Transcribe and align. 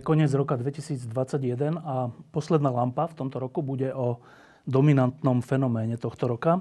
Koniec 0.00 0.32
roka 0.34 0.56
2021 0.58 1.78
a 1.80 2.10
posledná 2.34 2.72
lampa 2.72 3.06
v 3.06 3.14
tomto 3.14 3.36
roku 3.38 3.62
bude 3.62 3.92
o 3.94 4.18
dominantnom 4.66 5.40
fenoméne 5.40 5.94
tohto 5.94 6.26
roka. 6.26 6.58
E, 6.58 6.60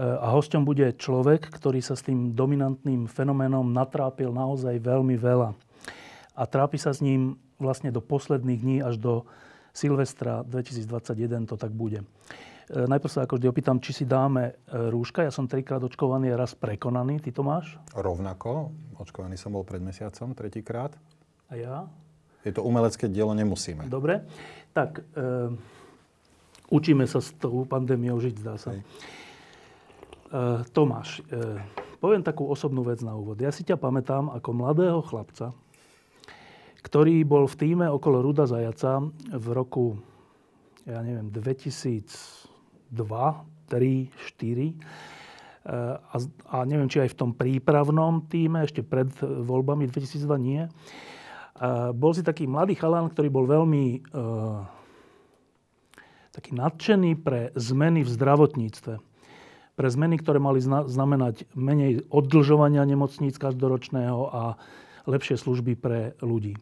a 0.00 0.28
hosťom 0.34 0.66
bude 0.66 0.92
človek, 0.98 1.48
ktorý 1.48 1.80
sa 1.80 1.96
s 1.96 2.04
tým 2.04 2.36
dominantným 2.36 3.08
fenoménom 3.08 3.64
natrápil 3.64 4.34
naozaj 4.34 4.76
veľmi 4.82 5.16
veľa. 5.16 5.56
A 6.34 6.42
trápi 6.44 6.76
sa 6.76 6.92
s 6.92 7.00
ním 7.00 7.40
vlastne 7.56 7.94
do 7.94 8.02
posledných 8.02 8.60
dní 8.60 8.76
až 8.82 8.98
do 9.00 9.24
Silvestra 9.74 10.46
2021 10.46 11.50
to 11.50 11.56
tak 11.58 11.72
bude. 11.72 12.02
E, 12.02 12.06
najprv 12.86 13.10
sa 13.10 13.24
ako 13.24 13.40
vždy 13.40 13.46
opýtam, 13.50 13.80
či 13.80 13.90
si 13.90 14.04
dáme 14.04 14.52
e, 14.52 14.52
rúška. 14.92 15.24
Ja 15.24 15.32
som 15.32 15.48
trikrát 15.48 15.80
očkovaný 15.80 16.30
a 16.32 16.40
raz 16.40 16.52
prekonaný. 16.52 17.24
Ty 17.24 17.30
to 17.34 17.42
máš? 17.42 17.80
Rovnako. 17.96 18.70
Očkovaný 19.00 19.40
som 19.40 19.56
bol 19.56 19.66
pred 19.66 19.82
mesiacom, 19.82 20.36
tretíkrát. 20.36 20.94
A 21.50 21.58
ja? 21.58 21.76
Je 22.44 22.52
to 22.52 22.60
umelecké 22.60 23.08
dielo, 23.08 23.32
nemusíme. 23.32 23.88
Dobre. 23.88 24.20
Tak, 24.76 25.00
e, 25.00 25.02
učíme 26.68 27.08
sa 27.08 27.24
s 27.24 27.32
tou 27.40 27.64
pandémiou 27.64 28.20
žiť, 28.20 28.34
zdá 28.36 28.60
sa. 28.60 28.76
E, 28.76 28.82
Tomáš, 30.76 31.24
e, 31.32 31.56
poviem 32.04 32.20
takú 32.20 32.44
osobnú 32.44 32.84
vec 32.84 33.00
na 33.00 33.16
úvod. 33.16 33.40
Ja 33.40 33.48
si 33.48 33.64
ťa 33.64 33.80
pamätám 33.80 34.28
ako 34.28 34.50
mladého 34.52 35.00
chlapca, 35.00 35.56
ktorý 36.84 37.24
bol 37.24 37.48
v 37.48 37.56
týme 37.56 37.88
okolo 37.88 38.20
Ruda 38.20 38.44
Zajaca 38.44 39.00
v 39.32 39.46
roku, 39.56 39.96
ja 40.84 41.00
neviem, 41.00 41.32
2002, 41.32 42.92
3, 42.92 44.12
4. 44.36 45.64
A, 45.64 46.16
a 46.52 46.56
neviem, 46.68 46.92
či 46.92 47.00
aj 47.00 47.16
v 47.16 47.18
tom 47.24 47.32
prípravnom 47.32 48.28
týme, 48.28 48.68
ešte 48.68 48.84
pred 48.84 49.08
voľbami 49.24 49.88
2002 49.88 50.28
nie 50.36 50.68
bol 51.94 52.10
si 52.10 52.26
taký 52.26 52.50
mladý 52.50 52.74
chalán, 52.74 53.14
ktorý 53.14 53.28
bol 53.30 53.46
veľmi 53.46 54.10
uh, 54.10 54.66
taký 56.34 56.50
nadšený 56.50 57.22
pre 57.22 57.54
zmeny 57.54 58.02
v 58.02 58.10
zdravotníctve. 58.10 58.94
Pre 59.74 59.88
zmeny, 59.90 60.18
ktoré 60.18 60.42
mali 60.42 60.58
zna- 60.58 60.86
znamenať 60.90 61.46
menej 61.54 62.10
oddlžovania 62.10 62.82
nemocníc 62.82 63.38
každoročného 63.38 64.20
a 64.34 64.42
lepšie 65.06 65.38
služby 65.38 65.78
pre 65.78 66.18
ľudí. 66.18 66.58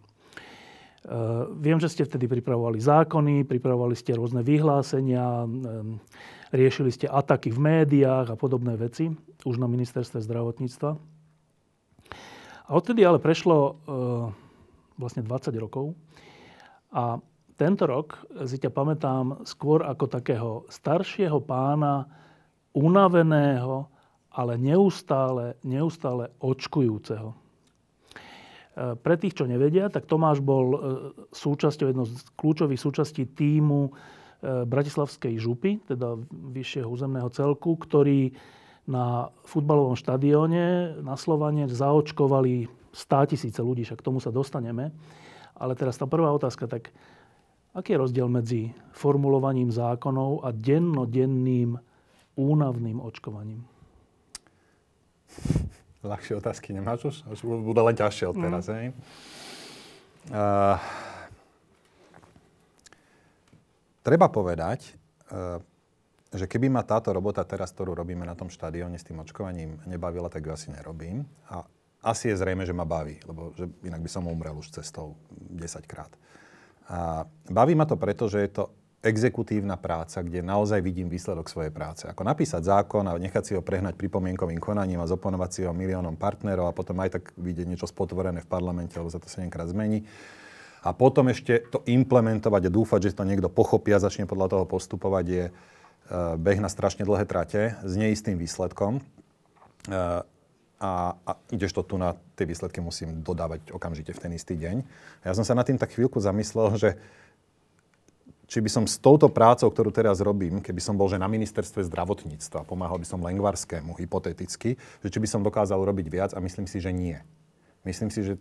Uh, 1.03 1.49
viem, 1.57 1.81
že 1.81 1.89
ste 1.89 2.05
vtedy 2.05 2.29
pripravovali 2.29 2.79
zákony, 2.79 3.49
pripravovali 3.49 3.97
ste 3.97 4.15
rôzne 4.15 4.45
vyhlásenia, 4.45 5.49
um, 5.49 5.99
riešili 6.53 6.93
ste 6.93 7.09
ataky 7.09 7.49
v 7.49 7.59
médiách 7.59 8.31
a 8.31 8.39
podobné 8.39 8.77
veci, 8.77 9.09
už 9.43 9.57
na 9.57 9.67
ministerstve 9.67 10.21
zdravotníctva. 10.21 10.91
A 12.63 12.71
odtedy 12.71 13.03
ale 13.03 13.19
prešlo 13.19 13.57
uh, 13.59 13.73
vlastne 14.97 15.25
20 15.25 15.53
rokov. 15.59 15.97
A 16.93 17.21
tento 17.57 17.85
rok 17.87 18.19
si 18.49 18.59
ťa 18.59 18.71
pamätám 18.73 19.45
skôr 19.47 19.85
ako 19.87 20.05
takého 20.09 20.51
staršieho 20.73 21.39
pána, 21.45 22.09
unaveného, 22.73 23.87
ale 24.33 24.57
neustále, 24.57 25.61
neustále 25.61 26.33
očkujúceho. 26.41 27.33
E, 27.33 27.37
pre 28.97 29.15
tých, 29.21 29.37
čo 29.37 29.45
nevedia, 29.45 29.93
tak 29.93 30.09
Tomáš 30.09 30.41
bol 30.41 30.67
e, 30.73 30.79
súčasťou, 31.37 31.87
jednou 31.93 32.09
z 32.09 32.17
kľúčových 32.41 32.81
súčastí 32.81 33.29
týmu 33.29 33.89
e, 33.89 33.91
Bratislavskej 34.65 35.37
župy, 35.37 35.85
teda 35.85 36.17
vyššieho 36.33 36.89
územného 36.89 37.29
celku, 37.29 37.77
ktorý 37.77 38.33
na 38.89 39.31
futbalovom 39.47 39.95
štadióne 39.95 40.99
na 41.05 41.15
Slovane 41.15 41.71
zaočkovali 41.71 42.82
100 42.93 43.33
tisíce 43.33 43.61
ľudí, 43.65 43.89
však 43.89 44.01
k 44.01 44.07
tomu 44.07 44.21
sa 44.21 44.29
dostaneme. 44.29 44.93
Ale 45.57 45.73
teraz 45.77 45.97
tá 45.97 46.05
prvá 46.05 46.33
otázka, 46.33 46.69
tak 46.69 46.93
aký 47.73 47.97
je 47.97 48.03
rozdiel 48.05 48.29
medzi 48.29 48.73
formulovaním 48.93 49.73
zákonov 49.73 50.45
a 50.45 50.53
dennodenným 50.53 51.81
únavným 52.37 53.01
očkovaním? 53.01 53.65
Ľahšie 56.03 56.37
otázky 56.37 56.75
nemáš 56.75 57.09
už? 57.09 57.17
Už 57.31 57.41
budú 57.47 57.81
len 57.81 57.97
ťažšie 57.97 58.25
od 58.29 58.37
teraz, 58.37 58.67
mm. 58.69 58.93
Uh, 60.23 60.79
treba 64.07 64.31
povedať, 64.31 64.95
uh, 65.35 65.59
že 66.31 66.47
keby 66.47 66.71
ma 66.71 66.87
táto 66.87 67.11
robota 67.11 67.43
teraz, 67.43 67.75
ktorú 67.75 67.91
robíme 67.91 68.23
na 68.23 68.39
tom 68.39 68.47
štadióne 68.47 69.03
s 69.03 69.07
tým 69.07 69.19
očkovaním 69.19 69.83
nebavila, 69.83 70.31
tak 70.31 70.47
ju 70.47 70.55
asi 70.55 70.71
nerobím. 70.71 71.27
A 71.51 71.67
asi 72.03 72.35
je 72.35 72.37
zrejme, 72.37 72.67
že 72.67 72.75
ma 72.75 72.83
baví, 72.83 73.23
lebo 73.25 73.55
že 73.55 73.71
inak 73.87 74.03
by 74.03 74.11
som 74.11 74.27
umrel 74.27 74.59
už 74.59 74.75
cestou 74.75 75.15
10 75.55 75.87
krát. 75.87 76.11
A 76.91 77.25
baví 77.47 77.79
ma 77.79 77.87
to 77.87 77.95
preto, 77.95 78.27
že 78.27 78.43
je 78.43 78.51
to 78.51 78.65
exekutívna 79.03 79.75
práca, 79.75 80.23
kde 80.23 80.47
naozaj 80.47 80.79
vidím 80.79 81.11
výsledok 81.11 81.51
svojej 81.51 81.75
práce. 81.75 82.07
Ako 82.07 82.23
napísať 82.23 82.63
zákon 82.63 83.03
a 83.07 83.19
nechať 83.19 83.43
si 83.43 83.53
ho 83.59 83.63
prehnať 83.63 83.99
pripomienkovým 83.99 84.63
konaním 84.63 85.03
a 85.03 85.11
zoponovať 85.11 85.51
si 85.51 85.61
ho 85.67 85.75
miliónom 85.75 86.15
partnerov 86.15 86.71
a 86.71 86.77
potom 86.77 87.03
aj 87.03 87.19
tak 87.19 87.25
vidieť 87.35 87.67
niečo 87.67 87.91
spotvorené 87.91 88.47
v 88.47 88.51
parlamente, 88.51 88.95
lebo 88.95 89.11
sa 89.11 89.19
to 89.19 89.27
7 89.27 89.51
krát 89.51 89.67
zmení. 89.71 90.07
A 90.83 90.95
potom 90.95 91.31
ešte 91.31 91.63
to 91.71 91.83
implementovať 91.87 92.67
a 92.67 92.75
dúfať, 92.75 93.11
že 93.11 93.19
to 93.19 93.27
niekto 93.27 93.51
pochopí 93.51 93.95
a 93.95 94.03
začne 94.03 94.27
podľa 94.27 94.59
toho 94.59 94.65
postupovať, 94.67 95.25
je 95.27 95.45
e, 95.47 95.53
beh 96.39 96.59
na 96.59 96.71
strašne 96.71 97.07
dlhé 97.07 97.27
trate 97.27 97.79
s 97.83 97.93
neistým 97.95 98.35
výsledkom. 98.39 98.99
A, 100.83 101.15
a 101.15 101.33
ideš 101.55 101.79
to 101.79 101.87
tu 101.87 101.95
na 101.95 102.19
tie 102.35 102.43
výsledky 102.43 102.83
musím 102.83 103.23
dodávať 103.23 103.71
okamžite 103.71 104.11
v 104.11 104.19
ten 104.19 104.33
istý 104.35 104.59
deň. 104.59 104.83
A 105.23 105.31
ja 105.31 105.35
som 105.39 105.47
sa 105.47 105.55
nad 105.55 105.63
tým 105.63 105.79
tak 105.79 105.95
chvíľku 105.95 106.19
zamyslel, 106.19 106.75
že 106.75 106.91
či 108.51 108.61
by 108.61 108.69
som 108.69 108.85
s 108.85 109.01
touto 109.01 109.33
prácou, 109.33 109.71
ktorú 109.71 109.89
teraz 109.89 110.21
robím, 110.21 110.61
keby 110.61 110.83
som 110.83 110.93
bol 110.93 111.09
že 111.09 111.17
na 111.17 111.25
ministerstve 111.25 111.89
zdravotníctva, 111.89 112.69
pomáhal 112.69 113.01
by 113.01 113.07
som 113.09 113.25
Lengvarskému 113.25 113.97
hypoteticky, 113.97 114.77
že 114.77 115.09
či 115.09 115.19
by 115.23 115.29
som 115.31 115.41
dokázal 115.41 115.81
robiť 115.81 116.07
viac 116.13 116.31
a 116.37 116.43
myslím 116.43 116.69
si, 116.69 116.77
že 116.77 116.93
nie. 116.93 117.17
Myslím 117.87 118.13
si, 118.13 118.21
že 118.21 118.35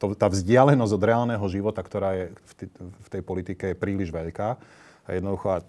to, 0.00 0.16
tá 0.16 0.32
vzdialenosť 0.32 0.92
od 0.96 1.04
reálneho 1.04 1.44
života, 1.52 1.84
ktorá 1.84 2.16
je 2.16 2.24
v, 2.32 2.52
t- 2.64 2.72
v 2.80 3.08
tej 3.12 3.20
politike, 3.20 3.64
je 3.68 3.76
príliš 3.76 4.08
veľká. 4.08 4.56
A 5.04 5.08
jednoducho, 5.12 5.52
a 5.52 5.66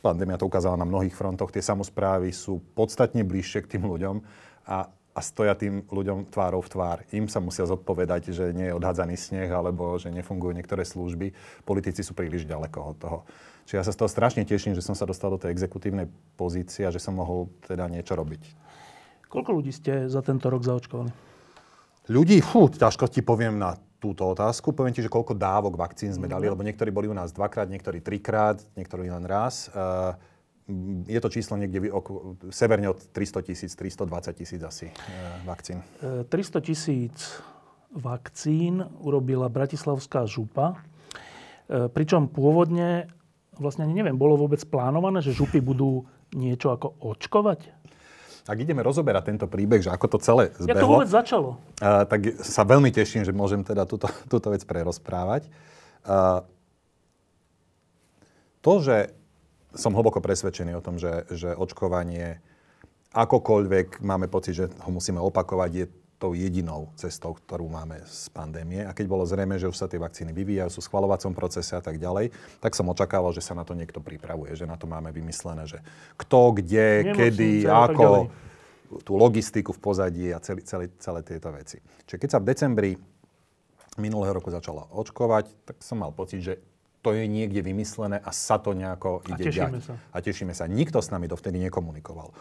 pandémia 0.00 0.40
to 0.40 0.48
ukázala 0.48 0.80
na 0.80 0.88
mnohých 0.88 1.12
frontoch, 1.12 1.52
tie 1.52 1.60
samozprávy 1.60 2.32
sú 2.32 2.64
podstatne 2.72 3.20
bližšie 3.20 3.60
k 3.60 3.76
tým 3.76 3.84
ľuďom 3.84 4.24
a 4.64 4.88
a 5.20 5.22
stoja 5.22 5.52
tým 5.52 5.84
ľuďom 5.92 6.32
tvárou 6.32 6.64
v 6.64 6.72
tvár. 6.72 6.98
Im 7.12 7.28
sa 7.28 7.44
musia 7.44 7.68
zodpovedať, 7.68 8.32
že 8.32 8.56
nie 8.56 8.72
je 8.72 8.76
odhádzaný 8.80 9.20
sneh 9.20 9.52
alebo 9.52 10.00
že 10.00 10.08
nefungujú 10.08 10.56
niektoré 10.56 10.88
služby. 10.88 11.36
Politici 11.68 12.00
sú 12.00 12.16
príliš 12.16 12.48
ďaleko 12.48 12.78
od 12.80 12.96
toho. 12.96 13.18
Čiže 13.68 13.76
ja 13.76 13.84
sa 13.84 13.92
z 13.92 14.00
toho 14.00 14.08
strašne 14.08 14.48
teším, 14.48 14.72
že 14.72 14.80
som 14.80 14.96
sa 14.96 15.04
dostal 15.04 15.28
do 15.28 15.36
tej 15.36 15.52
exekutívnej 15.52 16.08
pozície 16.40 16.88
a 16.88 16.90
že 16.90 16.96
som 16.96 17.20
mohol 17.20 17.52
teda 17.68 17.84
niečo 17.92 18.16
robiť. 18.16 18.56
Koľko 19.28 19.60
ľudí 19.60 19.70
ste 19.76 20.08
za 20.08 20.24
tento 20.24 20.48
rok 20.48 20.64
zaočkovali? 20.64 21.12
Ľudí, 22.10 22.40
fú, 22.40 22.72
ťažko 22.72 23.06
ti 23.12 23.20
poviem 23.20 23.60
na 23.60 23.76
túto 24.00 24.24
otázku. 24.24 24.72
Poviem 24.72 24.96
ti, 24.96 25.04
že 25.04 25.12
koľko 25.12 25.36
dávok 25.36 25.76
vakcín 25.76 26.10
sme 26.10 26.26
dali, 26.26 26.48
mhm. 26.48 26.52
lebo 26.56 26.64
niektorí 26.64 26.88
boli 26.88 27.06
u 27.06 27.14
nás 27.14 27.30
dvakrát, 27.30 27.68
niektorí 27.68 28.00
trikrát, 28.00 28.64
niektorí 28.74 29.12
len 29.12 29.28
raz. 29.28 29.68
Uh, 29.70 30.16
je 31.06 31.20
to 31.20 31.28
číslo 31.28 31.58
niekde 31.58 31.90
oko, 31.90 32.38
severne 32.50 32.90
od 32.90 32.98
300 33.12 33.42
tisíc, 33.42 33.72
320 33.74 34.32
tisíc 34.32 34.62
asi 34.62 34.86
e, 34.88 34.94
vakcín. 35.44 35.82
300 36.00 36.30
e, 36.30 36.60
tisíc 36.62 37.16
vakcín 37.90 38.86
urobila 39.02 39.50
Bratislavská 39.50 40.24
župa, 40.24 40.78
e, 41.66 41.90
pričom 41.90 42.30
pôvodne, 42.30 43.10
vlastne 43.58 43.84
ani 43.84 43.94
neviem, 43.98 44.16
bolo 44.16 44.38
vôbec 44.38 44.62
plánované, 44.66 45.20
že 45.20 45.34
župy 45.34 45.58
budú 45.58 46.06
niečo 46.32 46.70
ako 46.70 46.98
očkovať? 47.02 47.76
Ak 48.48 48.58
ideme 48.58 48.82
rozoberať 48.82 49.30
tento 49.30 49.46
príbeh, 49.46 49.84
že 49.84 49.92
ako 49.92 50.06
to 50.16 50.18
celé 50.18 50.50
zbehlo... 50.58 50.70
Jak 50.70 50.82
to 50.82 50.90
vôbec 50.90 51.10
začalo? 51.10 51.50
Tak 51.78 52.40
sa 52.42 52.66
veľmi 52.66 52.90
teším, 52.90 53.22
že 53.22 53.36
môžem 53.36 53.62
teda 53.62 53.86
túto, 53.86 54.10
túto 54.26 54.50
vec 54.50 54.64
prerozprávať. 54.66 55.46
To, 58.60 58.72
že 58.80 59.19
som 59.74 59.94
hlboko 59.94 60.18
presvedčený 60.22 60.74
o 60.78 60.84
tom, 60.84 60.98
že, 60.98 61.26
že 61.30 61.54
očkovanie 61.54 62.42
akokoľvek 63.10 64.02
máme 64.02 64.30
pocit, 64.30 64.54
že 64.54 64.66
ho 64.70 64.90
musíme 64.90 65.18
opakovať, 65.18 65.70
je 65.74 65.86
tou 66.20 66.36
jedinou 66.36 66.92
cestou, 67.00 67.32
ktorú 67.32 67.72
máme 67.72 68.04
z 68.04 68.28
pandémie. 68.36 68.84
A 68.84 68.92
keď 68.92 69.08
bolo 69.08 69.24
zrejme, 69.24 69.56
že 69.56 69.72
už 69.72 69.80
sa 69.80 69.88
tie 69.88 69.96
vakcíny 69.96 70.36
vyvíjajú, 70.36 70.68
sú 70.68 70.80
v 70.84 70.88
schvalovacom 70.92 71.32
procese 71.32 71.72
a 71.72 71.80
tak 71.80 71.96
ďalej, 71.96 72.28
tak 72.60 72.76
som 72.76 72.92
očakával, 72.92 73.32
že 73.32 73.40
sa 73.40 73.56
na 73.56 73.64
to 73.64 73.72
niekto 73.72 74.04
pripravuje, 74.04 74.52
že 74.52 74.68
na 74.68 74.76
to 74.76 74.84
máme 74.84 75.08
vymyslené, 75.16 75.64
že 75.64 75.80
kto, 76.20 76.60
kde, 76.60 77.16
Nemocnice, 77.16 77.16
kedy, 77.16 77.50
ako, 77.64 78.28
tú 79.00 79.16
logistiku 79.16 79.72
v 79.72 79.80
pozadí 79.80 80.28
a 80.28 80.38
celý, 80.44 80.60
celý, 80.60 80.86
celé 81.00 81.24
tieto 81.24 81.48
veci. 81.56 81.80
Čiže 82.04 82.20
keď 82.20 82.28
sa 82.28 82.38
v 82.42 82.48
decembri 82.52 82.90
minulého 83.96 84.36
roku 84.36 84.52
začala 84.52 84.92
očkovať, 84.92 85.56
tak 85.64 85.80
som 85.80 86.04
mal 86.04 86.12
pocit, 86.12 86.44
že 86.44 86.54
to 87.00 87.16
je 87.16 87.24
niekde 87.24 87.64
vymyslené 87.64 88.20
a 88.20 88.30
sa 88.30 88.60
to 88.60 88.76
nejako 88.76 89.24
ide 89.24 89.48
a 89.48 89.48
tešíme. 89.48 89.78
Sa. 89.80 89.94
A 90.12 90.16
tešíme 90.20 90.52
sa. 90.52 90.64
Nikto 90.68 91.00
s 91.00 91.08
nami 91.08 91.26
dovtedy 91.26 91.56
nekomunikoval 91.68 92.32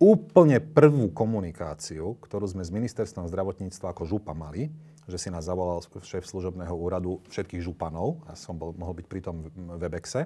úplne 0.00 0.64
prvú 0.64 1.12
komunikáciu, 1.12 2.16
ktorú 2.24 2.48
sme 2.48 2.64
s 2.64 2.72
ministerstvom 2.72 3.28
zdravotníctva 3.28 3.92
ako 3.92 4.08
župa 4.08 4.32
mali, 4.32 4.72
že 5.04 5.20
si 5.20 5.28
nás 5.28 5.44
zavolal 5.44 5.84
šéf 5.84 6.24
služobného 6.24 6.72
úradu 6.72 7.20
všetkých 7.28 7.60
županov, 7.60 8.24
a 8.24 8.32
som 8.32 8.56
bol, 8.56 8.72
mohol 8.72 8.96
byť 8.96 9.06
pri 9.06 9.20
tom 9.20 9.52
Webexe, 9.76 10.24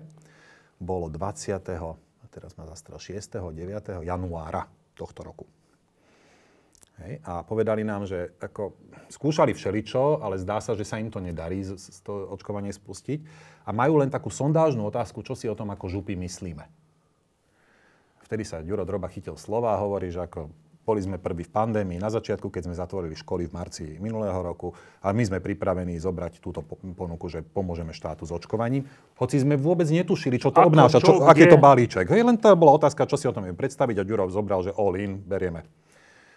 bolo 0.79 1.11
20. 1.11 1.59
teraz 2.31 2.55
ma 2.55 2.71
zastrel 2.71 3.03
6. 3.03 3.51
9. 3.51 4.07
januára 4.07 4.71
tohto 4.95 5.27
roku. 5.27 5.47
Hej, 6.95 7.19
a 7.27 7.43
povedali 7.43 7.83
nám, 7.83 8.07
že 8.07 8.31
ako, 8.39 8.79
skúšali 9.11 9.51
všeličo, 9.51 10.23
ale 10.23 10.39
zdá 10.39 10.63
sa, 10.63 10.79
že 10.79 10.87
sa 10.87 11.03
im 11.03 11.11
to 11.11 11.19
nedarí 11.19 11.59
z, 11.67 11.75
z 11.75 11.99
to 12.07 12.31
očkovanie 12.31 12.71
spustiť. 12.71 13.19
A 13.67 13.75
majú 13.75 13.99
len 13.99 14.15
takú 14.15 14.31
sondážnu 14.31 14.87
otázku, 14.87 15.27
čo 15.27 15.35
si 15.35 15.51
o 15.51 15.59
tom 15.59 15.75
ako 15.75 15.91
župy 15.91 16.15
myslíme. 16.15 16.63
Vtedy 18.23 18.47
sa 18.47 18.63
Ďuro 18.63 18.87
Droba 18.87 19.11
chytil 19.11 19.35
slova 19.35 19.75
a 19.75 19.83
hovorí, 19.83 20.15
že 20.15 20.23
ako 20.23 20.49
boli 20.85 21.01
sme 21.01 21.17
prví 21.17 21.49
v 21.49 21.53
pandémii 21.53 21.97
na 21.97 22.13
začiatku, 22.13 22.53
keď 22.53 22.69
sme 22.69 22.77
zatvorili 22.77 23.17
školy 23.17 23.49
v 23.49 23.53
marci 23.57 23.85
minulého 23.97 24.37
roku 24.37 24.77
a 25.01 25.17
my 25.17 25.25
sme 25.25 25.41
pripravení 25.41 25.97
zobrať 25.97 26.45
túto 26.45 26.61
ponuku, 26.69 27.25
že 27.33 27.41
pomôžeme 27.41 27.97
štátu 27.97 28.29
s 28.29 28.33
očkovaním. 28.37 28.85
Hoci 29.17 29.41
sme 29.41 29.57
vôbec 29.57 29.89
netušili, 29.89 30.37
čo 30.37 30.53
to 30.53 30.61
Ako, 30.61 30.69
obnáša, 30.69 31.01
čo, 31.01 31.25
čo, 31.25 31.25
aký 31.25 31.49
je 31.49 31.53
to 31.57 31.59
balíček. 31.59 32.07
Hej, 32.13 32.23
len 32.29 32.37
to 32.37 32.53
bola 32.53 32.77
otázka, 32.77 33.09
čo 33.09 33.17
si 33.17 33.25
o 33.25 33.33
tom 33.33 33.49
viem 33.49 33.57
predstaviť 33.57 34.05
a 34.05 34.05
Ďuro 34.05 34.29
zobral, 34.29 34.61
že 34.61 34.77
all 34.77 34.93
in, 35.01 35.17
berieme. 35.25 35.65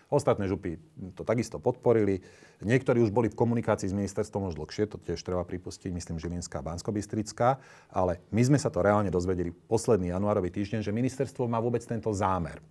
Ostatné 0.07 0.47
župy 0.47 0.79
to 1.19 1.27
takisto 1.27 1.59
podporili. 1.59 2.23
Niektorí 2.63 3.03
už 3.03 3.11
boli 3.11 3.27
v 3.27 3.35
komunikácii 3.35 3.91
s 3.91 3.97
ministerstvom 3.97 4.47
už 4.47 4.55
dlhšie, 4.55 4.87
to 4.87 4.95
tiež 5.03 5.19
treba 5.19 5.43
pripustiť, 5.43 5.91
myslím 5.91 6.15
Žilinská 6.15 6.63
a 6.63 6.67
bansko 6.71 6.95
ale 7.91 8.23
my 8.31 8.41
sme 8.41 8.55
sa 8.55 8.71
to 8.71 8.79
reálne 8.79 9.11
dozvedeli 9.11 9.51
posledný 9.51 10.15
januárový 10.15 10.47
týždeň, 10.47 10.79
že 10.79 10.95
ministerstvo 10.95 11.51
má 11.51 11.59
vôbec 11.59 11.83
tento 11.83 12.07
zámer. 12.15 12.63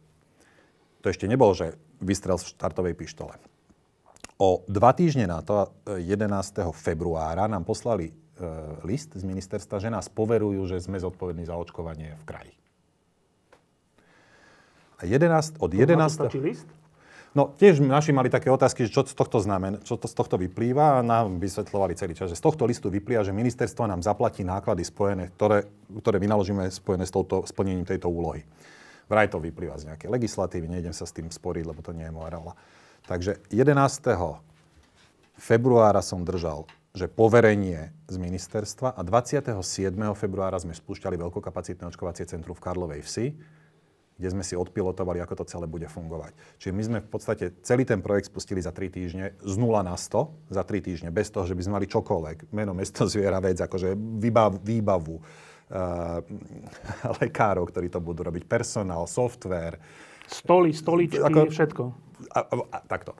To 1.05 1.13
ešte 1.13 1.29
nebolo, 1.29 1.53
že 1.53 1.77
vystrel 2.01 2.41
z 2.41 2.57
štartovej 2.57 2.97
pištole. 2.97 3.37
O 4.41 4.65
dva 4.69 4.97
týždne 4.97 5.29
na 5.29 5.45
to, 5.45 5.77
11. 5.89 6.73
februára, 6.73 7.49
nám 7.49 7.69
poslali 7.69 8.13
e, 8.13 8.15
list 8.85 9.13
z 9.17 9.25
ministerstva, 9.25 9.77
že 9.81 9.93
nás 9.93 10.09
poverujú, 10.13 10.69
že 10.69 10.81
sme 10.81 11.01
zodpovední 11.01 11.45
za 11.45 11.57
očkovanie 11.57 12.17
v 12.21 12.25
kraji. 12.25 12.55
A 14.97 15.05
11, 15.05 15.61
od 15.61 15.71
11. 15.73 16.33
To 16.33 16.41
list? 16.41 16.69
No 17.37 17.53
tiež 17.53 17.85
naši 17.85 18.17
mali 18.17 18.33
také 18.33 18.49
otázky, 18.49 18.89
že 18.89 18.97
čo 18.97 19.05
z 19.05 19.13
tohto 19.13 19.45
znamená, 19.45 19.85
čo 19.85 20.01
to 20.01 20.09
z 20.09 20.17
tohto 20.17 20.41
vyplýva 20.41 20.97
a 20.97 21.05
nám 21.05 21.37
vysvetľovali 21.37 21.93
celý 21.93 22.17
čas, 22.17 22.33
že 22.33 22.41
z 22.41 22.45
tohto 22.49 22.65
listu 22.65 22.89
vyplýva, 22.89 23.29
že 23.29 23.37
ministerstvo 23.37 23.85
nám 23.85 24.01
zaplatí 24.01 24.41
náklady 24.41 24.89
spojené, 24.89 25.29
ktoré, 25.37 25.69
ktoré 26.01 26.17
vynaložíme 26.17 26.65
spojené 26.73 27.05
s 27.05 27.13
touto, 27.13 27.45
splnením 27.45 27.85
tejto 27.85 28.09
úlohy. 28.09 28.41
Vraj 29.13 29.29
to 29.29 29.37
vyplýva 29.37 29.77
z 29.77 29.93
nejakej 29.93 30.09
legislatívy, 30.17 30.65
nejdem 30.65 30.97
sa 30.97 31.05
s 31.05 31.13
tým 31.13 31.29
sporiť, 31.29 31.65
lebo 31.69 31.85
to 31.85 31.93
nie 31.93 32.09
je 32.09 32.17
moja 32.17 32.33
rola. 32.33 32.57
Takže 33.05 33.45
11. 33.53 33.77
februára 35.37 36.01
som 36.01 36.25
držal 36.25 36.65
že 36.97 37.13
poverenie 37.13 37.93
z 38.09 38.17
ministerstva 38.17 38.97
a 38.97 39.01
27. 39.05 39.53
februára 40.17 40.57
sme 40.57 40.73
spúšťali 40.73 41.21
veľkokapacitné 41.21 41.85
očkovacie 41.93 42.25
centrum 42.25 42.57
v 42.57 42.65
Karlovej 42.65 43.05
Vsi 43.05 43.37
kde 44.17 44.29
sme 44.33 44.45
si 44.45 44.57
odpilotovali, 44.57 45.21
ako 45.21 45.45
to 45.45 45.45
celé 45.45 45.69
bude 45.69 45.87
fungovať. 45.87 46.33
Čiže 46.57 46.73
my 46.73 46.83
sme 46.83 46.99
v 47.05 47.11
podstate 47.13 47.45
celý 47.61 47.85
ten 47.85 48.01
projekt 48.01 48.33
spustili 48.33 48.65
za 48.65 48.73
3 48.73 48.89
týždne, 48.89 49.25
z 49.37 49.55
0 49.61 49.85
na 49.85 49.93
100 49.93 50.53
za 50.53 50.63
3 50.65 50.81
týždne, 50.81 51.09
bez 51.13 51.29
toho, 51.29 51.45
že 51.45 51.53
by 51.53 51.63
sme 51.63 51.77
mali 51.77 51.87
čokoľvek. 51.87 52.51
Meno, 52.57 52.73
mesto, 52.73 53.05
zviera, 53.13 53.39
vec, 53.45 53.61
akože 53.61 53.93
výbav, 53.97 54.61
výbavu, 54.65 55.17
uh, 55.21 56.21
lekárov, 57.23 57.69
ktorí 57.69 57.93
to 57.93 58.01
budú 58.01 58.25
robiť, 58.25 58.49
personál, 58.49 59.05
software. 59.05 59.77
Stoly, 60.27 60.73
stoličky, 60.73 61.23
ako, 61.23 61.53
všetko. 61.53 61.83
A, 62.33 62.41
a, 62.41 62.55
a, 62.73 62.79
takto 62.89 63.13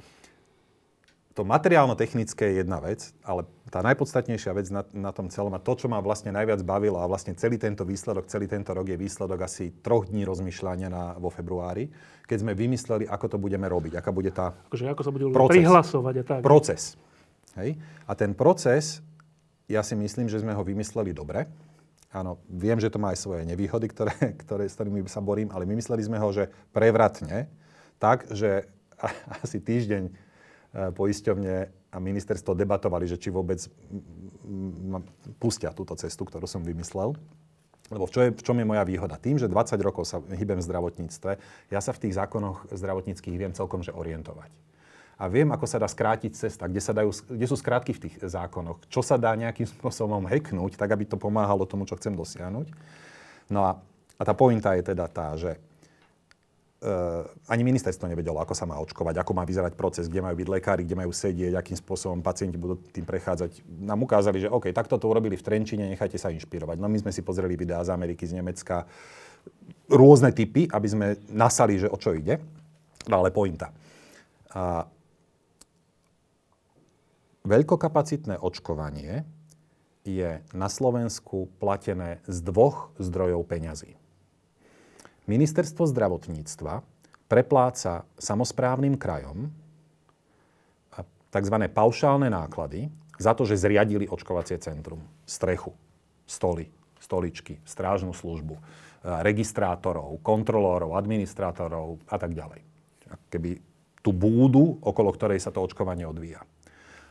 to 1.37 1.45
materiálno-technické 1.45 2.49
je 2.49 2.65
jedna 2.65 2.81
vec, 2.81 3.13
ale 3.21 3.45
tá 3.67 3.83
najpodstatnejšia 3.83 4.53
vec 4.55 4.71
na, 4.71 4.87
na 4.95 5.11
tom 5.11 5.27
celom 5.27 5.51
a 5.55 5.63
to, 5.63 5.75
čo 5.75 5.91
ma 5.91 5.99
vlastne 5.99 6.31
najviac 6.31 6.63
bavilo 6.63 7.03
a 7.03 7.11
vlastne 7.11 7.35
celý 7.35 7.59
tento 7.59 7.83
výsledok, 7.83 8.31
celý 8.31 8.47
tento 8.47 8.71
rok 8.71 8.87
je 8.87 8.95
výsledok 8.95 9.43
asi 9.43 9.75
troch 9.83 10.07
dní 10.07 10.23
rozmýšľania 10.23 10.87
na, 10.87 11.05
vo 11.19 11.35
februári, 11.35 11.91
keď 12.31 12.47
sme 12.47 12.53
vymysleli, 12.55 13.11
ako 13.11 13.27
to 13.35 13.39
budeme 13.43 13.67
robiť, 13.67 13.99
aká 13.99 14.15
bude 14.15 14.31
tá 14.31 14.55
akože 14.71 14.87
ako 14.95 15.03
sa 15.03 15.11
bude 15.11 15.25
proces, 15.35 15.55
prihlasovať 15.59 16.15
a 16.15 16.25
tak. 16.25 16.41
Proces. 16.47 16.83
Hej? 17.59 17.75
A 18.07 18.13
ten 18.15 18.31
proces, 18.39 19.03
ja 19.67 19.83
si 19.83 19.99
myslím, 19.99 20.31
že 20.31 20.39
sme 20.39 20.55
ho 20.55 20.63
vymysleli 20.63 21.11
dobre. 21.11 21.51
Áno, 22.15 22.39
viem, 22.47 22.79
že 22.79 22.87
to 22.87 23.03
má 23.03 23.11
aj 23.11 23.19
svoje 23.19 23.43
nevýhody, 23.43 23.91
ktoré, 23.91 24.15
ktoré, 24.47 24.71
s 24.71 24.79
ktorými 24.79 25.03
sa 25.11 25.19
borím, 25.19 25.51
ale 25.51 25.67
vymysleli 25.67 26.07
sme 26.07 26.23
ho, 26.23 26.31
že 26.31 26.55
prevratne, 26.71 27.51
tak, 27.99 28.31
že 28.31 28.71
asi 29.43 29.59
týždeň 29.59 30.27
E, 30.77 30.93
poisťovne 30.93 31.86
a 31.97 31.99
ministerstvo 31.99 32.53
debatovali, 32.53 33.09
že 33.09 33.17
či 33.17 33.33
vôbec 33.33 33.57
pustia 35.41 35.73
túto 35.73 35.97
cestu, 35.97 36.29
ktorú 36.29 36.45
som 36.45 36.61
vymyslel. 36.61 37.17
Lebo 37.89 38.05
v, 38.05 38.13
čo 38.13 38.21
je, 38.21 38.29
v 38.37 38.43
čom 38.43 38.59
je 38.61 38.67
moja 38.69 38.85
výhoda? 38.85 39.17
Tým, 39.17 39.41
že 39.41 39.49
20 39.49 39.79
rokov 39.81 40.05
sa 40.05 40.21
hýbem 40.21 40.61
v 40.61 40.67
zdravotníctve, 40.67 41.33
ja 41.73 41.81
sa 41.81 41.97
v 41.97 42.03
tých 42.05 42.19
zákonoch 42.19 42.69
zdravotníckých 42.69 43.39
viem 43.39 43.57
celkom 43.57 43.81
že 43.81 43.95
orientovať. 43.95 44.51
A 45.17 45.33
viem, 45.33 45.49
ako 45.49 45.65
sa 45.65 45.81
dá 45.81 45.89
skrátiť 45.89 46.37
cesta, 46.37 46.69
kde, 46.69 46.83
sa 46.83 46.93
dajú, 46.93 47.09
kde 47.33 47.47
sú 47.49 47.57
skrátky 47.57 47.97
v 47.97 48.03
tých 48.05 48.15
zákonoch, 48.21 48.85
čo 48.93 49.01
sa 49.01 49.17
dá 49.17 49.33
nejakým 49.33 49.65
spôsobom 49.81 50.29
heknúť, 50.29 50.77
tak 50.77 50.93
aby 50.93 51.09
to 51.09 51.17
pomáhalo 51.17 51.65
tomu, 51.65 51.89
čo 51.89 51.97
chcem 51.97 52.13
dosiahnuť. 52.13 52.69
No 53.49 53.65
a, 53.65 53.81
a 54.21 54.23
tá 54.27 54.35
pointa 54.37 54.77
je 54.77 54.85
teda 54.85 55.07
tá, 55.09 55.33
že 55.39 55.57
ani 57.51 57.63
ministerstvo 57.67 58.07
nevedelo, 58.07 58.39
ako 58.39 58.55
sa 58.55 58.63
má 58.63 58.79
očkovať, 58.79 59.19
ako 59.19 59.33
má 59.35 59.43
vyzerať 59.43 59.75
proces, 59.75 60.07
kde 60.07 60.23
majú 60.23 60.39
byť 60.39 60.49
lekári, 60.49 60.83
kde 60.87 60.95
majú 60.95 61.11
sedieť, 61.11 61.59
akým 61.59 61.75
spôsobom 61.75 62.23
pacienti 62.23 62.55
budú 62.55 62.79
tým 62.95 63.03
prechádzať. 63.03 63.67
Nám 63.83 64.07
ukázali, 64.07 64.47
že 64.47 64.53
OK, 64.53 64.71
takto 64.71 64.95
to 64.95 65.11
urobili 65.11 65.35
v 65.35 65.43
Trenčine, 65.43 65.91
nechajte 65.91 66.15
sa 66.15 66.31
inšpirovať. 66.31 66.79
No 66.79 66.87
my 66.87 66.99
sme 67.03 67.11
si 67.11 67.27
pozreli 67.27 67.59
videá 67.59 67.83
z 67.83 67.91
Ameriky, 67.91 68.23
z 68.23 68.39
Nemecka, 68.39 68.87
rôzne 69.91 70.31
typy, 70.31 70.71
aby 70.71 70.89
sme 70.89 71.07
nasali, 71.35 71.83
že 71.83 71.91
o 71.91 71.99
čo 71.99 72.15
ide. 72.15 72.39
No 73.11 73.23
ale 73.23 73.35
pointa. 73.35 73.75
A 74.55 74.87
veľkokapacitné 77.47 78.39
očkovanie 78.39 79.27
je 80.07 80.39
na 80.55 80.71
Slovensku 80.71 81.51
platené 81.59 82.23
z 82.31 82.39
dvoch 82.47 82.95
zdrojov 83.03 83.43
peňazí. 83.47 83.99
Ministerstvo 85.27 85.91
zdravotníctva 85.91 86.87
prepláca 87.27 88.07
samozprávnym 88.15 88.95
krajom 88.95 89.51
tzv. 91.35 91.57
paušálne 91.69 92.31
náklady 92.31 92.87
za 93.19 93.35
to, 93.35 93.43
že 93.43 93.59
zriadili 93.59 94.07
očkovacie 94.07 94.57
centrum, 94.63 95.03
strechu, 95.27 95.75
stoly, 96.25 96.71
stoličky, 97.03 97.59
strážnu 97.67 98.15
službu, 98.15 98.55
registrátorov, 99.27 100.23
kontrolórov, 100.23 100.95
administrátorov 100.95 101.99
a 102.07 102.17
tak 102.17 102.33
ďalej. 102.33 102.63
Keby 103.31 103.51
tú 104.07 104.15
búdu, 104.15 104.79
okolo 104.79 105.11
ktorej 105.11 105.43
sa 105.43 105.51
to 105.51 105.63
očkovanie 105.63 106.07
odvíja. 106.07 106.47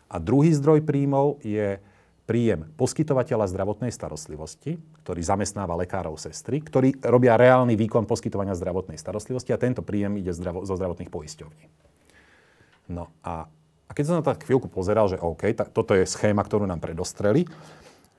A 0.07 0.15
druhý 0.21 0.55
zdroj 0.55 0.87
príjmov 0.87 1.43
je 1.43 1.79
príjem 2.25 2.65
poskytovateľa 2.73 3.45
zdravotnej 3.53 3.93
starostlivosti, 3.93 4.81
ktorý 5.05 5.21
zamestnáva 5.21 5.77
lekárov, 5.77 6.17
sestry, 6.17 6.59
ktorí 6.59 6.97
robia 7.05 7.37
reálny 7.37 7.77
výkon 7.77 8.09
poskytovania 8.09 8.57
zdravotnej 8.57 8.97
starostlivosti 8.97 9.53
a 9.53 9.61
tento 9.61 9.85
príjem 9.85 10.17
ide 10.17 10.33
zdravo, 10.33 10.65
zo 10.65 10.73
zdravotných 10.73 11.13
poisťovní. 11.13 11.65
No 12.89 13.13
a, 13.21 13.45
a 13.85 13.91
keď 13.93 14.03
som 14.05 14.17
na 14.17 14.25
to 14.25 14.37
chvíľku 14.41 14.69
pozeral, 14.69 15.05
že 15.05 15.21
OK, 15.21 15.53
tak 15.53 15.69
toto 15.69 15.93
je 15.93 16.09
schéma, 16.09 16.41
ktorú 16.41 16.65
nám 16.65 16.81
predostreli, 16.81 17.45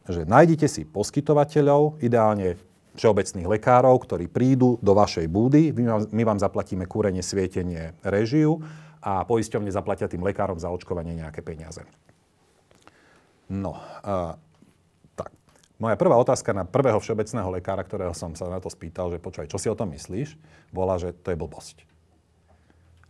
že 0.07 0.23
nájdite 0.23 0.71
si 0.71 0.87
poskytovateľov, 0.87 1.99
ideálne 1.99 2.55
všeobecných 2.95 3.51
lekárov, 3.59 3.99
ktorí 4.07 4.31
prídu 4.31 4.79
do 4.81 4.97
vašej 4.97 5.27
búdy, 5.29 5.75
my 5.75 5.85
vám, 5.85 6.03
my 6.15 6.23
vám 6.23 6.39
zaplatíme 6.41 6.87
kúrenie, 6.89 7.21
svietenie, 7.21 7.93
režiu 8.07 8.63
a 9.03 9.27
poisťovne 9.27 9.69
zaplatia 9.69 10.09
tým 10.09 10.25
lekárom 10.25 10.57
za 10.57 10.73
očkovanie 10.73 11.19
nejaké 11.19 11.45
peniaze. 11.45 11.85
No, 13.47 13.79
uh, 13.79 14.35
tak. 15.15 15.31
Moja 15.79 15.95
prvá 15.95 16.19
otázka 16.19 16.51
na 16.51 16.67
prvého 16.67 16.99
všeobecného 16.99 17.55
lekára, 17.55 17.87
ktorého 17.87 18.15
som 18.17 18.35
sa 18.35 18.51
na 18.51 18.59
to 18.59 18.67
spýtal, 18.67 19.13
že 19.15 19.23
počúvaj, 19.23 19.51
čo 19.51 19.59
si 19.61 19.71
o 19.71 19.79
tom 19.79 19.95
myslíš, 19.95 20.35
bola, 20.75 20.99
že 20.99 21.15
to 21.15 21.31
je 21.31 21.39
blbosť. 21.39 21.87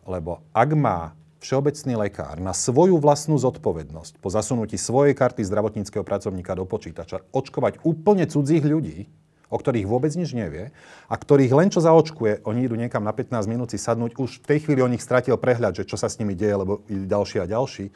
Lebo 0.05 0.45
ak 0.53 0.71
má 0.77 1.17
všeobecný 1.41 2.09
lekár 2.09 2.43
na 2.43 2.57
svoju 2.57 2.97
vlastnú 2.99 3.37
zodpovednosť 3.37 4.19
po 4.19 4.29
zasunutí 4.33 4.75
svojej 4.81 5.13
karty 5.13 5.45
zdravotníckého 5.47 6.03
pracovníka 6.03 6.57
do 6.57 6.65
počítača 6.65 7.23
očkovať 7.31 7.85
úplne 7.85 8.25
cudzích 8.27 8.65
ľudí, 8.65 9.07
o 9.47 9.57
ktorých 9.57 9.87
vôbec 9.87 10.11
nič 10.19 10.35
nevie 10.35 10.75
a 11.07 11.15
ktorých 11.15 11.53
len 11.55 11.69
čo 11.71 11.79
zaočkuje, 11.79 12.43
oni 12.43 12.67
idú 12.67 12.75
niekam 12.75 13.07
na 13.07 13.15
15 13.15 13.47
minút 13.47 13.71
si 13.71 13.79
sadnúť, 13.79 14.19
už 14.19 14.43
v 14.43 14.49
tej 14.49 14.59
chvíli 14.67 14.83
o 14.83 14.91
nich 14.91 15.05
stratil 15.05 15.39
prehľad, 15.39 15.79
že 15.79 15.87
čo 15.87 15.95
sa 15.95 16.11
s 16.11 16.19
nimi 16.19 16.35
deje, 16.35 16.59
lebo 16.59 16.83
ďalší 16.91 17.39
a 17.39 17.47
ďalší. 17.47 17.95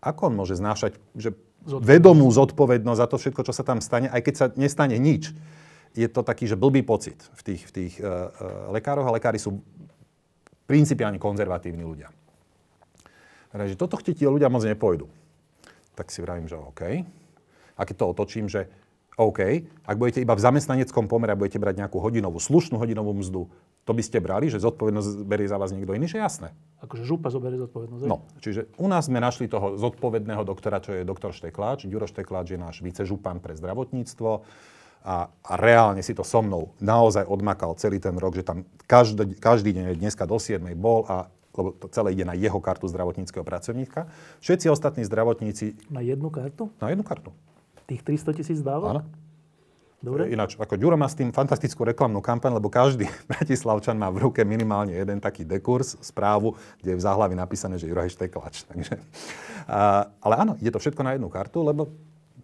Ako 0.00 0.32
on 0.32 0.34
môže 0.40 0.56
znášať 0.56 0.96
že 1.12 1.36
vedomú 1.66 2.30
zodpovednosť 2.30 3.00
za 3.02 3.06
to 3.10 3.16
všetko, 3.18 3.42
čo 3.42 3.52
sa 3.52 3.66
tam 3.66 3.82
stane, 3.82 4.06
aj 4.06 4.22
keď 4.22 4.34
sa 4.34 4.46
nestane 4.54 4.96
nič? 4.96 5.34
Je 5.96 6.06
to 6.06 6.22
taký, 6.22 6.46
že 6.46 6.60
blbý 6.60 6.84
pocit 6.84 7.16
v 7.36 7.42
tých, 7.42 7.62
v 7.66 7.72
tých 7.72 7.92
uh, 7.98 8.06
uh, 8.06 8.18
lekároch 8.70 9.08
a 9.08 9.14
lekári 9.16 9.40
sú 9.40 9.58
principiálne 10.68 11.16
konzervatívni 11.16 11.82
ľudia. 11.82 12.12
Takže 13.56 13.80
toto 13.80 13.96
ti 14.04 14.12
ľudia 14.28 14.52
moc 14.52 14.60
nepôjdu. 14.68 15.08
Tak 15.96 16.12
si 16.12 16.20
vravím, 16.20 16.44
že 16.44 16.60
OK. 16.60 16.82
A 17.76 17.80
keď 17.88 17.96
to 17.96 18.12
otočím, 18.12 18.52
že 18.52 18.68
OK, 19.16 19.40
ak 19.88 19.96
budete 19.96 20.20
iba 20.20 20.36
v 20.36 20.44
zamestnaneckom 20.44 21.08
pomere 21.08 21.32
a 21.32 21.40
budete 21.40 21.56
brať 21.56 21.80
nejakú 21.80 21.96
hodinovú, 22.04 22.36
slušnú 22.36 22.76
hodinovú 22.76 23.16
mzdu, 23.16 23.48
to 23.88 23.96
by 23.96 24.02
ste 24.04 24.20
brali, 24.20 24.52
že 24.52 24.60
zodpovednosť 24.60 25.24
berie 25.24 25.48
za 25.48 25.56
vás 25.56 25.72
niekto 25.72 25.96
iný, 25.96 26.04
že 26.04 26.20
jasné. 26.20 26.52
Akože 26.84 27.08
župa 27.08 27.32
zoberie 27.32 27.56
zodpovednosť. 27.64 28.04
No, 28.04 28.28
čiže 28.44 28.68
u 28.76 28.84
nás 28.92 29.08
sme 29.08 29.16
našli 29.16 29.48
toho 29.48 29.80
zodpovedného 29.80 30.44
doktora, 30.44 30.84
čo 30.84 30.92
je 30.92 31.08
doktor 31.08 31.32
Štekláč. 31.32 31.88
Ďuro 31.88 32.04
Štekláč 32.04 32.52
je 32.52 32.60
náš 32.60 32.84
vicežupan 32.84 33.40
pre 33.40 33.56
zdravotníctvo 33.56 34.44
a, 35.06 35.32
a 35.32 35.52
reálne 35.56 36.04
si 36.04 36.12
to 36.12 36.20
so 36.20 36.44
mnou 36.44 36.76
naozaj 36.84 37.24
odmakal 37.24 37.72
celý 37.80 37.96
ten 37.96 38.20
rok, 38.20 38.36
že 38.36 38.44
tam 38.44 38.68
každý, 38.84 39.32
každý 39.40 39.72
deň, 39.72 39.96
dneska 39.96 40.28
do 40.28 40.36
7 40.36 40.60
bol 40.76 41.08
a 41.08 41.32
lebo 41.56 41.72
to 41.72 41.88
celé 41.88 42.12
ide 42.12 42.28
na 42.28 42.36
jeho 42.36 42.60
kartu 42.60 42.84
zdravotníckého 42.84 43.40
pracovníka. 43.40 44.12
Všetci 44.44 44.68
ostatní 44.68 45.08
zdravotníci... 45.08 45.88
Na 45.88 46.04
jednu 46.04 46.28
kartu? 46.28 46.68
Na 46.84 46.92
jednu 46.92 47.00
kartu. 47.00 47.32
Tých 47.86 48.02
300 48.02 48.38
tisíc 48.38 48.58
dávok? 48.62 48.98
Áno. 48.98 49.02
Dobre. 50.06 50.28
Ináč, 50.28 50.54
ako 50.60 50.76
Ďuro 50.76 50.94
má 50.94 51.08
s 51.08 51.16
tým 51.16 51.32
fantastickú 51.32 51.82
reklamnú 51.82 52.20
kampaň, 52.20 52.60
lebo 52.60 52.68
každý 52.68 53.08
Bratislavčan 53.32 53.96
má 53.96 54.12
v 54.12 54.28
ruke 54.28 54.44
minimálne 54.44 54.92
jeden 54.92 55.18
taký 55.18 55.42
dekurs, 55.42 55.98
správu, 56.04 56.54
kde 56.78 56.94
je 56.94 56.98
v 57.00 57.02
záhlavi 57.02 57.34
napísané, 57.34 57.80
že 57.80 57.88
Juraj 57.88 58.12
Šteklač. 58.14 58.68
Takže, 58.70 59.00
a, 59.66 60.06
ale 60.20 60.34
áno, 60.36 60.52
je 60.60 60.70
to 60.70 60.78
všetko 60.78 61.02
na 61.02 61.16
jednu 61.16 61.32
kartu, 61.32 61.64
lebo 61.64 61.90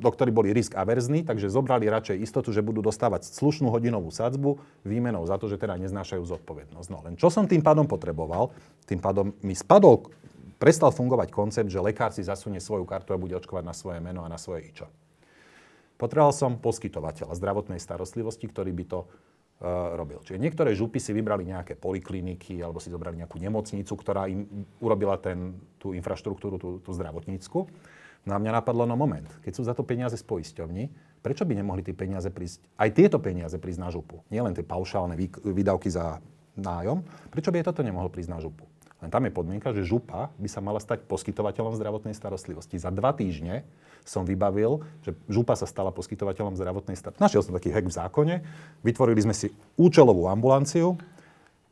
doktori 0.02 0.34
boli 0.34 0.50
risk 0.50 0.74
averzní, 0.74 1.22
takže 1.22 1.52
zobrali 1.52 1.86
radšej 1.86 2.18
istotu, 2.18 2.50
že 2.50 2.64
budú 2.64 2.82
dostávať 2.82 3.30
slušnú 3.30 3.70
hodinovú 3.70 4.10
sadzbu 4.10 4.58
výmenou 4.82 5.22
za 5.28 5.38
to, 5.38 5.46
že 5.46 5.60
teda 5.60 5.78
neznášajú 5.78 6.24
zodpovednosť. 6.26 6.88
No 6.90 6.98
len 7.06 7.14
čo 7.14 7.30
som 7.30 7.46
tým 7.46 7.62
pádom 7.62 7.86
potreboval, 7.86 8.50
tým 8.90 8.98
pádom 8.98 9.30
mi 9.44 9.54
spadol, 9.54 10.10
prestal 10.58 10.90
fungovať 10.90 11.30
koncept, 11.30 11.70
že 11.70 11.78
lekár 11.78 12.10
si 12.10 12.26
zasunie 12.26 12.58
svoju 12.58 12.82
kartu 12.82 13.14
a 13.14 13.20
bude 13.22 13.38
očkovať 13.38 13.62
na 13.62 13.74
svoje 13.74 14.02
meno 14.02 14.26
a 14.26 14.32
na 14.32 14.40
svoje 14.40 14.66
ičo. 14.66 14.90
Potreboval 16.02 16.34
som 16.34 16.58
poskytovateľa 16.58 17.38
zdravotnej 17.38 17.78
starostlivosti, 17.78 18.50
ktorý 18.50 18.74
by 18.74 18.84
to 18.90 19.06
uh, 19.06 19.94
robil. 19.94 20.18
Čiže 20.26 20.42
niektoré 20.42 20.74
župy 20.74 20.98
si 20.98 21.14
vybrali 21.14 21.46
nejaké 21.46 21.78
polikliniky 21.78 22.58
alebo 22.58 22.82
si 22.82 22.90
zobrali 22.90 23.22
nejakú 23.22 23.38
nemocnicu, 23.38 23.94
ktorá 23.94 24.26
im 24.26 24.66
urobila 24.82 25.14
ten, 25.22 25.54
tú 25.78 25.94
infraštruktúru, 25.94 26.58
tú, 26.58 26.82
tú 26.82 26.90
zdravotnícku. 26.90 27.70
No 28.26 28.34
a 28.34 28.42
mňa 28.42 28.58
napadlo, 28.58 28.82
no 28.82 28.98
moment, 28.98 29.30
keď 29.46 29.52
sú 29.54 29.62
za 29.62 29.78
to 29.78 29.86
peniaze 29.86 30.18
z 30.18 30.26
poisťovní, 30.26 30.90
prečo 31.22 31.46
by 31.46 31.54
nemohli 31.54 31.86
tie 31.86 31.94
peniaze 31.94 32.30
prísť, 32.34 32.66
aj 32.82 32.90
tieto 32.98 33.22
peniaze 33.22 33.54
prísť 33.62 33.80
na 33.82 33.90
župu? 33.94 34.26
Nielen 34.26 34.58
tie 34.58 34.66
paušálne 34.66 35.14
výdavky 35.42 35.86
za 35.86 36.18
nájom, 36.58 37.02
prečo 37.30 37.54
by 37.54 37.62
aj 37.62 37.66
toto 37.70 37.86
nemohlo 37.86 38.10
prísť 38.10 38.30
na 38.30 38.42
župu? 38.42 38.71
Len 39.02 39.10
tam 39.10 39.26
je 39.26 39.34
podmienka, 39.34 39.74
že 39.74 39.82
župa 39.82 40.30
by 40.38 40.48
sa 40.48 40.62
mala 40.62 40.78
stať 40.78 41.02
poskytovateľom 41.10 41.74
zdravotnej 41.74 42.14
starostlivosti. 42.14 42.78
Za 42.78 42.94
dva 42.94 43.10
týždne 43.10 43.66
som 44.06 44.22
vybavil, 44.22 44.86
že 45.02 45.18
župa 45.26 45.58
sa 45.58 45.66
stala 45.66 45.90
poskytovateľom 45.90 46.54
zdravotnej 46.54 46.94
starostlivosti. 46.94 47.26
Našiel 47.26 47.42
som 47.42 47.54
taký 47.58 47.74
hack 47.74 47.90
v 47.90 47.94
zákone, 47.98 48.34
vytvorili 48.86 49.20
sme 49.20 49.34
si 49.34 49.50
účelovú 49.74 50.30
ambulanciu, 50.30 50.96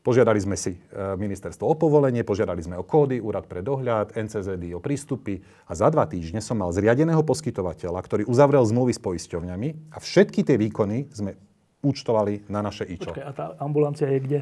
Požiadali 0.01 0.41
sme 0.41 0.57
si 0.57 0.73
e, 0.73 0.77
ministerstvo 1.13 1.61
o 1.61 1.77
povolenie, 1.77 2.25
požiadali 2.25 2.57
sme 2.57 2.73
o 2.73 2.81
kódy, 2.81 3.21
úrad 3.21 3.45
pre 3.45 3.61
dohľad, 3.61 4.17
NCZD 4.17 4.73
o 4.73 4.81
prístupy 4.81 5.45
a 5.69 5.77
za 5.77 5.93
dva 5.93 6.09
týždne 6.09 6.41
som 6.41 6.57
mal 6.57 6.73
zriadeného 6.73 7.21
poskytovateľa, 7.21 8.01
ktorý 8.01 8.23
uzavrel 8.25 8.65
zmluvy 8.65 8.97
s 8.97 9.01
poisťovňami 9.01 9.93
a 9.93 10.01
všetky 10.01 10.41
tie 10.41 10.57
výkony 10.57 11.05
sme 11.13 11.37
účtovali 11.85 12.49
na 12.49 12.65
naše 12.65 12.89
IČO. 12.89 13.13
Počkej, 13.13 13.25
a 13.29 13.33
tá 13.33 13.45
ambulancia 13.61 14.09
je 14.09 14.19
kde? 14.25 14.39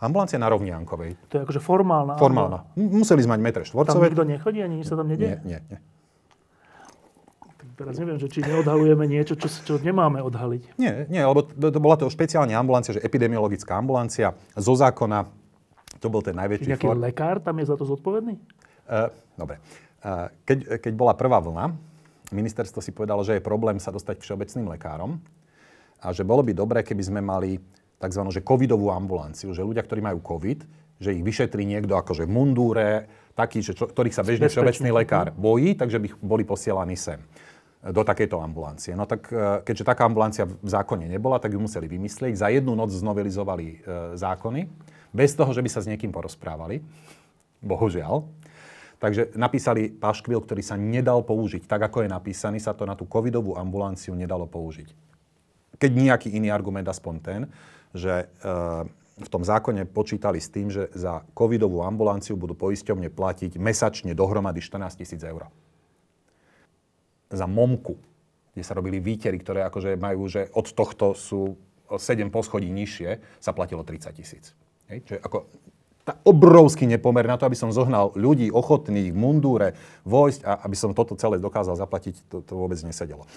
Ambulancia 0.00 0.40
na 0.40 0.48
Rovniankovej. 0.48 1.28
To 1.28 1.34
je 1.36 1.42
akože 1.44 1.60
formálna. 1.60 2.16
Formálna. 2.16 2.64
Museli 2.72 3.20
sme 3.20 3.36
mať 3.36 3.40
metre 3.44 3.62
štvorcové. 3.68 4.00
Tam 4.00 4.08
nikto 4.08 4.24
nechodí, 4.24 4.64
ani 4.64 4.80
nič 4.80 4.88
sa 4.88 4.96
tam 4.96 5.12
nedie? 5.12 5.36
Nie, 5.44 5.60
nie, 5.60 5.60
nie. 5.68 5.78
Teraz 7.76 7.96
neviem, 7.96 8.20
že 8.20 8.28
či 8.28 8.44
neodhalujeme 8.44 9.08
niečo, 9.08 9.40
čo, 9.40 9.48
čo 9.48 9.74
nemáme 9.80 10.20
odhaliť. 10.20 10.76
Nie, 10.76 11.08
nie, 11.08 11.24
lebo 11.24 11.48
to, 11.48 11.72
to 11.72 11.80
bola 11.80 11.96
to 11.96 12.12
špeciálne 12.12 12.52
ambulancia, 12.52 12.92
že 12.92 13.00
epidemiologická 13.00 13.76
ambulancia. 13.76 14.36
Zo 14.52 14.76
zákona 14.76 15.24
to 15.96 16.12
bol 16.12 16.20
ten 16.20 16.36
najväčší... 16.36 16.76
Nejaký 16.76 16.88
for... 16.88 17.00
lekár 17.00 17.40
tam 17.40 17.56
je 17.56 17.64
za 17.68 17.76
to 17.80 17.88
zodpovedný? 17.88 18.36
Uh, 18.84 19.08
dobre. 19.32 19.64
Uh, 20.04 20.28
keď, 20.44 20.80
keď 20.80 20.92
bola 20.92 21.16
prvá 21.16 21.40
vlna, 21.40 21.72
ministerstvo 22.36 22.84
si 22.84 22.92
povedalo, 22.92 23.24
že 23.24 23.40
je 23.40 23.42
problém 23.44 23.80
sa 23.80 23.88
dostať 23.88 24.20
všeobecným 24.20 24.68
lekárom 24.76 25.16
a 26.04 26.12
že 26.12 26.20
bolo 26.20 26.44
by 26.44 26.52
dobré, 26.52 26.84
keby 26.84 27.00
sme 27.00 27.20
mali 27.24 27.56
tzv. 28.00 28.22
Že 28.32 28.40
covidovú 28.40 28.88
ambulanciu, 28.88 29.52
že 29.52 29.60
ľudia, 29.60 29.84
ktorí 29.84 30.00
majú 30.00 30.24
covid, 30.24 30.64
že 31.00 31.12
ich 31.12 31.24
vyšetrí 31.24 31.64
niekto 31.68 31.96
akože 31.96 32.24
v 32.24 32.32
mundúre, 32.32 32.88
taký, 33.36 33.64
že 33.64 33.72
čo, 33.72 33.88
ktorých 33.88 34.16
sa 34.16 34.24
bežne 34.24 34.48
všeobecný 34.48 34.90
lekár 34.92 35.32
bojí, 35.32 35.76
takže 35.76 35.96
by 35.96 36.08
boli 36.20 36.44
posielaní 36.44 36.96
sem 36.96 37.20
do 37.80 38.04
takejto 38.04 38.36
ambulancie. 38.36 38.92
No 38.92 39.08
tak 39.08 39.32
e, 39.32 39.64
keďže 39.64 39.88
taká 39.88 40.04
ambulancia 40.04 40.44
v 40.44 40.68
zákone 40.68 41.08
nebola, 41.08 41.40
tak 41.40 41.56
ju 41.56 41.60
museli 41.60 41.88
vymyslieť. 41.88 42.36
Za 42.36 42.52
jednu 42.52 42.76
noc 42.76 42.92
znovelizovali 42.92 43.66
e, 43.72 43.76
zákony, 44.20 44.68
bez 45.16 45.32
toho, 45.32 45.48
že 45.56 45.64
by 45.64 45.70
sa 45.72 45.80
s 45.80 45.88
niekým 45.88 46.12
porozprávali. 46.12 46.84
Bohužiaľ. 47.64 48.28
Takže 49.00 49.32
napísali 49.32 49.88
paškvil, 49.88 50.44
ktorý 50.44 50.60
sa 50.60 50.76
nedal 50.76 51.24
použiť. 51.24 51.64
Tak, 51.64 51.88
ako 51.88 52.04
je 52.04 52.08
napísaný, 52.12 52.60
sa 52.60 52.76
to 52.76 52.84
na 52.84 52.92
tú 52.92 53.08
covidovú 53.08 53.56
ambulanciu 53.56 54.12
nedalo 54.12 54.44
použiť. 54.44 54.92
Keď 55.80 55.90
nejaký 55.96 56.28
iný 56.36 56.52
argument, 56.52 56.84
aspoň 56.84 57.14
ten, 57.24 57.40
že 57.94 58.24
e, 58.24 58.48
v 59.20 59.28
tom 59.28 59.44
zákone 59.44 59.84
počítali 59.84 60.40
s 60.40 60.48
tým, 60.48 60.72
že 60.72 60.88
za 60.96 61.22
covidovú 61.36 61.84
ambulanciu 61.84 62.40
budú 62.40 62.56
poisťovne 62.56 63.12
platiť 63.12 63.60
mesačne 63.60 64.16
dohromady 64.16 64.64
14 64.64 64.96
tisíc 64.96 65.20
eur. 65.20 65.52
Za 67.30 67.46
momku, 67.46 68.00
kde 68.56 68.64
sa 68.64 68.74
robili 68.74 68.98
výtery, 68.98 69.38
ktoré 69.38 69.62
akože 69.68 70.00
majú, 70.00 70.26
že 70.26 70.48
od 70.56 70.66
tohto 70.72 71.12
sú 71.12 71.54
7 71.90 72.32
poschodí 72.32 72.70
nižšie, 72.70 73.42
sa 73.42 73.52
platilo 73.52 73.84
30 73.84 74.14
tisíc. 74.14 74.54
Čiže 74.90 75.22
ako 75.22 75.46
tá 76.02 76.16
obrovský 76.26 76.88
nepomer 76.88 77.28
na 77.28 77.36
to, 77.38 77.46
aby 77.46 77.54
som 77.54 77.70
zohnal 77.70 78.10
ľudí 78.16 78.50
ochotných 78.50 79.14
v 79.14 79.20
mundúre 79.20 79.68
vojsť 80.08 80.40
a 80.42 80.66
aby 80.66 80.74
som 80.74 80.96
toto 80.96 81.14
celé 81.14 81.38
dokázal 81.38 81.76
zaplatiť, 81.76 82.26
to, 82.26 82.42
to 82.42 82.52
vôbec 82.56 82.80
nesedelo. 82.82 83.28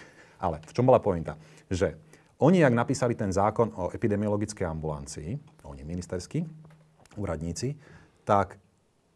Ale 0.42 0.64
v 0.64 0.72
čom 0.74 0.88
bola 0.88 0.98
pointa? 0.98 1.38
Že 1.70 1.94
oni, 2.42 2.66
ak 2.66 2.74
napísali 2.74 3.14
ten 3.14 3.30
zákon 3.30 3.72
o 3.78 3.94
epidemiologickej 3.94 4.66
ambulancii, 4.66 5.30
oni 5.64 5.82
ministerskí 5.86 6.42
úradníci, 7.16 7.78
tak 8.26 8.58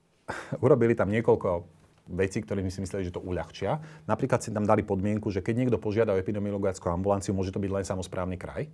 urobili 0.65 0.93
tam 0.93 1.09
niekoľko 1.09 1.77
vecí, 2.07 2.39
ktoré 2.39 2.63
my 2.63 2.71
si 2.71 2.79
mysleli, 2.79 3.07
že 3.07 3.15
to 3.15 3.23
uľahčia. 3.23 3.83
Napríklad 4.07 4.39
si 4.39 4.53
tam 4.55 4.63
dali 4.63 4.83
podmienku, 4.83 5.27
že 5.27 5.43
keď 5.43 5.55
niekto 5.65 5.77
požiada 5.81 6.15
o 6.15 6.21
epidemiologickú 6.21 6.87
ambulanciu, 6.87 7.35
môže 7.35 7.51
to 7.51 7.59
byť 7.59 7.71
len 7.71 7.85
samozprávny 7.85 8.39
kraj. 8.39 8.71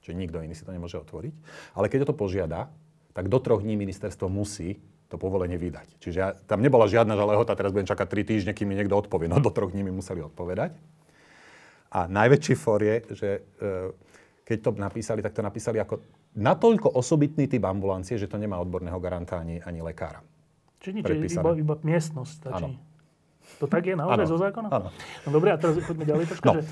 Čiže 0.00 0.16
nikto 0.16 0.40
iný 0.40 0.54
si 0.54 0.64
to 0.64 0.72
nemôže 0.72 0.96
otvoriť. 1.02 1.34
Ale 1.76 1.90
keď 1.90 2.06
o 2.06 2.08
to 2.08 2.16
požiada, 2.16 2.70
tak 3.12 3.28
do 3.28 3.42
troch 3.42 3.60
dní 3.60 3.76
ministerstvo 3.76 4.30
musí 4.30 4.80
to 5.06 5.18
povolenie 5.18 5.58
vydať. 5.58 5.98
Čiže 6.02 6.18
ja, 6.18 6.34
tam 6.34 6.62
nebola 6.62 6.90
žiadna, 6.90 7.14
že 7.14 7.24
lehota, 7.26 7.54
teraz 7.54 7.70
budem 7.70 7.86
čakať 7.86 8.06
3 8.10 8.30
týždne, 8.30 8.52
kým 8.54 8.66
mi 8.66 8.74
niekto 8.74 8.96
odpovie. 8.98 9.30
No 9.30 9.38
do 9.38 9.50
troch 9.54 9.70
dní 9.70 9.86
mi 9.86 9.94
museli 9.94 10.22
odpovedať. 10.22 10.74
A 11.96 12.04
najväčší 12.04 12.54
for 12.60 12.84
je, 12.84 12.96
že 13.16 13.28
e, 13.40 13.40
keď 14.44 14.58
to 14.60 14.70
napísali, 14.76 15.24
tak 15.24 15.32
to 15.32 15.40
napísali 15.40 15.80
ako 15.80 16.04
natoľko 16.36 16.92
osobitný 16.92 17.48
typ 17.48 17.64
ambulancie, 17.64 18.20
že 18.20 18.28
to 18.28 18.36
nemá 18.36 18.60
odborného 18.60 19.00
garanta 19.00 19.40
ani, 19.40 19.64
ani 19.64 19.80
lekára. 19.80 20.20
Čiže 20.84 20.92
nič, 20.92 21.04
iba, 21.32 21.50
iba 21.56 21.74
miestnosť 21.80 22.32
stačí. 22.36 22.68
Ano. 22.68 22.76
To 23.62 23.64
tak 23.70 23.86
je 23.88 23.94
naozaj 23.94 24.26
zo 24.26 24.36
zákona? 24.36 24.68
Áno. 24.68 24.88
No 25.24 25.28
dobre, 25.30 25.54
a 25.54 25.56
teraz 25.56 25.78
poďme 25.80 26.04
ďalej 26.04 26.24
trošku, 26.34 26.46
no. 26.50 26.54
že, 26.58 26.62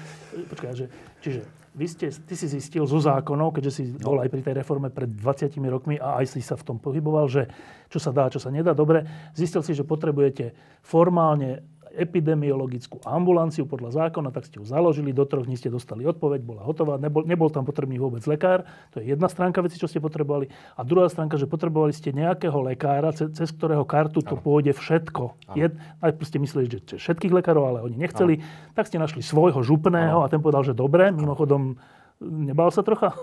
počkaj, 0.51 0.71
že, 0.75 0.87
čiže 1.23 1.41
vy 1.75 1.87
ste, 1.91 2.07
ty 2.11 2.35
si 2.39 2.47
zistil 2.51 2.85
zo 2.87 2.99
zákonov, 2.99 3.55
keďže 3.59 3.73
si 3.73 3.83
no. 3.95 4.15
bol 4.15 4.19
aj 4.23 4.31
pri 4.31 4.43
tej 4.43 4.55
reforme 4.59 4.91
pred 4.91 5.11
20 5.11 5.55
rokmi 5.71 5.97
a 5.99 6.23
aj 6.23 6.35
si 6.35 6.43
sa 6.43 6.59
v 6.59 6.67
tom 6.67 6.77
pohyboval, 6.79 7.27
že 7.31 7.51
čo 7.91 7.99
sa 8.03 8.11
dá, 8.15 8.31
čo 8.31 8.43
sa 8.43 8.51
nedá. 8.51 8.75
Dobre, 8.75 9.07
zistil 9.39 9.63
si, 9.63 9.75
že 9.75 9.87
potrebujete 9.87 10.55
formálne 10.83 11.63
epidemiologickú 11.95 13.01
ambulanciu 13.07 13.65
podľa 13.65 14.05
zákona, 14.05 14.35
tak 14.35 14.51
ste 14.51 14.59
ju 14.59 14.67
založili, 14.67 15.15
do 15.15 15.23
troch 15.25 15.47
dní 15.47 15.55
ste 15.55 15.71
dostali 15.71 16.03
odpoveď, 16.05 16.41
bola 16.43 16.63
hotová, 16.67 16.99
nebol, 16.99 17.23
nebol 17.23 17.49
tam 17.49 17.63
potrebný 17.63 17.97
vôbec 17.97 18.21
lekár. 18.27 18.67
To 18.93 19.01
je 19.01 19.15
jedna 19.15 19.31
stránka 19.31 19.63
veci, 19.63 19.79
čo 19.79 19.87
ste 19.87 20.03
potrebovali. 20.03 20.51
A 20.77 20.83
druhá 20.83 21.07
stránka, 21.07 21.39
že 21.39 21.47
potrebovali 21.47 21.95
ste 21.95 22.11
nejakého 22.11 22.59
lekára, 22.61 23.15
cez, 23.15 23.31
cez 23.33 23.49
ktorého 23.55 23.87
kartu 23.87 24.21
to 24.21 24.37
ano. 24.37 24.43
pôjde 24.43 24.75
všetko. 24.75 25.55
Je, 25.55 25.71
najprv 26.03 26.27
ste 26.27 26.39
mysleli, 26.43 26.67
že 26.69 26.79
všetkých 26.99 27.33
lekárov, 27.33 27.65
ale 27.65 27.79
oni 27.87 27.97
nechceli. 27.97 28.43
Ano. 28.43 28.75
Tak 28.75 28.91
ste 28.91 28.99
našli 28.99 29.23
svojho 29.23 29.63
župného 29.63 30.21
ano. 30.21 30.27
a 30.27 30.31
ten 30.31 30.43
povedal, 30.43 30.67
že 30.67 30.75
dobre, 30.75 31.15
mimochodom, 31.15 31.79
nebal 32.21 32.75
sa 32.75 32.83
trocha? 32.83 33.15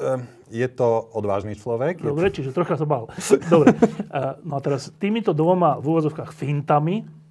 Ehm, 0.00 0.24
je 0.48 0.64
to 0.72 1.12
odvážny 1.12 1.52
človek. 1.52 2.00
Dobre, 2.00 2.32
čiže 2.32 2.56
trocha 2.56 2.80
sa 2.80 2.88
bál. 2.88 3.12
Dobre. 3.48 3.76
No 4.44 4.58
a 4.58 4.60
teraz 4.60 4.92
týmito 5.00 5.32
dvoma 5.32 5.80
v 5.80 5.86
úvozovkách 5.88 6.36
fintami 6.36 7.21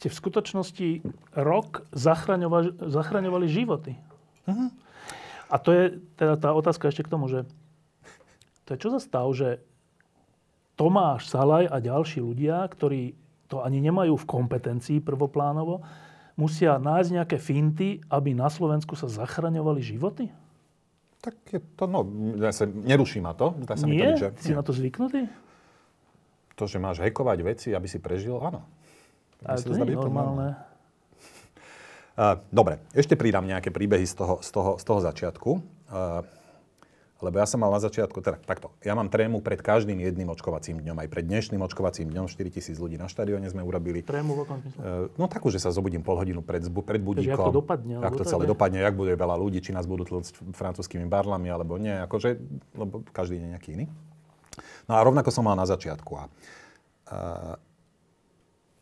ste 0.00 0.08
v 0.08 0.16
skutočnosti 0.16 0.88
rok 1.36 1.84
zachraňovali, 1.92 2.88
zachraňovali 2.88 3.46
životy. 3.52 4.00
Uh-huh. 4.48 4.72
A 5.52 5.60
to 5.60 5.76
je 5.76 5.84
teda 6.16 6.40
tá 6.40 6.56
otázka 6.56 6.88
ešte 6.88 7.04
k 7.04 7.12
tomu, 7.12 7.28
že 7.28 7.44
to 8.64 8.72
je 8.72 8.80
čo 8.80 8.88
za 8.96 9.00
stav, 9.04 9.28
že 9.36 9.60
Tomáš 10.80 11.28
Salaj 11.28 11.68
a 11.68 11.84
ďalší 11.84 12.24
ľudia, 12.24 12.64
ktorí 12.72 13.12
to 13.52 13.60
ani 13.60 13.84
nemajú 13.84 14.16
v 14.16 14.24
kompetencii 14.24 15.04
prvoplánovo, 15.04 15.84
musia 16.40 16.80
nájsť 16.80 17.10
nejaké 17.20 17.36
finty, 17.36 18.00
aby 18.08 18.32
na 18.32 18.48
Slovensku 18.48 18.96
sa 18.96 19.04
zachraňovali 19.04 19.84
životy? 19.84 20.32
Tak 21.20 21.36
je 21.52 21.60
to, 21.76 21.84
no, 21.84 22.08
sa, 22.48 22.64
neruší 22.64 23.20
ma 23.20 23.36
to. 23.36 23.52
Dá 23.68 23.76
sa 23.76 23.84
Nie? 23.84 24.16
Mi 24.16 24.16
to, 24.16 24.32
že, 24.32 24.48
si 24.48 24.56
nie. 24.56 24.56
na 24.56 24.64
to 24.64 24.72
zvyknutý? 24.72 25.28
To, 26.56 26.64
že 26.64 26.80
máš 26.80 27.04
hekovať 27.04 27.38
veci, 27.44 27.68
aby 27.76 27.84
si 27.84 28.00
prežil, 28.00 28.40
áno. 28.40 28.64
Ale 29.44 29.58
to, 29.60 29.72
to 29.72 29.78
nie 29.80 29.92
je 29.92 29.96
normálne. 29.96 30.48
Uh, 32.20 32.36
dobre, 32.52 32.76
ešte 32.92 33.16
pridám 33.16 33.48
nejaké 33.48 33.72
príbehy 33.72 34.04
z 34.04 34.12
toho, 34.12 34.44
z 34.44 34.50
toho, 34.52 34.70
z 34.76 34.84
toho 34.84 35.00
začiatku. 35.00 35.50
Uh, 35.88 36.20
lebo 37.20 37.36
ja 37.36 37.44
som 37.44 37.60
mal 37.60 37.68
na 37.68 37.80
začiatku, 37.80 38.24
teda 38.24 38.40
takto, 38.40 38.72
ja 38.80 38.96
mám 38.96 39.12
trému 39.12 39.44
pred 39.44 39.60
každým 39.60 40.00
jedným 40.00 40.32
očkovacím 40.32 40.80
dňom. 40.80 40.96
Aj 41.04 41.08
pred 41.08 41.28
dnešným 41.28 41.60
očkovacím 41.60 42.08
dňom 42.08 42.32
4 42.32 42.48
tisíc 42.48 42.80
ľudí 42.80 42.96
na 42.96 43.12
štadióne 43.12 43.44
sme 43.52 43.60
urobili. 43.60 44.00
Trému 44.00 44.32
v 44.36 44.40
uh, 44.40 44.56
No 45.20 45.28
takú, 45.28 45.52
že 45.52 45.60
sa 45.60 45.68
zobudím 45.68 46.00
pol 46.00 46.16
hodinu 46.16 46.40
pred, 46.40 46.64
pred 46.64 47.00
budíkom. 47.00 47.36
Takže 47.36 47.48
to 47.52 47.56
dopadne? 47.60 47.94
Ak 48.00 48.16
to 48.16 48.24
celé 48.24 48.48
dopadne, 48.48 48.80
jak 48.80 48.96
bude 48.96 49.12
veľa 49.12 49.36
ľudí, 49.36 49.60
či 49.60 49.76
nás 49.76 49.84
budú 49.84 50.08
tlcť 50.08 50.56
francúzskými 50.56 51.04
barlami, 51.04 51.52
alebo 51.52 51.76
nie. 51.76 51.92
Akože, 51.92 52.40
lebo 52.72 53.04
každý 53.12 53.36
je 53.36 53.48
nejaký 53.52 53.68
iný. 53.76 53.86
No 54.88 54.96
a 54.96 55.00
rovnako 55.04 55.28
som 55.28 55.44
mal 55.44 55.56
na 55.60 55.68
začiatku. 55.68 56.12
A, 56.16 56.24
uh, 56.24 57.54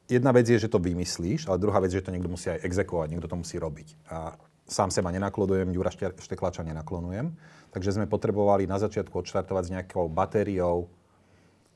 jedna 0.08 0.32
vec 0.32 0.48
je, 0.48 0.58
že 0.58 0.72
to 0.72 0.80
vymyslíš, 0.80 1.46
ale 1.46 1.60
druhá 1.60 1.78
vec 1.78 1.92
je, 1.92 2.00
že 2.00 2.06
to 2.08 2.14
niekto 2.16 2.32
musí 2.32 2.48
aj 2.48 2.64
exekovať, 2.64 3.08
niekto 3.12 3.28
to 3.28 3.36
musí 3.36 3.60
robiť. 3.60 3.88
A 4.08 4.34
sám 4.64 4.88
seba 4.88 5.12
nenaklonujem, 5.12 5.70
Ďura 5.70 5.92
Šteklača 5.92 6.64
nenaklonujem. 6.64 7.36
Takže 7.68 8.00
sme 8.00 8.08
potrebovali 8.08 8.64
na 8.64 8.80
začiatku 8.80 9.12
odštartovať 9.12 9.64
s 9.68 9.72
nejakou 9.76 10.08
batériou 10.08 10.88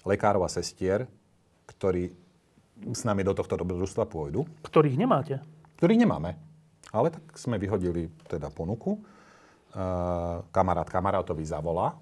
lekárov 0.08 0.42
a 0.42 0.50
sestier, 0.50 1.04
ktorí 1.68 2.10
s 2.96 3.04
nami 3.04 3.22
do 3.22 3.36
tohto 3.36 3.54
dobrodružstva 3.60 4.08
pôjdu. 4.08 4.48
Ktorých 4.64 4.96
nemáte? 4.96 5.38
Ktorých 5.78 6.02
nemáme. 6.02 6.40
Ale 6.90 7.12
tak 7.12 7.24
sme 7.36 7.60
vyhodili 7.60 8.08
teda 8.26 8.48
ponuku. 8.48 8.98
Uh, 9.72 10.44
kamarát 10.52 10.84
kamarátovi 10.84 11.48
zavolá, 11.48 11.96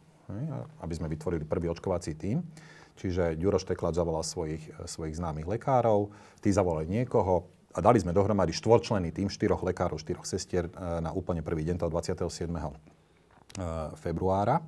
aby 0.83 0.95
sme 0.95 1.07
vytvorili 1.07 1.47
prvý 1.47 1.71
očkovací 1.71 2.15
tím. 2.19 2.43
Čiže 3.01 3.41
Ďuro 3.41 3.57
Šteklač 3.57 3.97
zavolal 3.97 4.21
svojich, 4.21 4.61
svojich 4.85 5.17
známych 5.17 5.49
lekárov, 5.49 6.13
tí 6.45 6.53
zavolali 6.53 6.85
niekoho 6.85 7.49
a 7.73 7.81
dali 7.81 7.97
sme 7.97 8.13
dohromady 8.13 8.53
štvorčlený 8.53 9.09
tým 9.09 9.33
štyroch 9.33 9.65
lekárov, 9.65 9.97
štyroch 9.97 10.29
sestier 10.29 10.69
na 10.77 11.09
úplne 11.17 11.41
prvý 11.41 11.65
deň 11.65 11.81
toho 11.81 11.89
27. 11.89 12.29
E, 12.51 12.61
februára, 14.05 14.61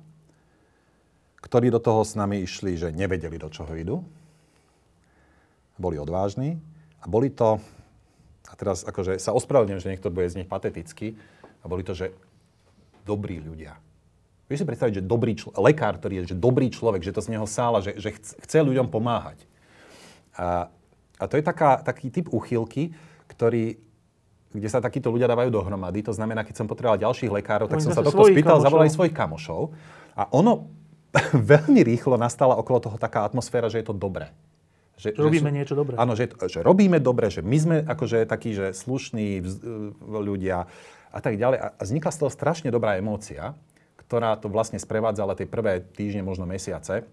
ktorí 1.45 1.69
do 1.69 1.77
toho 1.77 2.01
s 2.01 2.17
nami 2.17 2.41
išli, 2.41 2.73
že 2.73 2.89
nevedeli, 2.89 3.37
do 3.37 3.53
čoho 3.53 3.69
idú. 3.77 4.01
Boli 5.77 6.01
odvážni 6.01 6.57
a 6.99 7.05
boli 7.05 7.29
to, 7.29 7.61
a 8.49 8.53
teraz 8.57 8.81
akože 8.81 9.21
sa 9.21 9.35
ospravedlňujem, 9.37 9.83
že 9.83 9.91
niekto 9.93 10.09
bude 10.09 10.31
z 10.31 10.41
nich 10.41 10.49
pateticky, 10.49 11.13
a 11.63 11.65
boli 11.71 11.85
to, 11.85 11.95
že 11.95 12.11
dobrí 13.07 13.39
ľudia. 13.39 13.79
Vieš 14.53 14.61
si 14.61 14.69
predstaviť, 14.69 14.93
že 15.01 15.03
dobrý 15.03 15.33
člo- 15.33 15.57
lekár, 15.57 15.97
ktorý 15.97 16.21
je 16.21 16.23
že 16.33 16.37
dobrý 16.37 16.69
človek, 16.69 17.01
že 17.01 17.09
to 17.09 17.25
z 17.25 17.33
neho 17.33 17.49
sála, 17.49 17.81
že, 17.81 17.97
že 17.97 18.13
chce, 18.21 18.61
ľuďom 18.61 18.93
pomáhať. 18.93 19.49
A, 20.37 20.69
a 21.17 21.23
to 21.25 21.41
je 21.41 21.43
taká, 21.43 21.81
taký 21.81 22.13
typ 22.13 22.29
uchylky, 22.29 22.93
ktorý 23.25 23.81
kde 24.53 24.69
sa 24.69 24.77
takíto 24.77 25.09
ľudia 25.09 25.25
dávajú 25.25 25.49
dohromady. 25.49 26.05
To 26.05 26.13
znamená, 26.13 26.45
keď 26.45 26.61
som 26.61 26.69
potreboval 26.69 27.01
ďalších 27.01 27.33
lekárov, 27.33 27.65
tak 27.65 27.81
som 27.81 27.89
sa 27.89 28.05
tohto 28.05 28.29
spýtal, 28.29 28.61
kamošov. 28.61 28.65
zavolali 28.69 28.89
svojich 28.93 29.15
kamošov. 29.17 29.73
A 30.13 30.29
ono 30.29 30.69
veľmi 31.57 31.81
rýchlo 31.81 32.21
nastala 32.21 32.53
okolo 32.61 32.77
toho 32.77 32.97
taká 33.01 33.25
atmosféra, 33.25 33.73
že 33.73 33.81
je 33.81 33.89
to 33.89 33.97
dobré. 33.97 34.29
Že, 35.01 35.17
že 35.17 35.21
robíme 35.25 35.49
že, 35.49 35.57
niečo 35.57 35.73
dobré. 35.73 35.97
Áno, 35.97 36.13
že, 36.13 36.29
že 36.29 36.61
robíme 36.61 37.01
dobre, 37.01 37.33
že 37.33 37.41
my 37.41 37.57
sme 37.57 37.77
akože 37.81 38.29
takí, 38.29 38.53
že 38.53 38.77
slušní 38.77 39.41
vz, 39.41 39.53
ľudia 40.05 40.69
a 41.09 41.19
tak 41.19 41.41
ďalej. 41.41 41.57
A 41.57 41.67
vznikla 41.81 42.13
z 42.13 42.17
toho 42.21 42.29
strašne 42.29 42.69
dobrá 42.69 43.01
emócia, 43.01 43.57
ktorá 44.13 44.37
to 44.37 44.45
vlastne 44.45 44.77
sprevádzala 44.77 45.33
tie 45.33 45.49
prvé 45.49 45.81
týždne, 45.81 46.21
možno 46.21 46.45
mesiace. 46.45 47.09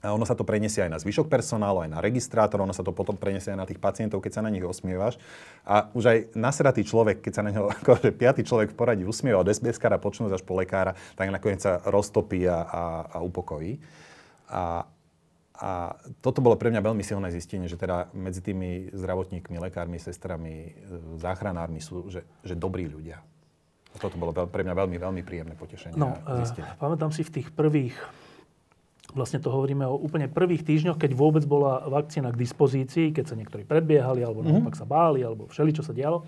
A 0.00 0.16
ono 0.16 0.24
sa 0.24 0.32
to 0.32 0.48
preniesie 0.48 0.80
aj 0.80 0.88
na 0.88 0.96
zvyšok 0.96 1.28
personálu, 1.28 1.84
aj 1.84 1.92
na 1.92 2.00
registrátor, 2.00 2.64
ono 2.64 2.72
sa 2.72 2.80
to 2.80 2.96
potom 2.96 3.12
preniesie 3.20 3.52
aj 3.52 3.60
na 3.60 3.68
tých 3.68 3.76
pacientov, 3.76 4.24
keď 4.24 4.40
sa 4.40 4.40
na 4.40 4.48
nich 4.48 4.64
osmievaš. 4.64 5.20
A 5.68 5.92
už 5.92 6.04
aj 6.08 6.18
nasratý 6.32 6.80
človek, 6.88 7.20
keď 7.20 7.32
sa 7.36 7.44
na 7.44 7.52
neho, 7.52 7.68
akože 7.84 8.16
piatý 8.16 8.40
človek 8.40 8.72
v 8.72 8.78
poradí 8.80 9.04
usmieva 9.04 9.44
od 9.44 9.52
SBS-kára 9.52 10.00
až 10.00 10.40
po 10.40 10.56
lekára, 10.56 10.96
tak 11.12 11.28
nakoniec 11.28 11.60
sa 11.60 11.84
roztopí 11.84 12.48
a, 12.48 12.64
a, 12.64 12.82
a 13.12 13.16
upokojí. 13.20 13.76
A, 14.48 14.88
a 15.60 15.70
toto 16.24 16.40
bolo 16.40 16.56
pre 16.56 16.72
mňa 16.72 16.80
veľmi 16.80 17.04
silné 17.04 17.28
zistenie, 17.28 17.68
že 17.68 17.76
teda 17.76 18.08
medzi 18.16 18.40
tými 18.40 18.88
zdravotníkmi, 18.96 19.60
lekármi, 19.60 20.00
sestrami, 20.00 20.72
záchranármi 21.20 21.84
sú, 21.84 22.08
že, 22.08 22.24
že 22.40 22.56
dobrí 22.56 22.88
ľudia. 22.88 23.20
A 23.90 23.96
toto 23.98 24.14
bolo 24.16 24.30
pre 24.32 24.62
mňa 24.62 24.74
veľmi, 24.74 24.96
veľmi 25.02 25.22
príjemné 25.26 25.54
potešenie. 25.58 25.98
No, 25.98 26.14
uh, 26.14 26.46
pamätám 26.78 27.10
si 27.10 27.26
v 27.26 27.40
tých 27.40 27.48
prvých 27.50 27.96
Vlastne 29.10 29.42
to 29.42 29.50
hovoríme 29.50 29.82
o 29.90 29.98
úplne 29.98 30.30
prvých 30.30 30.62
týždňoch, 30.62 30.94
keď 30.94 31.18
vôbec 31.18 31.42
bola 31.42 31.82
vakcína 31.90 32.30
k 32.30 32.40
dispozícii, 32.46 33.10
keď 33.10 33.24
sa 33.26 33.34
niektorí 33.34 33.66
predbiehali, 33.66 34.22
alebo 34.22 34.46
mm-hmm. 34.46 34.62
naopak 34.62 34.78
sa 34.78 34.86
báli, 34.86 35.26
alebo 35.26 35.50
všeli, 35.50 35.74
čo 35.74 35.82
sa 35.82 35.90
dialo. 35.90 36.22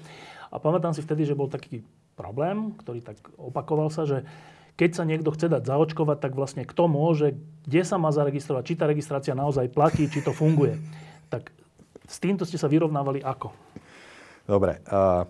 A 0.50 0.58
pamätám 0.58 0.90
si 0.90 0.98
vtedy, 0.98 1.22
že 1.22 1.38
bol 1.38 1.46
taký 1.46 1.86
problém, 2.18 2.74
ktorý 2.74 3.00
tak 3.00 3.22
opakoval 3.38 3.88
sa, 3.88 4.02
že 4.02 4.26
keď 4.74 4.90
sa 4.98 5.04
niekto 5.06 5.30
chce 5.30 5.52
dať 5.52 5.62
zaočkovať, 5.68 6.18
tak 6.18 6.32
vlastne 6.34 6.66
kto 6.66 6.90
môže, 6.90 7.38
kde 7.68 7.82
sa 7.86 8.02
má 8.02 8.10
zaregistrovať, 8.10 8.62
či 8.66 8.74
tá 8.74 8.90
registrácia 8.90 9.36
naozaj 9.36 9.70
platí, 9.70 10.10
či 10.10 10.24
to 10.24 10.34
funguje. 10.34 10.80
Tak 11.30 11.54
s 12.08 12.16
týmto 12.18 12.42
ste 12.42 12.58
sa 12.58 12.66
vyrovnávali 12.66 13.22
ako? 13.22 13.52
Dobre. 14.48 14.82
Uh, 14.90 15.28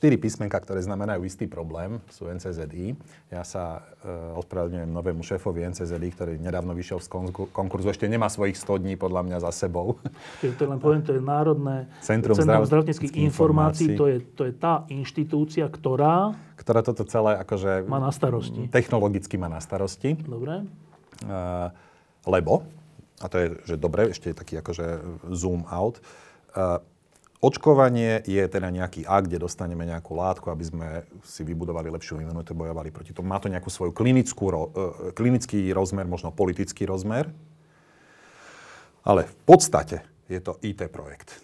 Štyri 0.00 0.16
písmenka, 0.16 0.56
ktoré 0.56 0.80
znamenajú 0.80 1.28
istý 1.28 1.44
problém, 1.44 2.00
sú 2.08 2.24
NCZI. 2.24 2.96
Ja 3.28 3.44
sa 3.44 3.84
e, 4.00 4.08
ospravedlňujem 4.40 4.88
novému 4.88 5.20
šéfovi 5.20 5.60
NCZI, 5.68 6.08
ktorý 6.16 6.32
nedávno 6.40 6.72
vyšiel 6.72 7.04
z 7.04 7.12
konkurzu. 7.52 7.92
Ešte 7.92 8.08
nemá 8.08 8.32
svojich 8.32 8.56
100 8.56 8.80
dní 8.80 8.96
podľa 8.96 9.28
mňa 9.28 9.38
za 9.44 9.52
sebou. 9.52 10.00
Čiže 10.40 10.56
to 10.56 10.72
len 10.72 10.80
poviem, 10.80 11.04
to 11.04 11.12
je 11.12 11.20
Národné 11.20 11.84
Centrum, 12.00 12.32
Centrum 12.32 12.64
zdravotníckých 12.64 13.12
informácií. 13.28 14.00
To 14.00 14.08
je, 14.08 14.24
to 14.24 14.48
je 14.48 14.56
tá 14.56 14.88
inštitúcia, 14.88 15.68
ktorá... 15.68 16.32
Ktorá 16.56 16.80
toto 16.80 17.04
celé 17.04 17.36
akože... 17.36 17.84
Má 17.84 18.00
na 18.00 18.08
starosti. 18.08 18.72
Technologicky 18.72 19.36
má 19.36 19.52
na 19.52 19.60
starosti. 19.60 20.16
Dobre. 20.16 20.64
E, 21.28 21.40
lebo, 22.24 22.64
a 23.20 23.28
to 23.28 23.36
je, 23.36 23.46
že 23.68 23.74
dobre, 23.76 24.16
ešte 24.16 24.32
je 24.32 24.36
taký 24.40 24.64
akože 24.64 25.20
zoom 25.28 25.68
out, 25.68 26.00
e, 26.56 26.80
Očkovanie 27.40 28.20
je 28.28 28.44
teda 28.44 28.68
nejaký 28.68 29.08
akt, 29.08 29.32
kde 29.32 29.40
dostaneme 29.40 29.88
nejakú 29.88 30.12
látku, 30.12 30.52
aby 30.52 30.60
sme 30.60 30.88
si 31.24 31.40
vybudovali 31.40 31.88
lepšiu 31.88 32.20
imunitu, 32.20 32.52
bojovali 32.52 32.92
proti 32.92 33.16
tomu. 33.16 33.32
Má 33.32 33.40
to 33.40 33.48
nejakú 33.48 33.72
svoju 33.72 33.96
klinickú, 33.96 34.52
uh, 34.52 34.68
klinický 35.16 35.72
rozmer, 35.72 36.04
možno 36.04 36.36
politický 36.36 36.84
rozmer, 36.84 37.32
ale 39.08 39.24
v 39.24 39.36
podstate 39.48 40.04
je 40.28 40.36
to 40.44 40.60
IT 40.60 40.84
projekt. 40.92 41.40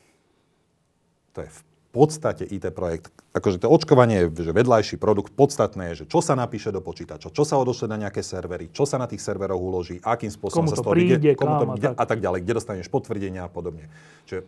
To 1.33 1.41
je 1.41 1.49
v 1.49 1.63
podstate 1.97 2.45
IT 2.45 2.77
projekt. 2.77 3.09
Akože 3.33 3.57
to 3.57 3.73
očkovanie 3.73 4.29
je 4.29 4.45
že 4.45 4.53
vedľajší 4.53 5.01
produkt. 5.01 5.33
Podstatné 5.33 5.97
je, 5.97 6.05
že 6.05 6.13
čo 6.13 6.21
sa 6.21 6.37
napíše 6.37 6.77
do 6.77 6.85
počítača, 6.85 7.33
čo 7.33 7.49
sa 7.49 7.57
odošle 7.57 7.89
na 7.89 7.97
nejaké 7.97 8.21
servery, 8.21 8.69
čo 8.69 8.85
sa 8.85 9.01
na 9.01 9.09
tých 9.09 9.25
serveroch 9.25 9.57
uloží, 9.57 9.97
akým 10.05 10.29
spôsobom 10.29 10.69
komu 10.69 10.77
sa 10.77 10.85
to 10.85 10.93
príde, 10.93 11.33
komu 11.41 11.57
to 11.57 11.67
príde 11.73 11.89
a 11.97 12.05
tak 12.05 12.21
ďalej, 12.21 12.45
kde 12.45 12.53
dostaneš 12.53 12.93
potvrdenia 12.93 13.49
a 13.49 13.51
podobne. 13.53 13.89
Čiže 14.29 14.45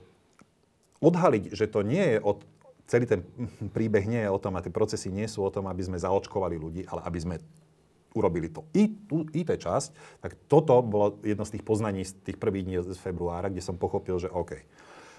odhaliť, 0.98 1.54
že 1.54 1.66
to 1.70 1.86
nie 1.86 2.16
je 2.16 2.18
od, 2.18 2.42
celý 2.88 3.04
ten 3.06 3.20
príbeh 3.76 4.04
nie 4.08 4.22
je 4.24 4.30
o 4.30 4.40
tom 4.40 4.56
a 4.58 4.64
tie 4.64 4.72
procesy 4.72 5.12
nie 5.12 5.26
sú 5.30 5.44
o 5.44 5.52
tom, 5.52 5.70
aby 5.70 5.82
sme 5.84 5.98
zaočkovali 6.00 6.56
ľudí, 6.58 6.82
ale 6.88 7.04
aby 7.06 7.18
sme 7.18 7.36
urobili 8.16 8.48
to 8.48 8.64
I, 8.72 8.88
tú 9.06 9.28
IT 9.30 9.52
časť, 9.60 10.20
tak 10.24 10.32
toto 10.48 10.80
bolo 10.80 11.20
jedno 11.20 11.44
z 11.44 11.58
tých 11.58 11.64
poznaní 11.64 12.02
z 12.02 12.16
tých 12.24 12.40
prvých 12.40 12.64
dní 12.64 12.76
z 12.82 12.98
februára, 12.98 13.52
kde 13.52 13.62
som 13.62 13.76
pochopil, 13.76 14.16
že 14.18 14.32
OK. 14.32 14.64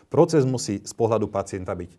Proces 0.09 0.43
musí 0.43 0.81
z 0.81 0.93
pohľadu 0.97 1.29
pacienta 1.29 1.77
byť 1.77 1.91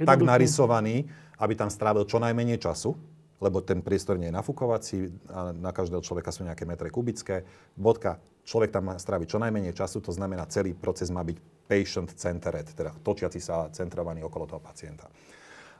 tak 0.00 0.24
narysovaný, 0.24 1.12
aby 1.36 1.52
tam 1.52 1.68
strávil 1.68 2.08
čo 2.08 2.16
najmenej 2.16 2.56
času, 2.56 2.96
lebo 3.40 3.64
ten 3.64 3.80
priestor 3.80 4.20
nie 4.20 4.28
je 4.28 4.36
nafúkovací, 4.36 4.96
a 5.32 5.56
na 5.56 5.72
každého 5.72 6.04
človeka 6.04 6.28
sú 6.28 6.44
nejaké 6.44 6.68
metre 6.68 6.92
kubické. 6.92 7.48
Bodka, 7.72 8.20
človek 8.44 8.68
tam 8.68 8.92
má 8.92 8.94
stráviť 9.00 9.26
čo 9.32 9.38
najmenej 9.40 9.72
času, 9.72 10.04
to 10.04 10.12
znamená, 10.12 10.44
celý 10.52 10.76
proces 10.76 11.08
má 11.08 11.24
byť 11.24 11.40
patient-centered, 11.64 12.68
teda 12.76 12.92
točiaci 13.00 13.40
sa 13.40 13.72
centrovaný 13.72 14.20
okolo 14.26 14.44
toho 14.44 14.60
pacienta. 14.60 15.08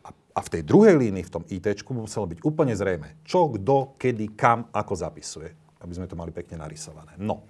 A, 0.01 0.09
a 0.09 0.41
v 0.41 0.49
tej 0.49 0.63
druhej 0.65 0.97
línii, 0.97 1.29
v 1.29 1.35
tom 1.35 1.45
IT, 1.53 1.85
muselo 1.93 2.25
byť 2.25 2.41
úplne 2.41 2.73
zrejme, 2.73 3.21
čo, 3.21 3.53
kto, 3.53 4.01
kedy, 4.01 4.33
kam, 4.33 4.73
ako 4.73 4.95
zapisuje. 4.97 5.53
Aby 5.81 5.93
sme 5.97 6.09
to 6.09 6.17
mali 6.17 6.33
pekne 6.33 6.61
narysované. 6.61 7.17
No. 7.21 7.45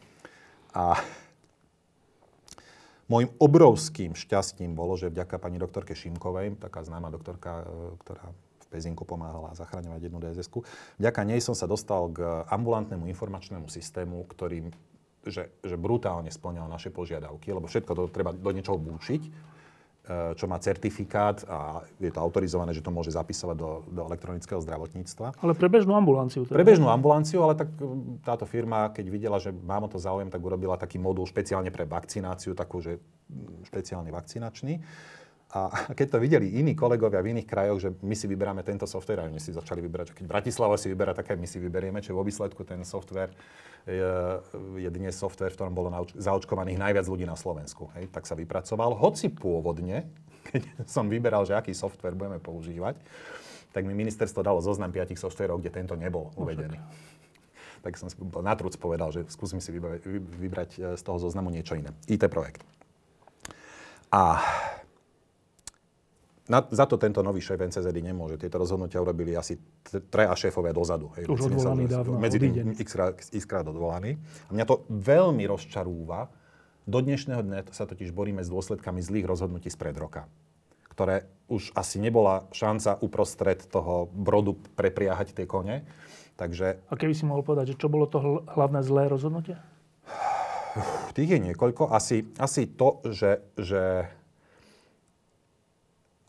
A 0.74 0.98
môjim 3.10 3.30
obrovským 3.38 4.14
šťastím 4.14 4.74
bolo, 4.74 4.98
že 4.98 5.10
vďaka 5.10 5.38
pani 5.38 5.58
doktorke 5.58 5.94
Šimkovej, 5.94 6.58
taká 6.58 6.82
známa 6.82 7.10
doktorka, 7.10 7.62
e, 7.62 7.64
ktorá 8.02 8.34
Pezinku 8.70 9.02
pomáhala 9.02 9.52
zachraňovať 9.59 10.00
jednu 10.06 10.18
dss 10.22 10.48
vďaka 10.96 11.20
nej 11.26 11.42
som 11.42 11.59
sa 11.59 11.66
dostal 11.66 12.06
k 12.14 12.22
ambulantnému 12.48 13.11
informačnému 13.11 13.66
systému, 13.66 14.24
ktorý 14.30 14.70
že, 15.20 15.52
že 15.61 15.76
brutálne 15.76 16.33
splňal 16.33 16.64
naše 16.64 16.88
požiadavky, 16.88 17.52
lebo 17.52 17.68
všetko 17.68 17.92
to 17.92 18.02
treba 18.09 18.33
do 18.33 18.50
niečoho 18.56 18.80
búčiť 18.80 19.50
E, 20.11 20.35
čo 20.35 20.50
má 20.50 20.59
certifikát 20.59 21.44
a 21.46 21.87
je 22.02 22.11
to 22.11 22.18
autorizované, 22.18 22.74
že 22.74 22.83
to 22.83 22.90
môže 22.90 23.14
zapisovať 23.14 23.52
do, 23.52 23.70
do 23.94 24.02
elektronického 24.11 24.59
zdravotníctva. 24.59 25.38
Ale 25.38 25.52
pre 25.54 25.70
bežnú 25.70 25.94
ambulanciu. 25.94 26.48
Teda. 26.48 26.59
Pre 26.59 26.66
bežnú 26.66 26.90
ambulanciu, 26.90 27.46
ale 27.46 27.54
tak 27.54 27.70
e, 27.78 28.18
táto 28.26 28.42
firma, 28.42 28.90
keď 28.90 29.06
videla, 29.06 29.38
že 29.38 29.54
mám 29.54 29.87
o 29.87 29.92
to 29.92 30.02
záujem, 30.02 30.26
tak 30.26 30.42
urobila 30.42 30.74
taký 30.74 30.98
modul 30.98 31.28
špeciálne 31.30 31.70
pre 31.70 31.87
vakcináciu, 31.87 32.59
takú, 32.59 32.83
že 32.83 32.98
špeciálne 33.70 34.11
vakcinačný. 34.11 34.83
A 35.50 35.70
keď 35.98 36.16
to 36.16 36.18
videli 36.22 36.46
iní 36.62 36.78
kolegovia 36.78 37.22
v 37.22 37.34
iných 37.34 37.48
krajoch, 37.48 37.78
že 37.82 37.90
my 38.02 38.14
si 38.14 38.26
vyberáme 38.30 38.62
tento 38.62 38.86
software, 38.86 39.26
a 39.26 39.28
oni 39.28 39.42
si 39.42 39.50
začali 39.50 39.82
vyberať, 39.82 40.14
že 40.14 40.16
keď 40.22 40.26
Bratislava 40.30 40.78
si 40.78 40.86
vyberá, 40.86 41.10
tak 41.10 41.34
aj 41.34 41.38
my 41.38 41.48
si 41.48 41.58
vyberieme, 41.58 41.98
čo 41.98 42.14
vo 42.14 42.22
výsledku 42.22 42.62
ten 42.62 42.86
software 42.86 43.34
je, 43.88 44.12
je 44.78 44.88
dnes 44.92 45.14
software, 45.14 45.50
v 45.50 45.58
ktorom 45.58 45.74
bolo 45.74 45.90
zaočkovaných 46.14 46.78
najviac 46.78 47.06
ľudí 47.10 47.26
na 47.26 47.34
Slovensku. 47.34 47.90
Hej, 47.98 48.12
tak 48.14 48.28
sa 48.30 48.38
vypracoval. 48.38 48.94
Hoci 48.94 49.32
pôvodne, 49.32 50.06
keď 50.54 50.86
som 50.86 51.10
vyberal, 51.10 51.42
že 51.42 51.58
aký 51.58 51.74
software 51.74 52.14
budeme 52.14 52.38
používať, 52.38 52.94
tak 53.70 53.86
mi 53.86 53.94
ministerstvo 53.94 54.42
dalo 54.42 54.58
zoznam 54.58 54.90
piatich 54.90 55.18
softverov, 55.18 55.62
kde 55.62 55.70
tento 55.70 55.94
nebol 55.98 56.30
uvedený. 56.38 56.78
Tak 57.80 57.96
som 57.96 58.12
na 58.44 58.52
truc 58.60 58.76
povedal, 58.76 59.08
že 59.08 59.24
skúsim 59.32 59.56
si 59.56 59.72
vybrať, 59.72 60.04
vybrať 60.36 60.70
e, 60.76 60.78
z 61.00 61.00
toho 61.00 61.16
zoznamu 61.16 61.48
niečo 61.48 61.80
iné. 61.80 61.88
IT 62.12 62.28
projekt. 62.28 62.60
A 64.12 64.36
na, 66.50 66.66
za 66.66 66.84
to 66.90 66.98
tento 66.98 67.22
nový 67.22 67.38
šéf 67.38 67.62
NCZD 67.62 68.02
nemôže. 68.02 68.34
Tieto 68.34 68.58
rozhodnutia 68.58 68.98
urobili 68.98 69.38
asi 69.38 69.54
treja 70.10 70.34
šéfové 70.34 70.74
dozadu. 70.74 71.14
Hej, 71.14 71.30
Už 71.30 71.46
odvolaný 71.46 71.86
dávno. 71.86 72.18
Medzi 72.18 72.42
tým 72.42 72.74
x 72.74 72.88
krát, 72.90 73.14
x 73.14 73.44
krát 73.46 73.62
odvolaný. 73.70 74.18
A 74.46 74.50
mňa 74.50 74.66
to 74.66 74.82
veľmi 74.90 75.46
rozčarúva. 75.46 76.26
Do 76.90 76.98
dnešného 76.98 77.46
dňa 77.46 77.58
sa 77.70 77.86
totiž 77.86 78.10
boríme 78.10 78.42
s 78.42 78.50
dôsledkami 78.50 78.98
zlých 78.98 79.30
rozhodnutí 79.30 79.70
spred 79.70 79.94
roka 79.94 80.26
ktoré 80.90 81.24
už 81.48 81.72
asi 81.72 81.96
nebola 81.96 82.44
šanca 82.52 83.00
uprostred 83.00 83.64
toho 83.72 84.12
brodu 84.12 84.52
prepriahať 84.76 85.32
tie 85.32 85.48
kone. 85.48 85.88
Takže... 86.36 86.76
A 86.92 86.94
keby 86.98 87.16
si 87.16 87.24
mohol 87.24 87.40
povedať, 87.40 87.72
že 87.72 87.80
čo 87.80 87.88
bolo 87.88 88.04
to 88.04 88.44
hlavné 88.52 88.84
zlé 88.84 89.08
rozhodnutie? 89.08 89.56
Tých 91.16 91.30
je 91.32 91.40
niekoľko. 91.40 91.88
Asi, 91.88 92.28
asi 92.36 92.68
to, 92.68 93.00
že, 93.08 93.40
že 93.56 94.12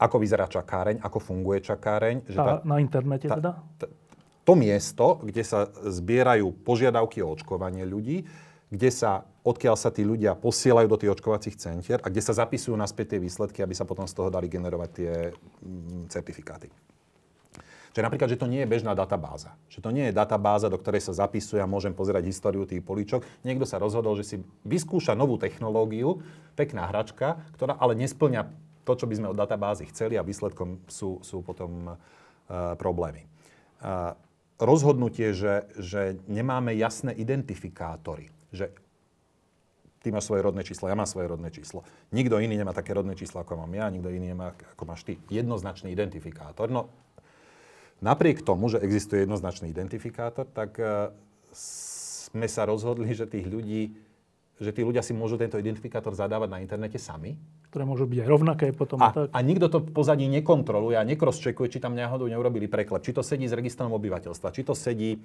ako 0.02 0.18
vyzerá 0.18 0.50
čakáreň, 0.50 1.06
ako 1.06 1.18
funguje 1.22 1.62
čakáreň. 1.62 2.26
Že 2.26 2.40
tá, 2.42 2.54
na 2.66 2.82
internete 2.82 3.30
tá, 3.30 3.38
teda? 3.38 3.52
Tá, 3.78 3.86
to 4.42 4.54
miesto, 4.58 5.22
kde 5.22 5.46
sa 5.46 5.70
zbierajú 5.70 6.50
požiadavky 6.66 7.22
o 7.22 7.30
očkovanie 7.30 7.86
ľudí, 7.86 8.26
kde 8.74 8.90
sa, 8.90 9.30
odkiaľ 9.46 9.78
sa 9.78 9.94
tí 9.94 10.02
ľudia 10.02 10.34
posielajú 10.34 10.88
do 10.90 10.98
tých 10.98 11.14
očkovacích 11.14 11.56
centier 11.60 12.02
a 12.02 12.10
kde 12.10 12.24
sa 12.26 12.34
zapisujú 12.34 12.74
naspäť 12.74 13.16
tie 13.16 13.20
výsledky, 13.22 13.62
aby 13.62 13.78
sa 13.78 13.86
potom 13.86 14.10
z 14.10 14.18
toho 14.18 14.34
dali 14.34 14.50
generovať 14.50 14.90
tie 14.90 15.12
mm, 15.30 16.10
certifikáty. 16.10 16.74
Čiže 17.92 18.08
napríklad, 18.08 18.32
že 18.32 18.40
to 18.40 18.48
nie 18.48 18.64
je 18.64 18.72
bežná 18.72 18.96
databáza. 18.96 19.52
Že 19.68 19.80
to 19.84 19.90
nie 19.92 20.06
je 20.08 20.16
databáza, 20.16 20.72
do 20.72 20.80
ktorej 20.80 21.04
sa 21.04 21.28
zapisuje 21.28 21.60
a 21.60 21.68
môžem 21.68 21.92
pozerať 21.92 22.32
históriu 22.32 22.64
tých 22.64 22.80
políčok. 22.80 23.28
Niekto 23.44 23.68
sa 23.68 23.84
rozhodol, 23.84 24.16
že 24.16 24.24
si 24.24 24.36
vyskúša 24.64 25.12
novú 25.12 25.36
technológiu, 25.36 26.24
pekná 26.56 26.88
hračka, 26.88 27.44
ktorá 27.60 27.76
ale 27.76 28.00
nesplňa 28.00 28.48
to, 28.84 28.94
čo 28.98 29.06
by 29.06 29.14
sme 29.18 29.32
od 29.32 29.38
databázy 29.38 29.90
chceli 29.90 30.18
a 30.18 30.26
výsledkom 30.26 30.84
sú, 30.90 31.22
sú 31.22 31.42
potom 31.46 31.94
uh, 31.94 31.98
problémy. 32.76 33.26
Uh, 33.82 34.14
rozhodnutie, 34.62 35.34
že, 35.34 35.66
že 35.78 36.22
nemáme 36.30 36.74
jasné 36.78 37.18
identifikátory, 37.18 38.30
že 38.54 38.70
ty 40.02 40.10
máš 40.10 40.30
svoje 40.30 40.42
rodné 40.46 40.62
číslo, 40.66 40.90
ja 40.90 40.98
mám 40.98 41.10
svoje 41.10 41.30
rodné 41.30 41.50
číslo. 41.54 41.86
Nikto 42.14 42.42
iný 42.42 42.58
nemá 42.58 42.74
také 42.74 42.94
rodné 42.94 43.14
číslo, 43.14 43.42
ako 43.42 43.66
mám 43.66 43.74
ja, 43.74 43.90
nikto 43.90 44.10
iný 44.10 44.34
nemá, 44.34 44.54
ako 44.78 44.84
máš 44.86 45.06
ty. 45.06 45.18
Jednoznačný 45.30 45.94
identifikátor. 45.94 46.70
No, 46.74 46.90
napriek 48.02 48.42
tomu, 48.42 48.70
že 48.70 48.82
existuje 48.82 49.26
jednoznačný 49.26 49.70
identifikátor, 49.70 50.50
tak 50.50 50.78
uh, 50.82 51.14
sme 51.54 52.48
sa 52.50 52.66
rozhodli, 52.66 53.14
že 53.14 53.30
tých 53.30 53.46
ľudí, 53.50 53.94
že 54.62 54.72
tí 54.72 54.86
ľudia 54.86 55.02
si 55.02 55.18
môžu 55.18 55.42
tento 55.42 55.58
identifikátor 55.58 56.14
zadávať 56.14 56.50
na 56.54 56.62
internete 56.62 57.02
sami 57.02 57.36
ktoré 57.72 57.88
môžu 57.88 58.04
byť 58.04 58.20
aj 58.20 58.28
rovnaké 58.28 58.68
potom. 58.76 59.00
A, 59.00 59.16
tak. 59.16 59.32
a 59.32 59.40
nikto 59.40 59.72
to 59.72 59.80
pozadí 59.80 60.28
nekontroluje 60.28 61.00
a 61.00 61.08
nekrosčekuje, 61.08 61.72
či 61.72 61.80
tam 61.80 61.96
náhodou 61.96 62.28
neurobili 62.28 62.68
preklep. 62.68 63.00
Či 63.00 63.16
to 63.16 63.24
sedí 63.24 63.48
s 63.48 63.56
registrom 63.56 63.96
obyvateľstva, 63.96 64.52
či 64.52 64.68
to 64.68 64.76
sedí 64.76 65.16
e, 65.16 65.20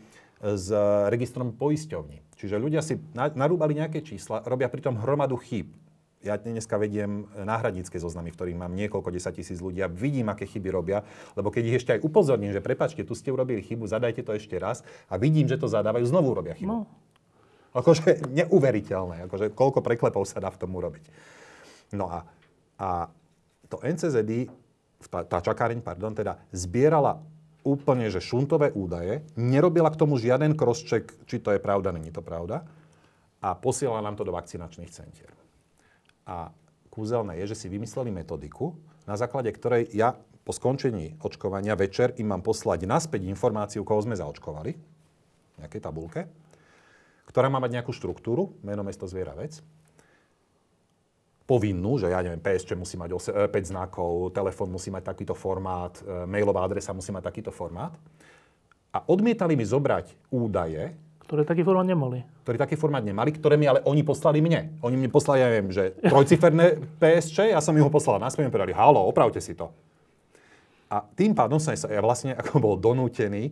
s 0.55 0.71
registrom 1.11 1.51
poisťovní. 1.59 2.23
Čiže 2.39 2.63
ľudia 2.63 2.87
si 2.87 3.03
narúbali 3.19 3.75
nejaké 3.75 4.07
čísla, 4.07 4.47
robia 4.47 4.71
pritom 4.71 4.95
hromadu 5.03 5.35
chýb. 5.43 5.75
Ja 6.23 6.39
dneska 6.39 6.79
vediem 6.79 7.27
náhradnícke 7.35 7.99
zoznamy, 7.99 8.31
v 8.31 8.39
ktorých 8.39 8.59
mám 8.59 8.75
niekoľko 8.79 9.11
desať 9.11 9.43
tisíc 9.43 9.59
ľudí 9.59 9.83
a 9.83 9.91
vidím, 9.91 10.31
aké 10.31 10.47
chyby 10.47 10.71
robia, 10.71 11.03
lebo 11.35 11.51
keď 11.51 11.63
ich 11.67 11.77
ešte 11.83 11.91
aj 11.99 12.01
upozorním, 12.03 12.51
že 12.51 12.63
prepačte, 12.63 13.03
tu 13.07 13.15
ste 13.15 13.31
urobili 13.31 13.63
chybu, 13.63 13.87
zadajte 13.87 14.27
to 14.27 14.35
ešte 14.35 14.59
raz 14.59 14.83
a 15.07 15.19
vidím, 15.19 15.47
že 15.47 15.59
to 15.59 15.71
zadávajú, 15.71 16.03
znovu 16.07 16.35
robia 16.35 16.55
chybu. 16.55 16.67
No. 16.67 16.91
Akože 17.77 18.25
neuveriteľné, 18.33 19.29
akože 19.29 19.53
koľko 19.53 19.85
preklepov 19.85 20.25
sa 20.25 20.41
dá 20.41 20.49
v 20.49 20.61
tom 20.65 20.73
urobiť. 20.73 21.05
No 21.93 22.09
a 22.09 22.25
a 22.77 23.09
to 23.67 23.81
NCZD, 23.81 24.53
tá, 25.09 25.25
tá 25.25 25.39
čakáreň, 25.41 25.81
pardon, 25.81 26.13
teda 26.13 26.37
zbierala 26.53 27.21
úplne, 27.67 28.07
že 28.13 28.23
šuntové 28.23 28.71
údaje, 28.71 29.27
nerobila 29.35 29.91
k 29.91 29.99
tomu 29.99 30.21
žiaden 30.21 30.55
crosscheck, 30.55 31.11
či 31.27 31.43
to 31.43 31.51
je 31.51 31.61
pravda, 31.61 31.91
není 31.91 32.15
to 32.15 32.23
pravda, 32.23 32.63
a 33.43 33.59
posielala 33.59 34.05
nám 34.05 34.15
to 34.15 34.25
do 34.25 34.33
vakcinačných 34.33 34.93
centier. 34.93 35.33
A 36.29 36.55
kúzelné 36.93 37.43
je, 37.43 37.53
že 37.55 37.67
si 37.67 37.73
vymysleli 37.73 38.15
metodiku, 38.15 38.79
na 39.09 39.19
základe 39.19 39.51
ktorej 39.51 39.91
ja 39.91 40.15
po 40.47 40.55
skončení 40.55 41.19
očkovania 41.19 41.75
večer 41.75 42.15
im 42.23 42.31
mám 42.31 42.43
poslať 42.47 42.87
naspäť 42.87 43.27
informáciu, 43.27 43.83
koho 43.83 43.99
sme 43.99 44.15
zaočkovali, 44.15 44.73
v 44.77 45.57
nejakej 45.59 45.83
tabulke, 45.83 46.31
ktorá 47.27 47.51
má 47.51 47.59
mať 47.59 47.83
nejakú 47.83 47.93
štruktúru, 47.93 48.55
meno, 48.63 48.87
mesto, 48.87 49.05
zviera, 49.05 49.35
vec, 49.35 49.61
povinnú, 51.47 51.95
že 51.99 52.11
ja 52.11 52.19
neviem, 52.23 52.43
PSČ 52.43 52.75
musí 52.75 52.99
mať 52.99 53.11
5 53.15 53.55
e, 53.55 53.63
znakov, 53.63 54.35
telefón 54.35 54.75
musí 54.75 54.91
mať 54.91 55.15
takýto 55.15 55.35
formát, 55.35 55.95
e, 56.03 56.27
mailová 56.27 56.67
adresa 56.67 56.91
musí 56.91 57.15
mať 57.15 57.23
takýto 57.31 57.55
formát. 57.55 57.95
A 58.91 58.99
odmietali 59.07 59.55
mi 59.55 59.63
zobrať 59.63 60.11
údaje, 60.33 60.97
ktoré 61.27 61.43
taký 61.43 61.67
formát 61.67 61.83
nemali. 61.83 62.23
Ktoré 62.47 62.55
taký 62.55 62.79
formát 62.79 63.03
nemali, 63.03 63.35
ktoré 63.35 63.59
mi 63.59 63.67
ale 63.67 63.83
oni 63.83 64.07
poslali 64.07 64.39
mne. 64.39 64.79
Oni 64.79 64.95
mi 64.95 65.11
poslali, 65.11 65.43
ja 65.43 65.51
neviem, 65.51 65.75
že 65.75 65.99
trojciferné 65.99 66.79
PSČ, 67.03 67.51
ja 67.51 67.59
som 67.59 67.75
im 67.75 67.83
ho 67.83 67.91
poslal 67.91 68.23
naspäť, 68.23 68.47
mi 68.47 68.55
povedali, 68.55 68.71
halo, 68.71 69.03
opravte 69.03 69.43
si 69.43 69.59
to. 69.59 69.75
A 70.87 71.03
tým 71.03 71.35
pádom 71.35 71.59
som 71.59 71.75
ja 71.75 71.99
vlastne 71.99 72.39
ako 72.39 72.63
bol 72.63 72.75
donútený 72.79 73.51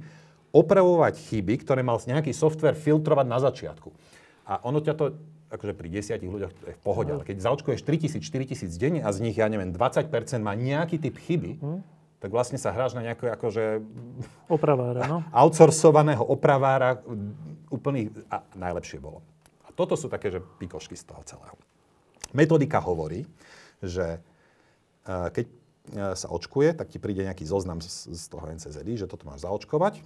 opravovať 0.54 1.18
chyby, 1.18 1.66
ktoré 1.66 1.82
mal 1.82 1.98
nejaký 1.98 2.30
software 2.30 2.78
filtrovať 2.78 3.26
na 3.26 3.42
začiatku. 3.42 3.90
A 4.46 4.62
ono 4.62 4.78
ťa 4.78 4.94
to 4.94 5.04
akože 5.54 5.74
pri 5.78 5.88
desiatich 5.90 6.30
ľuďoch 6.30 6.52
to 6.54 6.64
je 6.70 6.74
v 6.74 6.82
pohode, 6.82 7.10
ale 7.14 7.22
keď 7.22 7.46
zaočkuješ 7.46 7.86
3000, 7.86 8.22
4000 8.22 8.74
denne 8.74 9.00
a 9.06 9.10
z 9.14 9.18
nich, 9.22 9.38
ja 9.38 9.46
neviem, 9.46 9.70
20% 9.70 10.10
má 10.42 10.58
nejaký 10.58 10.98
typ 10.98 11.14
chyby, 11.14 11.62
hmm. 11.62 11.80
tak 12.18 12.34
vlastne 12.34 12.58
sa 12.58 12.74
hráš 12.74 12.98
na 12.98 13.06
nejakého 13.06 13.30
akože... 13.38 13.82
Opravára, 14.50 15.06
no. 15.06 15.22
Outsourcovaného 15.46 16.26
opravára 16.26 16.98
úplný... 17.70 18.10
A 18.26 18.42
najlepšie 18.58 18.98
bolo. 18.98 19.22
A 19.62 19.70
toto 19.70 19.94
sú 19.94 20.10
také, 20.10 20.34
že 20.34 20.42
pikošky 20.42 20.98
z 20.98 21.06
toho 21.06 21.22
celého. 21.22 21.54
Metodika 22.34 22.82
hovorí, 22.82 23.22
že 23.78 24.18
e, 24.18 24.18
keď 25.06 25.46
e, 25.46 25.52
sa 26.18 26.28
očkuje, 26.34 26.74
tak 26.74 26.90
ti 26.90 26.98
príde 26.98 27.22
nejaký 27.22 27.46
zoznam 27.46 27.78
z, 27.78 28.10
z 28.10 28.24
toho 28.26 28.50
NCZD, 28.50 28.98
že 28.98 29.06
toto 29.06 29.22
máš 29.30 29.46
zaočkovať. 29.46 30.02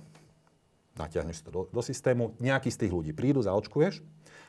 Natiahneš 0.99 1.47
to 1.47 1.51
do, 1.55 1.63
do 1.71 1.83
systému, 1.83 2.35
nejaký 2.43 2.69
z 2.69 2.87
tých 2.87 2.93
ľudí 2.93 3.15
prídu, 3.15 3.41
zaočkuješ 3.41 4.03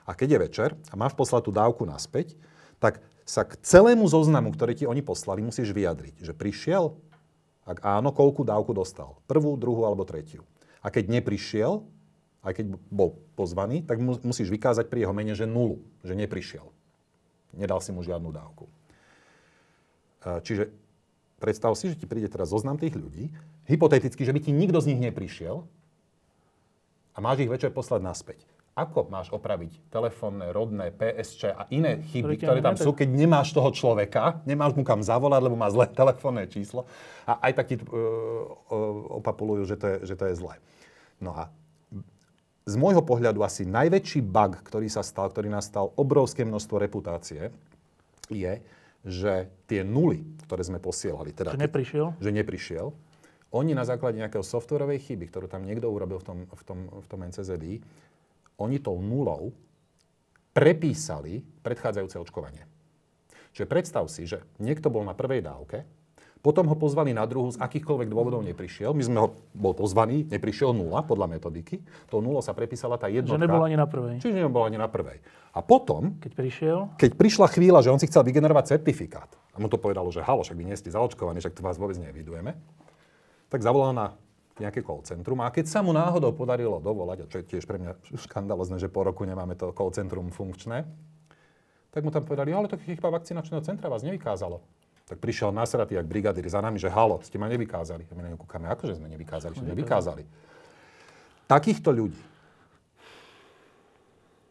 a 0.09 0.12
keď 0.17 0.27
je 0.33 0.39
večer 0.41 0.69
a 0.89 0.97
máš 0.97 1.13
poslať 1.13 1.45
tú 1.45 1.51
dávku 1.53 1.85
naspäť, 1.85 2.33
tak 2.81 3.05
sa 3.29 3.45
k 3.45 3.53
celému 3.62 4.09
zoznamu, 4.09 4.49
ktorý 4.49 4.73
ti 4.73 4.85
oni 4.89 5.05
poslali, 5.05 5.45
musíš 5.45 5.69
vyjadriť, 5.69 6.25
že 6.25 6.33
prišiel, 6.33 6.97
ak 7.69 7.85
áno, 7.85 8.09
koľku 8.09 8.41
dávku 8.41 8.73
dostal. 8.73 9.21
Prvú, 9.29 9.53
druhú 9.53 9.85
alebo 9.85 10.01
tretiu. 10.01 10.41
A 10.81 10.89
keď 10.89 11.21
neprišiel, 11.21 11.85
aj 12.41 12.57
keď 12.57 12.65
bol 12.89 13.21
pozvaný, 13.38 13.85
tak 13.85 14.01
mu, 14.01 14.17
musíš 14.25 14.49
vykázať 14.49 14.89
pri 14.89 15.05
jeho 15.05 15.13
mene, 15.13 15.38
že 15.38 15.45
nulu, 15.45 15.77
že 16.01 16.17
neprišiel. 16.17 16.65
Nedal 17.53 17.77
si 17.83 17.93
mu 17.93 18.01
žiadnu 18.01 18.33
dávku. 18.33 18.65
E, 18.65 20.41
čiže 20.41 20.73
predstav 21.38 21.77
si, 21.77 21.93
že 21.93 21.99
ti 22.01 22.09
príde 22.09 22.31
teraz 22.31 22.49
zoznam 22.49 22.81
tých 22.81 22.97
ľudí, 22.97 23.29
hypoteticky, 23.69 24.25
že 24.25 24.33
by 24.33 24.39
ti 24.41 24.49
nikto 24.49 24.81
z 24.81 24.95
nich 24.95 25.01
neprišiel 25.05 25.69
a 27.13 27.17
máš 27.19 27.45
ich 27.45 27.52
večer 27.52 27.74
poslať 27.74 28.02
naspäť. 28.02 28.39
Ako 28.78 29.12
máš 29.12 29.28
opraviť 29.36 29.91
telefónne, 29.91 30.56
rodné, 30.56 30.95
PSČ 30.95 31.52
a 31.52 31.67
iné 31.67 32.00
chyby, 32.00 32.39
ktoré 32.39 32.63
tam 32.63 32.80
sú, 32.80 32.95
keď 32.95 33.12
nemáš 33.12 33.52
toho 33.52 33.76
človeka, 33.76 34.39
nemáš 34.48 34.72
mu 34.78 34.88
kam 34.88 35.04
zavolať, 35.04 35.41
lebo 35.43 35.60
má 35.60 35.67
zlé 35.67 35.91
telefónne 36.00 36.48
číslo 36.48 36.88
a 37.28 37.43
aj 37.50 37.52
tak 37.60 37.65
ti 37.67 37.76
uh, 37.76 37.86
opapulujú, 39.19 39.67
že 39.67 39.76
to, 39.76 39.86
je, 39.86 39.95
že 40.08 40.15
to 40.15 40.32
je 40.32 40.34
zlé. 40.39 40.56
No 41.19 41.36
a 41.36 41.52
z 42.69 42.76
môjho 42.78 43.02
pohľadu 43.02 43.41
asi 43.41 43.65
najväčší 43.65 44.22
bug, 44.24 44.62
ktorý 44.62 44.88
sa 44.88 45.02
stal, 45.02 45.34
ktorý 45.34 45.50
nastal 45.50 45.91
obrovské 45.98 46.45
množstvo 46.45 46.76
reputácie, 46.78 47.50
je, 48.30 48.62
že 49.02 49.50
tie 49.65 49.82
nuly, 49.82 50.22
ktoré 50.45 50.62
sme 50.62 50.78
posielali, 50.78 51.34
teda, 51.34 51.56
že 51.56 51.60
neprišiel, 51.60 52.06
že 52.22 52.30
neprišiel 52.30 52.93
oni 53.49 53.73
na 53.73 53.85
základe 53.85 54.21
nejakého 54.21 54.45
softwarovej 54.45 55.01
chyby, 55.09 55.29
ktorú 55.33 55.45
tam 55.49 55.65
niekto 55.65 55.89
urobil 55.89 56.21
v 56.21 56.25
tom, 56.25 56.39
v 56.45 56.63
tom, 56.63 56.79
v 56.89 57.07
tom 57.09 57.19
NCZI, 57.25 57.73
oni 58.59 58.77
tou 58.83 59.01
nulou 59.01 59.55
prepísali 60.53 61.41
predchádzajúce 61.63 62.19
očkovanie. 62.19 62.67
Čiže 63.55 63.65
predstav 63.65 64.05
si, 64.12 64.29
že 64.29 64.45
niekto 64.62 64.93
bol 64.93 65.01
na 65.01 65.17
prvej 65.17 65.41
dávke, 65.41 65.88
potom 66.39 66.71
ho 66.71 66.75
pozvali 66.79 67.12
na 67.12 67.27
druhú, 67.27 67.51
z 67.51 67.59
akýchkoľvek 67.59 68.07
dôvodov 68.07 68.39
neprišiel. 68.47 68.95
My 68.95 69.03
sme 69.03 69.17
ho 69.19 69.35
bol 69.51 69.75
pozvaní, 69.75 70.23
neprišiel 70.23 70.71
nula 70.71 71.03
podľa 71.03 71.35
metodiky. 71.35 71.83
To 72.07 72.23
nulo 72.23 72.39
sa 72.39 72.55
prepísala 72.55 72.95
tá 72.95 73.12
jednotka. 73.12 73.35
Že 73.35 73.43
nebol 73.43 73.63
ani 73.67 73.75
na 73.75 73.83
prvej. 73.83 74.15
Čiže 74.23 74.47
nebol 74.47 74.63
ani 74.63 74.79
na 74.79 74.88
prvej. 74.88 75.19
A 75.51 75.59
potom, 75.59 76.15
keď 76.23 76.31
prišiel, 76.31 76.79
keď 76.95 77.12
prišla 77.19 77.47
chvíľa, 77.51 77.83
že 77.83 77.91
on 77.91 77.99
si 77.99 78.07
chcel 78.07 78.23
vygenerovať 78.23 78.71
certifikát, 78.71 79.27
a 79.51 79.59
mu 79.59 79.67
to 79.67 79.75
povedalo, 79.75 80.07
že 80.15 80.23
halo, 80.23 80.47
však 80.47 80.55
vy 80.55 80.63
nie 80.63 80.79
ste 80.79 80.88
zaočkovaní, 80.88 81.43
však 81.43 81.59
to 81.59 81.65
vás 81.65 81.75
vôbec 81.75 81.99
nevidujeme, 81.99 82.55
tak 83.49 83.65
zavolal 83.65 83.91
na 83.91 84.07
nejaké 84.59 84.83
call 84.83 85.01
centrum. 85.01 85.39
A 85.41 85.49
keď 85.49 85.65
sa 85.71 85.79
mu 85.79 85.95
náhodou 85.95 86.35
podarilo 86.35 86.77
dovolať, 86.83 87.25
a 87.25 87.29
čo 87.31 87.38
je 87.41 87.45
tiež 87.55 87.65
pre 87.65 87.79
mňa 87.79 87.97
škandalozne, 88.29 88.77
že 88.77 88.91
po 88.91 89.03
roku 89.03 89.25
nemáme 89.25 89.57
to 89.57 89.73
call 89.73 89.89
centrum 89.89 90.29
funkčné, 90.29 90.85
tak 91.89 92.05
mu 92.05 92.13
tam 92.13 92.21
povedali, 92.21 92.53
ale 92.53 92.69
to 92.69 92.77
chyba 92.77 93.09
vakcinačného 93.09 93.65
centra 93.65 93.89
vás 93.89 94.05
nevykázalo. 94.05 94.62
Tak 95.09 95.17
prišiel 95.17 95.49
nasratý, 95.49 95.97
jak 95.97 96.05
brigadír 96.05 96.45
za 96.45 96.62
nami, 96.62 96.77
že 96.77 96.85
halo, 96.85 97.17
ste 97.25 97.41
ma 97.41 97.49
nevykázali. 97.49 98.05
A 98.05 98.13
my 98.13 98.21
na 98.29 98.38
kúkame, 98.38 98.69
akože 98.69 99.01
sme 99.01 99.09
nevykázali, 99.09 99.57
že 99.57 99.65
nevykázali. 99.65 100.21
Takýchto 101.49 101.89
ľudí 101.89 102.21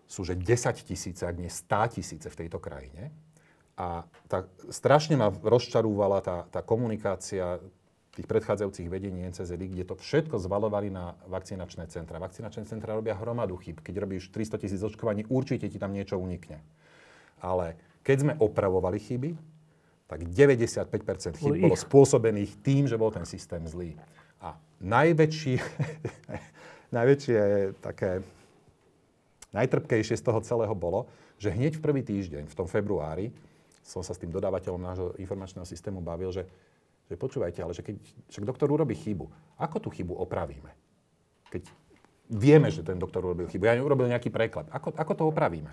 sú 0.08 0.26
že 0.26 0.34
10 0.34 0.88
tisíce, 0.88 1.22
ak 1.22 1.37
nie 1.38 1.46
100 1.52 1.94
tisíce 2.00 2.26
v 2.26 2.38
tejto 2.42 2.58
krajine. 2.58 3.14
A 3.78 4.02
tak 4.26 4.50
strašne 4.72 5.14
ma 5.14 5.30
rozčarúvala 5.30 6.18
tá, 6.18 6.50
tá 6.50 6.58
komunikácia 6.66 7.62
tých 8.18 8.26
predchádzajúcich 8.26 8.90
vedení 8.90 9.22
NCZD, 9.31 9.70
kde 9.70 9.87
to 9.87 9.94
všetko 9.94 10.42
zvalovali 10.42 10.90
na 10.90 11.14
vakcinačné 11.31 11.87
centra. 11.87 12.18
Vakcinačné 12.18 12.66
centra 12.66 12.98
robia 12.98 13.14
hromadu 13.14 13.54
chyb. 13.54 13.78
Keď 13.78 13.94
robíš 13.94 14.35
300 14.35 14.59
tisíc 14.59 14.83
očkovaní, 14.83 15.22
určite 15.31 15.70
ti 15.70 15.78
tam 15.78 15.94
niečo 15.94 16.18
unikne. 16.18 16.59
Ale 17.38 17.78
keď 18.02 18.16
sme 18.18 18.33
opravovali 18.42 18.98
chyby, 18.98 19.31
tak 20.11 20.26
95% 20.26 21.38
chyb 21.38 21.62
bolo 21.62 21.78
spôsobených 21.78 22.59
tým, 22.59 22.90
že 22.90 22.98
bol 22.98 23.14
ten 23.14 23.22
systém 23.22 23.62
zlý. 23.70 23.94
A 24.42 24.59
najväčší, 24.83 25.62
najväčšie 26.98 27.40
také, 27.78 28.26
najtrpkejšie 29.54 30.18
z 30.18 30.24
toho 30.26 30.42
celého 30.42 30.74
bolo, 30.74 31.07
že 31.38 31.54
hneď 31.54 31.78
v 31.78 31.85
prvý 31.87 32.02
týždeň, 32.02 32.50
v 32.50 32.57
tom 32.59 32.66
februári, 32.66 33.31
som 33.87 34.02
sa 34.02 34.11
s 34.11 34.18
tým 34.18 34.35
dodávateľom 34.35 34.83
nášho 34.83 35.09
informačného 35.22 35.62
systému 35.62 36.02
bavil, 36.02 36.35
že 36.35 36.50
že 37.09 37.16
počúvajte, 37.16 37.64
ale 37.64 37.73
že 37.73 37.83
keď 37.83 37.97
však 38.29 38.44
doktor 38.44 38.68
urobí 38.68 38.92
chybu, 38.92 39.27
ako 39.57 39.77
tú 39.81 39.88
chybu 39.88 40.12
opravíme? 40.12 40.71
Keď 41.49 41.64
vieme, 42.29 42.68
že 42.68 42.85
ten 42.85 43.01
doktor 43.01 43.25
urobil 43.25 43.49
chybu, 43.49 43.64
ja 43.64 43.81
urobil 43.81 44.12
nejaký 44.12 44.29
preklad, 44.29 44.68
ako, 44.68 44.92
ako 44.92 45.12
to 45.16 45.25
opravíme? 45.33 45.73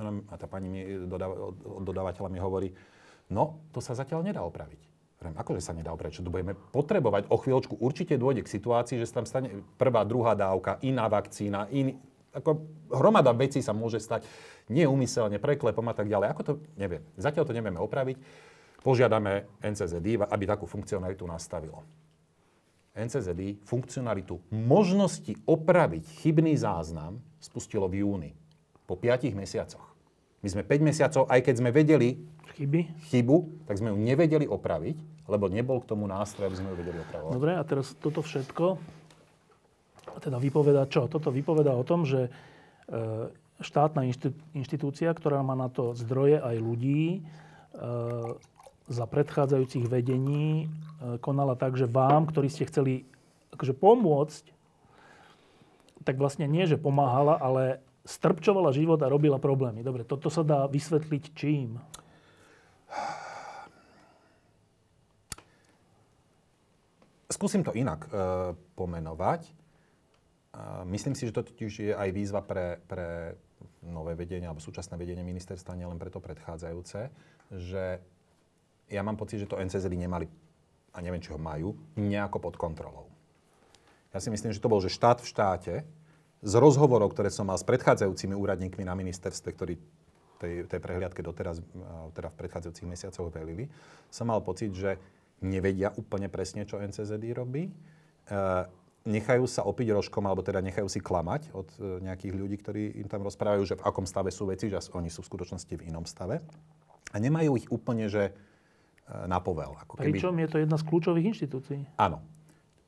A 0.00 0.34
tá 0.36 0.44
pani 0.48 0.68
mi, 0.68 0.80
od 0.84 1.84
dodávateľa 1.84 2.28
mi 2.28 2.40
hovorí, 2.40 2.68
no, 3.32 3.60
to 3.72 3.80
sa 3.80 3.96
zatiaľ 3.96 4.24
nedá 4.24 4.44
opraviť. 4.44 4.80
Akože 5.26 5.64
sa 5.64 5.72
nedá 5.72 5.90
opraviť, 5.96 6.20
čo 6.20 6.24
to 6.24 6.30
budeme 6.30 6.52
potrebovať 6.52 7.32
o 7.32 7.40
chvíľočku. 7.40 7.80
Určite 7.80 8.20
dôjde 8.20 8.44
k 8.44 8.52
situácii, 8.52 9.00
že 9.00 9.08
sa 9.08 9.20
tam 9.20 9.26
stane 9.26 9.64
prvá, 9.80 10.04
druhá 10.04 10.36
dávka, 10.36 10.76
iná 10.84 11.08
vakcína, 11.08 11.66
iný, 11.72 11.96
ako 12.36 12.62
hromada 12.92 13.32
vecí 13.32 13.64
sa 13.64 13.72
môže 13.72 13.96
stať 13.96 14.28
neumyselne, 14.68 15.40
preklepom 15.40 15.88
a 15.88 15.96
tak 15.96 16.12
ďalej. 16.12 16.28
Ako 16.36 16.42
to, 16.44 16.52
neviem. 16.76 17.00
Zatiaľ 17.16 17.48
to 17.48 17.56
nevieme 17.56 17.80
opraviť 17.80 18.20
požiadame 18.86 19.50
NCZD, 19.58 20.30
aby 20.30 20.44
takú 20.46 20.70
funkcionalitu 20.70 21.26
nastavilo. 21.26 21.82
NCZD 22.94 23.66
funkcionalitu 23.66 24.38
možnosti 24.54 25.34
opraviť 25.42 26.22
chybný 26.22 26.54
záznam 26.54 27.18
spustilo 27.42 27.90
v 27.90 28.06
júni, 28.06 28.30
po 28.86 28.94
5 28.94 29.34
mesiacoch. 29.34 29.84
My 30.40 30.48
sme 30.48 30.62
5 30.62 30.78
mesiacov, 30.86 31.22
aj 31.26 31.40
keď 31.42 31.54
sme 31.58 31.70
vedeli 31.74 32.22
Chyby? 32.54 33.10
chybu, 33.10 33.66
tak 33.66 33.82
sme 33.82 33.90
ju 33.90 33.98
nevedeli 33.98 34.46
opraviť, 34.46 35.28
lebo 35.28 35.50
nebol 35.50 35.82
k 35.82 35.90
tomu 35.90 36.06
nástroj, 36.06 36.48
aby 36.48 36.56
sme 36.56 36.68
ju 36.72 36.76
vedeli 36.78 36.98
opravovať. 37.02 37.32
Dobre, 37.34 37.52
a 37.58 37.62
teraz 37.66 37.92
toto 37.98 38.22
všetko 38.22 38.78
teda 40.16 40.40
vypoveda 40.40 40.88
čo? 40.88 41.04
Toto 41.12 41.28
vypoveda 41.28 41.76
o 41.76 41.84
tom, 41.84 42.08
že 42.08 42.28
e, 42.28 42.30
štátna 43.60 44.08
inštitúcia, 44.56 45.12
ktorá 45.12 45.44
má 45.44 45.52
na 45.52 45.68
to 45.68 45.92
zdroje 45.92 46.40
aj 46.40 46.56
ľudí, 46.56 47.02
e, 47.12 47.20
za 48.86 49.04
predchádzajúcich 49.06 49.90
vedení 49.90 50.66
e, 50.66 51.18
konala 51.18 51.58
tak, 51.58 51.74
že 51.74 51.90
vám, 51.90 52.30
ktorí 52.30 52.46
ste 52.46 52.66
chceli 52.70 53.02
akože 53.50 53.74
pomôcť, 53.74 54.44
tak 56.06 56.22
vlastne 56.22 56.46
nie, 56.46 56.70
že 56.70 56.78
pomáhala, 56.78 57.34
ale 57.42 57.82
strpčovala 58.06 58.70
život 58.70 59.02
a 59.02 59.10
robila 59.10 59.42
problémy. 59.42 59.82
Dobre, 59.82 60.06
toto 60.06 60.30
sa 60.30 60.46
dá 60.46 60.70
vysvetliť 60.70 61.24
čím? 61.34 61.82
Skúsim 67.26 67.66
to 67.66 67.74
inak 67.74 68.06
e, 68.06 68.54
pomenovať. 68.78 69.42
E, 69.42 69.52
myslím 70.94 71.18
si, 71.18 71.26
že 71.26 71.34
to 71.34 71.42
totiž 71.42 71.72
je 71.90 71.92
aj 71.92 72.08
výzva 72.14 72.38
pre, 72.38 72.78
pre 72.86 73.34
nové 73.82 74.14
vedenie 74.14 74.46
alebo 74.46 74.62
súčasné 74.62 74.94
vedenie 74.94 75.26
ministerstva, 75.26 75.74
nielen 75.74 75.98
pre 75.98 76.14
to 76.14 76.22
predchádzajúce, 76.22 77.10
že 77.50 77.98
ja 78.90 79.02
mám 79.02 79.18
pocit, 79.18 79.42
že 79.42 79.50
to 79.50 79.58
NCZ 79.58 79.90
nemali, 79.90 80.26
a 80.94 80.98
neviem, 81.02 81.22
či 81.22 81.34
ho 81.34 81.38
majú, 81.38 81.74
nejako 81.98 82.38
pod 82.38 82.54
kontrolou. 82.56 83.06
Ja 84.14 84.22
si 84.22 84.32
myslím, 84.32 84.54
že 84.54 84.62
to 84.62 84.72
bol, 84.72 84.80
že 84.80 84.88
štát 84.88 85.20
v 85.20 85.28
štáte, 85.28 85.74
z 86.46 86.52
rozhovorov, 86.56 87.12
ktoré 87.12 87.32
som 87.32 87.48
mal 87.48 87.58
s 87.58 87.66
predchádzajúcimi 87.66 88.36
úradníkmi 88.36 88.84
na 88.86 88.94
ministerstve, 88.94 89.48
ktorí 89.56 89.74
tej, 90.36 90.68
tej 90.68 90.80
prehliadke 90.80 91.24
doteraz, 91.24 91.64
teda 92.12 92.28
v 92.28 92.36
predchádzajúcich 92.38 92.86
mesiacoch 92.86 93.32
velili, 93.32 93.72
som 94.12 94.28
mal 94.28 94.44
pocit, 94.44 94.70
že 94.76 95.00
nevedia 95.40 95.92
úplne 95.96 96.28
presne, 96.28 96.68
čo 96.68 96.80
NCZ 96.80 97.20
robí. 97.32 97.68
E, 97.68 97.72
nechajú 99.08 99.44
sa 99.48 99.64
opiť 99.64 99.96
rožkom, 99.96 100.24
alebo 100.28 100.44
teda 100.44 100.60
nechajú 100.60 100.88
si 100.88 101.00
klamať 101.00 101.52
od 101.56 101.68
e, 101.76 102.04
nejakých 102.04 102.32
ľudí, 102.36 102.56
ktorí 102.60 102.82
im 103.00 103.08
tam 103.08 103.24
rozprávajú, 103.24 103.62
že 103.64 103.78
v 103.80 103.84
akom 103.84 104.04
stave 104.08 104.28
sú 104.32 104.48
veci, 104.48 104.68
že 104.68 104.80
oni 104.92 105.08
sú 105.08 105.24
v 105.24 105.30
skutočnosti 105.32 105.72
v 105.72 105.86
inom 105.88 106.04
stave. 106.04 106.44
A 107.12 107.16
nemajú 107.16 107.56
ich 107.56 107.68
úplne, 107.72 108.12
že 108.12 108.36
na 109.06 109.38
povel. 109.38 109.78
Ako 109.86 110.02
keby... 110.02 110.18
Pričom 110.18 110.34
je 110.34 110.48
to 110.50 110.56
jedna 110.58 110.76
z 110.76 110.84
kľúčových 110.84 111.26
inštitúcií. 111.30 111.80
Áno. 111.94 112.18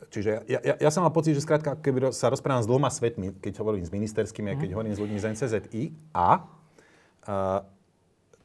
Čiže 0.09 0.47
ja, 0.47 0.61
ja, 0.63 0.75
ja 0.79 0.91
som 0.95 1.03
mal 1.03 1.13
pocit, 1.13 1.35
že 1.35 1.43
skrátka, 1.43 1.75
keby 1.79 2.15
sa 2.15 2.31
rozprávam 2.31 2.63
s 2.63 2.71
dvoma 2.71 2.89
svetmi, 2.89 3.35
keď 3.39 3.61
hovorím 3.61 3.85
s 3.85 3.91
ministerskými 3.91 4.55
a 4.55 4.59
keď 4.59 4.71
mhm. 4.71 4.75
hovorím 4.75 4.95
s 4.95 5.01
ľuďmi 5.03 5.19
z 5.19 5.27
NCZI, 5.35 5.83
a, 6.15 6.19
a 6.19 6.29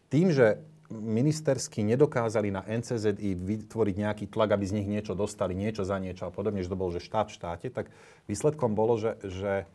tým, 0.10 0.30
že 0.30 0.62
ministersky 0.94 1.82
nedokázali 1.82 2.54
na 2.54 2.62
NCZI 2.62 3.34
vytvoriť 3.34 3.96
nejaký 3.98 4.26
tlak, 4.30 4.54
aby 4.54 4.66
z 4.70 4.76
nich 4.78 4.88
niečo 4.90 5.18
dostali, 5.18 5.58
niečo 5.58 5.82
za 5.82 5.98
niečo 5.98 6.30
a 6.30 6.32
podobne, 6.34 6.62
že 6.62 6.70
to 6.70 6.78
bol, 6.78 6.94
že 6.94 7.02
štát 7.02 7.34
v 7.34 7.36
štáte, 7.38 7.68
tak 7.74 7.90
výsledkom 8.30 8.78
bolo, 8.78 9.02
že, 9.02 9.18
že 9.26 9.66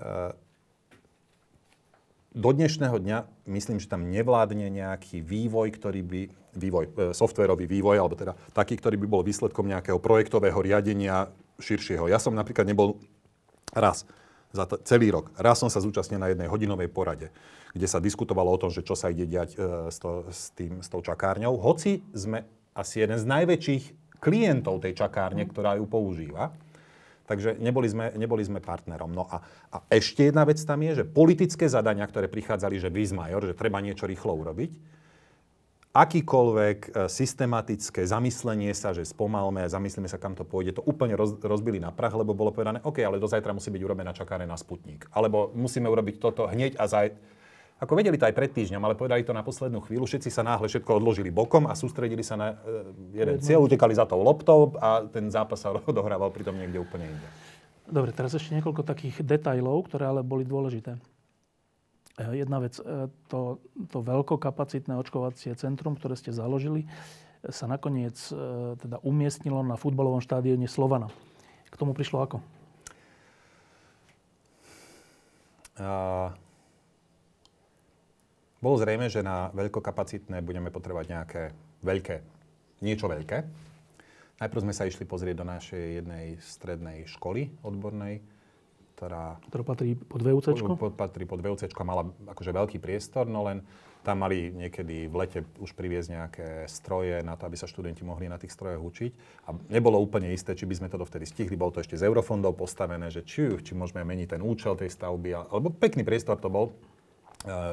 e, 0.00 0.34
do 2.30 2.50
dnešného 2.54 2.94
dňa 3.02 3.18
myslím, 3.50 3.82
že 3.82 3.90
tam 3.90 4.06
nevládne 4.06 4.70
nejaký 4.70 5.18
vývoj, 5.18 5.74
ktorý 5.74 6.00
by, 6.06 6.22
vývoj, 6.54 6.84
e, 6.86 6.90
softwarový 7.10 7.66
vývoj, 7.66 7.98
alebo 7.98 8.14
teda 8.14 8.38
taký, 8.54 8.78
ktorý 8.78 8.96
by 9.02 9.06
bol 9.10 9.22
výsledkom 9.26 9.66
nejakého 9.66 9.98
projektového 9.98 10.58
riadenia 10.62 11.34
širšieho. 11.58 12.06
Ja 12.06 12.22
som 12.22 12.38
napríklad 12.38 12.70
nebol 12.70 13.02
Raz. 13.70 14.02
Za 14.50 14.66
t- 14.66 14.82
celý 14.82 15.14
rok. 15.14 15.30
Raz 15.38 15.62
som 15.62 15.70
sa 15.70 15.78
zúčastnil 15.78 16.18
na 16.18 16.26
jednej 16.34 16.50
hodinovej 16.50 16.90
porade, 16.90 17.30
kde 17.70 17.86
sa 17.86 18.02
diskutovalo 18.02 18.50
o 18.50 18.58
tom, 18.58 18.66
že 18.66 18.82
čo 18.82 18.98
sa 18.98 19.06
ide 19.06 19.26
diať 19.30 19.54
e, 19.54 19.90
s, 19.90 20.02
to, 20.02 20.26
s, 20.26 20.50
tým, 20.58 20.82
s 20.82 20.90
tou 20.90 20.98
čakárňou. 20.98 21.54
Hoci 21.54 22.02
sme 22.10 22.42
asi 22.74 23.06
jeden 23.06 23.18
z 23.18 23.26
najväčších 23.30 23.84
klientov 24.18 24.82
tej 24.82 24.98
čakárne, 24.98 25.46
ktorá 25.46 25.78
ju 25.78 25.86
používa. 25.86 26.50
Takže 27.30 27.62
neboli 27.62 27.86
sme, 27.86 28.10
neboli 28.18 28.42
sme 28.42 28.58
partnerom. 28.58 29.14
No 29.14 29.30
a, 29.30 29.38
a 29.70 29.86
ešte 29.86 30.26
jedna 30.26 30.42
vec 30.42 30.58
tam 30.66 30.82
je, 30.82 30.98
že 30.98 31.04
politické 31.06 31.70
zadania, 31.70 32.02
ktoré 32.02 32.26
prichádzali, 32.26 32.82
že 32.82 32.90
major, 33.14 33.46
že 33.46 33.54
treba 33.54 33.78
niečo 33.78 34.10
rýchlo 34.10 34.34
urobiť, 34.34 34.74
akýkoľvek 35.90 36.78
e, 36.90 36.90
systematické 37.06 38.06
zamyslenie 38.06 38.74
sa, 38.74 38.90
že 38.90 39.06
spomalme, 39.06 39.66
zamyslíme 39.66 40.06
sa, 40.10 40.18
kam 40.18 40.38
to 40.38 40.46
pôjde, 40.46 40.78
to 40.78 40.86
úplne 40.86 41.18
roz, 41.18 41.38
rozbili 41.42 41.82
na 41.82 41.94
prach, 41.94 42.14
lebo 42.14 42.34
bolo 42.34 42.54
povedané, 42.54 42.82
OK, 42.82 43.02
ale 43.02 43.22
do 43.22 43.30
zajtra 43.30 43.54
musí 43.54 43.74
byť 43.74 43.82
urobená 43.82 44.10
čakáre 44.10 44.42
na 44.42 44.58
Sputnik. 44.58 45.06
Alebo 45.14 45.54
musíme 45.54 45.86
urobiť 45.86 46.18
toto 46.18 46.50
hneď 46.50 46.78
a 46.78 46.86
zaj... 46.90 47.14
Ako 47.80 47.96
vedeli 47.96 48.20
to 48.20 48.28
aj 48.28 48.36
pred 48.36 48.52
týždňom, 48.52 48.84
ale 48.84 48.92
povedali 48.92 49.24
to 49.24 49.32
na 49.32 49.40
poslednú 49.40 49.80
chvíľu, 49.80 50.04
všetci 50.04 50.28
sa 50.28 50.44
náhle 50.44 50.68
všetko 50.68 51.00
odložili 51.00 51.32
bokom 51.32 51.64
a 51.64 51.72
sústredili 51.72 52.20
sa 52.20 52.36
na 52.36 52.52
uh, 52.52 52.92
jeden 53.16 53.40
cieľ, 53.40 53.64
utekali 53.64 53.96
za 53.96 54.04
tou 54.04 54.20
loptou 54.20 54.76
a 54.76 55.08
ten 55.08 55.32
zápas 55.32 55.56
sa 55.64 55.72
odohrával 55.90 56.28
pritom 56.28 56.52
niekde 56.52 56.76
úplne 56.76 57.08
inde. 57.08 57.26
Dobre, 57.90 58.12
teraz 58.12 58.36
ešte 58.36 58.54
niekoľko 58.54 58.84
takých 58.84 59.24
detajlov, 59.24 59.88
ktoré 59.88 60.06
ale 60.12 60.20
boli 60.20 60.44
dôležité. 60.46 61.00
Eh, 62.20 62.44
jedna 62.44 62.60
vec, 62.60 62.76
eh, 62.76 63.08
to, 63.32 63.62
to 63.88 64.04
veľkokapacitné 64.04 64.92
očkovacie 65.00 65.56
centrum, 65.56 65.96
ktoré 65.96 66.14
ste 66.20 66.36
založili, 66.36 66.84
eh, 66.84 67.48
sa 67.48 67.64
nakoniec 67.64 68.16
teda 68.80 69.00
umiestnilo 69.00 69.64
na 69.64 69.80
futbalovom 69.80 70.20
štádione 70.20 70.68
Slovana. 70.68 71.08
K 71.70 71.74
tomu 71.78 71.96
prišlo 71.96 72.20
ako? 72.20 72.36
Uh, 75.80 76.28
bolo 78.60 78.76
zrejme, 78.76 79.08
že 79.08 79.24
na 79.24 79.48
veľkokapacitné 79.56 80.44
budeme 80.44 80.68
potrebovať 80.68 81.06
nejaké 81.08 81.42
veľké, 81.80 82.16
niečo 82.84 83.08
veľké. 83.08 83.38
Najprv 84.40 84.64
sme 84.64 84.76
sa 84.76 84.88
išli 84.88 85.04
pozrieť 85.04 85.36
do 85.40 85.46
našej 85.48 85.84
jednej 86.00 86.40
strednej 86.40 87.04
školy 87.08 87.52
odbornej, 87.60 88.24
ktorá... 88.96 89.36
Ktorá 89.48 89.64
patrí 89.64 89.96
pod 89.96 90.20
VUC? 90.20 90.56
Pod, 90.76 90.92
patrí 90.96 91.24
pod 91.28 91.40
VUC 91.40 91.68
a 91.68 91.84
mala 91.84 92.08
akože 92.28 92.52
veľký 92.52 92.80
priestor, 92.80 93.28
no 93.28 93.44
len 93.44 93.64
tam 94.00 94.24
mali 94.24 94.48
niekedy 94.48 95.12
v 95.12 95.14
lete 95.16 95.40
už 95.60 95.76
priviesť 95.76 96.08
nejaké 96.08 96.48
stroje 96.72 97.20
na 97.20 97.36
to, 97.36 97.44
aby 97.44 97.56
sa 97.60 97.68
študenti 97.68 98.00
mohli 98.00 98.32
na 98.32 98.40
tých 98.40 98.56
strojoch 98.56 98.80
učiť. 98.80 99.10
A 99.44 99.52
nebolo 99.68 100.00
úplne 100.00 100.32
isté, 100.32 100.56
či 100.56 100.64
by 100.64 100.72
sme 100.80 100.88
to 100.88 100.96
dovtedy 100.96 101.28
stihli. 101.28 101.52
Bolo 101.52 101.76
to 101.76 101.84
ešte 101.84 102.00
z 102.00 102.08
eurofondov 102.08 102.56
postavené, 102.56 103.12
že 103.12 103.20
či, 103.28 103.60
či 103.60 103.76
môžeme 103.76 104.00
meniť 104.00 104.36
ten 104.36 104.42
účel 104.44 104.72
tej 104.80 104.88
stavby. 104.88 105.36
Alebo 105.52 105.68
pekný 105.68 106.00
priestor 106.00 106.40
to 106.40 106.48
bol 106.48 106.72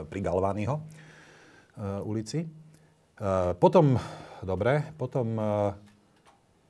pri 0.07 0.19
Galványho 0.23 0.75
uh, 0.79 2.01
ulici. 2.07 2.47
Uh, 3.17 3.51
potom, 3.57 3.99
dobre, 4.45 4.85
potom 4.95 5.25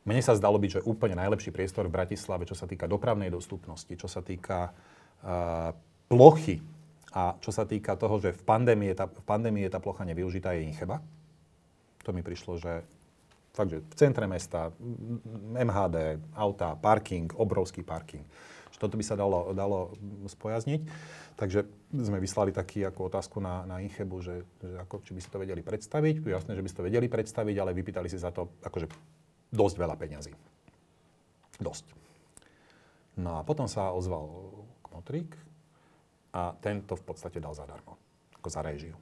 mne 0.07 0.21
sa 0.23 0.33
zdalo 0.39 0.55
byť, 0.55 0.79
že 0.79 0.85
úplne 0.87 1.19
najlepší 1.19 1.51
priestor 1.51 1.91
v 1.91 1.95
Bratislave, 1.99 2.47
čo 2.47 2.55
sa 2.55 2.63
týka 2.63 2.87
dopravnej 2.87 3.27
dostupnosti, 3.27 3.91
čo 3.91 4.07
sa 4.07 4.23
týka 4.23 4.71
plochy 6.07 6.63
a 7.11 7.35
čo 7.43 7.51
sa 7.51 7.67
týka 7.67 7.99
toho, 7.99 8.15
že 8.21 8.31
v 8.31 8.43
pandémii, 8.45 8.95
tá, 8.95 9.11
v 9.11 9.25
pandémii 9.27 9.67
je 9.67 9.73
tá 9.73 9.83
plocha 9.83 10.07
nevyužitá, 10.07 10.55
je 10.55 10.63
Incheba. 10.63 11.03
To 12.07 12.15
mi 12.15 12.23
prišlo, 12.23 12.55
že 12.55 12.87
fakt, 13.51 13.73
že 13.73 13.83
v 13.83 13.95
centre 13.97 14.29
mesta, 14.29 14.71
MHD, 15.57 16.23
auta, 16.37 16.77
parking, 16.77 17.27
obrovský 17.35 17.81
parking. 17.83 18.23
Toto 18.77 18.93
by 18.93 19.03
sa 19.05 19.17
dalo, 19.17 19.53
dalo 19.57 19.97
spojazniť. 20.29 20.81
Takže 21.37 21.65
sme 21.93 22.17
vyslali 22.21 22.53
taký 22.53 22.85
ako 22.85 23.09
otázku 23.09 23.37
na, 23.41 23.65
na 23.65 23.81
Inchebu, 23.81 24.21
že, 24.21 24.45
že 24.61 24.77
ako, 24.81 25.01
či 25.05 25.13
by 25.17 25.21
si 25.21 25.29
to 25.29 25.41
vedeli 25.41 25.61
predstaviť. 25.65 26.21
Jasné, 26.21 26.51
že 26.53 26.63
by 26.65 26.69
si 26.69 26.77
to 26.77 26.85
vedeli 26.85 27.09
predstaviť, 27.09 27.55
ale 27.57 27.77
vypýtali 27.77 28.09
si 28.09 28.21
za 28.21 28.29
to 28.29 28.49
akože 28.65 28.89
dosť 29.53 29.75
veľa 29.77 29.95
peňazí. 29.97 30.33
Dosť. 31.57 31.85
No 33.17 33.41
a 33.41 33.45
potom 33.45 33.65
sa 33.65 33.89
ozval 33.93 34.29
Kmotrík 34.85 35.33
a 36.37 36.53
ten 36.61 36.85
to 36.85 36.93
v 36.93 37.03
podstate 37.05 37.41
dal 37.41 37.57
zadarmo. 37.57 37.97
Ako 38.37 38.49
za 38.53 38.61
režiu. 38.61 38.93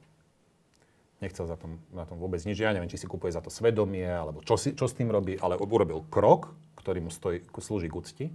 Nechcel 1.20 1.48
za 1.48 1.56
tom, 1.56 1.80
na 1.92 2.04
tom 2.04 2.20
vôbec 2.20 2.40
nič. 2.44 2.60
Ja 2.60 2.72
neviem, 2.72 2.88
či 2.88 3.00
si 3.00 3.08
kupuje 3.08 3.32
za 3.32 3.40
to 3.40 3.48
svedomie, 3.48 4.08
alebo 4.08 4.40
čo, 4.44 4.56
si, 4.60 4.76
čo 4.76 4.88
s 4.88 4.96
tým 4.96 5.08
robí, 5.08 5.36
ale 5.40 5.56
urobil 5.56 6.04
krok, 6.08 6.52
ktorý 6.80 7.04
mu 7.04 7.12
stojí, 7.12 7.44
slúži 7.56 7.88
k 7.88 7.96
úcti, 7.96 8.26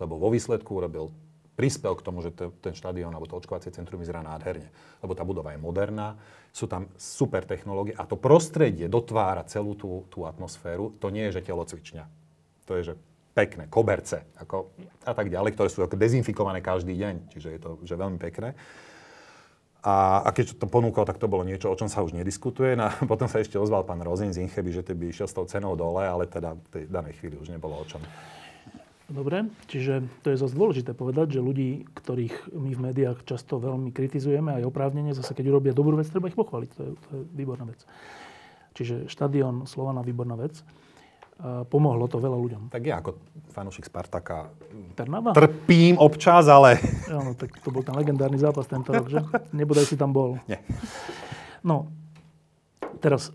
lebo 0.00 0.20
vo 0.20 0.28
výsledku 0.32 0.76
urobil 0.76 1.12
prispel 1.56 1.96
k 1.96 2.04
tomu, 2.04 2.20
že 2.20 2.36
to, 2.36 2.52
ten 2.60 2.76
štadión 2.76 3.10
alebo 3.16 3.24
to 3.24 3.40
očkovacie 3.40 3.72
centrum 3.72 3.96
vyzerá 3.96 4.20
nádherne. 4.20 4.68
Lebo 5.00 5.16
tá 5.16 5.24
budova 5.24 5.56
je 5.56 5.58
moderná, 5.58 6.20
sú 6.52 6.68
tam 6.68 6.92
super 7.00 7.48
technológie 7.48 7.96
a 7.96 8.04
to 8.04 8.20
prostredie 8.20 8.86
dotvára 8.92 9.42
celú 9.48 9.72
tú, 9.72 10.04
tú 10.12 10.28
atmosféru. 10.28 10.92
To 11.00 11.08
nie 11.08 11.28
je, 11.32 11.40
že 11.40 11.48
telocvičňa. 11.48 12.04
To 12.68 12.72
je, 12.76 12.92
že 12.92 12.94
pekné, 13.32 13.68
koberce 13.68 14.24
ako, 14.40 14.72
a 15.04 15.12
tak 15.12 15.32
ďalej, 15.32 15.56
ktoré 15.56 15.68
sú 15.72 15.80
ako 15.84 15.96
dezinfikované 15.96 16.60
každý 16.60 16.92
deň. 16.96 17.14
Čiže 17.32 17.48
je 17.56 17.60
to 17.60 17.70
že 17.84 17.96
veľmi 17.96 18.20
pekné. 18.20 18.52
A, 19.86 20.26
a 20.26 20.28
keď 20.34 20.58
to 20.58 20.66
ponúkol, 20.66 21.06
tak 21.06 21.22
to 21.22 21.30
bolo 21.30 21.46
niečo, 21.46 21.70
o 21.70 21.78
čom 21.78 21.86
sa 21.86 22.02
už 22.02 22.10
nediskutuje. 22.12 22.76
No 22.76 22.88
a 22.88 22.92
potom 23.12 23.28
sa 23.32 23.40
ešte 23.40 23.56
ozval 23.56 23.88
pán 23.88 24.04
Rozin 24.04 24.32
z 24.32 24.44
Incheby, 24.44 24.76
že 24.76 24.84
by 24.84 25.08
išiel 25.08 25.28
s 25.28 25.36
tou 25.36 25.48
cenou 25.48 25.72
dole, 25.72 26.04
ale 26.04 26.28
teda 26.28 26.52
v 26.52 26.68
tej 26.68 26.84
danej 26.92 27.16
chvíli 27.16 27.40
už 27.40 27.48
nebolo 27.48 27.80
o 27.80 27.84
čom. 27.88 28.04
Dobre, 29.06 29.46
čiže 29.70 30.02
to 30.26 30.34
je 30.34 30.40
zase 30.42 30.58
dôležité 30.58 30.90
povedať, 30.90 31.38
že 31.38 31.40
ľudí, 31.44 31.86
ktorých 31.94 32.50
my 32.50 32.70
v 32.74 32.80
médiách 32.90 33.22
často 33.22 33.62
veľmi 33.62 33.94
kritizujeme, 33.94 34.58
aj 34.58 34.66
oprávnene, 34.66 35.14
zase 35.14 35.30
keď 35.30 35.54
urobia 35.54 35.70
dobrú 35.70 35.94
vec, 35.94 36.10
treba 36.10 36.26
ich 36.26 36.34
pochváliť. 36.34 36.70
To 36.74 36.80
je, 36.82 36.90
to 36.98 37.08
je 37.14 37.20
výborná 37.38 37.70
vec. 37.70 37.78
Čiže 38.74 39.06
štadión 39.06 39.62
Slovana, 39.70 40.02
výborná 40.02 40.34
vec. 40.34 40.58
A 41.38 41.62
pomohlo 41.68 42.10
to 42.10 42.18
veľa 42.18 42.34
ľuďom. 42.34 42.62
Tak 42.72 42.82
ja 42.82 42.98
ako 42.98 43.14
fanúšik 43.54 43.86
Spartaka 43.86 44.50
Trnava? 44.98 45.36
trpím 45.36 46.00
občas, 46.02 46.50
ale... 46.50 46.80
Ja, 47.12 47.22
no, 47.22 47.38
tak 47.38 47.54
to 47.62 47.70
bol 47.70 47.86
ten 47.86 47.94
legendárny 47.94 48.42
zápas 48.42 48.66
tento 48.66 48.90
rok, 48.90 49.06
že? 49.06 49.22
Nebodaj 49.54 49.86
si 49.86 49.94
tam 49.94 50.10
bol. 50.10 50.42
Nie. 50.50 50.58
No, 51.62 51.86
teraz, 52.98 53.30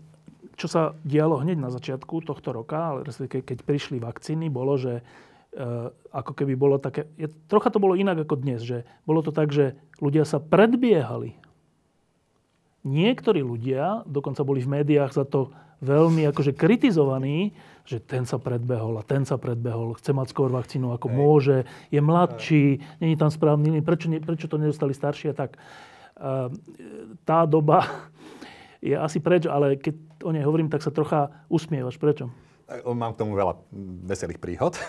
čo 0.60 0.68
sa 0.68 0.92
dialo 1.00 1.40
hneď 1.40 1.56
na 1.56 1.70
začiatku 1.72 2.26
tohto 2.28 2.52
roka, 2.52 2.92
ale 2.92 3.08
keď 3.24 3.64
prišli 3.64 4.02
vakcíny, 4.02 4.52
bolo, 4.52 4.76
že 4.76 5.00
ako 6.12 6.32
keby 6.32 6.56
bolo 6.56 6.80
také... 6.80 7.08
Je, 7.20 7.28
trocha 7.48 7.68
to 7.68 7.76
bolo 7.76 7.92
inak 7.92 8.24
ako 8.24 8.40
dnes, 8.40 8.64
že 8.64 8.88
bolo 9.04 9.20
to 9.20 9.32
tak, 9.36 9.52
že 9.52 9.76
ľudia 10.00 10.24
sa 10.24 10.40
predbiehali. 10.40 11.36
Niektorí 12.82 13.44
ľudia 13.44 14.02
dokonca 14.08 14.42
boli 14.42 14.64
v 14.64 14.80
médiách 14.80 15.12
za 15.12 15.28
to 15.28 15.52
veľmi 15.82 16.24
akože 16.30 16.54
kritizovaní, 16.54 17.52
že 17.82 17.98
ten 17.98 18.22
sa 18.22 18.38
predbehol 18.38 18.96
a 18.96 19.06
ten 19.06 19.26
sa 19.26 19.34
predbehol, 19.34 19.98
chce 19.98 20.14
mať 20.14 20.30
skôr 20.30 20.48
vakcínu 20.48 20.94
ako 20.94 21.10
Hej. 21.10 21.16
môže, 21.18 21.58
je 21.90 22.00
mladší, 22.00 22.66
není 23.02 23.18
tam 23.18 23.28
správny, 23.28 23.82
prečo, 23.82 24.06
prečo 24.22 24.46
to 24.46 24.62
nedostali 24.62 24.94
staršie, 24.94 25.34
tak 25.34 25.58
uh, 25.58 26.48
tá 27.26 27.42
doba 27.50 27.82
je 28.88 28.94
asi 28.94 29.18
preč, 29.18 29.50
ale 29.50 29.74
keď 29.74 29.94
o 30.22 30.30
nej 30.30 30.46
hovorím, 30.46 30.70
tak 30.70 30.86
sa 30.86 30.94
trocha 30.94 31.34
usmievaš. 31.50 31.98
Prečo? 31.98 32.30
Mám 32.80 33.12
k 33.14 33.20
tomu 33.20 33.36
veľa 33.36 33.54
veselých 34.08 34.40
príhod. 34.40 34.74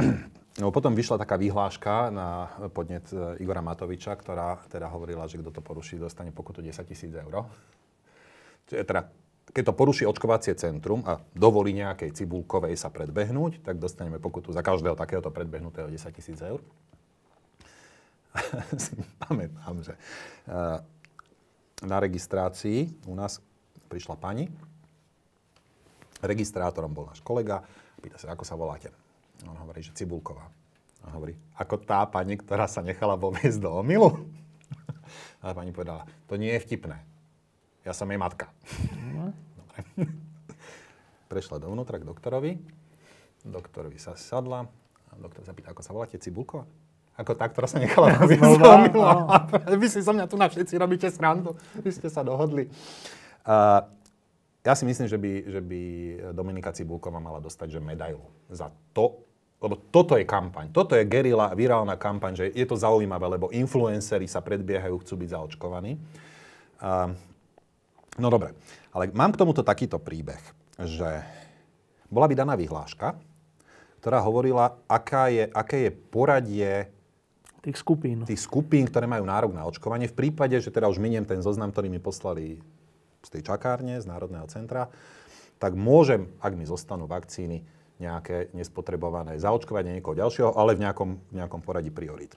No, 0.58 0.68
potom 0.74 0.92
vyšla 0.92 1.16
taká 1.16 1.40
vyhláška 1.40 2.10
na 2.12 2.50
podnet 2.74 3.06
e, 3.14 3.40
Igora 3.40 3.64
Matoviča, 3.64 4.12
ktorá 4.12 4.60
teda 4.68 4.90
hovorila, 4.92 5.24
že 5.24 5.40
kto 5.40 5.54
to 5.54 5.62
poruší, 5.64 5.96
dostane 5.96 6.34
pokutu 6.34 6.60
10 6.60 6.84
tisíc 6.84 7.14
eur. 7.14 7.48
Čiže 8.68 8.84
teda, 8.84 9.08
keď 9.56 9.62
to 9.70 9.78
poruší 9.78 10.04
očkovacie 10.04 10.52
centrum 10.58 11.06
a 11.08 11.22
dovolí 11.32 11.72
nejakej 11.72 12.12
cibulkovej 12.12 12.76
sa 12.76 12.92
predbehnúť, 12.92 13.64
tak 13.64 13.80
dostaneme 13.80 14.20
pokutu 14.20 14.52
za 14.52 14.60
každého 14.60 14.98
takéhoto 14.98 15.32
predbehnutého 15.32 15.88
10 15.88 16.12
tisíc 16.12 16.36
eur. 16.42 16.60
pamätám, 19.24 19.80
že 19.80 19.94
e, 19.94 20.00
na 21.86 21.96
registrácii 22.02 23.08
u 23.08 23.16
nás 23.16 23.40
prišla 23.88 24.18
pani, 24.20 24.50
registrátorom 26.22 26.92
bol 26.92 27.08
náš 27.08 27.20
kolega, 27.24 27.64
pýta 28.00 28.16
sa, 28.16 28.32
ako 28.32 28.44
sa 28.44 28.56
voláte. 28.56 28.92
On 29.48 29.56
hovorí, 29.56 29.80
že 29.80 29.96
Cibulková. 29.96 30.48
A 31.00 31.16
hovorí, 31.16 31.32
ako 31.56 31.80
tá 31.80 32.04
pani, 32.04 32.36
ktorá 32.36 32.68
sa 32.68 32.84
nechala 32.84 33.16
voviesť 33.16 33.60
do 33.60 33.72
omilu? 33.72 34.28
A 35.40 35.56
pani 35.56 35.72
povedala, 35.72 36.04
to 36.28 36.36
nie 36.36 36.52
je 36.52 36.60
vtipné. 36.60 37.00
Ja 37.80 37.96
som 37.96 38.12
jej 38.12 38.20
matka. 38.20 38.52
Dobre. 39.56 39.80
Prešla 41.32 41.56
dovnútra 41.56 41.96
k 41.96 42.04
doktorovi. 42.04 42.60
Doktorovi 43.40 43.96
sa 43.96 44.12
sadla. 44.20 44.68
A 45.10 45.12
doktor 45.16 45.42
sa 45.48 45.56
pýta, 45.56 45.72
ako 45.72 45.80
sa 45.80 45.96
voláte, 45.96 46.20
Cibulková? 46.20 46.68
Ako 47.16 47.32
tá, 47.32 47.48
ktorá 47.48 47.64
sa 47.64 47.80
nechala 47.80 48.12
voviesť 48.20 48.60
do 48.60 48.68
omilu. 48.68 49.00
Vy 49.80 49.86
si 49.88 50.04
so 50.04 50.12
mňa 50.12 50.28
tu 50.28 50.36
na 50.36 50.52
všetci 50.52 50.76
robíte 50.76 51.08
srandu. 51.08 51.56
Vy 51.80 51.90
ste 51.96 52.12
sa 52.12 52.20
dohodli. 52.20 52.68
Uh, 53.40 53.88
ja 54.60 54.72
si 54.76 54.84
myslím, 54.84 55.08
že 55.08 55.16
by, 55.16 55.32
že 55.48 55.60
by 55.64 55.82
Dominika 56.36 56.72
Cibulková 56.76 57.16
mala 57.16 57.40
dostať 57.40 57.76
že 57.76 57.80
medailu 57.80 58.24
za 58.52 58.68
to, 58.92 59.24
lebo 59.60 59.76
toto 59.92 60.16
je 60.16 60.24
kampaň, 60.24 60.72
toto 60.72 60.96
je 60.96 61.04
gerila, 61.04 61.52
virálna 61.52 61.96
kampaň, 62.00 62.32
že 62.36 62.44
je 62.52 62.64
to 62.64 62.80
zaujímavé, 62.80 63.36
lebo 63.36 63.52
influenceri 63.52 64.24
sa 64.24 64.40
predbiehajú, 64.40 65.00
chcú 65.04 65.14
byť 65.20 65.28
zaočkovaní. 65.36 66.00
Uh, 66.80 67.12
no 68.16 68.28
dobre, 68.32 68.56
ale 68.96 69.12
mám 69.12 69.36
k 69.36 69.40
tomuto 69.40 69.60
takýto 69.60 70.00
príbeh, 70.00 70.40
že 70.80 71.20
bola 72.08 72.24
by 72.24 72.34
daná 72.36 72.56
vyhláška, 72.56 73.20
ktorá 74.00 74.24
hovorila, 74.24 74.80
aká 74.88 75.28
je, 75.28 75.44
aké 75.52 75.88
je 75.88 75.90
poradie 75.92 76.72
tých 77.60 77.76
skupín. 77.76 78.24
tých 78.24 78.40
skupín, 78.40 78.88
ktoré 78.88 79.04
majú 79.04 79.28
nárok 79.28 79.52
na 79.52 79.68
očkovanie. 79.68 80.08
V 80.08 80.16
prípade, 80.16 80.56
že 80.56 80.72
teda 80.72 80.88
už 80.88 80.96
miniem 80.96 81.28
ten 81.28 81.44
zoznam, 81.44 81.68
ktorý 81.68 81.92
mi 81.92 82.00
poslali 82.00 82.64
z 83.20 83.28
tej 83.38 83.42
čakárne, 83.46 84.00
z 84.00 84.06
Národného 84.08 84.48
centra, 84.48 84.88
tak 85.60 85.76
môžem, 85.76 86.32
ak 86.40 86.56
mi 86.56 86.64
zostanú 86.64 87.04
vakcíny, 87.04 87.60
nejaké 88.00 88.48
nespotrebované 88.56 89.36
zaočkovanie 89.36 90.00
niekoho 90.00 90.16
ďalšieho, 90.16 90.56
ale 90.56 90.72
v 90.72 90.88
nejakom, 90.88 91.10
v 91.20 91.32
nejakom 91.36 91.60
poradí 91.60 91.92
priorit. 91.92 92.32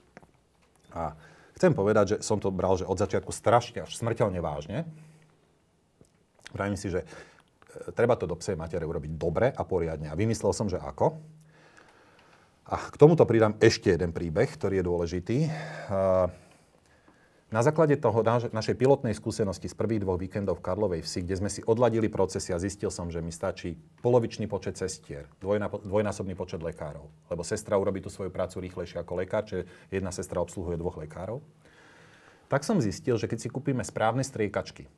A 0.92 1.16
chcem 1.56 1.72
povedať, 1.72 2.04
že 2.06 2.16
som 2.20 2.36
to 2.36 2.52
bral 2.52 2.76
že 2.76 2.84
od 2.84 3.00
začiatku 3.00 3.32
strašne 3.32 3.88
až 3.88 3.96
smrteľne 3.96 4.44
vážne. 4.44 4.84
Vravím 6.52 6.76
si, 6.76 6.92
že 6.92 7.02
e, 7.02 7.06
treba 7.96 8.14
to 8.14 8.28
do 8.28 8.36
psej 8.36 8.60
matere 8.60 8.84
urobiť 8.84 9.12
dobre 9.16 9.48
a 9.50 9.62
poriadne. 9.64 10.12
A 10.12 10.14
vymyslel 10.14 10.52
som, 10.52 10.68
že 10.68 10.76
ako. 10.76 11.16
A 12.68 12.76
k 12.92 12.96
tomuto 13.00 13.24
pridám 13.24 13.56
ešte 13.58 13.92
jeden 13.92 14.12
príbeh, 14.12 14.52
ktorý 14.52 14.80
je 14.80 14.84
dôležitý. 14.84 15.38
Na 17.54 17.62
základe 17.62 17.94
toho 18.02 18.26
našej 18.50 18.74
pilotnej 18.74 19.14
skúsenosti 19.14 19.70
z 19.70 19.78
prvých 19.78 20.02
dvoch 20.02 20.18
víkendov 20.18 20.58
v 20.58 20.66
Karlovej 20.66 21.06
vsi, 21.06 21.22
kde 21.22 21.38
sme 21.38 21.46
si 21.46 21.62
odladili 21.62 22.10
procesy 22.10 22.50
a 22.50 22.58
zistil 22.58 22.90
som, 22.90 23.14
že 23.14 23.22
mi 23.22 23.30
stačí 23.30 23.78
polovičný 24.02 24.50
počet 24.50 24.74
sestier, 24.74 25.30
dvojnásobný 25.38 26.34
počet 26.34 26.66
lekárov. 26.66 27.06
Lebo 27.30 27.46
sestra 27.46 27.78
urobí 27.78 28.02
tú 28.02 28.10
svoju 28.10 28.34
prácu 28.34 28.58
rýchlejšie 28.58 28.98
ako 28.98 29.22
lekár, 29.22 29.46
čiže 29.46 29.70
jedna 29.86 30.10
sestra 30.10 30.42
obsluhuje 30.42 30.82
dvoch 30.82 30.98
lekárov. 30.98 31.46
Tak 32.50 32.66
som 32.66 32.82
zistil, 32.82 33.14
že 33.22 33.30
keď 33.30 33.46
si 33.46 33.48
kúpime 33.54 33.86
správne 33.86 34.26
striekačky, 34.26 34.90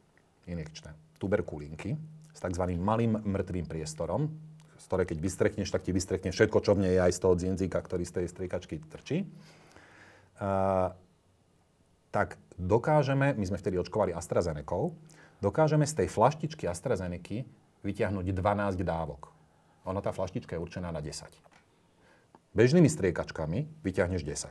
injekčné, 0.48 0.96
tuberkulínky, 1.20 2.00
s 2.32 2.40
tzv. 2.40 2.64
malým 2.80 3.20
mŕtvým 3.20 3.68
priestorom, 3.68 4.32
z 4.80 4.84
ktorej 4.88 5.12
keď 5.12 5.18
vystrekneš, 5.20 5.68
tak 5.68 5.84
ti 5.84 5.92
vystrekne 5.92 6.32
všetko, 6.32 6.64
čo 6.64 6.72
v 6.72 6.88
nej 6.88 6.96
je 6.96 7.04
aj 7.04 7.12
z 7.12 7.20
toho 7.20 7.34
dzinzíka, 7.36 7.84
ktorý 7.84 8.08
z 8.08 8.12
tej 8.16 8.26
striekačky 8.32 8.80
trčí. 8.80 9.28
Uh, 10.40 10.96
tak 12.16 12.40
dokážeme, 12.56 13.36
my 13.36 13.44
sme 13.44 13.60
vtedy 13.60 13.76
očkovali 13.80 14.16
AstraZeneca, 14.16 14.92
dokážeme 15.40 15.84
z 15.84 16.04
tej 16.04 16.08
flaštičky 16.10 16.64
AstraZeneca 16.68 17.44
vyťahnuť 17.84 18.26
12 18.32 18.82
dávok. 18.82 19.30
Ono 19.86 20.02
tá 20.02 20.10
flaštička 20.10 20.58
je 20.58 20.60
určená 20.60 20.90
na 20.90 20.98
10. 20.98 21.30
Bežnými 22.56 22.88
striekačkami 22.90 23.84
vyťahneš 23.84 24.24
10. 24.24 24.48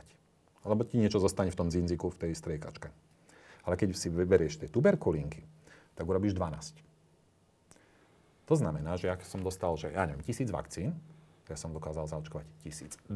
Lebo 0.66 0.82
ti 0.86 0.96
niečo 0.96 1.18
zostane 1.18 1.50
v 1.52 1.58
tom 1.58 1.68
zinziku 1.68 2.08
v 2.08 2.26
tej 2.26 2.32
striekačke. 2.38 2.88
Ale 3.66 3.74
keď 3.74 3.98
si 3.98 4.08
vyberieš 4.08 4.62
tie 4.62 4.68
tuberkulínky, 4.70 5.42
tak 5.98 6.06
urobíš 6.06 6.38
12. 6.38 6.86
To 8.46 8.54
znamená, 8.54 8.94
že 8.94 9.10
ak 9.10 9.26
som 9.26 9.42
dostal, 9.42 9.74
že 9.74 9.90
ja 9.90 10.06
neviem, 10.06 10.22
tisíc 10.22 10.46
vakcín, 10.54 10.94
ja 11.46 11.58
som 11.58 11.70
dokázal 11.70 12.10
zaočkovať 12.10 12.42
1200 12.66 13.10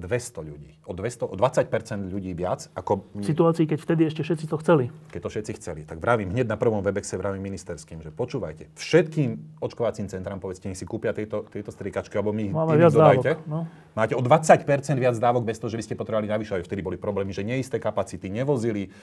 ľudí. 0.46 0.70
O, 0.86 0.94
200, 0.94 1.26
o 1.26 1.34
20% 1.34 2.14
ľudí 2.14 2.30
viac 2.38 2.70
ako... 2.78 3.10
V 3.18 3.26
situácii, 3.26 3.66
keď 3.66 3.78
vtedy 3.82 4.02
ešte 4.06 4.22
všetci 4.22 4.46
to 4.46 4.56
chceli. 4.62 4.94
Keď 5.10 5.20
to 5.26 5.30
všetci 5.34 5.52
chceli. 5.58 5.80
Tak 5.82 5.98
vravím, 5.98 6.30
hneď 6.30 6.46
na 6.46 6.54
prvom 6.54 6.78
Webexe 6.78 7.18
vravím 7.18 7.42
ministerským, 7.42 7.98
že 7.98 8.14
počúvajte, 8.14 8.70
všetkým 8.78 9.58
očkovacím 9.58 10.06
centrám 10.06 10.38
povedzte, 10.38 10.70
nech 10.70 10.78
si 10.78 10.86
kúpia 10.86 11.10
tieto, 11.10 11.42
tieto 11.50 11.74
strikačky, 11.74 12.14
alebo 12.14 12.30
my 12.30 12.54
Máme 12.54 12.78
viac 12.78 12.94
dodajte. 12.94 13.30
Dávok, 13.34 13.50
no. 13.50 13.66
Máte 13.98 14.14
o 14.14 14.22
20% 14.22 14.62
viac 14.94 15.18
dávok 15.18 15.42
bez 15.42 15.58
toho, 15.58 15.66
že 15.66 15.78
by 15.82 15.84
ste 15.90 15.94
potrebovali 15.98 16.30
navyše. 16.30 16.62
Vtedy 16.62 16.86
boli 16.86 16.94
problémy, 16.94 17.34
že 17.34 17.42
neisté 17.42 17.82
kapacity 17.82 18.30
nevozili. 18.30 18.94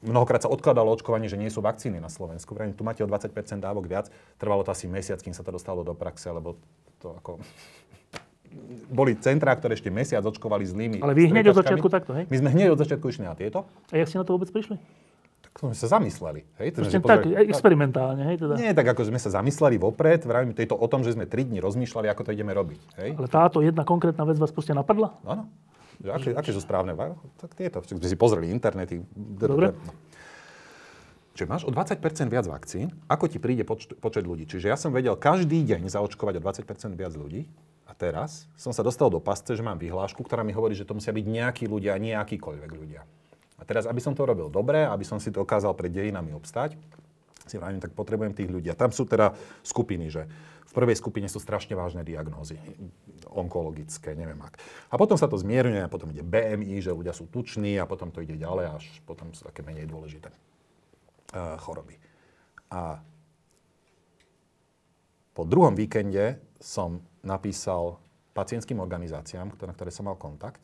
Mnohokrát 0.00 0.40
sa 0.40 0.48
odkladalo 0.48 0.88
očkovanie, 0.96 1.28
že 1.28 1.36
nie 1.36 1.52
sú 1.52 1.60
vakcíny 1.60 2.00
na 2.00 2.08
Slovensku. 2.08 2.56
Vravím, 2.56 2.72
tu 2.72 2.80
máte 2.80 3.04
o 3.04 3.08
20% 3.10 3.28
dávok 3.60 3.84
viac. 3.84 4.08
Trvalo 4.40 4.64
to 4.64 4.72
asi 4.72 4.88
mesiac, 4.88 5.20
kým 5.20 5.36
sa 5.36 5.44
to 5.44 5.52
dostalo 5.52 5.84
do 5.84 5.92
praxe, 5.92 6.32
lebo 6.32 6.56
to 7.02 7.12
ako 7.20 7.44
boli 8.86 9.18
centrá, 9.18 9.52
ktoré 9.56 9.74
ešte 9.74 9.90
mesiac 9.90 10.22
očkovali 10.22 10.64
zlými. 10.66 10.98
Ale 11.02 11.12
vy 11.12 11.34
hneď 11.34 11.50
od 11.52 11.56
začiatku 11.58 11.88
takto, 11.90 12.14
hej? 12.14 12.24
My 12.30 12.36
sme 12.38 12.48
hneď 12.54 12.74
od 12.74 12.80
začiatku 12.80 13.06
išli 13.10 13.24
na 13.26 13.34
tieto. 13.34 13.66
A 13.90 13.98
jak 13.98 14.06
ste 14.06 14.18
na 14.18 14.24
to 14.24 14.38
vôbec 14.38 14.50
prišli? 14.50 14.78
Tak 15.42 15.52
sme 15.62 15.74
sa 15.74 15.86
zamysleli. 15.90 16.46
Hej? 16.62 16.68
Proste 16.76 16.98
tak, 17.02 17.26
pozreli, 17.26 17.50
experimentálne, 17.50 18.22
hej? 18.32 18.36
Teda. 18.40 18.54
Nie, 18.54 18.70
tak 18.76 18.86
ako 18.92 19.08
sme 19.10 19.18
sa 19.18 19.30
zamysleli 19.30 19.76
vopred, 19.80 20.22
vravím 20.22 20.54
to 20.54 20.76
o 20.76 20.86
tom, 20.86 21.02
že 21.02 21.16
sme 21.16 21.26
3 21.26 21.50
dní 21.50 21.58
rozmýšľali, 21.62 22.06
ako 22.12 22.22
to 22.26 22.30
ideme 22.36 22.54
robiť. 22.54 22.80
Hej? 23.02 23.10
Ale 23.18 23.28
táto 23.30 23.58
jedna 23.64 23.82
konkrétna 23.82 24.22
vec 24.26 24.38
vás 24.38 24.52
proste 24.54 24.76
napadla? 24.76 25.16
Áno. 25.26 25.50
Aké, 25.96 26.36
aké 26.36 26.52
sú 26.52 26.60
správne? 26.60 26.92
Tak 27.40 27.56
tieto. 27.56 27.80
Sme 27.80 28.04
si 28.04 28.20
pozreli 28.20 28.52
internety. 28.52 29.00
Dobre. 29.16 29.72
No. 29.72 29.92
Čiže 31.36 31.48
máš 31.48 31.64
o 31.64 31.72
20% 31.72 32.00
viac 32.32 32.48
vakcín, 32.48 32.92
ako 33.08 33.28
ti 33.28 33.36
príde 33.36 33.64
počet 34.00 34.24
ľudí. 34.24 34.48
Čiže 34.48 34.72
ja 34.72 34.76
som 34.76 34.92
vedel 34.92 35.16
každý 35.16 35.64
deň 35.68 35.88
zaočkovať 35.88 36.40
o 36.40 36.42
20% 36.44 36.96
viac 36.96 37.12
ľudí 37.12 37.44
teraz 37.96 38.48
som 38.54 38.70
sa 38.70 38.84
dostal 38.84 39.08
do 39.08 39.18
pasce, 39.18 39.56
že 39.56 39.64
mám 39.64 39.80
vyhlášku, 39.80 40.20
ktorá 40.22 40.44
mi 40.44 40.52
hovorí, 40.52 40.76
že 40.76 40.84
to 40.84 40.96
musia 40.96 41.12
byť 41.12 41.26
nejakí 41.26 41.64
ľudia, 41.66 41.96
nie 41.96 42.12
akýkoľvek 42.12 42.70
ľudia. 42.70 43.02
A 43.56 43.62
teraz, 43.64 43.88
aby 43.88 44.00
som 44.04 44.12
to 44.12 44.28
robil 44.28 44.52
dobre, 44.52 44.84
aby 44.84 45.02
som 45.02 45.16
si 45.16 45.32
to 45.32 45.42
dokázal 45.42 45.72
pred 45.72 45.88
dejinami 45.88 46.36
obstať, 46.36 46.76
si 47.46 47.56
vravím, 47.56 47.78
tak 47.78 47.94
potrebujem 47.94 48.34
tých 48.34 48.50
ľudí. 48.50 48.68
A 48.68 48.76
tam 48.76 48.90
sú 48.90 49.06
teda 49.06 49.32
skupiny, 49.62 50.10
že 50.10 50.26
v 50.66 50.72
prvej 50.74 50.98
skupine 50.98 51.30
sú 51.30 51.38
strašne 51.38 51.78
vážne 51.78 52.02
diagnózy, 52.02 52.58
onkologické, 53.30 54.18
neviem 54.18 54.38
ak. 54.42 54.58
A 54.90 54.98
potom 54.98 55.14
sa 55.14 55.30
to 55.30 55.38
zmierňuje 55.38 55.86
a 55.86 55.92
potom 55.92 56.10
ide 56.10 56.26
BMI, 56.26 56.82
že 56.82 56.92
ľudia 56.92 57.14
sú 57.14 57.30
tuční 57.30 57.78
a 57.78 57.86
potom 57.86 58.10
to 58.10 58.20
ide 58.20 58.34
ďalej, 58.34 58.82
až 58.82 58.84
potom 59.06 59.30
sú 59.30 59.46
také 59.46 59.62
menej 59.62 59.86
dôležité 59.86 60.28
uh, 60.28 61.54
choroby. 61.62 61.96
A 62.74 62.98
po 65.32 65.46
druhom 65.46 65.78
víkende 65.78 66.42
som 66.58 66.98
napísal 67.26 67.98
pacientským 68.30 68.78
organizáciám, 68.78 69.50
na 69.50 69.74
ktoré 69.74 69.90
som 69.90 70.06
mal 70.06 70.14
kontakt, 70.14 70.62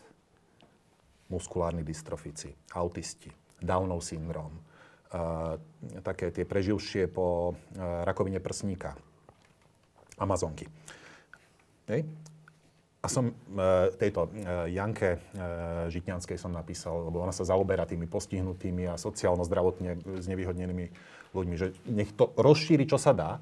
muskulárni 1.27 1.83
dystrofici, 1.83 2.55
autisti, 2.77 3.33
Downov 3.63 4.03
syndrom, 4.03 4.53
uh, 4.53 5.57
také 6.03 6.31
tie 6.31 6.47
preživšie 6.47 7.11
po 7.11 7.55
uh, 7.55 7.55
rakovine 8.07 8.39
prsníka, 8.39 8.95
Amazonky. 10.19 10.69
Hej. 11.89 12.07
A 13.03 13.07
som 13.11 13.31
uh, 13.31 13.91
tejto 13.99 14.31
uh, 14.31 14.67
Janke 14.71 15.19
uh, 15.19 15.91
Žitňanskej 15.91 16.39
som 16.39 16.55
napísal, 16.55 17.11
lebo 17.11 17.23
ona 17.23 17.35
sa 17.35 17.43
zaoberá 17.43 17.83
tými 17.89 18.07
postihnutými 18.07 18.87
a 18.87 19.01
sociálno-zdravotne 19.01 20.23
znevýhodnenými 20.23 20.87
ľuďmi, 21.33 21.55
že 21.59 21.75
nech 21.89 22.13
to 22.15 22.31
rozšíri, 22.37 22.87
čo 22.87 23.01
sa 23.01 23.11
dá, 23.11 23.41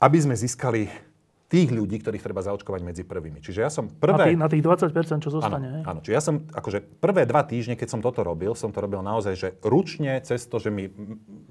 aby 0.00 0.16
sme 0.16 0.38
získali 0.38 1.09
tých 1.50 1.74
ľudí, 1.74 1.98
ktorých 1.98 2.22
treba 2.22 2.46
zaočkovať 2.46 2.80
medzi 2.86 3.02
prvými. 3.02 3.42
Čiže 3.42 3.58
ja 3.58 3.70
som 3.74 3.90
prvé... 3.90 4.38
Na 4.38 4.46
tých, 4.46 4.62
na 4.70 4.78
tých 4.86 4.94
20%, 4.94 5.26
čo 5.26 5.30
zostane. 5.34 5.82
Áno, 5.82 5.98
áno, 5.98 5.98
čiže 5.98 6.14
ja 6.14 6.22
som, 6.22 6.46
akože 6.46 6.78
prvé 7.02 7.26
dva 7.26 7.42
týždne, 7.42 7.74
keď 7.74 7.98
som 7.98 8.00
toto 8.00 8.22
robil, 8.22 8.54
som 8.54 8.70
to 8.70 8.78
robil 8.78 9.02
naozaj, 9.02 9.34
že 9.34 9.48
ručne, 9.66 10.22
cez 10.22 10.46
to, 10.46 10.62
že 10.62 10.70
mi 10.70 10.86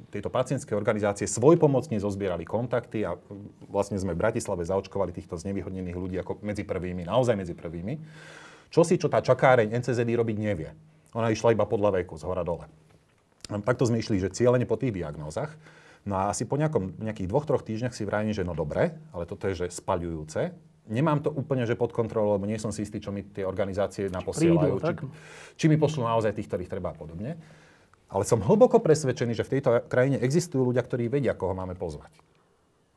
tieto 0.08 0.32
pacientské 0.32 0.72
organizácie 0.72 1.28
svojpomocne 1.28 2.00
zozbierali 2.00 2.48
kontakty 2.48 3.04
a 3.04 3.20
vlastne 3.68 4.00
sme 4.00 4.16
v 4.16 4.24
Bratislave 4.24 4.64
zaočkovali 4.64 5.12
týchto 5.12 5.36
znevýhodnených 5.36 6.00
ľudí 6.00 6.16
ako 6.24 6.40
medzi 6.48 6.64
prvými, 6.64 7.04
naozaj 7.04 7.36
medzi 7.36 7.52
prvými. 7.52 8.00
Čo 8.72 8.88
si, 8.88 8.96
čo 8.96 9.12
tá 9.12 9.20
čakáreň 9.20 9.76
NCZD 9.84 10.16
robiť 10.16 10.38
nevie. 10.40 10.72
Ona 11.12 11.28
išla 11.36 11.52
iba 11.52 11.68
podľa 11.68 12.00
veku, 12.00 12.16
z 12.16 12.24
hora 12.24 12.48
dole. 12.48 12.72
Takto 13.50 13.84
sme 13.84 14.00
išli, 14.00 14.22
že 14.22 14.32
cieľene 14.32 14.64
po 14.64 14.80
tých 14.80 14.96
diagnózach. 14.96 15.52
No 16.08 16.16
a 16.16 16.32
asi 16.32 16.48
po 16.48 16.56
nejakom, 16.56 16.96
nejakých 17.00 17.28
dvoch, 17.28 17.44
troch 17.44 17.64
týždňach 17.66 17.96
si 17.96 18.08
vravím, 18.08 18.32
že 18.32 18.48
no 18.48 18.56
dobre, 18.56 18.96
ale 19.12 19.24
toto 19.28 19.50
je 19.52 19.66
že 19.66 19.68
spaľujúce. 19.68 20.56
Nemám 20.90 21.22
to 21.22 21.30
úplne 21.30 21.70
že 21.70 21.78
pod 21.78 21.94
kontrolou, 21.94 22.40
lebo 22.40 22.50
nie 22.50 22.58
som 22.58 22.74
si 22.74 22.82
istý, 22.82 22.98
čo 22.98 23.14
mi 23.14 23.22
tie 23.22 23.46
organizácie 23.46 24.10
naposielajú. 24.10 24.82
Či, 24.82 24.94
či 25.60 25.66
mi 25.70 25.78
pošlú 25.78 26.02
naozaj 26.02 26.34
tých, 26.34 26.50
ktorých 26.50 26.72
treba 26.72 26.92
a 26.92 26.98
podobne. 26.98 27.38
Ale 28.10 28.26
som 28.26 28.42
hlboko 28.42 28.82
presvedčený, 28.82 29.38
že 29.38 29.46
v 29.46 29.54
tejto 29.60 29.86
krajine 29.86 30.18
existujú 30.18 30.66
ľudia, 30.74 30.82
ktorí 30.82 31.14
vedia, 31.14 31.38
koho 31.38 31.54
máme 31.54 31.78
pozvať. 31.78 32.10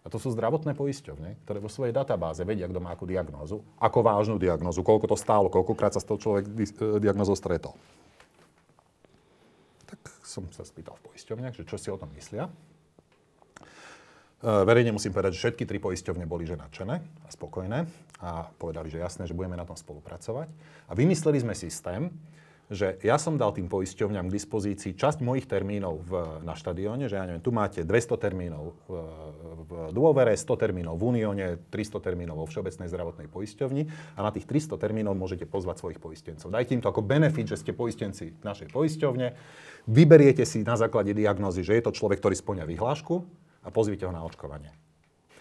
A 0.02 0.10
to 0.10 0.18
sú 0.18 0.34
zdravotné 0.34 0.74
poisťovne, 0.74 1.46
ktoré 1.46 1.62
vo 1.62 1.70
svojej 1.70 1.94
databáze 1.94 2.42
vedia, 2.42 2.66
kto 2.66 2.82
má 2.82 2.90
akú 2.90 3.06
diagnózu, 3.06 3.62
ako 3.78 4.02
vážnu 4.02 4.36
diagnózu, 4.40 4.82
koľko 4.82 5.14
to 5.14 5.16
stálo, 5.20 5.46
koľkokrát 5.46 5.94
sa 5.94 6.02
s 6.02 6.08
tou 6.08 6.18
človek 6.18 6.48
e, 6.48 6.98
diagnózou 6.98 7.38
stretol. 7.38 7.78
Tak 9.86 10.00
som 10.26 10.48
sa 10.50 10.66
spýtal 10.66 10.98
v 10.98 11.12
poisťovniach, 11.12 11.54
že 11.54 11.68
čo 11.68 11.78
si 11.78 11.86
o 11.92 12.00
tom 12.00 12.10
myslia. 12.18 12.50
Eh, 14.42 14.66
verejne 14.66 14.90
musím 14.90 15.14
povedať, 15.14 15.38
že 15.38 15.40
všetky 15.46 15.70
tri 15.70 15.78
poisťovne 15.78 16.26
boli 16.26 16.42
že 16.42 16.58
nadšené 16.58 16.98
a 16.98 17.28
spokojné 17.30 17.86
a 18.18 18.50
povedali, 18.58 18.90
že 18.90 18.98
jasné, 18.98 19.30
že 19.30 19.38
budeme 19.38 19.54
na 19.54 19.62
tom 19.62 19.78
spolupracovať. 19.78 20.50
A 20.90 20.92
vymysleli 20.98 21.38
sme 21.46 21.54
systém, 21.54 22.10
že 22.66 22.98
ja 23.06 23.22
som 23.22 23.38
dal 23.38 23.54
tým 23.54 23.70
poisťovňam 23.70 24.26
k 24.26 24.34
dispozícii 24.34 24.98
časť 24.98 25.22
mojich 25.22 25.46
termínov 25.46 25.94
v, 26.02 26.12
na 26.42 26.58
štadióne, 26.58 27.06
že 27.06 27.22
ja 27.22 27.28
neviem, 27.28 27.38
tu 27.44 27.54
máte 27.54 27.86
200 27.86 28.18
termínov 28.18 28.74
v, 28.90 28.90
v 29.62 29.70
dôvere, 29.94 30.34
100 30.34 30.58
termínov 30.58 30.98
v 30.98 31.02
Unióne, 31.14 31.46
300 31.70 32.02
termínov 32.02 32.42
vo 32.42 32.46
Všeobecnej 32.50 32.90
zdravotnej 32.90 33.28
poisťovni 33.30 33.82
a 34.18 34.20
na 34.26 34.30
tých 34.34 34.50
300 34.50 34.74
termínov 34.74 35.14
môžete 35.14 35.46
pozvať 35.46 35.86
svojich 35.86 36.02
poistencov. 36.02 36.50
Dajte 36.50 36.74
im 36.74 36.82
to 36.82 36.90
ako 36.90 37.06
benefit, 37.06 37.46
že 37.46 37.62
ste 37.62 37.76
poistenci 37.76 38.34
našej 38.42 38.74
poisťovne, 38.74 39.38
vyberiete 39.86 40.42
si 40.42 40.66
na 40.66 40.74
základe 40.74 41.14
diagnózy, 41.14 41.62
že 41.62 41.78
je 41.78 41.84
to 41.86 41.94
človek, 41.94 42.18
ktorý 42.18 42.34
splňa 42.34 42.64
vyhlášku 42.66 43.22
a 43.62 43.68
pozvite 43.70 44.04
ho 44.04 44.12
na 44.12 44.22
očkovanie. 44.26 44.70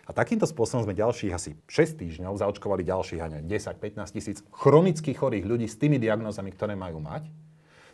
A 0.10 0.12
takýmto 0.12 0.50
spôsobom 0.50 0.84
sme 0.84 0.98
ďalších 0.98 1.32
asi 1.32 1.56
6 1.70 2.02
týždňov 2.02 2.42
zaočkovali 2.42 2.82
ďalších, 2.82 3.22
10-15 3.46 4.16
tisíc 4.18 4.38
chronicky 4.50 5.14
chorých 5.14 5.46
ľudí 5.46 5.70
s 5.70 5.78
tými 5.78 6.02
diagnózami, 6.02 6.52
ktoré 6.52 6.74
majú 6.74 7.00
mať. 7.00 7.30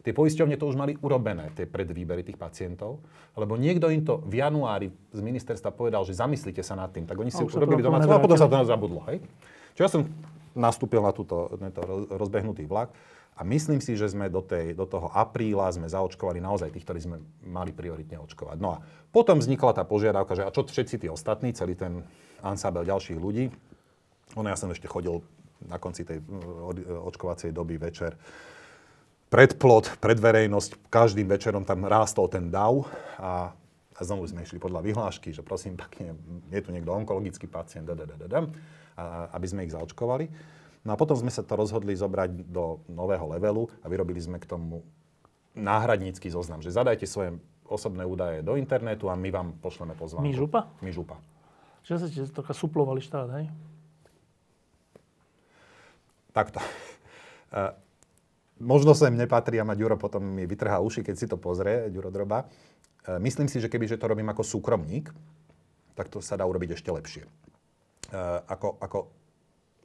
Tie 0.08 0.16
poisťovne 0.16 0.56
to 0.56 0.72
už 0.72 0.80
mali 0.80 0.96
urobené, 1.04 1.52
tie 1.52 1.68
predvýbery 1.68 2.24
tých 2.24 2.40
pacientov, 2.40 3.04
lebo 3.36 3.60
niekto 3.60 3.92
im 3.92 4.08
to 4.08 4.24
v 4.24 4.40
januári 4.40 4.88
z 5.12 5.20
ministerstva 5.20 5.76
povedal, 5.76 6.08
že 6.08 6.16
zamyslite 6.16 6.64
sa 6.64 6.80
nad 6.80 6.96
tým, 6.96 7.04
tak 7.04 7.20
oni 7.20 7.28
si 7.28 7.44
už 7.44 7.60
urobili 7.60 7.84
domácu 7.84 8.08
a 8.08 8.24
potom 8.24 8.40
sa 8.40 8.48
to 8.48 8.56
zabudlo. 8.64 9.04
Hej? 9.12 9.20
Čo 9.76 9.82
ja 9.84 9.90
som 9.92 10.08
nastúpil 10.56 11.04
na 11.04 11.12
túto, 11.12 11.52
tento 11.60 12.08
rozbehnutý 12.08 12.66
vlak 12.66 12.96
a 13.38 13.46
myslím 13.46 13.78
si, 13.78 13.94
že 13.94 14.10
sme 14.10 14.34
do, 14.34 14.42
tej, 14.42 14.74
do 14.74 14.90
toho 14.90 15.14
apríla 15.14 15.70
sme 15.70 15.86
zaočkovali 15.86 16.42
naozaj 16.42 16.74
tých, 16.74 16.82
ktorí 16.82 17.00
sme 17.06 17.18
mali 17.46 17.70
prioritne 17.70 18.18
očkovať. 18.18 18.58
No 18.58 18.76
a 18.76 18.82
potom 19.14 19.38
vznikla 19.38 19.78
tá 19.78 19.86
požiadavka, 19.86 20.34
že 20.34 20.42
a 20.42 20.50
čo 20.50 20.66
všetci 20.66 21.06
tí 21.06 21.08
ostatní, 21.08 21.54
celý 21.54 21.78
ten 21.78 22.02
ansábel 22.42 22.82
ďalších 22.90 23.22
ľudí. 23.22 23.54
Ono 24.34 24.48
ja 24.50 24.58
som 24.58 24.74
ešte 24.74 24.90
chodil 24.90 25.22
na 25.70 25.78
konci 25.78 26.02
tej 26.02 26.22
očkovacej 27.06 27.54
doby 27.54 27.78
večer 27.78 28.18
pred 29.28 29.54
plot, 29.60 30.02
pred 30.02 30.18
verejnosť. 30.18 30.90
Každým 30.90 31.28
večerom 31.30 31.62
tam 31.62 31.86
rástol 31.86 32.32
ten 32.32 32.50
DAV 32.50 32.88
a, 33.20 33.54
a 33.94 34.00
znovu 34.02 34.26
sme 34.26 34.48
išli 34.48 34.58
podľa 34.58 34.82
vyhlášky, 34.82 35.30
že 35.36 35.44
prosím 35.44 35.76
pekne, 35.78 36.16
je 36.50 36.62
tu 36.64 36.72
niekto 36.72 36.90
onkologický 36.90 37.46
pacient, 37.46 37.86
a, 37.86 37.98
aby 39.36 39.46
sme 39.46 39.66
ich 39.68 39.76
zaočkovali. 39.76 40.26
No 40.86 40.94
a 40.94 41.00
potom 41.00 41.18
sme 41.18 41.34
sa 41.34 41.42
to 41.44 41.58
rozhodli 41.58 41.98
zobrať 41.98 42.48
do 42.48 42.82
nového 42.88 43.26
levelu 43.36 43.68
a 43.82 43.90
vyrobili 43.90 44.22
sme 44.22 44.38
k 44.38 44.48
tomu 44.48 44.86
náhradnícky 45.58 46.30
zoznam, 46.30 46.62
že 46.62 46.70
zadajte 46.70 47.10
svoje 47.10 47.36
osobné 47.68 48.08
údaje 48.08 48.46
do 48.46 48.56
internetu 48.56 49.12
a 49.12 49.18
my 49.18 49.30
vám 49.34 49.48
pošleme 49.60 49.98
pozvánku. 49.98 50.24
My 50.24 50.32
župa? 50.32 50.72
My 50.80 50.92
župa. 50.94 51.20
Čiže 51.84 51.98
sa 52.00 52.08
ste 52.08 52.32
trocha 52.32 52.54
suplovali 52.56 53.04
štát, 53.04 53.28
hej? 53.40 53.46
Takto. 56.32 56.60
Uh, 57.52 57.76
možno 58.74 58.96
sem 58.96 59.12
nepatrí 59.16 59.60
a 59.60 59.68
ma 59.68 59.76
Ďuro 59.76 60.00
potom 60.00 60.24
mi 60.24 60.48
vytrhá 60.48 60.80
uši, 60.80 61.04
keď 61.04 61.16
si 61.16 61.26
to 61.28 61.36
pozrie, 61.36 61.92
Ďuro 61.92 62.12
Droba. 62.12 62.48
Uh, 63.04 63.20
myslím 63.20 63.52
si, 63.52 63.60
že 63.60 63.68
keby 63.68 63.88
že 63.90 64.00
to 64.00 64.08
robím 64.08 64.32
ako 64.32 64.44
súkromník, 64.46 65.12
tak 65.98 66.08
to 66.08 66.24
sa 66.24 66.40
dá 66.40 66.46
urobiť 66.48 66.78
ešte 66.78 66.94
lepšie. 66.94 67.24
Uh, 68.08 68.40
ako, 68.48 68.80
ako 68.80 69.00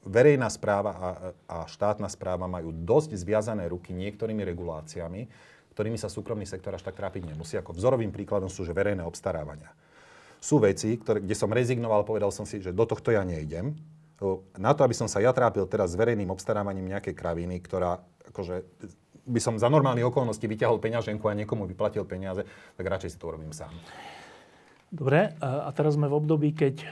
verejná 0.03 0.50
správa 0.50 0.92
a, 0.92 1.09
a 1.46 1.57
štátna 1.70 2.11
správa 2.11 2.50
majú 2.50 2.74
dosť 2.74 3.14
zviazané 3.14 3.70
ruky 3.70 3.94
niektorými 3.94 4.42
reguláciami, 4.42 5.30
ktorými 5.72 5.96
sa 5.96 6.12
súkromný 6.12 6.44
sektor 6.44 6.74
až 6.74 6.84
tak 6.84 6.98
trápiť 6.98 7.32
nemusí. 7.32 7.57
Ako 7.57 7.72
vzorovým 7.72 8.12
príkladom 8.12 8.50
sú 8.50 8.66
že 8.66 8.76
verejné 8.76 9.07
obstarávania. 9.07 9.72
Sú 10.42 10.59
veci, 10.59 10.98
ktoré, 10.98 11.22
kde 11.22 11.38
som 11.38 11.48
rezignoval, 11.48 12.03
povedal 12.03 12.34
som 12.34 12.42
si, 12.42 12.59
že 12.59 12.74
do 12.74 12.82
tohto 12.82 13.14
ja 13.14 13.22
nejdem. 13.22 13.78
Na 14.59 14.74
to, 14.74 14.86
aby 14.86 14.94
som 14.94 15.11
sa 15.11 15.18
ja 15.18 15.34
trápil 15.34 15.66
teraz 15.66 15.94
s 15.94 15.98
verejným 15.98 16.30
obstarávaním 16.30 16.94
nejakej 16.94 17.14
kraviny, 17.14 17.62
ktorá 17.62 18.03
akože, 18.30 18.62
by 19.26 19.40
som 19.42 19.55
za 19.59 19.70
normálne 19.70 20.03
okolnosti 20.03 20.42
vyťahol 20.42 20.82
peňaženku 20.82 21.26
a 21.26 21.38
niekomu 21.38 21.66
vyplatil 21.66 22.07
peniaze, 22.07 22.42
tak 22.74 22.84
radšej 22.86 23.14
si 23.14 23.18
to 23.18 23.30
urobím 23.30 23.55
sám. 23.55 23.70
Dobre, 24.92 25.32
a 25.40 25.72
teraz 25.72 25.96
sme 25.96 26.05
v 26.05 26.18
období, 26.20 26.53
keď 26.53 26.84
e, 26.84 26.86
e, 26.86 26.90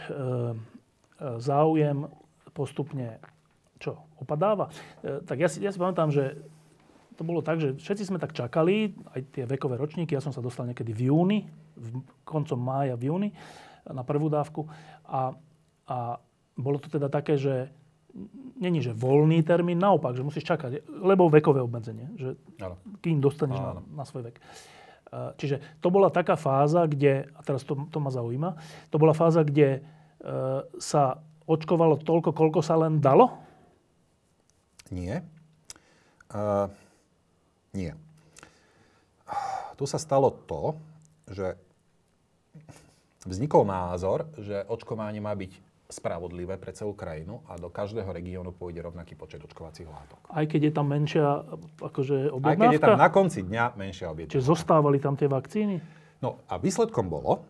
záujem 1.37 2.09
postupne 2.53 3.23
čo, 3.81 3.97
opadáva. 4.21 4.69
E, 5.01 5.25
tak 5.25 5.41
ja 5.41 5.49
si, 5.49 5.65
ja 5.65 5.73
si 5.73 5.81
pamätám, 5.81 6.13
že 6.13 6.37
to 7.17 7.25
bolo 7.25 7.45
tak, 7.45 7.61
že 7.61 7.77
všetci 7.77 8.09
sme 8.09 8.19
tak 8.21 8.33
čakali, 8.33 8.97
aj 9.13 9.21
tie 9.33 9.45
vekové 9.45 9.77
ročníky, 9.77 10.17
ja 10.17 10.25
som 10.25 10.33
sa 10.33 10.41
dostal 10.41 10.65
niekedy 10.65 10.93
v 10.93 11.13
júni, 11.13 11.39
v, 11.77 12.01
koncom 12.25 12.57
mája, 12.57 12.97
v 12.97 13.13
júni, 13.13 13.29
na 13.85 14.01
prvú 14.05 14.33
dávku. 14.33 14.69
A, 15.05 15.37
a 15.85 16.17
bolo 16.57 16.81
to 16.81 16.89
teda 16.89 17.13
také, 17.13 17.37
že 17.37 17.73
není, 18.57 18.81
že 18.81 18.97
voľný 18.97 19.45
termín, 19.45 19.81
naopak, 19.81 20.17
že 20.17 20.25
musíš 20.25 20.49
čakať, 20.49 20.89
lebo 20.89 21.29
vekové 21.29 21.61
obmedzenie, 21.61 22.09
že 22.17 22.29
ano. 22.61 22.81
kým 23.05 23.21
dostaneš 23.21 23.59
ano. 23.61 23.85
na, 23.85 24.01
na 24.01 24.05
svoj 24.05 24.33
vek. 24.33 24.37
E, 24.37 24.43
čiže 25.37 25.57
to 25.85 25.89
bola 25.93 26.09
taká 26.09 26.41
fáza, 26.41 26.89
kde, 26.89 27.29
a 27.33 27.41
teraz 27.45 27.65
to, 27.65 27.77
to 27.89 27.99
ma 28.01 28.09
zaujíma, 28.09 28.57
to 28.89 28.97
bola 28.97 29.13
fáza, 29.13 29.45
kde 29.45 29.69
e, 29.77 29.81
sa 30.81 31.21
očkovalo 31.51 31.99
toľko, 31.99 32.31
koľko 32.31 32.63
sa 32.63 32.79
len 32.79 33.03
dalo? 33.03 33.35
Nie. 34.95 35.27
Uh, 36.31 36.71
nie. 37.75 37.91
Tu 39.75 39.85
sa 39.87 39.99
stalo 39.99 40.31
to, 40.31 40.79
že 41.27 41.59
vznikol 43.27 43.67
názor, 43.67 44.31
že 44.39 44.63
očkovanie 44.71 45.19
má 45.19 45.35
byť 45.35 45.71
spravodlivé 45.91 46.55
pre 46.55 46.71
celú 46.71 46.95
krajinu 46.95 47.43
a 47.51 47.59
do 47.59 47.67
každého 47.67 48.07
regiónu 48.07 48.55
pôjde 48.55 48.87
rovnaký 48.87 49.19
počet 49.19 49.43
očkovacích 49.43 49.91
látok. 49.91 50.23
Aj 50.31 50.47
keď 50.47 50.71
je 50.71 50.73
tam 50.73 50.87
menšia 50.87 51.43
akože 51.83 52.31
objednávka? 52.31 52.47
Aj 52.47 52.59
keď 52.63 52.75
je 52.79 52.83
tam 52.87 52.95
na 52.99 53.11
konci 53.11 53.41
dňa 53.43 53.65
menšia 53.75 54.07
objednávka. 54.15 54.35
Čiže 54.39 54.47
zostávali 54.47 55.03
tam 55.03 55.19
tie 55.19 55.27
vakcíny? 55.27 55.83
No 56.23 56.39
a 56.47 56.63
výsledkom 56.63 57.11
bolo, 57.11 57.43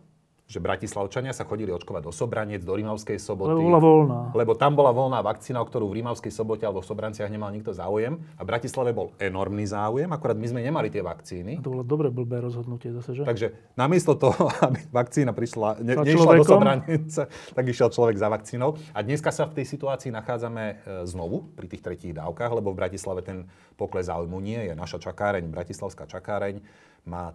že 0.51 0.59
Bratislavčania 0.59 1.31
sa 1.31 1.47
chodili 1.47 1.71
očkovať 1.71 2.03
do 2.03 2.11
Sobranec, 2.11 2.59
do 2.67 2.75
Rímavskej 2.75 3.15
soboty. 3.15 3.55
Lebo 3.55 3.71
bola 3.71 3.79
voľná. 3.79 4.19
Lebo 4.35 4.51
tam 4.59 4.75
bola 4.75 4.91
voľná 4.91 5.23
vakcína, 5.23 5.63
o 5.63 5.65
ktorú 5.65 5.87
v 5.87 6.03
Rímavskej 6.03 6.27
sobote 6.27 6.67
alebo 6.67 6.83
v 6.83 6.91
Sobranciach 6.91 7.31
nemal 7.31 7.55
nikto 7.55 7.71
záujem. 7.71 8.19
A 8.35 8.43
v 8.43 8.47
Bratislave 8.51 8.91
bol 8.91 9.15
enormný 9.15 9.63
záujem, 9.63 10.11
akurát 10.11 10.35
my 10.35 10.43
sme 10.51 10.59
nemali 10.59 10.91
tie 10.91 10.99
vakcíny. 10.99 11.55
A 11.55 11.63
to 11.63 11.71
bolo 11.71 11.87
dobre 11.87 12.11
blbé 12.11 12.43
rozhodnutie 12.43 12.91
zase, 12.91 13.15
že? 13.15 13.23
Takže 13.23 13.55
namiesto 13.79 14.19
toho, 14.19 14.51
aby 14.67 14.83
vakcína 14.91 15.31
prišla, 15.31 15.79
ne, 15.79 15.95
nešla 15.95 16.33
do 16.35 16.43
Sobranice, 16.43 17.31
tak 17.31 17.63
išiel 17.63 17.87
človek 17.87 18.19
za 18.19 18.27
vakcínou. 18.27 18.75
A 18.91 18.99
dneska 18.99 19.31
sa 19.31 19.47
v 19.47 19.63
tej 19.63 19.71
situácii 19.71 20.11
nachádzame 20.11 20.63
e, 20.67 20.75
znovu 21.07 21.47
pri 21.55 21.71
tých 21.71 21.79
tretích 21.79 22.11
dávkach, 22.11 22.51
lebo 22.51 22.75
v 22.75 22.83
Bratislave 22.83 23.23
ten 23.23 23.47
pokles 23.79 24.11
záujmu 24.11 24.35
nie 24.43 24.59
je. 24.67 24.73
Naša 24.75 24.99
čakáreň, 24.99 25.47
Bratislavská 25.47 26.03
čakáreň, 26.11 26.59
má 27.07 27.31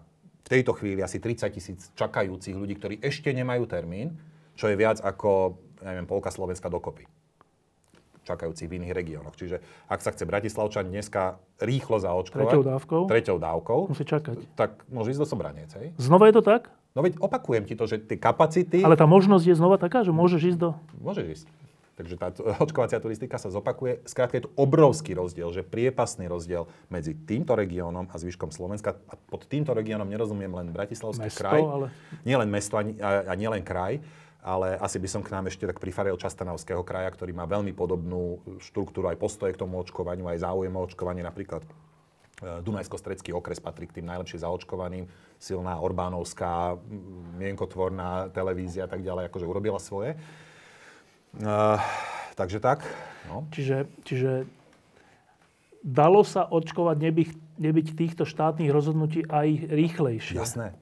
v 0.46 0.48
tejto 0.48 0.78
chvíli 0.78 1.02
asi 1.02 1.18
30 1.18 1.50
tisíc 1.50 1.90
čakajúcich 1.98 2.54
ľudí, 2.54 2.78
ktorí 2.78 2.94
ešte 3.02 3.34
nemajú 3.34 3.66
termín, 3.66 4.14
čo 4.54 4.70
je 4.70 4.78
viac 4.78 5.02
ako, 5.02 5.58
neviem, 5.82 6.06
polka 6.06 6.30
Slovenska 6.30 6.70
dokopy 6.70 7.10
čakajúcich 8.26 8.66
v 8.66 8.82
iných 8.82 8.92
regiónoch. 8.94 9.38
Čiže 9.38 9.62
ak 9.86 10.02
sa 10.02 10.10
chce 10.10 10.26
Bratislavčan 10.26 10.90
dneska 10.90 11.38
rýchlo 11.62 12.02
zaočkovať... 12.02 12.42
Treťou 12.50 12.62
dávkou? 12.66 13.02
Treťou 13.06 13.38
dávkou. 13.38 13.80
Musí 13.94 14.02
čakať. 14.02 14.36
Tak 14.58 14.82
môže 14.90 15.14
ísť 15.14 15.22
do 15.22 15.28
Sobranec, 15.30 15.70
hej? 15.78 15.94
Znova 15.94 16.26
je 16.26 16.34
to 16.34 16.42
tak? 16.42 16.74
No 16.98 17.06
veď 17.06 17.22
opakujem 17.22 17.62
ti 17.70 17.78
to, 17.78 17.86
že 17.86 18.02
tie 18.02 18.18
kapacity... 18.18 18.82
Ale 18.82 18.98
tá 18.98 19.06
možnosť 19.06 19.46
je 19.46 19.54
znova 19.54 19.78
taká, 19.78 20.02
že 20.02 20.10
môžeš 20.10 20.56
ísť 20.56 20.58
do... 20.58 20.74
Môžeš 20.98 21.26
ísť. 21.38 21.46
Takže 21.96 22.20
tá 22.20 22.28
očkovacia 22.60 23.00
turistika 23.00 23.40
sa 23.40 23.48
zopakuje. 23.48 24.04
Skrátka 24.04 24.36
je 24.36 24.44
to 24.44 24.52
obrovský 24.52 25.16
rozdiel, 25.16 25.48
že 25.48 25.64
priepasný 25.64 26.28
rozdiel 26.28 26.68
medzi 26.92 27.16
týmto 27.16 27.56
regiónom 27.56 28.04
a 28.12 28.16
zvyškom 28.20 28.52
Slovenska. 28.52 29.00
A 29.08 29.16
pod 29.16 29.48
týmto 29.48 29.72
regiónom 29.72 30.04
nerozumiem 30.04 30.52
len 30.52 30.68
Bratislavský 30.76 31.32
mesto, 31.32 31.40
kraj. 31.40 31.64
Ale... 31.64 31.88
Nie 32.28 32.36
len 32.36 32.52
mesto 32.52 32.76
a, 32.76 32.84
a 33.24 33.32
nie 33.32 33.48
len 33.48 33.64
kraj, 33.64 34.04
ale 34.44 34.76
asi 34.76 35.00
by 35.00 35.08
som 35.08 35.24
k 35.24 35.32
nám 35.32 35.48
ešte 35.48 35.64
tak 35.64 35.80
prifaril 35.80 36.20
Častanovského 36.20 36.84
kraja, 36.84 37.08
ktorý 37.16 37.32
má 37.32 37.48
veľmi 37.48 37.72
podobnú 37.72 38.44
štruktúru 38.60 39.08
aj 39.08 39.16
postoje 39.16 39.56
k 39.56 39.60
tomu 39.64 39.80
očkovaniu, 39.80 40.28
aj 40.28 40.44
záujem 40.44 40.76
o 40.76 40.84
očkovanie. 40.84 41.24
Napríklad 41.24 41.64
e, 41.64 41.68
Dunajsko-Stredský 42.60 43.32
okres 43.32 43.56
patrí 43.56 43.88
k 43.88 43.98
tým 43.98 44.06
najlepšie 44.06 44.44
zaočkovaným. 44.44 45.08
Silná 45.40 45.80
Orbánovská, 45.80 46.76
mienkotvorná 47.40 48.28
televízia 48.36 48.84
a 48.84 48.90
tak 48.92 49.00
ďalej, 49.00 49.32
akože 49.32 49.48
urobila 49.48 49.80
svoje. 49.80 50.14
Uh, 51.40 51.76
takže 52.38 52.58
tak. 52.60 52.84
No. 53.28 53.44
Čiže, 53.52 53.90
čiže 54.06 54.48
dalo 55.84 56.24
sa 56.24 56.48
očkovať 56.48 56.96
nebyť, 56.98 57.30
nebyť 57.60 57.86
týchto 57.92 58.24
štátnych 58.24 58.72
rozhodnutí 58.72 59.26
aj 59.28 59.68
rýchlejšie? 59.68 60.36
Jasné. 60.38 60.72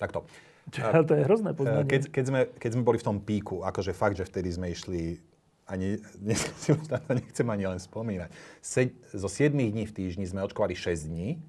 Takto. 0.00 0.24
Čiže, 0.70 1.02
to 1.02 1.12
je 1.18 1.22
hrozné 1.26 1.50
poznanie. 1.52 1.90
Keď, 1.90 2.02
keď, 2.14 2.24
sme, 2.24 2.40
keď 2.56 2.70
sme 2.78 2.82
boli 2.86 2.98
v 3.02 3.06
tom 3.06 3.18
píku, 3.18 3.66
akože 3.66 3.90
fakt, 3.90 4.16
že 4.16 4.24
vtedy 4.24 4.54
sme 4.54 4.70
išli 4.70 5.18
ani, 5.66 5.98
nechcem 7.18 7.46
ani 7.46 7.64
len 7.66 7.80
spomínať. 7.82 8.30
Se, 8.62 8.94
zo 9.10 9.26
7 9.26 9.50
dní 9.50 9.84
v 9.86 9.92
týždni 9.92 10.26
sme 10.26 10.46
očkovali 10.46 10.78
6 10.78 11.10
dní 11.10 11.42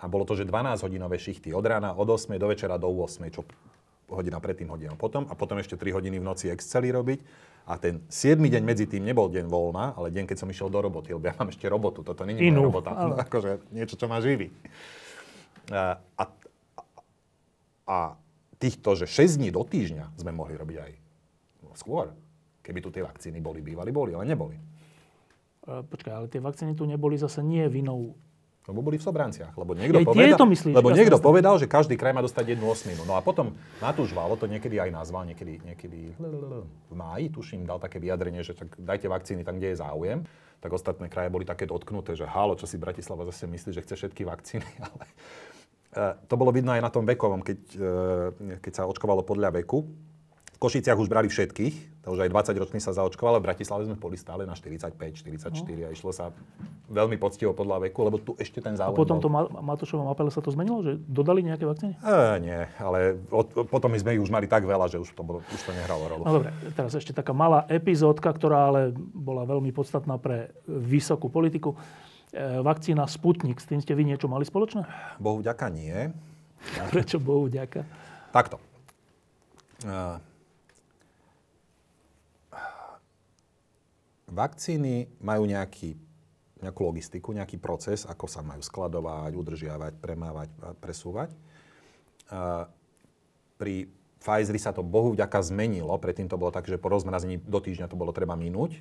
a 0.00 0.04
bolo 0.04 0.28
to, 0.28 0.36
že 0.36 0.44
12-hodinové 0.44 1.16
šichty 1.16 1.56
od 1.56 1.64
rána 1.64 1.96
od 1.96 2.08
8 2.08 2.36
do 2.36 2.46
večera 2.52 2.76
do 2.76 2.88
8, 2.92 3.32
čo 3.32 3.48
hodina 4.14 4.38
predtým, 4.38 4.70
hodina 4.70 4.94
potom 4.94 5.26
a 5.28 5.34
potom 5.34 5.58
ešte 5.58 5.74
3 5.74 5.94
hodiny 5.94 6.16
v 6.22 6.24
noci 6.24 6.48
Exceli 6.48 6.88
robiť. 6.94 7.20
A 7.64 7.80
ten 7.80 8.04
7 8.12 8.36
deň 8.44 8.62
medzi 8.62 8.84
tým 8.84 9.08
nebol 9.08 9.32
deň 9.32 9.48
voľna, 9.48 9.96
ale 9.96 10.12
deň, 10.12 10.28
keď 10.28 10.36
som 10.44 10.48
išiel 10.52 10.68
do 10.68 10.84
roboty, 10.84 11.16
lebo 11.16 11.24
ja 11.24 11.34
mám 11.34 11.48
ešte 11.48 11.64
robotu, 11.64 12.04
toto 12.04 12.28
není 12.28 12.52
moja 12.52 12.60
robota, 12.60 12.92
ale... 12.92 13.16
akože 13.24 13.72
niečo, 13.72 13.96
čo 13.96 14.04
ma 14.04 14.20
živí. 14.20 14.52
A, 15.72 15.96
a, 15.96 16.24
a 17.88 17.98
týchto, 18.60 18.92
že 18.92 19.08
6 19.08 19.40
dní 19.40 19.48
do 19.48 19.64
týždňa 19.64 20.12
sme 20.20 20.32
mohli 20.36 20.60
robiť 20.60 20.76
aj 20.76 20.92
skôr. 21.74 22.14
Keby 22.64 22.80
tu 22.80 22.88
tie 22.88 23.04
vakcíny 23.04 23.40
boli, 23.44 23.60
bývali, 23.60 23.92
boli, 23.92 24.16
ale 24.16 24.24
neboli. 24.24 24.56
Počkaj, 25.64 26.12
ale 26.12 26.26
tie 26.28 26.40
vakcíny 26.40 26.76
tu 26.76 26.84
neboli 26.84 27.16
zase 27.16 27.40
nie 27.40 27.64
vinou 27.68 28.16
lebo 28.64 28.80
boli 28.80 28.96
v 28.96 29.04
Sobranciach. 29.04 29.52
Lebo 29.60 29.76
niekto, 29.76 30.00
ja, 30.00 30.08
povedal, 30.08 30.40
to 30.40 30.48
myslíš, 30.48 30.72
lebo 30.72 30.88
niekto 30.96 31.18
povedal, 31.20 31.54
že 31.60 31.68
každý 31.68 32.00
kraj 32.00 32.16
má 32.16 32.24
dostať 32.24 32.56
jednu 32.56 32.64
osminu. 32.72 33.04
No 33.04 33.12
a 33.12 33.20
potom 33.20 33.52
Matúš 33.84 34.16
Valo 34.16 34.40
to 34.40 34.48
niekedy 34.48 34.80
aj 34.80 34.88
nazval, 34.88 35.28
niekedy, 35.28 35.60
niekedy 35.60 36.16
v 36.16 36.94
máji, 36.96 37.28
tuším, 37.28 37.68
dal 37.68 37.76
také 37.76 38.00
vyjadrenie, 38.00 38.40
že 38.40 38.56
tak 38.56 38.72
dajte 38.80 39.12
vakcíny 39.12 39.44
tam, 39.44 39.60
kde 39.60 39.76
je 39.76 39.80
záujem. 39.84 40.24
Tak 40.64 40.72
ostatné 40.72 41.12
kraje 41.12 41.28
boli 41.28 41.44
také 41.44 41.68
dotknuté, 41.68 42.16
že 42.16 42.24
halo, 42.24 42.56
čo 42.56 42.64
si 42.64 42.80
Bratislava 42.80 43.28
zase 43.28 43.44
myslí, 43.44 43.70
že 43.76 43.84
chce 43.84 43.94
všetky 44.00 44.24
vakcíny. 44.24 44.64
Ale 44.88 45.04
e, 45.92 46.04
to 46.24 46.34
bolo 46.40 46.48
vidno 46.48 46.72
aj 46.72 46.80
na 46.80 46.88
tom 46.88 47.04
vekovom, 47.04 47.44
keď, 47.44 47.60
e, 47.76 48.58
keď 48.64 48.72
sa 48.72 48.88
očkovalo 48.88 49.28
podľa 49.28 49.60
veku 49.60 49.84
v 50.54 50.58
Košiciach 50.62 50.94
už 50.94 51.10
brali 51.10 51.26
všetkých, 51.26 52.06
to 52.06 52.12
už 52.14 52.28
aj 52.28 52.30
20 52.30 52.62
roční 52.62 52.78
sa 52.78 52.94
zaočkovalo, 52.94 53.42
v 53.42 53.48
Bratislave 53.48 53.88
sme 53.88 53.96
boli 53.98 54.14
stále 54.14 54.46
na 54.46 54.54
45, 54.54 54.94
44 54.94 55.50
no. 55.50 55.88
a 55.88 55.90
išlo 55.90 56.12
sa 56.14 56.30
veľmi 56.86 57.18
poctivo 57.18 57.56
podľa 57.56 57.88
veku, 57.88 58.04
lebo 58.06 58.20
tu 58.20 58.36
ešte 58.36 58.60
ten 58.60 58.78
záujem 58.78 58.92
A 58.92 59.00
potom 59.00 59.18
to 59.18 59.32
Matúšovom 59.32 60.06
apele 60.12 60.30
sa 60.30 60.44
to 60.44 60.52
zmenilo, 60.52 60.84
že 60.84 61.00
dodali 61.10 61.42
nejaké 61.42 61.64
vakcíny? 61.64 61.96
E, 61.98 62.18
nie, 62.44 62.60
ale 62.78 63.18
od, 63.32 63.66
potom 63.66 63.88
my 63.88 63.98
sme 63.98 64.14
ich 64.14 64.22
už 64.22 64.30
mali 64.30 64.46
tak 64.46 64.62
veľa, 64.62 64.86
že 64.92 65.00
už 65.00 65.10
to, 65.16 65.24
bolo, 65.24 65.40
už 65.48 65.62
to 65.64 65.72
nehralo 65.74 66.06
rolu. 66.06 66.22
No 66.28 66.32
dobre, 66.38 66.54
teraz 66.76 66.94
ešte 66.94 67.16
taká 67.16 67.34
malá 67.34 67.66
epizódka, 67.66 68.30
ktorá 68.30 68.70
ale 68.70 68.94
bola 69.16 69.42
veľmi 69.48 69.74
podstatná 69.74 70.20
pre 70.20 70.54
vysokú 70.68 71.32
politiku. 71.32 71.74
E, 72.30 72.62
vakcína 72.62 73.08
Sputnik, 73.08 73.58
s 73.58 73.66
tým 73.66 73.80
ste 73.80 73.96
vy 73.96 74.06
niečo 74.06 74.28
mali 74.28 74.44
spoločné? 74.44 74.84
Bohu 75.16 75.40
ďaka 75.40 75.66
nie. 75.72 76.12
Prečo 76.92 77.16
Bohu 77.16 77.48
ďaka? 77.48 77.80
Takto. 78.28 78.60
Uh, 79.84 80.16
Vakcíny 84.24 85.08
majú 85.20 85.44
nejaký, 85.44 85.94
nejakú 86.64 86.80
logistiku, 86.84 87.36
nejaký 87.36 87.60
proces, 87.60 88.08
ako 88.08 88.24
sa 88.24 88.40
majú 88.40 88.64
skladovať, 88.64 89.32
udržiavať, 89.36 89.92
premávať, 90.00 90.48
presúvať. 90.80 91.30
Pri 93.60 93.74
Pfizeri 94.24 94.56
sa 94.56 94.72
to 94.72 94.80
bohu 94.80 95.12
vďaka 95.12 95.44
zmenilo. 95.44 95.92
Predtým 96.00 96.32
to 96.32 96.40
bolo 96.40 96.48
tak, 96.48 96.64
že 96.64 96.80
po 96.80 96.88
rozmrazení 96.88 97.36
do 97.36 97.60
týždňa 97.60 97.92
to 97.92 98.00
bolo 98.00 98.08
treba 98.16 98.32
minúť. 98.32 98.80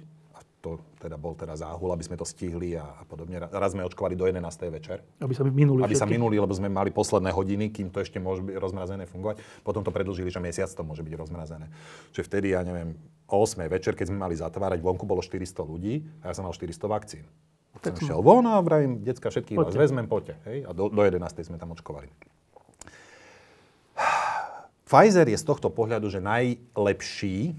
To 0.63 0.79
teda 0.95 1.19
bol 1.19 1.35
teda 1.35 1.59
záhul, 1.59 1.91
aby 1.91 2.07
sme 2.07 2.15
to 2.15 2.23
stihli 2.23 2.79
a, 2.79 2.87
a 2.87 3.03
podobne. 3.03 3.35
Raz 3.51 3.75
sme 3.75 3.83
očkovali 3.83 4.15
do 4.15 4.23
11. 4.23 4.39
večer. 4.71 5.03
Aby 5.19 5.35
sa 5.35 5.43
minuli 5.43 5.83
Aby 5.83 5.91
všetky. 5.91 6.07
sa 6.07 6.07
minuli, 6.07 6.39
lebo 6.39 6.55
sme 6.55 6.71
mali 6.71 6.87
posledné 6.87 7.35
hodiny, 7.35 7.67
kým 7.67 7.91
to 7.91 7.99
ešte 7.99 8.15
môže 8.15 8.39
byť 8.47 8.55
rozmrazené 8.63 9.03
fungovať. 9.03 9.43
Potom 9.67 9.83
to 9.83 9.91
predlžili, 9.91 10.31
že 10.31 10.39
mesiac 10.39 10.71
to 10.71 10.87
môže 10.87 11.03
byť 11.03 11.19
rozmrazené. 11.19 11.67
Čiže 12.15 12.23
vtedy, 12.31 12.55
ja 12.55 12.63
neviem, 12.63 12.95
o 13.27 13.43
8. 13.43 13.59
večer, 13.67 13.91
keď 13.91 14.15
sme 14.15 14.23
mali 14.23 14.39
zatvárať, 14.39 14.79
vonku 14.79 15.03
bolo 15.03 15.19
400 15.19 15.67
ľudí 15.67 16.07
a 16.23 16.31
ja 16.31 16.33
som 16.33 16.47
mal 16.47 16.55
400 16.55 16.79
vakcín. 16.87 17.27
Tak 17.83 17.99
som 17.99 18.15
šiel 18.15 18.23
von 18.23 18.47
a 18.47 18.63
vravím, 18.63 19.03
decka, 19.03 19.27
všetkých 19.27 19.59
vás 19.59 19.75
vezmem, 19.75 20.07
poďte. 20.07 20.39
Hej? 20.47 20.63
A 20.63 20.71
do, 20.71 20.87
do 20.87 21.03
11. 21.03 21.19
sme 21.43 21.59
tam 21.59 21.75
očkovali. 21.75 22.07
Pfizer 24.87 25.27
je 25.27 25.35
z 25.35 25.43
tohto 25.43 25.67
pohľadu, 25.67 26.07
že 26.07 26.23
najlepší, 26.23 27.51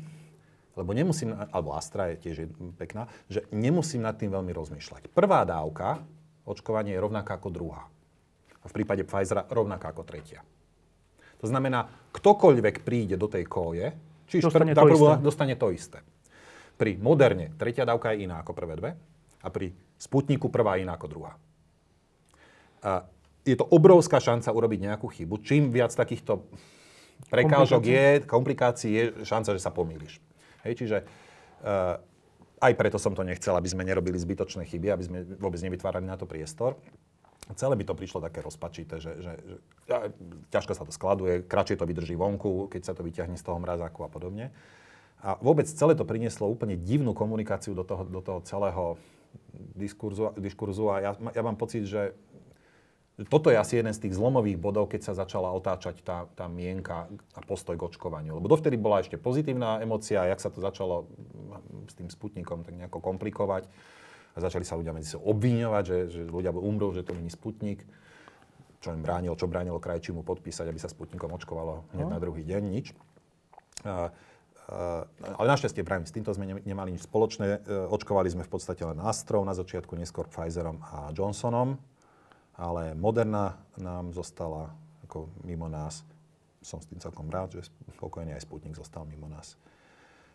lebo 0.74 0.90
nemusím, 0.90 1.34
alebo 1.54 1.74
Astra 1.78 2.10
je 2.12 2.16
tiež 2.30 2.50
pekná, 2.74 3.06
že 3.30 3.46
nemusím 3.54 4.02
nad 4.02 4.18
tým 4.18 4.34
veľmi 4.34 4.50
rozmýšľať. 4.50 5.10
Prvá 5.14 5.46
dávka 5.46 6.02
očkovanie 6.44 6.98
je 6.98 7.00
rovnaká 7.02 7.38
ako 7.38 7.48
druhá. 7.50 7.86
A 8.60 8.64
v 8.66 8.72
prípade 8.72 9.06
Pfizera 9.06 9.46
rovnaká 9.48 9.94
ako 9.94 10.02
tretia. 10.02 10.42
To 11.40 11.46
znamená, 11.46 11.86
ktokoľvek 12.16 12.82
príde 12.82 13.20
do 13.20 13.28
tej 13.28 13.44
koje, 13.44 13.92
Čiže 14.24 14.48
dostane, 14.48 14.72
pr- 14.72 14.80
to 14.80 14.88
isté. 14.88 15.14
dostane 15.20 15.54
to 15.60 15.68
isté. 15.70 15.98
Pri 16.74 16.96
Moderne 16.98 17.54
tretia 17.54 17.84
dávka 17.86 18.16
je 18.16 18.24
iná 18.26 18.40
ako 18.40 18.52
prvé 18.56 18.74
dve 18.74 18.90
a 19.44 19.48
pri 19.52 19.70
Sputniku 20.00 20.50
prvá 20.50 20.80
iná 20.80 20.96
ako 20.96 21.06
druhá. 21.06 21.32
A 22.82 23.06
je 23.44 23.54
to 23.54 23.68
obrovská 23.68 24.18
šanca 24.18 24.50
urobiť 24.50 24.80
nejakú 24.90 25.06
chybu. 25.06 25.44
Čím 25.44 25.68
viac 25.68 25.92
takýchto 25.92 26.48
prekážok 27.28 27.84
je, 27.84 28.04
komplikácií 28.24 28.92
je 28.92 29.04
šanca, 29.22 29.52
že 29.54 29.60
sa 29.60 29.70
pomýliš. 29.70 30.18
Hej, 30.64 30.74
čiže 30.80 30.98
uh, 31.04 32.00
aj 32.64 32.72
preto 32.80 32.96
som 32.96 33.12
to 33.12 33.20
nechcel, 33.20 33.52
aby 33.54 33.68
sme 33.68 33.84
nerobili 33.84 34.16
zbytočné 34.16 34.64
chyby, 34.64 34.88
aby 34.88 35.04
sme 35.04 35.18
vôbec 35.36 35.60
nevytvárali 35.60 36.08
na 36.08 36.16
to 36.16 36.24
priestor. 36.24 36.80
Celé 37.60 37.76
by 37.76 37.84
to 37.84 37.92
prišlo 37.92 38.24
také 38.24 38.40
rozpačité, 38.40 39.04
že, 39.04 39.20
že, 39.20 39.32
že 39.36 39.56
ja, 39.84 40.08
ťažko 40.48 40.72
sa 40.72 40.88
to 40.88 40.92
skladuje, 40.96 41.44
kratšie 41.44 41.76
to 41.76 41.84
vydrží 41.84 42.16
vonku, 42.16 42.72
keď 42.72 42.82
sa 42.88 42.96
to 42.96 43.04
vyťahne 43.04 43.36
z 43.36 43.44
toho 43.44 43.60
mrazáku 43.60 44.00
a 44.00 44.08
podobne. 44.08 44.48
A 45.20 45.36
vôbec 45.44 45.68
celé 45.68 45.92
to 45.92 46.08
prinieslo 46.08 46.48
úplne 46.48 46.80
divnú 46.80 47.12
komunikáciu 47.12 47.76
do 47.76 47.84
toho, 47.84 48.08
do 48.08 48.24
toho 48.24 48.40
celého 48.48 48.96
diskurzu, 49.76 50.32
diskurzu 50.40 50.88
a 50.88 50.96
ja, 51.04 51.12
ja 51.36 51.42
mám 51.44 51.60
pocit, 51.60 51.84
že 51.84 52.16
toto 53.14 53.46
je 53.46 53.54
asi 53.54 53.78
jeden 53.78 53.94
z 53.94 54.02
tých 54.02 54.18
zlomových 54.18 54.58
bodov, 54.58 54.90
keď 54.90 55.06
sa 55.06 55.14
začala 55.14 55.54
otáčať 55.54 56.02
tá, 56.02 56.26
tá 56.34 56.50
mienka 56.50 57.06
a 57.38 57.40
postoj 57.46 57.78
k 57.78 57.86
očkovaniu. 57.86 58.34
Lebo 58.42 58.50
dovtedy 58.50 58.74
bola 58.74 58.98
ešte 58.98 59.14
pozitívna 59.14 59.78
emocia, 59.78 60.26
jak 60.26 60.42
sa 60.42 60.50
to 60.50 60.58
začalo 60.58 61.06
s 61.86 61.94
tým 61.94 62.10
sputnikom 62.10 62.66
tak 62.66 62.74
nejako 62.74 62.98
komplikovať 62.98 63.70
a 64.34 64.38
začali 64.42 64.66
sa 64.66 64.74
ľudia 64.74 64.90
medzi 64.90 65.14
sebou 65.14 65.30
obviňovať, 65.30 65.84
že, 65.86 65.98
že 66.10 66.20
ľudia 66.26 66.50
umrú, 66.50 66.90
že 66.90 67.06
to 67.06 67.14
není 67.14 67.30
Sputnik, 67.30 67.86
čo 68.82 68.90
im 68.90 68.98
bránilo, 69.06 69.38
čo 69.38 69.46
bránilo 69.46 69.78
krajčímu 69.78 70.26
podpísať, 70.26 70.66
aby 70.66 70.78
sa 70.82 70.90
Sputnikom 70.90 71.30
očkovalo 71.30 71.86
hneď 71.94 72.06
no. 72.10 72.12
na 72.12 72.18
druhý 72.18 72.42
deň, 72.42 72.62
nič. 72.66 72.98
Uh, 73.86 74.10
uh, 74.74 75.06
ale 75.38 75.46
našťastie, 75.54 75.86
pravím, 75.86 76.02
s 76.02 76.10
týmto 76.10 76.34
sme 76.34 76.50
nemali 76.66 76.98
nič 76.98 77.06
spoločné. 77.06 77.62
Uh, 77.62 77.86
očkovali 77.94 78.26
sme 78.26 78.42
v 78.42 78.50
podstate 78.50 78.82
len 78.82 78.98
Astrov, 79.06 79.46
na 79.46 79.54
začiatku 79.54 79.94
neskôr 79.94 80.26
Pfizerom 80.26 80.82
a 80.82 81.14
Johnsonom, 81.14 81.78
ale 82.54 82.94
Moderna 82.94 83.58
nám 83.78 84.14
zostala 84.14 84.70
ako 85.04 85.30
mimo 85.46 85.66
nás. 85.70 86.06
Som 86.64 86.80
s 86.80 86.88
tým 86.88 86.98
celkom 86.98 87.28
rád, 87.28 87.60
že 87.60 87.68
spokojne 87.98 88.32
aj 88.32 88.46
Sputnik 88.46 88.74
zostal 88.74 89.04
mimo 89.04 89.28
nás. 89.28 89.58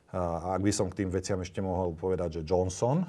A 0.10 0.58
ak 0.58 0.62
by 0.66 0.72
som 0.74 0.90
k 0.90 1.06
tým 1.06 1.10
veciam 1.14 1.38
ešte 1.42 1.62
mohol 1.62 1.94
povedať, 1.94 2.42
že 2.42 2.46
Johnson, 2.46 3.06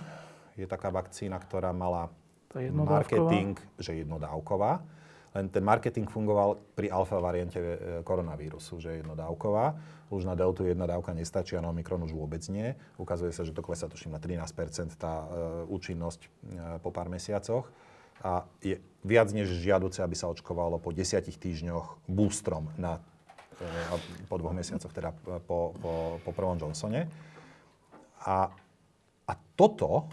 je 0.57 0.69
taká 0.69 0.93
vakcína, 0.93 1.41
ktorá 1.41 1.73
mala 1.73 2.13
marketing, 2.53 3.57
že 3.81 4.05
jednodávková. 4.05 4.85
Len 5.31 5.47
ten 5.47 5.63
marketing 5.63 6.11
fungoval 6.11 6.59
pri 6.75 6.91
alfa 6.91 7.23
variante 7.23 7.63
e, 7.63 8.03
koronavírusu, 8.03 8.83
že 8.83 8.89
je 8.91 8.97
jednodávková. 9.07 9.79
Už 10.11 10.27
na 10.27 10.35
deltu 10.35 10.67
jedna 10.67 10.91
dávka 10.91 11.15
nestačí 11.15 11.55
a 11.55 11.63
na 11.63 11.71
Omikron 11.71 12.03
už 12.03 12.11
vôbec 12.11 12.43
nie. 12.51 12.75
Ukazuje 12.99 13.31
sa, 13.31 13.47
že 13.47 13.55
to 13.55 13.63
klesá 13.63 13.87
tuším 13.87 14.11
na 14.11 14.19
13 14.19 14.43
tá 14.99 15.23
uh, 15.23 15.63
účinnosť 15.71 16.21
uh, 16.27 16.31
po 16.83 16.91
pár 16.91 17.07
mesiacoch. 17.07 17.71
A 18.21 18.45
je 18.61 18.77
viac 19.01 19.33
než 19.33 19.49
žiaduce, 19.49 20.05
aby 20.05 20.13
sa 20.13 20.29
očkovalo 20.29 20.77
po 20.77 20.93
10 20.93 21.25
týždňoch 21.25 22.05
boostrom 22.05 22.69
na, 22.77 23.01
uh, 23.61 24.01
po 24.29 24.37
dvoch 24.37 24.53
mesiacoch, 24.53 24.93
teda 24.93 25.17
po, 25.49 25.73
po, 25.81 25.93
po 26.21 26.31
prvom 26.37 26.61
Johnsone. 26.61 27.09
A, 28.21 28.53
a 29.25 29.33
toto 29.57 30.09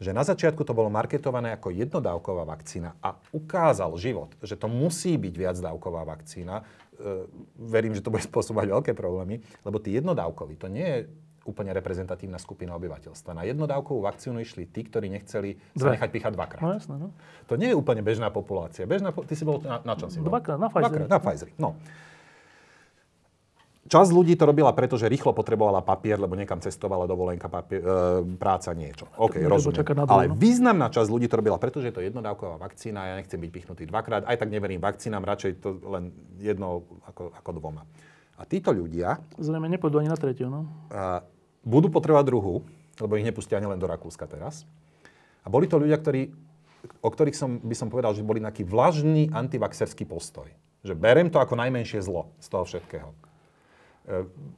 že 0.00 0.16
na 0.16 0.24
začiatku 0.24 0.64
to 0.64 0.72
bolo 0.72 0.88
marketované 0.88 1.52
ako 1.52 1.76
jednodávková 1.76 2.48
vakcína 2.48 2.96
a 3.04 3.20
ukázal 3.36 3.92
život, 4.00 4.32
že 4.40 4.56
to 4.56 4.64
musí 4.64 5.20
byť 5.20 5.34
viacdávková 5.36 6.08
vakcína. 6.08 6.64
E, 6.64 7.28
verím, 7.60 7.92
že 7.92 8.00
to 8.00 8.08
bude 8.08 8.24
spôsobovať 8.24 8.80
veľké 8.80 8.92
problémy, 8.96 9.44
lebo 9.60 9.76
tí 9.76 9.92
jednodávkoví, 9.92 10.56
to 10.56 10.72
nie 10.72 10.88
je 10.88 10.98
úplne 11.48 11.72
reprezentatívna 11.72 12.36
skupina 12.36 12.76
obyvateľstva. 12.76 13.32
Na 13.32 13.42
jednodávkovú 13.48 14.04
vakcínu 14.04 14.44
išli 14.44 14.68
tí, 14.68 14.84
ktorí 14.84 15.08
nechceli 15.08 15.56
sa 15.72 15.96
nechať 15.96 16.10
píchať 16.12 16.32
dvakrát. 16.36 16.60
No, 16.60 16.76
jasné, 16.76 16.96
no. 17.00 17.08
To 17.48 17.56
nie 17.56 17.72
je 17.72 17.76
úplne 17.76 18.04
bežná 18.04 18.28
populácia. 18.28 18.84
Bežná, 18.84 19.10
ty 19.12 19.32
si 19.32 19.44
bol 19.48 19.64
na, 19.64 19.80
na 19.80 19.94
čom 19.96 20.12
si 20.12 20.20
bol? 20.20 20.28
Dvakrát, 20.28 20.60
na 20.60 20.68
Pfizeri. 20.68 21.06
Dvakrát, 21.06 21.08
na 21.08 21.18
Pfizeri. 21.18 21.52
No. 21.56 21.76
Časť 23.90 24.14
ľudí 24.14 24.38
to 24.38 24.46
robila 24.46 24.70
preto, 24.70 24.94
že 24.94 25.10
rýchlo 25.10 25.34
potrebovala 25.34 25.82
papier, 25.82 26.14
lebo 26.14 26.38
niekam 26.38 26.62
cestovala 26.62 27.10
dovolenka, 27.10 27.50
papier, 27.50 27.82
e, 27.82 28.22
práca, 28.38 28.70
niečo. 28.70 29.10
OK, 29.18 29.42
rozumiem. 29.42 29.82
Ale 30.06 30.30
významná 30.30 30.94
časť 30.94 31.10
ľudí 31.10 31.26
to 31.26 31.42
robila 31.42 31.58
preto, 31.58 31.82
že 31.82 31.90
je 31.90 31.96
to 31.98 32.06
jednodávková 32.06 32.54
vakcína, 32.62 33.10
ja 33.10 33.14
nechcem 33.18 33.42
byť 33.42 33.50
pichnutý 33.50 33.82
dvakrát, 33.90 34.30
aj 34.30 34.36
tak 34.38 34.52
neverím 34.52 34.78
vakcínám, 34.78 35.26
radšej 35.26 35.58
to 35.58 35.82
len 35.90 36.14
jedno 36.38 36.86
ako, 37.02 37.34
ako 37.34 37.50
dvoma. 37.58 37.82
A 38.40 38.48
títo 38.48 38.72
ľudia... 38.72 39.20
Zrejme 39.36 39.68
nepôjdu 39.68 40.00
ani 40.00 40.08
na 40.08 40.16
tretiu, 40.16 40.48
no. 40.48 40.64
Budú 41.60 41.92
potrebovať 41.92 42.24
druhú, 42.24 42.64
lebo 42.96 43.12
ich 43.20 43.28
nepustia 43.28 43.60
ani 43.60 43.68
len 43.68 43.76
do 43.76 43.84
Rakúska 43.84 44.24
teraz. 44.24 44.64
A 45.44 45.52
boli 45.52 45.68
to 45.68 45.76
ľudia, 45.76 46.00
ktorí, 46.00 46.32
o 47.04 47.08
ktorých 47.12 47.36
som, 47.36 47.60
by 47.60 47.76
som 47.76 47.92
povedal, 47.92 48.16
že 48.16 48.24
boli 48.24 48.40
nejaký 48.40 48.64
vlažný 48.64 49.28
antivaxerský 49.28 50.08
postoj. 50.08 50.48
Že 50.80 50.96
berem 50.96 51.28
to 51.28 51.36
ako 51.36 51.60
najmenšie 51.60 52.00
zlo 52.00 52.32
z 52.40 52.48
toho 52.48 52.64
všetkého. 52.64 53.12
E, 53.12 53.16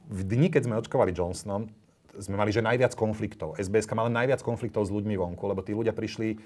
v 0.07 0.21
dni, 0.23 0.47
keď 0.47 0.61
sme 0.63 0.79
očkovali 0.79 1.11
Johnsonom, 1.11 1.67
sme 2.15 2.39
mali 2.39 2.55
že 2.55 2.63
najviac 2.63 2.95
konfliktov. 2.95 3.59
SBS 3.59 3.89
mala 3.91 4.07
najviac 4.07 4.39
konfliktov 4.39 4.87
s 4.87 4.95
ľuďmi 4.95 5.19
vonku, 5.19 5.43
lebo 5.43 5.59
tí 5.59 5.75
ľudia 5.75 5.91
prišli, 5.91 6.39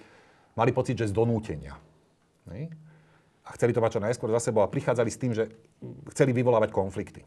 mali 0.58 0.72
pocit, 0.74 0.98
že 0.98 1.12
z 1.12 1.14
donútenia. 1.14 1.78
A 3.48 3.56
chceli 3.56 3.72
to 3.72 3.80
mať 3.80 3.98
čo 3.98 4.04
najskôr 4.04 4.30
za 4.36 4.52
sebou 4.52 4.62
a 4.62 4.72
prichádzali 4.72 5.08
s 5.08 5.22
tým, 5.22 5.32
že 5.32 5.48
chceli 6.12 6.36
vyvolávať 6.36 6.76
konflikty. 6.76 7.24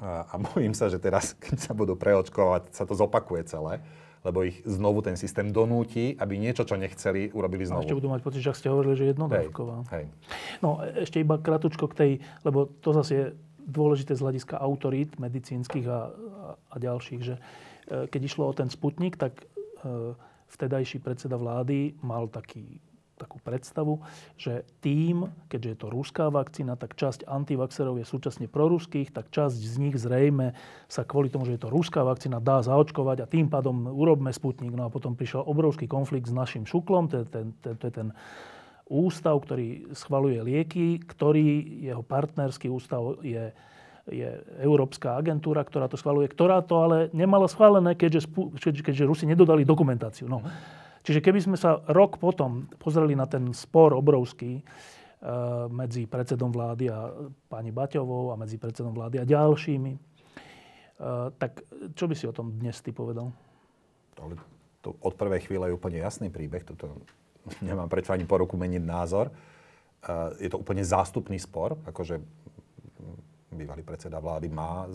A, 0.00 0.28
a 0.28 0.34
bojím 0.36 0.76
sa, 0.76 0.92
že 0.92 1.00
teraz, 1.00 1.32
keď 1.40 1.56
sa 1.58 1.72
budú 1.72 1.96
preočkovať, 1.96 2.76
sa 2.76 2.84
to 2.84 2.92
zopakuje 2.92 3.48
celé 3.48 3.80
lebo 4.22 4.46
ich 4.46 4.62
znovu 4.62 5.02
ten 5.02 5.18
systém 5.18 5.50
donúti, 5.50 6.14
aby 6.14 6.38
niečo, 6.38 6.62
čo 6.62 6.78
nechceli, 6.78 7.34
urobili 7.34 7.66
znovu. 7.66 7.82
A 7.82 7.86
ešte 7.86 7.98
budú 7.98 8.10
mať 8.14 8.22
pocit, 8.22 8.40
že 8.42 8.54
ste 8.54 8.70
hovorili, 8.70 8.94
že 8.94 9.04
jednodávková. 9.10 9.76
Hej, 9.90 10.06
hej. 10.06 10.06
No 10.62 10.78
ešte 10.78 11.18
iba 11.18 11.42
kratučko 11.42 11.90
k 11.90 11.94
tej, 11.98 12.12
lebo 12.46 12.70
to 12.70 12.94
zase 12.94 13.12
je 13.12 13.24
dôležité 13.66 14.14
z 14.14 14.22
hľadiska 14.22 14.58
autorít 14.58 15.18
medicínskych 15.18 15.86
a, 15.86 15.90
a, 15.90 16.00
a 16.54 16.76
ďalších, 16.78 17.20
že 17.22 17.34
e, 17.38 17.40
keď 18.06 18.20
išlo 18.22 18.46
o 18.46 18.54
ten 18.54 18.70
Sputnik, 18.70 19.18
tak 19.18 19.42
e, 19.42 19.46
vtedajší 20.54 21.02
predseda 21.02 21.34
vlády 21.34 21.98
mal 22.02 22.30
taký 22.30 22.78
takú 23.22 23.38
predstavu, 23.38 24.02
že 24.34 24.66
tým, 24.82 25.30
keďže 25.46 25.68
je 25.70 25.78
to 25.78 25.88
ruská 25.94 26.26
vakcína, 26.26 26.74
tak 26.74 26.98
časť 26.98 27.30
antivaxerov 27.30 28.02
je 28.02 28.06
súčasne 28.06 28.50
proruských, 28.50 29.14
tak 29.14 29.30
časť 29.30 29.54
z 29.54 29.76
nich 29.78 29.94
zrejme 29.94 30.58
sa 30.90 31.06
kvôli 31.06 31.30
tomu, 31.30 31.46
že 31.46 31.54
je 31.54 31.62
to 31.62 31.70
ruská 31.70 32.02
vakcína, 32.02 32.42
dá 32.42 32.58
zaočkovať 32.66 33.22
a 33.22 33.30
tým 33.30 33.46
pádom 33.46 33.86
urobme 33.86 34.34
Sputnik. 34.34 34.74
No 34.74 34.90
a 34.90 34.92
potom 34.92 35.14
prišiel 35.14 35.46
obrovský 35.46 35.86
konflikt 35.86 36.26
s 36.26 36.34
našim 36.34 36.66
šuklom, 36.66 37.06
to 37.06 37.22
je 37.22 37.26
ten, 37.30 37.46
to, 37.62 37.78
to 37.78 37.86
ten 37.94 38.08
ústav, 38.90 39.38
ktorý 39.38 39.94
schvaluje 39.94 40.42
lieky, 40.42 40.98
ktorý, 41.00 41.80
jeho 41.86 42.02
partnerský 42.02 42.66
ústav 42.68 43.22
je 43.22 43.54
je 44.10 44.26
Európska 44.58 45.14
agentúra, 45.14 45.62
ktorá 45.62 45.86
to 45.86 45.94
schvaluje, 45.94 46.26
ktorá 46.26 46.58
to 46.66 46.74
ale 46.82 46.98
nemala 47.14 47.46
schválené, 47.46 47.94
keďže, 47.94 48.26
keďže, 48.82 49.06
Rusi 49.06 49.24
nedodali 49.30 49.62
dokumentáciu. 49.62 50.26
No. 50.26 50.42
Čiže 51.02 51.18
keby 51.18 51.40
sme 51.42 51.56
sa 51.58 51.82
rok 51.90 52.22
potom 52.22 52.70
pozreli 52.78 53.18
na 53.18 53.26
ten 53.26 53.50
spor 53.50 53.90
obrovský 53.94 54.62
eh, 54.62 54.64
medzi 55.66 56.06
predsedom 56.06 56.54
vlády 56.54 56.90
a 56.90 57.10
pani 57.50 57.74
Baťovou 57.74 58.30
a 58.30 58.38
medzi 58.38 58.56
predsedom 58.58 58.94
vlády 58.94 59.18
a 59.18 59.26
ďalšími, 59.26 59.92
eh, 59.92 60.00
tak 61.36 61.66
čo 61.98 62.06
by 62.06 62.14
si 62.14 62.24
o 62.30 62.34
tom 62.34 62.54
dnes 62.54 62.78
ty 62.78 62.94
povedal? 62.94 63.34
Ale 64.22 64.38
to 64.82 64.94
od 65.02 65.14
prvej 65.18 65.46
chvíle 65.46 65.70
je 65.70 65.76
úplne 65.78 65.98
jasný 65.98 66.30
príbeh. 66.30 66.62
Toto 66.62 67.02
nemám 67.58 67.90
prečo 67.90 68.14
ani 68.14 68.22
po 68.22 68.38
roku 68.38 68.54
meniť 68.54 68.82
názor. 68.82 69.30
Eh, 70.02 70.46
je 70.46 70.48
to 70.50 70.58
úplne 70.58 70.82
zástupný 70.82 71.38
spor. 71.38 71.78
Akože 71.86 72.22
bývalý 73.54 73.84
predseda 73.84 74.18
vlády 74.18 74.48
má 74.48 74.88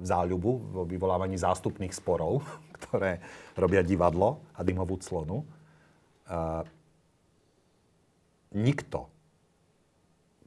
záľubu 0.00 0.50
vo 0.72 0.82
vyvolávaní 0.86 1.36
zástupných 1.36 1.92
sporov, 1.92 2.42
ktoré 2.78 3.18
robia 3.58 3.82
divadlo 3.84 4.42
a 4.56 4.62
dymovú 4.62 4.98
clonu. 5.02 5.44
A 6.30 6.64
nikto 8.54 9.08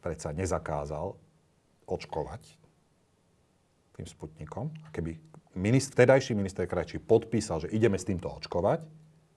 predsa 0.02 0.30
nezakázal 0.32 1.18
očkovať 1.90 2.42
tým 3.98 4.06
sputnikom. 4.06 4.70
A 4.86 4.92
keby 4.94 5.18
ministr, 5.58 5.98
vtedajší 5.98 6.38
minister 6.38 6.68
Krajčí 6.68 7.02
podpísal, 7.02 7.66
že 7.66 7.72
ideme 7.74 7.98
s 7.98 8.06
týmto 8.06 8.30
očkovať, 8.30 8.86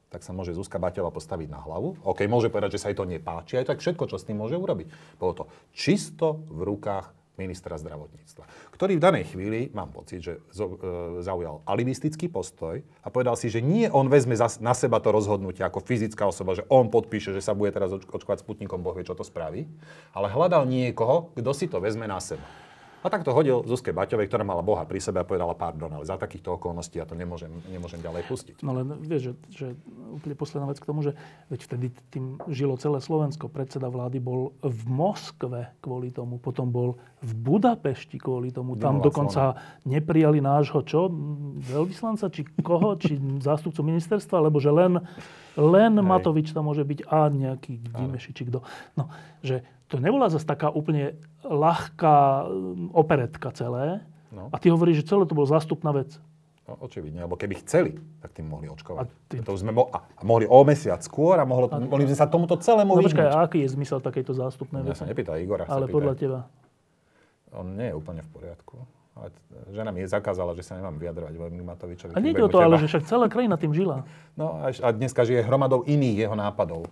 tak 0.08 0.24
sa 0.24 0.32
môže 0.32 0.56
Zuzka 0.56 0.80
Baťová 0.80 1.12
postaviť 1.12 1.48
na 1.52 1.60
hlavu. 1.60 2.00
OK, 2.00 2.24
môže 2.24 2.48
povedať, 2.48 2.76
že 2.76 2.80
sa 2.80 2.88
jej 2.88 2.96
to 2.96 3.04
nepáči, 3.04 3.60
aj 3.60 3.76
tak 3.76 3.78
všetko, 3.84 4.08
čo 4.08 4.16
s 4.16 4.24
tým 4.24 4.40
môže 4.40 4.56
urobiť. 4.56 4.88
Bolo 5.20 5.32
to 5.36 5.44
čisto 5.76 6.48
v 6.48 6.64
rukách 6.64 7.12
ministra 7.38 7.78
zdravotníctva, 7.78 8.74
ktorý 8.74 8.98
v 8.98 9.02
danej 9.02 9.24
chvíli, 9.32 9.70
mám 9.70 9.94
pocit, 9.94 10.20
že 10.20 10.34
e, 10.36 11.22
zaujal 11.22 11.62
alibistický 11.64 12.26
postoj 12.28 12.82
a 13.00 13.08
povedal 13.08 13.38
si, 13.38 13.48
že 13.48 13.62
nie 13.62 13.86
on 13.88 14.10
vezme 14.10 14.34
na 14.60 14.74
seba 14.74 14.98
to 14.98 15.14
rozhodnutie 15.14 15.62
ako 15.62 15.80
fyzická 15.80 16.26
osoba, 16.28 16.58
že 16.58 16.66
on 16.68 16.90
podpíše, 16.90 17.32
že 17.32 17.40
sa 17.40 17.54
bude 17.54 17.70
teraz 17.70 17.94
očkovať 17.94 18.42
Sputnikom, 18.42 18.82
Boh 18.82 18.92
vie, 18.98 19.06
čo 19.06 19.16
to 19.16 19.22
spraví, 19.22 19.70
ale 20.12 20.26
hľadal 20.28 20.66
niekoho, 20.66 21.32
kto 21.38 21.50
si 21.54 21.70
to 21.70 21.78
vezme 21.78 22.04
na 22.04 22.18
seba. 22.18 22.44
A 22.98 23.06
tak 23.06 23.22
to 23.22 23.30
hodil 23.30 23.62
Zuzke 23.62 23.94
Baťovej, 23.94 24.26
ktorá 24.26 24.42
mala 24.42 24.58
Boha 24.58 24.82
pri 24.82 24.98
sebe 24.98 25.22
a 25.22 25.28
povedala, 25.28 25.54
pardon, 25.54 25.86
ale 25.94 26.02
za 26.02 26.18
takýchto 26.18 26.58
okolností 26.58 26.98
ja 26.98 27.06
to 27.06 27.14
nemôžem, 27.14 27.50
nemôžem 27.70 28.02
ďalej 28.02 28.26
pustiť. 28.26 28.56
No 28.66 28.74
len 28.74 28.90
vieš, 28.98 29.30
že, 29.30 29.32
že 29.54 29.66
úplne 30.10 30.34
posledná 30.34 30.66
vec 30.66 30.82
k 30.82 30.88
tomu, 30.90 31.06
že 31.06 31.14
veď 31.46 31.60
vtedy 31.62 31.86
tým 32.10 32.42
žilo 32.50 32.74
celé 32.74 32.98
Slovensko. 32.98 33.46
Predseda 33.46 33.86
vlády 33.86 34.18
bol 34.18 34.50
v 34.66 34.82
Moskve 34.90 35.70
kvôli 35.78 36.10
tomu, 36.10 36.42
potom 36.42 36.74
bol 36.74 36.98
v 37.22 37.32
Budapešti 37.38 38.18
kvôli 38.18 38.50
tomu. 38.50 38.74
Tam 38.74 38.98
dokonca 38.98 39.54
slona. 39.54 39.86
neprijali 39.86 40.42
nášho 40.42 40.82
čo? 40.82 41.06
Veľvyslanca, 41.62 42.30
či 42.34 42.46
koho? 42.62 42.98
či 42.98 43.14
zástupcu 43.38 43.86
ministerstva? 43.86 44.42
Lebo 44.42 44.58
že 44.58 44.74
len, 44.74 44.98
len 45.54 45.94
Matovič 46.02 46.50
tam 46.50 46.66
môže 46.66 46.82
byť 46.82 47.06
a 47.06 47.30
nejaký 47.30 47.78
Dimeši, 47.78 48.30
či 48.34 48.42
kto. 48.46 48.66
No, 48.98 49.06
že 49.38 49.62
to 49.88 49.96
nebola 49.96 50.28
zase 50.28 50.44
taká 50.44 50.68
úplne 50.68 51.16
ľahká 51.42 52.44
um, 52.44 52.92
operetka 52.92 53.48
celé. 53.56 54.04
No. 54.28 54.52
A 54.52 54.56
ty 54.60 54.68
hovoríš, 54.68 55.02
že 55.02 55.16
celé 55.16 55.24
to 55.24 55.32
bolo 55.32 55.48
zástupná 55.48 55.90
vec. 55.96 56.20
No, 56.68 56.76
očividne, 56.84 57.24
lebo 57.24 57.32
keby 57.40 57.64
chceli, 57.64 57.96
tak 58.20 58.36
tým 58.36 58.52
mohli 58.52 58.68
očkovať. 58.68 59.00
A, 59.00 59.08
ty... 59.32 59.40
to 59.40 59.56
sme 59.56 59.72
mo- 59.72 59.88
a 59.88 60.04
mohli 60.20 60.44
o 60.44 60.60
mesiac 60.68 61.00
skôr 61.00 61.40
a 61.40 61.48
mohlo, 61.48 61.72
a... 61.72 61.80
mohli 61.80 62.04
sme 62.04 62.16
sa 62.20 62.28
tomuto 62.28 62.60
celému 62.60 62.92
no, 62.92 63.00
počkaj, 63.00 63.24
a 63.24 63.48
aký 63.48 63.64
je 63.64 63.72
zmysel 63.72 64.04
takejto 64.04 64.36
zástupnej 64.36 64.84
veci? 64.84 64.92
Ja 64.92 65.00
sa 65.00 65.08
nepýta 65.08 65.40
Igora. 65.40 65.64
Ale 65.64 65.88
podľa 65.88 66.14
teba? 66.20 66.40
On 67.56 67.64
nie 67.64 67.88
je 67.88 67.96
úplne 67.96 68.20
v 68.20 68.28
poriadku. 68.28 68.84
Ale 69.16 69.32
žena 69.72 69.90
mi 69.90 70.04
zakázala, 70.04 70.52
že 70.52 70.62
sa 70.62 70.76
nemám 70.76 71.00
vyjadrovať 71.00 71.34
veľmi 71.40 71.62
Matovičovi. 71.64 72.12
A 72.12 72.20
nie 72.20 72.36
je 72.36 72.46
to, 72.52 72.60
ale 72.60 72.76
že 72.78 72.86
však 72.86 73.08
celá 73.08 73.26
krajina 73.32 73.56
tým 73.56 73.72
žila. 73.72 74.04
No 74.36 74.60
a 74.60 74.88
dneska 74.92 75.24
žije 75.24 75.42
hromadou 75.48 75.88
iných 75.88 76.28
jeho 76.28 76.36
nápadov. 76.36 76.84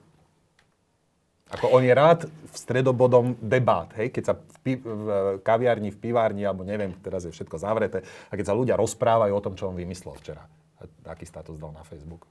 Ako 1.47 1.71
on 1.71 1.87
je 1.87 1.95
rád 1.95 2.27
v 2.27 2.57
stredobodom 2.59 3.39
debát, 3.39 3.95
hej? 3.95 4.11
keď 4.11 4.23
sa 4.27 4.35
v, 4.35 4.59
pi- 4.67 4.83
v 4.83 5.39
kaviarni, 5.47 5.95
v 5.95 5.99
pivárni, 6.03 6.43
alebo 6.43 6.67
neviem, 6.67 6.91
teraz 6.99 7.23
je 7.23 7.31
všetko 7.31 7.55
zavreté, 7.63 8.03
a 8.03 8.33
keď 8.35 8.51
sa 8.51 8.59
ľudia 8.59 8.75
rozprávajú 8.75 9.31
o 9.31 9.45
tom, 9.45 9.55
čo 9.55 9.71
on 9.71 9.79
vymyslel 9.79 10.19
včera. 10.19 10.43
A 10.83 11.15
aký 11.15 11.23
status 11.23 11.55
dal 11.55 11.71
na 11.71 11.87
Facebook. 11.87 12.27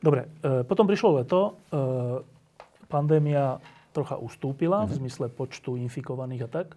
Dobre, 0.00 0.24
e, 0.40 0.64
potom 0.64 0.88
prišlo 0.88 1.20
leto, 1.20 1.60
e, 1.68 1.80
pandémia 2.88 3.60
trocha 3.92 4.16
ustúpila 4.16 4.84
mm-hmm. 4.84 4.88
v 4.88 4.92
mhm. 4.96 5.00
zmysle 5.04 5.26
počtu 5.28 5.70
infikovaných 5.84 6.44
a 6.44 6.48
tak. 6.48 6.68
E, 6.72 6.76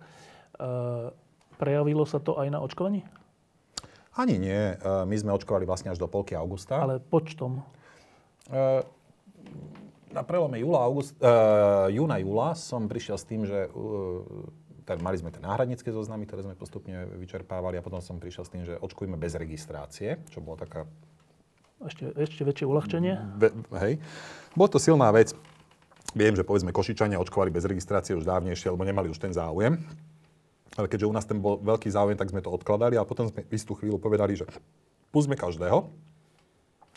prejavilo 1.55 2.03
sa 2.03 2.19
to 2.19 2.35
aj 2.43 2.47
na 2.51 2.59
očkovaní? 2.59 3.07
Ani 4.17 4.41
nie. 4.41 4.73
My 4.81 5.13
sme 5.13 5.29
očkovali 5.37 5.69
vlastne 5.69 5.93
až 5.93 6.01
do 6.01 6.09
polky 6.09 6.33
augusta. 6.33 6.81
Ale 6.81 6.97
počtom? 6.97 7.61
Na 10.17 10.25
prelome 10.25 10.57
júla, 10.57 10.81
august, 10.81 11.13
uh, 11.21 11.85
júna, 11.93 12.17
júla 12.17 12.57
som 12.57 12.89
prišiel 12.89 13.21
s 13.21 13.25
tým, 13.29 13.45
že 13.45 13.69
uh, 13.69 14.25
tak 14.87 15.03
mali 15.03 15.19
sme 15.19 15.29
tie 15.29 15.43
náhradnícke 15.43 15.91
zoznamy, 15.93 16.25
ktoré 16.25 16.47
sme 16.47 16.55
postupne 16.57 17.05
vyčerpávali 17.21 17.77
a 17.77 17.85
potom 17.85 18.01
som 18.01 18.17
prišiel 18.17 18.43
s 18.47 18.51
tým, 18.55 18.63
že 18.65 18.79
očkujeme 18.79 19.19
bez 19.19 19.37
registrácie, 19.37 20.17
čo 20.33 20.39
bolo 20.41 20.57
taká... 20.57 20.87
Ešte, 21.83 22.09
ešte 22.17 22.41
väčšie 22.41 22.65
uľahčenie? 22.65 23.13
Be, 23.37 23.53
hej. 23.83 24.01
Bolo 24.57 24.69
to 24.73 24.79
silná 24.81 25.13
vec. 25.13 25.37
Viem, 26.17 26.33
že 26.33 26.41
povedzme 26.41 26.73
Košičania 26.73 27.21
očkovali 27.21 27.53
bez 27.53 27.67
registrácie 27.67 28.17
už 28.17 28.25
dávnejšie, 28.25 28.73
lebo 28.73 28.81
nemali 28.81 29.11
už 29.11 29.19
ten 29.21 29.29
záujem. 29.29 29.77
Ale 30.79 30.87
keďže 30.87 31.05
u 31.05 31.13
nás 31.13 31.27
ten 31.27 31.37
bol 31.37 31.59
veľký 31.61 31.91
záujem, 31.91 32.17
tak 32.17 32.31
sme 32.31 32.41
to 32.41 32.49
odkladali 32.49 32.95
a 32.97 33.05
potom 33.05 33.27
sme 33.27 33.45
istú 33.53 33.75
chvíľu 33.75 33.99
povedali, 33.99 34.39
že 34.39 34.47
pustme 35.11 35.35
každého. 35.35 35.85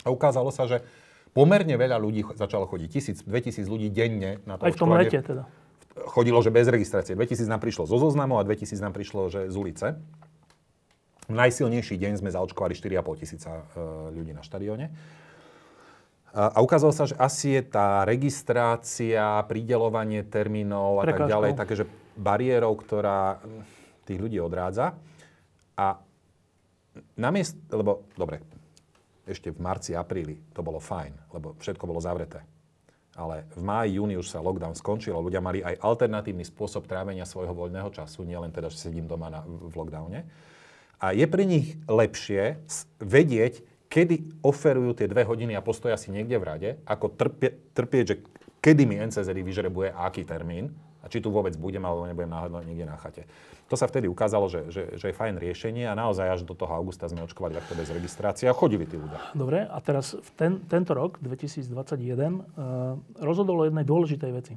A 0.07 0.09
ukázalo 0.09 0.49
sa, 0.55 0.65
že 0.65 0.81
pomerne 1.33 1.75
veľa 1.79 1.99
ľudí 1.99 2.27
začalo 2.35 2.67
chodiť. 2.67 2.89
Tisíc, 2.91 3.19
2000 3.23 3.67
ľudí 3.67 3.89
denne 3.91 4.43
na 4.47 4.59
to 4.59 4.67
Aj 4.67 4.73
v 4.75 4.79
tom 4.79 4.91
lete 4.95 5.21
teda. 5.23 5.47
Chodilo, 6.11 6.39
že 6.41 6.55
bez 6.55 6.71
registrácie. 6.71 7.19
2000 7.19 7.51
nám 7.51 7.61
prišlo 7.61 7.85
zo 7.87 7.99
zoznamu 7.99 8.39
a 8.39 8.47
2000 8.47 8.79
nám 8.79 8.95
prišlo, 8.95 9.29
že 9.29 9.41
z 9.51 9.57
ulice. 9.59 9.87
V 11.31 11.35
najsilnejší 11.35 11.95
deň 11.95 12.13
sme 12.19 12.31
zaočkovali 12.35 12.75
4,5 12.75 13.23
tisíca 13.23 13.51
e, 13.55 13.63
ľudí 14.11 14.35
na 14.35 14.43
štadióne. 14.43 14.91
A, 16.35 16.59
ukázalo 16.63 16.91
sa, 16.91 17.07
že 17.07 17.15
asi 17.19 17.59
je 17.59 17.63
tá 17.67 18.03
registrácia, 18.03 19.43
pridelovanie 19.47 20.27
termínov 20.27 21.03
a 21.03 21.07
Prekážkou. 21.07 21.27
tak 21.27 21.31
ďalej, 21.31 21.51
také, 21.55 21.75
že 21.79 21.85
bariérou, 22.19 22.75
ktorá 22.75 23.39
tých 24.07 24.19
ľudí 24.19 24.43
odrádza. 24.43 24.99
A 25.79 26.03
namiest, 27.15 27.55
lebo, 27.71 28.07
dobre, 28.19 28.43
ešte 29.31 29.55
v 29.55 29.63
marci, 29.63 29.95
apríli 29.95 30.43
to 30.53 30.61
bolo 30.61 30.83
fajn, 30.83 31.33
lebo 31.33 31.55
všetko 31.63 31.87
bolo 31.87 32.03
zavreté. 32.03 32.43
Ale 33.19 33.47
v 33.53 33.63
máji, 33.63 33.99
júni 33.99 34.15
už 34.17 34.31
sa 34.31 34.39
lockdown 34.39 34.79
skončil 34.79 35.13
a 35.15 35.21
ľudia 35.21 35.43
mali 35.43 35.61
aj 35.61 35.83
alternatívny 35.83 36.47
spôsob 36.47 36.87
trávenia 36.87 37.27
svojho 37.27 37.53
voľného 37.53 37.91
času, 37.91 38.23
nielen 38.23 38.55
teda, 38.55 38.71
že 38.71 38.79
sedím 38.79 39.11
doma 39.11 39.29
na, 39.29 39.43
v 39.45 39.75
lockdowne. 39.75 40.27
A 41.01 41.17
je 41.17 41.27
pre 41.27 41.43
nich 41.49 41.81
lepšie 41.89 42.61
vedieť, 43.01 43.67
kedy 43.91 44.45
oferujú 44.47 44.95
tie 44.95 45.11
dve 45.11 45.27
hodiny 45.27 45.59
a 45.59 45.65
postoja 45.65 45.99
si 45.99 46.15
niekde 46.15 46.39
v 46.39 46.45
rade, 46.47 46.71
ako 46.87 47.11
trpie, 47.19 47.59
trpieť, 47.75 48.05
že 48.07 48.17
kedy 48.63 48.87
mi 48.87 49.01
NCZ 49.03 49.27
vyžrebuje 49.35 49.91
aký 49.91 50.23
termín, 50.23 50.71
A 51.01 51.09
či 51.09 51.25
tu 51.25 51.33
vôbec 51.33 51.57
budem, 51.57 51.81
alebo 51.81 52.05
nebudem 52.05 52.29
náhodou 52.29 52.61
niekde 52.61 52.85
na 52.85 53.01
chate. 53.01 53.25
To 53.71 53.79
sa 53.79 53.87
vtedy 53.87 54.11
ukázalo, 54.11 54.51
že, 54.51 54.67
že, 54.69 54.83
že 54.99 55.07
je 55.09 55.15
fajn 55.15 55.39
riešenie 55.39 55.87
a 55.87 55.95
naozaj 55.95 56.27
až 56.27 56.41
do 56.43 56.59
toho 56.59 56.75
augusta 56.75 57.07
sme 57.07 57.23
očkovali 57.23 57.55
takto 57.55 57.79
bez 57.79 57.89
registrácie 57.95 58.51
a 58.51 58.55
chodili 58.55 58.83
tí 58.83 58.99
ľudia. 58.99 59.31
Dobre, 59.33 59.63
a 59.63 59.79
teraz 59.79 60.19
v 60.19 60.31
ten, 60.35 60.53
tento 60.67 60.91
rok, 60.91 61.23
2021, 61.23 61.71
uh, 61.71 62.99
rozhodol 63.23 63.63
o 63.63 63.65
jednej 63.71 63.87
dôležitej 63.87 64.31
veci, 64.35 64.55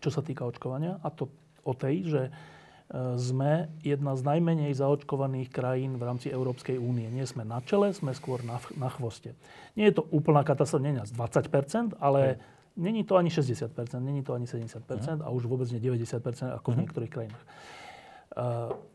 čo 0.00 0.08
sa 0.08 0.24
týka 0.24 0.48
očkovania, 0.48 1.04
a 1.04 1.08
to 1.12 1.28
o 1.68 1.76
tej, 1.76 1.94
že 2.08 2.22
uh, 2.32 3.20
sme 3.20 3.68
jedna 3.84 4.16
z 4.16 4.24
najmenej 4.24 4.72
zaočkovaných 4.72 5.52
krajín 5.52 6.00
v 6.00 6.02
rámci 6.08 6.32
Európskej 6.32 6.80
únie. 6.80 7.12
Nie 7.12 7.28
sme 7.28 7.44
na 7.44 7.60
čele, 7.60 7.92
sme 7.92 8.16
skôr 8.16 8.40
na, 8.40 8.56
na 8.80 8.88
chvoste. 8.88 9.36
Nie 9.76 9.92
je 9.92 10.00
to 10.00 10.08
úplná 10.08 10.48
katastrofa, 10.48 10.80
nie 10.80 10.96
je 10.96 11.12
20%, 11.12 12.00
ale 12.00 12.40
není 12.76 13.04
to 13.04 13.16
ani 13.16 13.30
60%, 13.30 13.68
není 14.00 14.22
to 14.22 14.34
ani 14.34 14.46
70% 14.46 15.22
a 15.22 15.28
už 15.30 15.44
vôbec 15.46 15.68
nie 15.72 15.80
90% 15.80 16.56
ako 16.56 16.68
v 16.72 16.76
niektorých 16.84 17.12
krajinách. 17.12 17.44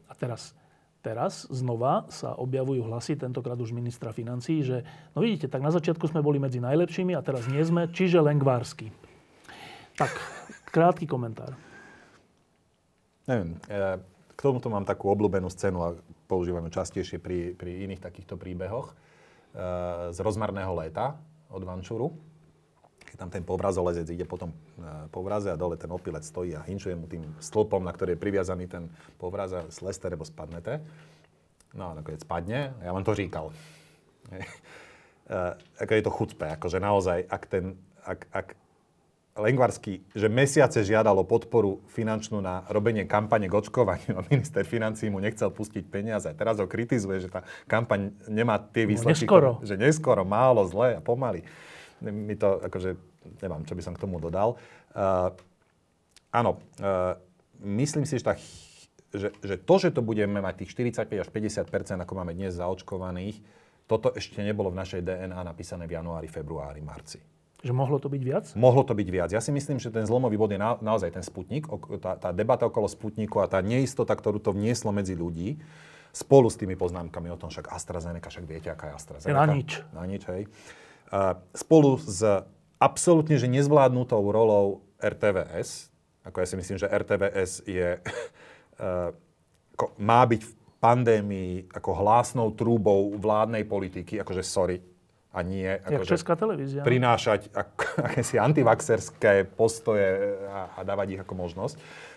A 0.08 0.14
teraz, 0.18 0.58
teraz 1.06 1.46
znova 1.54 2.10
sa 2.10 2.34
objavujú 2.34 2.90
hlasy, 2.90 3.18
tentokrát 3.18 3.58
už 3.62 3.74
ministra 3.74 4.10
financí, 4.10 4.66
že 4.66 4.82
no 5.14 5.22
vidíte, 5.22 5.46
tak 5.46 5.62
na 5.62 5.70
začiatku 5.70 6.10
sme 6.10 6.26
boli 6.26 6.42
medzi 6.42 6.58
najlepšími 6.58 7.14
a 7.14 7.22
teraz 7.22 7.46
nie 7.46 7.62
sme, 7.62 7.90
čiže 7.90 8.22
lengvársky. 8.22 8.90
Tak, 9.98 10.14
krátky 10.74 11.06
komentár. 11.06 11.58
Neviem, 13.28 13.60
k 14.38 14.40
tomuto 14.40 14.70
mám 14.70 14.86
takú 14.86 15.10
obľúbenú 15.12 15.50
scénu 15.52 15.80
a 15.84 15.90
používam 16.30 16.64
ju 16.70 16.72
častejšie 16.78 17.18
pri, 17.18 17.58
pri 17.58 17.86
iných 17.90 18.02
takýchto 18.02 18.40
príbehoch 18.40 18.94
z 20.14 20.18
rozmarného 20.22 20.70
léta 20.78 21.18
od 21.50 21.64
Vančuru 21.66 22.14
keď 23.18 23.26
tam 23.26 23.34
ten 23.34 23.42
povrazolezec 23.42 24.06
ide 24.14 24.30
potom 24.30 24.54
e, 24.54 25.10
povraze 25.10 25.50
a 25.50 25.58
dole 25.58 25.74
ten 25.74 25.90
opilec 25.90 26.22
stojí 26.22 26.54
a 26.54 26.62
hinčuje 26.62 26.94
mu 26.94 27.10
tým 27.10 27.26
stĺpom, 27.42 27.82
na 27.82 27.90
ktorý 27.90 28.14
je 28.14 28.22
priviazaný 28.22 28.70
ten 28.70 28.94
povraz 29.18 29.58
a 29.58 29.66
sleste, 29.74 30.06
lebo 30.06 30.22
spadnete. 30.22 30.86
No 31.74 31.90
a 31.90 31.98
nakoniec 31.98 32.22
spadne 32.22 32.78
ja 32.78 32.94
vám 32.94 33.02
to 33.02 33.18
říkal. 33.18 33.50
E, 35.28 35.60
ako 35.84 35.92
je 35.92 36.04
to 36.08 36.12
chucpe, 36.16 36.46
akože 36.56 36.80
naozaj, 36.80 37.28
ak 37.28 37.44
ten, 37.52 37.76
ak, 38.00 38.32
ak 38.32 38.48
Lengvarsky, 39.36 40.00
že 40.16 40.32
mesiace 40.32 40.88
žiadalo 40.88 41.28
podporu 41.28 41.84
finančnú 41.92 42.40
na 42.40 42.64
robenie 42.72 43.04
kampane 43.04 43.52
k 43.52 43.60
očkovaniu 43.60 44.16
a 44.16 44.24
minister 44.32 44.64
financí 44.64 45.12
mu 45.12 45.20
nechcel 45.20 45.52
pustiť 45.52 45.84
peniaze. 45.92 46.32
Teraz 46.32 46.64
ho 46.64 46.66
kritizuje, 46.72 47.20
že 47.20 47.28
tá 47.28 47.44
kampaň 47.68 48.16
nemá 48.32 48.56
tie 48.72 48.88
no, 48.88 48.96
výsledky. 48.96 49.28
No, 49.28 49.36
neskoro. 49.36 49.52
Že 49.68 49.76
neskoro, 49.76 50.24
málo, 50.24 50.64
zle 50.64 50.96
a 50.96 51.04
pomaly 51.04 51.44
mi 52.02 52.36
to, 52.38 52.62
akože, 52.62 52.90
neviem, 53.42 53.64
čo 53.66 53.74
by 53.74 53.82
som 53.84 53.94
k 53.98 54.02
tomu 54.02 54.22
dodal. 54.22 54.56
Uh, 54.94 55.34
áno, 56.32 56.62
uh, 56.82 57.18
myslím 57.64 58.06
si, 58.06 58.22
že, 58.22 58.26
tá, 58.26 58.34
že, 59.14 59.34
že 59.42 59.56
to, 59.58 59.76
že 59.82 59.90
to 59.94 60.02
budeme 60.06 60.40
mať 60.40 60.66
tých 60.66 60.74
45 60.78 61.24
až 61.24 61.30
50 61.30 62.04
ako 62.04 62.14
máme 62.14 62.38
dnes 62.38 62.58
zaočkovaných, 62.58 63.42
toto 63.88 64.12
ešte 64.12 64.44
nebolo 64.44 64.68
v 64.68 64.84
našej 64.84 65.02
DNA 65.02 65.40
napísané 65.48 65.88
v 65.88 65.96
januári, 65.96 66.28
februári, 66.28 66.84
marci. 66.84 67.24
Že 67.64 67.74
mohlo 67.74 67.98
to 67.98 68.12
byť 68.12 68.22
viac? 68.22 68.46
Mohlo 68.54 68.86
to 68.86 68.94
byť 68.94 69.08
viac. 69.10 69.30
Ja 69.34 69.42
si 69.42 69.50
myslím, 69.50 69.82
že 69.82 69.90
ten 69.90 70.06
zlomový 70.06 70.38
bod 70.38 70.54
je 70.54 70.62
na, 70.62 70.78
naozaj 70.78 71.10
ten 71.10 71.26
Sputnik, 71.26 71.66
tá, 71.98 72.20
tá 72.20 72.30
debata 72.30 72.70
okolo 72.70 72.86
Sputniku 72.86 73.42
a 73.42 73.50
tá 73.50 73.64
neistota, 73.66 74.14
ktorú 74.14 74.38
to 74.38 74.54
vnieslo 74.54 74.94
medzi 74.94 75.18
ľudí, 75.18 75.58
spolu 76.14 76.52
s 76.54 76.60
tými 76.60 76.78
poznámkami 76.78 77.34
o 77.34 77.40
tom, 77.40 77.50
však 77.50 77.74
AstraZeneca, 77.74 78.30
však 78.30 78.46
viete, 78.46 78.70
aká 78.70 78.92
je 78.92 78.94
AstraZeneca. 78.94 79.40
Na 79.40 79.46
nič. 79.50 79.70
Na 79.90 80.04
nič, 80.06 80.22
hej 80.30 80.46
spolu 81.56 81.98
s 82.00 82.22
absolútne 82.78 83.40
že 83.40 83.50
nezvládnutou 83.50 84.22
rolou 84.30 84.86
RTVS, 85.02 85.90
ako 86.28 86.38
ja 86.44 86.48
si 86.48 86.56
myslím, 86.60 86.78
že 86.78 86.92
RTVS 86.92 87.64
je, 87.66 87.98
ako 89.78 89.86
má 90.02 90.22
byť 90.26 90.42
v 90.44 90.52
pandémii 90.78 91.54
ako 91.74 91.90
hlásnou 91.98 92.54
trúbou 92.54 93.16
vládnej 93.18 93.66
politiky, 93.66 94.22
akože 94.22 94.44
sorry, 94.46 94.78
a 95.38 95.46
nie 95.46 95.70
akože 95.70 96.18
Česká 96.18 96.34
televízia. 96.34 96.82
prinášať 96.82 97.54
ako, 97.54 97.86
akési 98.10 98.42
antivaxerské 98.42 99.46
postoje 99.46 100.38
a, 100.50 100.74
a 100.78 100.80
dávať 100.82 101.18
ich 101.18 101.22
ako 101.22 101.34
možnosť. 101.38 101.76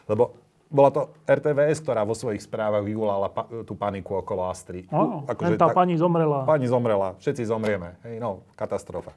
Lebo 0.08 0.32
bola 0.70 0.90
to 0.94 1.10
RTVS, 1.26 1.82
ktorá 1.82 2.06
vo 2.06 2.14
svojich 2.14 2.46
správach 2.46 2.86
vyvolala 2.86 3.26
pa, 3.26 3.50
tú 3.66 3.74
paniku 3.74 4.22
okolo 4.22 4.46
Astry. 4.46 4.86
Áno, 4.94 5.26
akože 5.26 5.58
tá 5.58 5.66
tak, 5.68 5.76
pani 5.76 5.98
zomrela. 5.98 6.46
Pani 6.46 6.70
zomrela, 6.70 7.18
všetci 7.18 7.42
zomrieme. 7.50 7.98
Hej, 8.06 8.22
no, 8.22 8.46
katastrofa. 8.54 9.10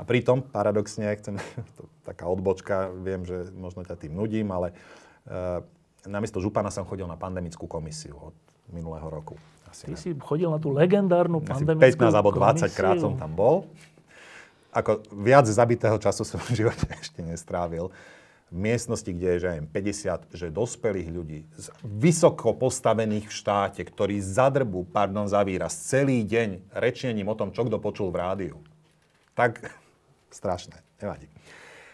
A 0.00 0.02
pritom, 0.08 0.40
paradoxne, 0.40 1.12
chcem, 1.20 1.36
to, 1.76 1.84
taká 2.08 2.24
odbočka, 2.24 2.88
viem, 3.04 3.28
že 3.28 3.52
možno 3.52 3.84
ťa 3.84 4.00
tým 4.00 4.16
nudím, 4.16 4.48
ale 4.48 4.72
uh, 5.28 5.60
namiesto 6.08 6.40
župana 6.40 6.72
som 6.72 6.88
chodil 6.88 7.04
na 7.04 7.20
pandemickú 7.20 7.68
komisiu 7.68 8.16
od 8.32 8.36
minulého 8.72 9.04
roku. 9.04 9.36
Asi 9.68 9.84
Ty 9.84 9.92
ne. 9.92 10.00
si 10.00 10.10
chodil 10.16 10.48
na 10.48 10.56
tú 10.56 10.72
legendárnu 10.72 11.44
pandemickú 11.44 12.08
15 12.08 12.16
alebo 12.16 12.32
20 12.32 12.72
krát 12.72 12.96
som 12.96 13.20
tam 13.20 13.36
bol. 13.36 13.68
Ako 14.72 15.04
viac 15.12 15.44
zabitého 15.44 16.00
času 16.00 16.24
som 16.24 16.40
v 16.40 16.56
živote 16.64 16.88
ešte 16.96 17.20
nestrávil 17.20 17.92
miestnosti, 18.50 19.06
kde 19.06 19.38
je 19.38 19.42
že 19.42 19.50
50 19.70 20.34
že 20.34 20.46
dospelých 20.50 21.08
ľudí, 21.08 21.40
z 21.54 21.66
vysoko 21.86 22.54
postavených 22.54 23.30
v 23.30 23.34
štáte, 23.34 23.82
ktorí 23.86 24.18
zadrbu, 24.18 24.90
pardon 24.90 25.30
za 25.30 25.46
výraz, 25.46 25.74
celý 25.74 26.26
deň 26.26 26.74
rečením 26.74 27.30
o 27.30 27.38
tom, 27.38 27.54
čo 27.54 27.62
kto 27.64 27.78
počul 27.78 28.10
v 28.10 28.20
rádiu. 28.20 28.56
Tak 29.38 29.62
strašné, 30.38 30.82
nevadí. 30.98 31.30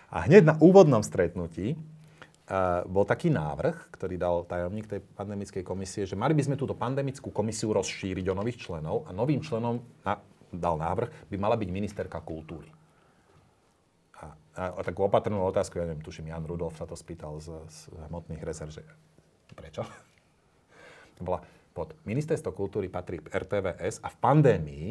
A 0.08 0.24
hneď 0.24 0.48
na 0.48 0.54
úvodnom 0.56 1.04
stretnutí 1.04 1.76
uh, 1.76 2.86
bol 2.88 3.04
taký 3.04 3.28
návrh, 3.28 3.92
ktorý 3.92 4.14
dal 4.16 4.36
tajomník 4.48 4.86
tej 4.88 5.00
pandemickej 5.02 5.60
komisie, 5.60 6.08
že 6.08 6.16
mali 6.16 6.32
by 6.32 6.46
sme 6.46 6.56
túto 6.56 6.72
pandemickú 6.72 7.28
komisiu 7.28 7.76
rozšíriť 7.76 8.32
o 8.32 8.38
nových 8.38 8.64
členov 8.64 9.04
a 9.04 9.12
novým 9.12 9.44
členom 9.44 9.82
na, 10.06 10.16
dal 10.48 10.80
návrh, 10.80 11.28
by 11.28 11.36
mala 11.36 11.58
byť 11.58 11.68
ministerka 11.68 12.22
kultúry 12.24 12.75
a, 14.56 14.72
a 14.72 14.80
takú 14.80 15.04
opatrnú 15.04 15.44
otázku, 15.44 15.76
ja 15.76 15.84
neviem, 15.84 16.02
tuším, 16.02 16.32
Jan 16.32 16.48
Rudolf 16.48 16.80
sa 16.80 16.88
to 16.88 16.96
spýtal 16.96 17.36
z, 17.38 17.52
z 17.68 17.92
hmotných 18.08 18.40
rezerv, 18.40 18.72
že 18.72 18.82
prečo? 19.52 19.84
Bola 21.20 21.44
pod 21.76 21.92
ministerstvo 22.08 22.56
kultúry 22.56 22.88
patrí 22.88 23.20
RTVS 23.20 24.00
a 24.00 24.08
v 24.08 24.16
pandémii 24.16 24.86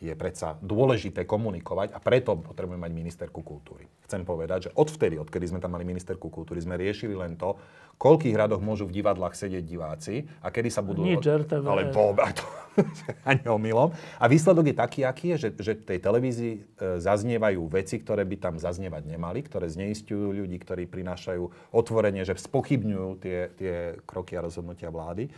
je 0.00 0.16
predsa 0.16 0.56
dôležité 0.64 1.28
komunikovať 1.28 1.92
a 1.92 2.00
preto 2.00 2.32
potrebujeme 2.40 2.88
mať 2.88 2.92
ministerku 2.96 3.44
kultúry. 3.44 3.84
Chcem 4.08 4.24
povedať, 4.24 4.58
že 4.66 4.70
odvtedy, 4.72 5.20
odkedy 5.20 5.52
sme 5.52 5.60
tam 5.60 5.76
mali 5.76 5.84
ministerku 5.84 6.32
kultúry, 6.32 6.56
sme 6.64 6.80
riešili 6.80 7.12
len 7.12 7.36
to, 7.36 7.60
koľkých 8.00 8.32
radoch 8.32 8.64
môžu 8.64 8.88
v 8.88 8.96
divadlách 8.96 9.36
sedieť 9.36 9.60
diváci 9.60 10.24
a 10.40 10.48
kedy 10.48 10.72
sa 10.72 10.80
budú... 10.80 11.04
Nič 11.04 11.20
RTV. 11.20 11.64
Ale 11.68 11.92
vôbec 11.92 12.32
to 12.32 12.48
ani 13.28 13.44
omylom. 13.44 13.92
A 14.16 14.24
výsledok 14.24 14.72
je 14.72 14.76
taký, 14.80 15.00
aký 15.04 15.36
je, 15.36 15.36
že, 15.36 15.48
že 15.60 15.72
tej 15.76 16.00
televízii 16.00 16.54
e, 16.56 16.60
zaznievajú 16.96 17.60
veci, 17.68 18.00
ktoré 18.00 18.24
by 18.24 18.36
tam 18.40 18.54
zaznievať 18.56 19.04
nemali, 19.04 19.44
ktoré 19.44 19.68
zneistujú 19.68 20.32
ľudí, 20.32 20.56
ktorí 20.64 20.88
prinášajú 20.88 21.76
otvorenie, 21.76 22.24
že 22.24 22.40
spochybňujú 22.40 23.08
tie, 23.20 23.38
tie 23.60 23.74
kroky 24.08 24.32
a 24.40 24.48
rozhodnutia 24.48 24.88
vlády. 24.88 25.28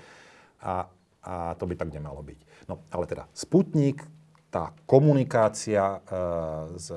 A, 0.63 0.87
a 1.27 1.59
to 1.59 1.67
by 1.67 1.75
tak 1.75 1.91
nemalo 1.91 2.23
byť. 2.23 2.71
No, 2.71 2.79
ale 2.95 3.11
teda 3.11 3.27
Sputnik, 3.35 4.07
tá 4.53 4.77
komunikácia 4.85 5.81
e, 5.81 5.99
s 6.77 6.93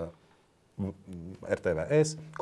RTVS, 1.39 2.35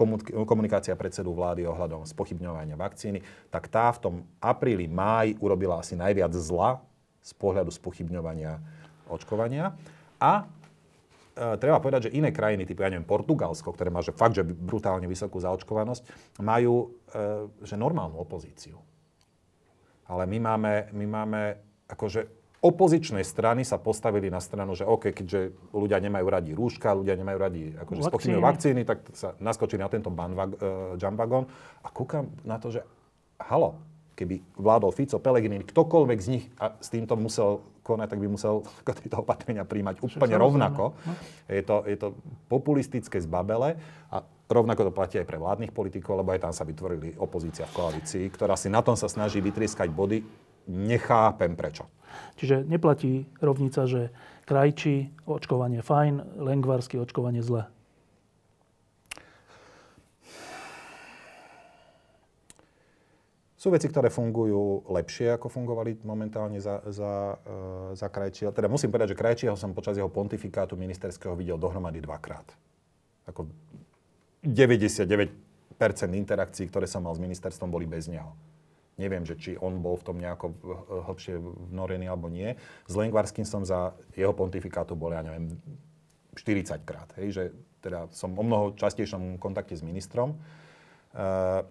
komunikácia 0.50 0.98
predsedu 0.98 1.38
vlády 1.38 1.70
ohľadom 1.70 2.02
spochybňovania 2.02 2.74
vakcíny, 2.74 3.22
tak 3.54 3.70
tá 3.70 3.94
v 3.94 4.02
tom 4.02 4.16
apríli, 4.42 4.90
máji 4.90 5.38
urobila 5.38 5.86
asi 5.86 5.94
najviac 5.94 6.34
zla 6.34 6.82
z 7.22 7.32
pohľadu 7.38 7.70
spochybňovania 7.70 8.58
očkovania. 9.06 9.78
A 10.18 10.42
e, 10.42 10.46
treba 11.62 11.78
povedať, 11.78 12.10
že 12.10 12.16
iné 12.18 12.34
krajiny, 12.34 12.66
typu, 12.66 12.82
ja 12.82 12.90
neviem, 12.90 13.06
Portugalsko, 13.06 13.70
ktoré 13.70 13.94
má 13.94 14.02
že 14.02 14.18
fakt, 14.18 14.34
že 14.34 14.42
brutálne 14.42 15.06
vysokú 15.06 15.38
zaočkovanosť, 15.38 16.34
majú 16.42 16.90
e, 16.90 17.62
že 17.62 17.78
normálnu 17.78 18.18
opozíciu. 18.18 18.82
Ale 20.10 20.26
my 20.26 20.38
máme, 20.42 20.74
my 20.90 21.06
máme 21.06 21.42
akože 21.86 22.43
opozičnej 22.64 23.28
strany 23.28 23.68
sa 23.68 23.76
postavili 23.76 24.32
na 24.32 24.40
stranu, 24.40 24.72
že 24.72 24.88
OK, 24.88 25.12
keďže 25.12 25.52
ľudia 25.76 26.00
nemajú 26.00 26.26
radi 26.32 26.52
rúška, 26.56 26.96
ľudia 26.96 27.20
nemajú 27.20 27.38
radi 27.38 27.62
akože 27.76 28.02
vakcíny. 28.08 28.40
vakcíny, 28.40 28.82
tak 28.88 29.04
sa 29.12 29.36
naskočili 29.44 29.84
na 29.84 29.92
tento 29.92 30.08
uh, 30.08 30.96
jumpwagon 30.96 31.44
a 31.84 31.88
kúkam 31.92 32.32
na 32.48 32.56
to, 32.56 32.72
že 32.72 32.82
halo, 33.44 33.76
keby 34.16 34.40
vládol 34.56 34.96
Fico, 34.96 35.20
Pelegrini, 35.20 35.68
ktokoľvek 35.68 36.20
z 36.24 36.28
nich 36.32 36.46
a 36.56 36.72
s 36.80 36.88
týmto 36.88 37.20
musel 37.20 37.60
konať, 37.84 38.16
tak 38.16 38.20
by 38.24 38.28
musel 38.32 38.64
tieto 39.04 39.20
opatrenia 39.20 39.68
príjmať 39.68 40.00
úplne 40.00 40.36
rovnako. 40.40 40.96
No. 40.96 41.14
Je 41.52 41.64
to, 41.68 41.84
je 41.84 41.98
to 42.00 42.08
populistické 42.48 43.20
zbabele 43.20 43.76
a 44.08 44.24
rovnako 44.48 44.88
to 44.88 44.92
platí 44.96 45.16
aj 45.20 45.28
pre 45.28 45.36
vládnych 45.36 45.76
politikov, 45.76 46.24
lebo 46.24 46.32
aj 46.32 46.48
tam 46.48 46.54
sa 46.56 46.64
vytvorili 46.64 47.20
opozícia 47.20 47.68
v 47.68 47.76
koalícii, 47.76 48.24
ktorá 48.32 48.56
si 48.56 48.72
na 48.72 48.80
tom 48.80 48.96
sa 48.96 49.12
snaží 49.12 49.44
vytrieskať 49.44 49.92
body. 49.92 50.24
Nechápem 50.64 51.60
prečo. 51.60 51.84
Čiže 52.38 52.66
neplatí 52.68 53.30
rovnica, 53.40 53.86
že 53.86 54.12
krajčí 54.44 55.14
očkovanie 55.24 55.80
fajn, 55.80 56.40
lengvarsky 56.42 57.00
očkovanie 57.00 57.42
zle. 57.42 57.70
Sú 63.64 63.72
veci, 63.72 63.88
ktoré 63.88 64.12
fungujú 64.12 64.84
lepšie, 64.92 65.40
ako 65.40 65.48
fungovali 65.48 66.04
momentálne 66.04 66.60
za, 66.60 66.84
za, 66.92 67.40
e, 67.48 67.96
za 67.96 68.12
Krajčího. 68.12 68.52
Teda 68.52 68.68
musím 68.68 68.92
povedať, 68.92 69.16
že 69.16 69.20
Krajčího 69.24 69.56
som 69.56 69.72
počas 69.72 69.96
jeho 69.96 70.12
pontifikátu 70.12 70.76
ministerského 70.76 71.32
videl 71.32 71.56
dohromady 71.56 72.04
dvakrát. 72.04 72.44
Ako 73.24 73.48
99% 74.44 75.32
interakcií, 76.12 76.68
ktoré 76.68 76.92
som 76.92 77.08
mal 77.08 77.16
s 77.16 77.24
ministerstvom, 77.24 77.72
boli 77.72 77.88
bez 77.88 78.12
neho. 78.12 78.36
Neviem, 78.94 79.26
že 79.26 79.34
či 79.34 79.52
on 79.58 79.82
bol 79.82 79.98
v 79.98 80.06
tom 80.06 80.18
nejako 80.22 80.54
hlbšie 81.10 81.42
vnorený 81.74 82.06
alebo 82.06 82.30
nie. 82.30 82.54
S 82.86 82.94
Lengvarským 82.94 83.42
som 83.42 83.66
za 83.66 83.98
jeho 84.14 84.38
pontifikátu 84.38 84.94
bol, 84.94 85.10
ja 85.10 85.26
neviem, 85.26 85.58
40 86.38 86.78
krát. 86.86 87.10
Hej, 87.18 87.28
že 87.34 87.44
teda 87.82 88.10
som 88.14 88.38
o 88.38 88.44
mnoho 88.46 88.78
častejšom 88.78 89.42
kontakte 89.42 89.74
s 89.74 89.82
ministrom. 89.82 90.38
Uh, 91.14 91.66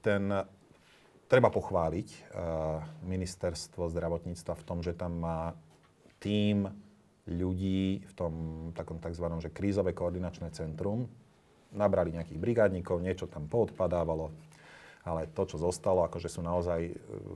ten, 0.00 0.26
treba 1.28 1.48
pochváliť 1.48 2.08
uh, 2.08 2.82
ministerstvo 3.04 3.88
zdravotníctva 3.92 4.54
v 4.56 4.66
tom, 4.66 4.80
že 4.80 4.96
tam 4.96 5.22
má 5.22 5.52
tím 6.20 6.72
ľudí 7.28 8.02
v 8.02 8.12
tom 8.16 8.34
takom 8.74 8.98
tzv. 8.98 9.24
Že 9.38 9.54
krízové 9.54 9.94
koordinačné 9.94 10.50
centrum. 10.52 11.06
Nabrali 11.72 12.12
nejakých 12.12 12.36
brigádnikov, 12.36 13.00
niečo 13.00 13.30
tam 13.30 13.48
poodpadávalo, 13.48 14.34
ale 15.02 15.26
to, 15.30 15.42
čo 15.44 15.56
zostalo, 15.58 16.06
akože 16.06 16.30
sú 16.30 16.40
naozaj 16.42 16.80
e, 16.88 16.92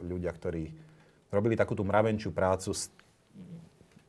ľudia, 0.06 0.30
ktorí 0.30 0.70
robili 1.34 1.58
takú 1.58 1.74
tú 1.74 1.82
mravenčiu 1.82 2.30
prácu, 2.30 2.70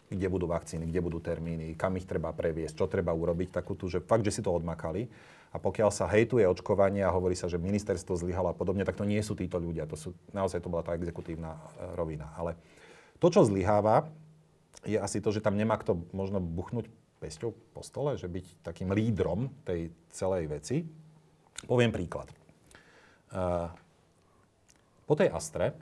kde 0.07 0.27
budú 0.31 0.47
vakcíny, 0.47 0.87
kde 0.87 1.01
budú 1.03 1.19
termíny, 1.19 1.75
kam 1.75 1.99
ich 1.99 2.07
treba 2.07 2.31
previesť, 2.31 2.79
čo 2.79 2.85
treba 2.87 3.11
urobiť, 3.11 3.59
takú 3.59 3.75
tú, 3.75 3.91
že 3.91 3.99
fakt, 3.99 4.23
že 4.23 4.39
si 4.39 4.41
to 4.45 4.53
odmakali. 4.53 5.09
A 5.51 5.57
pokiaľ 5.59 5.89
sa 5.91 6.07
hejtuje 6.11 6.43
očkovanie 6.47 7.03
a 7.03 7.11
hovorí 7.11 7.35
sa, 7.35 7.47
že 7.47 7.59
ministerstvo 7.59 8.19
zlyhalo 8.19 8.51
a 8.51 8.55
podobne, 8.55 8.83
tak 8.83 8.99
to 8.99 9.07
nie 9.07 9.19
sú 9.23 9.35
títo 9.35 9.59
ľudia. 9.59 9.87
To 9.89 9.95
sú, 9.95 10.09
naozaj 10.31 10.63
to 10.63 10.71
bola 10.71 10.83
tá 10.83 10.95
exekutívna 10.95 11.55
e, 11.55 11.59
rovina. 11.97 12.31
Ale 12.39 12.55
to, 13.19 13.27
čo 13.31 13.47
zlyháva, 13.47 14.07
je 14.85 14.95
asi 14.95 15.19
to, 15.19 15.33
že 15.33 15.41
tam 15.41 15.57
nemá 15.57 15.75
kto 15.75 15.97
možno 16.13 16.39
buchnúť 16.39 16.87
pesťou 17.17 17.51
po 17.73 17.81
stole, 17.81 18.15
že 18.15 18.29
byť 18.29 18.61
takým 18.61 18.93
lídrom 18.93 19.49
tej 19.65 19.89
celej 20.13 20.47
veci. 20.47 20.85
Poviem 21.65 21.89
príklad. 21.89 22.29
Uh, 23.31 23.67
po 25.07 25.13
tej 25.15 25.31
Astre, 25.31 25.75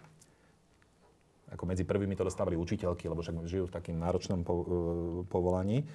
ako 1.54 1.64
medzi 1.70 1.86
prvými 1.86 2.18
to 2.18 2.26
dostávali 2.26 2.58
učiteľky, 2.58 3.06
lebo 3.06 3.22
však 3.22 3.46
žijú 3.46 3.70
v 3.70 3.76
takým 3.76 3.98
náročnom 4.02 4.42
po, 4.42 4.54
uh, 4.54 4.66
povolaní, 5.30 5.86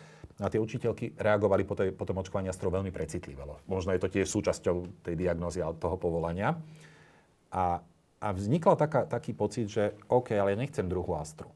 a 0.40 0.48
tie 0.48 0.57
učiteľky 0.57 1.20
reagovali 1.20 1.68
po, 1.68 1.76
tej, 1.76 1.92
po 1.92 2.09
tom 2.09 2.16
očkovaní 2.24 2.48
Astro 2.48 2.72
veľmi 2.72 2.88
precitlivo. 2.88 3.61
Možno 3.68 3.92
je 3.92 4.01
to 4.01 4.09
tiež 4.09 4.24
súčasťou 4.24 5.05
tej 5.05 5.14
diagnózy 5.14 5.61
a 5.61 5.68
toho 5.76 6.01
povolania. 6.01 6.57
A, 7.53 7.84
a 8.24 8.28
vznikla 8.32 8.74
taká, 8.80 9.05
taký 9.05 9.36
pocit, 9.36 9.68
že 9.68 9.92
OK, 10.09 10.32
ale 10.32 10.57
ja 10.57 10.59
nechcem 10.64 10.88
druhú 10.88 11.12
Astru. 11.12 11.53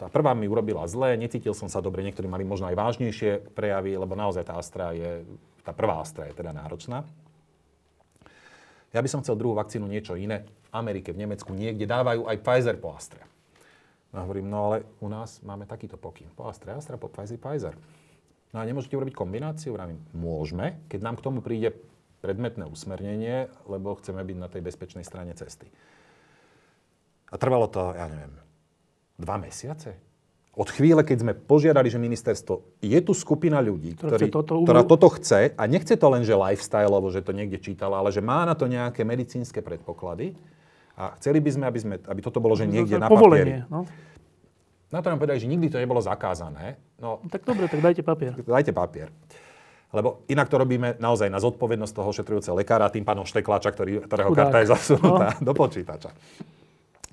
Tá 0.00 0.08
prvá 0.08 0.32
mi 0.32 0.48
urobila 0.48 0.88
zle, 0.88 1.20
necítil 1.20 1.52
som 1.52 1.68
sa 1.68 1.84
dobre, 1.84 2.00
niektorí 2.06 2.30
mali 2.30 2.48
možno 2.48 2.70
aj 2.70 2.78
vážnejšie 2.80 3.52
prejavy, 3.52 3.98
lebo 3.98 4.16
naozaj 4.16 4.46
tá 4.46 4.56
Astra 4.56 4.96
je, 4.96 5.26
tá 5.60 5.76
prvá 5.76 6.00
Astra 6.00 6.30
je 6.30 6.38
teda 6.38 6.56
náročná. 6.56 7.04
Ja 8.92 9.04
by 9.04 9.08
som 9.08 9.20
chcel 9.20 9.36
druhú 9.36 9.52
vakcínu 9.52 9.84
niečo 9.84 10.16
iné. 10.16 10.48
V 10.68 10.68
Amerike, 10.72 11.12
v 11.12 11.24
Nemecku, 11.24 11.52
niekde 11.52 11.84
dávajú 11.84 12.24
aj 12.24 12.36
Pfizer 12.40 12.76
po 12.80 12.96
Astre. 12.96 13.20
A 14.16 14.24
hovorím, 14.24 14.48
no 14.48 14.72
ale 14.72 14.88
u 15.04 15.08
nás 15.12 15.44
máme 15.44 15.68
takýto 15.68 16.00
pokyn. 16.00 16.32
Po 16.32 16.48
Astre, 16.48 16.72
Astra, 16.72 16.96
po 16.96 17.12
Pfizer, 17.12 17.36
Pfizer. 17.36 17.74
No 18.56 18.64
a 18.64 18.64
nemôžete 18.64 18.96
urobiť 18.96 19.12
kombináciu? 19.12 19.76
Vravím, 19.76 20.00
môžeme, 20.16 20.80
keď 20.88 21.00
nám 21.04 21.20
k 21.20 21.24
tomu 21.28 21.44
príde 21.44 21.76
predmetné 22.24 22.64
usmernenie, 22.64 23.52
lebo 23.68 23.92
chceme 24.00 24.24
byť 24.24 24.36
na 24.40 24.48
tej 24.48 24.64
bezpečnej 24.64 25.04
strane 25.04 25.36
cesty. 25.36 25.68
A 27.28 27.36
trvalo 27.36 27.68
to, 27.68 27.92
ja 27.92 28.08
neviem, 28.08 28.32
dva 29.20 29.36
mesiace? 29.36 30.07
Od 30.58 30.66
chvíle, 30.74 31.06
keď 31.06 31.22
sme 31.22 31.32
požiadali, 31.38 31.86
že 31.86 32.02
ministerstvo, 32.02 32.82
je 32.82 32.98
tu 32.98 33.14
skupina 33.14 33.62
ľudí, 33.62 33.94
ktorý, 33.94 34.26
toto 34.26 34.58
ktorá 34.66 34.82
toto 34.82 35.06
chce 35.14 35.54
a 35.54 35.62
nechce 35.70 35.94
to 35.94 36.06
len, 36.10 36.26
že 36.26 36.34
lifestyle, 36.34 36.90
že 37.14 37.22
to 37.22 37.30
niekde 37.30 37.62
čítala, 37.62 38.02
ale 38.02 38.10
že 38.10 38.18
má 38.18 38.42
na 38.42 38.58
to 38.58 38.66
nejaké 38.66 39.06
medicínske 39.06 39.62
predpoklady 39.62 40.34
a 40.98 41.14
chceli 41.22 41.38
by 41.38 41.50
sme, 41.54 41.64
aby, 41.70 41.78
sme, 41.78 41.94
aby 42.02 42.20
toto 42.26 42.42
bolo, 42.42 42.58
že 42.58 42.66
niekde 42.66 42.98
na 42.98 43.06
papieri. 43.06 43.62
No. 43.70 43.86
Na 44.90 44.98
to 44.98 45.14
nám 45.14 45.22
povedali, 45.22 45.38
že 45.38 45.46
nikdy 45.46 45.70
to 45.70 45.78
nebolo 45.78 46.02
zakázané. 46.02 46.74
No, 46.98 47.22
tak 47.30 47.46
dobre, 47.46 47.70
tak 47.70 47.78
dajte 47.78 48.02
papier. 48.02 48.34
Dajte 48.34 48.74
papier. 48.74 49.14
Lebo 49.94 50.26
inak 50.26 50.50
to 50.50 50.58
robíme 50.58 50.98
naozaj 50.98 51.30
na 51.30 51.38
zodpovednosť 51.38 51.94
toho 51.94 52.10
šetrujúceho 52.10 52.58
lekára, 52.58 52.90
tým 52.90 53.06
pánom 53.06 53.22
šteklača, 53.22 53.70
ktorý, 53.72 54.10
ktorého 54.10 54.34
Chudák. 54.34 54.50
karta 54.50 54.58
je 54.60 54.68
zasunutá 54.74 55.28
no. 55.38 55.44
do 55.46 55.52
počítača. 55.54 56.10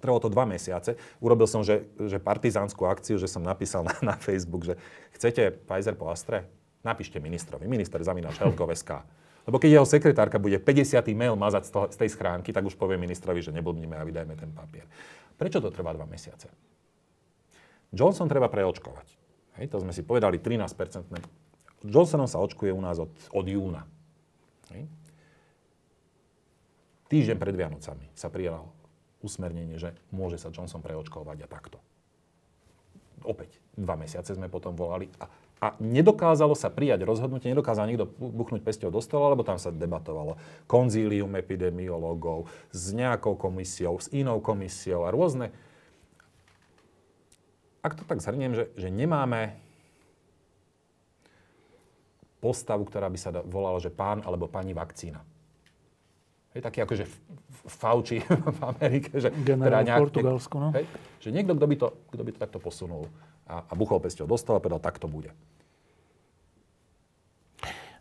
Trvalo 0.05 0.21
to 0.21 0.29
dva 0.29 0.45
mesiace. 0.45 0.93
Urobil 1.17 1.49
som, 1.49 1.65
že, 1.65 1.89
že 1.97 2.21
partizánsku 2.21 2.85
akciu, 2.85 3.17
že 3.17 3.25
som 3.25 3.41
napísal 3.41 3.81
na, 3.81 3.97
na 4.13 4.15
Facebook, 4.21 4.69
že 4.69 4.77
chcete 5.17 5.65
Pfizer 5.65 5.97
po 5.97 6.13
Astre? 6.13 6.45
Napíšte 6.85 7.17
ministrovi. 7.17 7.65
Minister 7.65 7.97
zavináč 8.05 8.37
Helkov.sk. 8.37 9.01
Lebo 9.49 9.57
keď 9.57 9.81
jeho 9.81 9.87
sekretárka 9.89 10.37
bude 10.37 10.61
50. 10.61 11.01
mail 11.17 11.33
mazať 11.33 11.63
z, 11.65 11.71
toho, 11.73 11.85
z 11.89 11.97
tej 11.97 12.09
schránky, 12.13 12.53
tak 12.53 12.61
už 12.61 12.77
povie 12.77 13.01
ministrovi, 13.01 13.41
že 13.41 13.49
neblbníme 13.49 13.97
a 13.97 14.05
vydajme 14.05 14.37
ten 14.37 14.53
papier. 14.53 14.85
Prečo 15.33 15.57
to 15.57 15.73
trvá 15.73 15.97
dva 15.97 16.05
mesiace? 16.05 16.53
Johnson 17.89 18.29
treba 18.29 18.45
preočkovať. 18.45 19.07
Hej, 19.57 19.73
to 19.73 19.81
sme 19.81 19.89
si 19.89 20.05
povedali 20.05 20.37
13% 20.37 21.09
Johnsonom 21.85 22.25
sa 22.25 22.41
očkuje 22.41 22.73
u 22.73 22.81
nás 22.81 22.97
od, 22.97 23.13
od 23.29 23.45
júna. 23.45 23.85
Hej. 24.73 24.89
Týždeň 27.05 27.37
pred 27.37 27.53
Vianocami 27.53 28.09
sa 28.17 28.33
prijalo 28.33 28.74
usmernenie, 29.25 29.81
že 29.81 29.97
môže 30.13 30.37
sa 30.37 30.53
Johnson 30.53 30.85
preočkovať 30.85 31.37
a 31.41 31.47
takto. 31.49 31.81
Opäť 33.25 33.57
dva 33.73 33.97
mesiace 33.97 34.37
sme 34.37 34.45
potom 34.45 34.77
volali 34.77 35.09
a, 35.17 35.25
a 35.57 35.67
nedokázalo 35.81 36.53
sa 36.53 36.69
prijať 36.69 37.01
rozhodnutie, 37.01 37.49
nedokázal 37.49 37.89
nikto 37.89 38.05
buchnúť 38.21 38.61
pesťou 38.61 38.93
do 38.93 39.01
stola, 39.01 39.33
lebo 39.33 39.41
tam 39.41 39.57
sa 39.57 39.73
debatovalo 39.73 40.37
konzílium 40.69 41.33
epidemiológov 41.33 42.45
s 42.69 42.93
nejakou 42.93 43.33
komisiou, 43.33 43.97
s 43.97 44.13
inou 44.13 44.37
komisiou 44.45 45.09
a 45.09 45.09
rôzne. 45.09 45.49
Ak 47.81 47.97
to 47.97 48.05
tak 48.05 48.21
zhrniem, 48.21 48.53
že, 48.53 48.69
že 48.77 48.93
nemáme 48.93 49.57
postavu, 52.45 52.85
ktorá 52.85 53.09
by 53.09 53.17
sa 53.17 53.33
volala, 53.41 53.81
že 53.81 53.89
pán 53.89 54.21
alebo 54.21 54.45
pani 54.45 54.77
vakcína. 54.77 55.25
Je 56.55 56.63
taký 56.63 56.87
akože 56.87 57.03
Fauci 57.67 58.23
v 58.59 58.61
Amerike, 58.63 59.11
že 59.19 59.27
Generál 59.43 59.83
teda 59.83 59.87
nejak, 59.91 59.99
v 59.99 60.03
Portugalsku, 60.07 60.55
no. 60.55 60.69
Hej, 60.71 60.85
že 61.19 61.29
niekto, 61.35 61.51
kto 61.59 61.65
by 61.67 61.75
to, 61.75 61.87
kto 62.15 62.21
by 62.23 62.31
to 62.31 62.39
takto 62.39 62.59
posunul 62.63 63.11
a, 63.43 63.67
a 63.67 63.73
buchol 63.75 63.99
pesťou 63.99 64.23
dostal 64.23 64.57
a 64.57 64.63
povedal, 64.63 64.79
tak 64.79 64.95
to 64.95 65.11
bude. 65.11 65.35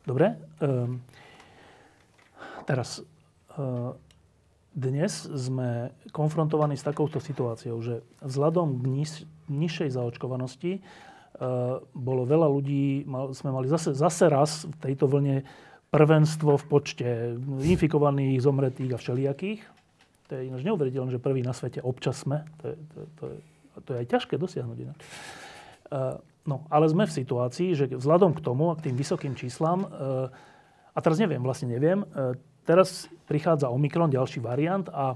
Dobre. 0.04 0.36
Um, 0.60 1.00
teraz, 2.68 3.00
uh, 3.56 3.96
dnes 4.74 5.24
sme 5.24 5.94
konfrontovaní 6.12 6.76
s 6.76 6.84
takouto 6.84 7.22
situáciou, 7.22 7.80
že 7.80 8.04
vzhľadom 8.20 8.82
k 8.82 8.84
niž, 8.84 9.10
nižšej 9.48 9.96
zaočkovanosti 9.96 10.84
uh, 10.84 11.80
bolo 11.96 12.28
veľa 12.28 12.48
ľudí, 12.52 13.08
mal, 13.08 13.32
sme 13.32 13.54
mali 13.54 13.70
zase, 13.70 13.96
zase 13.96 14.28
raz 14.28 14.68
v 14.68 14.76
tejto 14.82 15.08
vlne 15.08 15.46
prvenstvo 15.94 16.58
v 16.58 16.64
počte 16.66 17.08
infikovaných, 17.62 18.42
zomretých 18.42 18.90
a 18.90 18.98
všelijakých. 18.98 19.62
To 20.26 20.30
je 20.34 20.50
ináč 20.50 20.66
neuveriteľné, 20.66 21.14
že 21.14 21.22
prvý 21.22 21.46
na 21.46 21.54
svete 21.54 21.78
občas 21.78 22.26
sme. 22.26 22.42
To 22.58 22.74
je, 22.74 22.76
to, 22.90 22.98
to 23.14 23.24
je, 23.30 23.36
to 23.78 23.88
je 23.94 23.98
aj 24.02 24.06
ťažké 24.10 24.34
dosiahnuť 24.34 24.78
ináč. 24.82 24.98
Uh, 25.94 26.18
no, 26.50 26.66
ale 26.66 26.90
sme 26.90 27.06
v 27.06 27.14
situácii, 27.14 27.78
že 27.78 27.84
vzhľadom 27.94 28.34
k 28.34 28.42
tomu 28.42 28.74
a 28.74 28.78
k 28.80 28.90
tým 28.90 28.98
vysokým 28.98 29.38
číslam, 29.38 29.86
uh, 29.86 30.26
a 30.90 30.98
teraz 30.98 31.22
neviem, 31.22 31.38
vlastne 31.38 31.70
neviem, 31.70 32.02
uh, 32.02 32.34
teraz 32.66 33.06
prichádza 33.30 33.70
Omikron, 33.70 34.10
ďalší 34.10 34.42
variant 34.42 34.90
a 34.90 35.14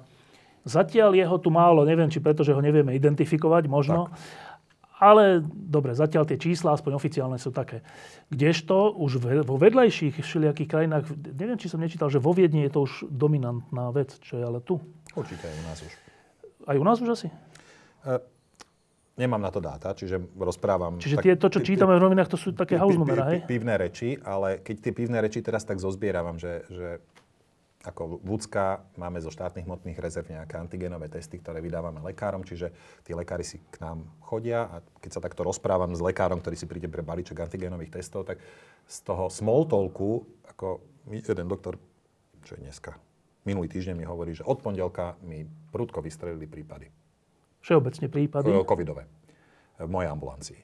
zatiaľ 0.62 1.16
jeho 1.18 1.36
tu 1.42 1.50
málo, 1.50 1.82
neviem, 1.82 2.06
či 2.06 2.22
preto, 2.22 2.46
že 2.46 2.54
ho 2.54 2.62
nevieme 2.62 2.94
identifikovať 2.94 3.66
možno, 3.66 4.14
tak 4.14 4.47
ale 4.98 5.40
dobre, 5.46 5.94
zatiaľ 5.94 6.26
tie 6.26 6.38
čísla, 6.38 6.74
aspoň 6.74 6.98
oficiálne, 6.98 7.38
sú 7.38 7.54
také. 7.54 7.86
Kdežto 8.34 8.98
už 8.98 9.22
vo 9.46 9.56
vedľajších 9.56 10.18
všelijakých 10.18 10.68
krajinách, 10.68 11.08
neviem, 11.14 11.56
či 11.58 11.70
som 11.70 11.78
nečítal, 11.78 12.10
že 12.10 12.18
vo 12.18 12.34
Viedni 12.34 12.66
je 12.66 12.72
to 12.74 12.80
už 12.84 13.06
dominantná 13.06 13.94
vec, 13.94 14.18
čo 14.20 14.36
je 14.36 14.44
ale 14.44 14.58
tu. 14.58 14.82
Určite 15.14 15.46
aj 15.46 15.54
u 15.54 15.64
nás 15.64 15.78
už. 15.80 15.92
Aj 16.68 16.76
u 16.76 16.84
nás 16.84 16.96
už 16.98 17.08
asi? 17.14 17.26
Uh, 18.02 18.18
nemám 19.18 19.42
na 19.42 19.50
to 19.50 19.62
dáta, 19.62 19.94
čiže 19.94 20.18
rozprávam... 20.38 21.02
Čiže 21.02 21.22
tie, 21.22 21.34
to, 21.34 21.50
čo 21.50 21.62
čítame 21.62 21.98
v 21.98 22.02
novinách, 22.02 22.30
to 22.30 22.38
sú 22.38 22.54
také 22.54 22.78
hausnumera, 22.78 23.34
hej? 23.34 23.38
Pivné 23.46 23.74
reči, 23.74 24.18
ale 24.22 24.62
keď 24.62 24.76
tie 24.82 24.92
pivné 24.94 25.18
reči 25.18 25.42
teraz 25.42 25.66
tak 25.66 25.82
zozbierávam, 25.82 26.38
že, 26.38 26.66
že 26.70 27.02
ako 27.86 28.18
Vúcka 28.26 28.82
máme 28.98 29.22
zo 29.22 29.30
štátnych 29.30 29.62
hmotných 29.62 30.02
rezerv 30.02 30.26
nejaké 30.26 30.58
antigenové 30.58 31.06
testy, 31.06 31.38
ktoré 31.38 31.62
vydávame 31.62 32.02
lekárom, 32.02 32.42
čiže 32.42 32.74
tí 33.06 33.14
lekári 33.14 33.46
si 33.46 33.62
k 33.70 33.78
nám 33.78 34.02
chodia 34.18 34.66
a 34.66 34.76
keď 34.98 35.10
sa 35.14 35.22
takto 35.22 35.46
rozprávam 35.46 35.94
s 35.94 36.02
lekárom, 36.02 36.42
ktorý 36.42 36.58
si 36.58 36.66
príde 36.66 36.90
pre 36.90 37.06
balíček 37.06 37.38
antigenových 37.38 38.02
testov, 38.02 38.26
tak 38.26 38.42
z 38.82 38.98
toho 39.06 39.30
small 39.30 39.62
talku, 39.70 40.26
ako 40.50 40.82
jeden 41.06 41.46
doktor, 41.46 41.78
čo 42.42 42.58
je 42.58 42.66
dneska, 42.66 42.98
minulý 43.46 43.70
týždeň 43.70 43.94
mi 43.94 44.02
hovorí, 44.02 44.34
že 44.34 44.42
od 44.42 44.58
pondelka 44.58 45.14
mi 45.22 45.46
prudko 45.70 46.02
vystrelili 46.02 46.50
prípady. 46.50 46.90
Všeobecne 47.62 48.10
prípady? 48.10 48.50
Covidové. 48.66 49.06
V 49.78 49.86
mojej 49.86 50.10
ambulancii. 50.10 50.60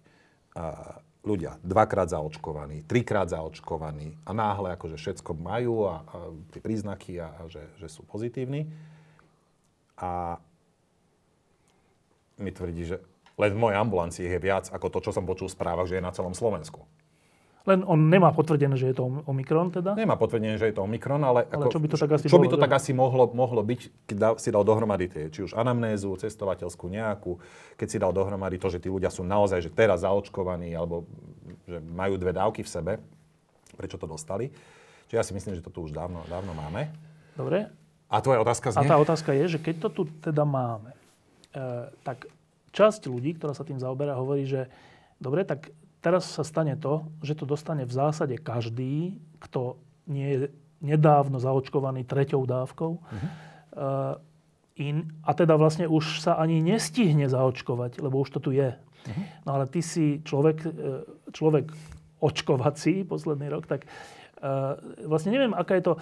A 0.59 0.99
ľudia 1.25 1.57
dvakrát 1.65 2.13
zaočkovaní, 2.13 2.85
trikrát 2.85 3.33
zaočkovaní 3.33 4.21
a 4.29 4.31
náhle 4.37 4.77
akože 4.77 5.01
všetko 5.01 5.33
majú 5.33 5.89
a, 5.89 6.05
a 6.05 6.17
tie 6.53 6.61
príznaky 6.61 7.19
a, 7.19 7.33
a 7.41 7.41
že, 7.49 7.65
že 7.81 7.89
sú 7.89 8.05
pozitívni. 8.05 8.69
A 9.97 10.37
mi 12.37 12.51
tvrdí, 12.53 12.85
že 12.85 13.01
len 13.41 13.51
v 13.57 13.63
mojej 13.67 13.81
ambulancii 13.81 14.27
je 14.29 14.39
viac 14.39 14.69
ako 14.71 14.87
to, 14.93 14.99
čo 15.09 15.11
som 15.17 15.27
počul 15.27 15.49
v 15.49 15.57
správach, 15.57 15.89
že 15.89 15.99
je 15.99 16.07
na 16.07 16.15
celom 16.15 16.37
Slovensku. 16.37 16.85
Len 17.65 17.81
on 17.89 17.97
nemá 18.13 18.29
potvrdené, 18.29 18.77
že 18.77 18.93
je 18.93 18.97
to 19.01 19.25
Omikron 19.25 19.73
teda? 19.73 19.97
Nemá 19.97 20.21
potvrdené, 20.21 20.61
že 20.61 20.69
je 20.69 20.77
to 20.77 20.85
Omikron, 20.85 21.25
ale, 21.25 21.49
ale 21.49 21.65
ako, 21.65 21.73
čo 21.73 21.81
by 21.81 21.89
to 21.89 21.97
tak 21.97 22.11
asi 22.13 22.27
čo 22.29 22.37
bolo, 22.37 22.45
by 22.45 22.49
to 22.53 22.61
tak 22.61 22.73
asi 22.77 22.93
mohlo, 22.93 23.25
mohlo 23.33 23.65
byť, 23.65 23.81
keď 24.05 24.19
si 24.37 24.53
dal 24.53 24.69
dohromady 24.69 25.09
tie, 25.09 25.33
či 25.33 25.49
už 25.49 25.57
anamnézu, 25.57 26.13
cestovateľskú 26.21 26.93
nejakú, 26.93 27.41
keď 27.81 27.89
si 27.89 27.97
dal 27.97 28.13
dohromady 28.13 28.61
to, 28.61 28.69
že 28.69 28.85
tí 28.85 28.93
ľudia 28.93 29.09
sú 29.09 29.25
naozaj 29.25 29.65
že 29.65 29.73
teraz 29.73 30.05
zaočkovaní, 30.05 30.77
alebo 30.77 31.09
že 31.65 31.81
majú 31.81 32.21
dve 32.21 32.37
dávky 32.37 32.61
v 32.61 32.69
sebe, 32.69 32.93
prečo 33.81 33.97
to 33.97 34.05
dostali. 34.05 34.53
Čiže 35.09 35.17
ja 35.17 35.25
si 35.25 35.33
myslím, 35.33 35.57
že 35.57 35.65
to 35.65 35.73
tu 35.73 35.89
už 35.89 35.97
dávno, 35.97 36.21
dávno 36.29 36.53
máme. 36.53 36.93
Dobre. 37.33 37.73
A 38.13 38.21
tvoja 38.21 38.45
otázka 38.45 38.77
A 38.77 38.85
znie? 38.85 38.93
tá 38.93 39.01
otázka 39.01 39.33
je, 39.33 39.57
že 39.57 39.59
keď 39.59 39.89
to 39.89 39.89
tu 39.89 40.03
teda 40.21 40.45
máme, 40.45 40.93
e, 41.57 41.89
tak 42.05 42.29
časť 42.77 43.09
ľudí, 43.09 43.41
ktorá 43.41 43.57
sa 43.57 43.65
tým 43.65 43.81
zaoberá, 43.81 44.21
hovorí, 44.21 44.45
že 44.45 44.69
dobre, 45.17 45.49
tak 45.49 45.73
teraz 46.05 46.29
sa 46.29 46.45
stane 46.45 46.77
to, 46.77 47.09
že 47.25 47.41
to 47.41 47.49
dostane 47.49 47.89
v 47.89 47.97
zásade 47.97 48.37
každý, 48.37 49.17
kto 49.41 49.81
nie 50.05 50.29
je 50.29 50.39
nedávno 50.85 51.41
zaočkovaný 51.41 52.05
treťou 52.05 52.45
dávkou. 52.45 52.93
Uh-huh. 53.01 54.15
In, 54.77 55.09
a 55.25 55.33
teda 55.33 55.57
vlastne 55.57 55.89
už 55.89 56.21
sa 56.21 56.37
ani 56.37 56.61
nestihne 56.61 57.25
zaočkovať, 57.25 58.05
lebo 58.05 58.21
už 58.21 58.37
to 58.37 58.41
tu 58.45 58.51
je. 58.53 58.77
Uh-huh. 58.77 59.25
No 59.49 59.57
ale 59.57 59.65
ty 59.65 59.81
si 59.81 60.21
človek, 60.21 60.59
e, 60.67 60.71
človek 61.33 61.73
očkovací 62.21 63.05
posledný 63.05 63.53
rok, 63.53 63.69
tak 63.69 63.85
uh, 63.85 64.81
vlastne 65.05 65.29
neviem, 65.29 65.53
aká 65.53 65.77
je 65.77 65.85
to... 65.85 65.93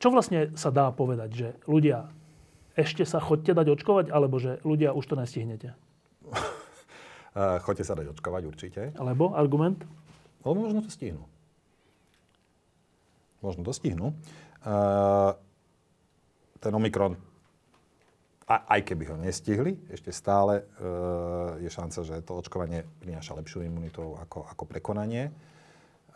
Čo 0.00 0.08
vlastne 0.08 0.56
sa 0.56 0.72
dá 0.72 0.88
povedať, 0.88 1.30
že 1.36 1.48
ľudia, 1.68 2.08
ešte 2.72 3.04
sa 3.04 3.20
chodte 3.20 3.52
dať 3.52 3.68
očkovať, 3.76 4.06
alebo 4.08 4.40
že 4.40 4.64
ľudia 4.64 4.96
už 4.96 5.04
to 5.12 5.20
nestihnete? 5.20 5.76
Chodte 7.62 7.86
sa 7.86 7.94
dať 7.94 8.10
očkovať 8.18 8.42
určite. 8.48 8.82
Alebo 8.98 9.36
argument? 9.38 9.82
Lebo 10.42 10.66
možno 10.66 10.82
to 10.82 10.90
stihnú. 10.90 11.22
Možno 13.38 13.62
to 13.62 13.70
stihnú. 13.70 14.10
Ten 16.58 16.72
Omikron, 16.74 17.14
aj 18.48 18.80
keby 18.80 19.12
ho 19.12 19.16
nestihli, 19.20 19.76
ešte 19.92 20.08
stále 20.08 20.64
uh, 20.64 21.60
je 21.60 21.68
šanca, 21.68 22.00
že 22.00 22.24
to 22.24 22.40
očkovanie 22.40 22.80
prináša 22.98 23.36
lepšiu 23.36 23.60
imunitu 23.60 24.16
ako, 24.16 24.48
ako 24.48 24.64
prekonanie. 24.64 25.28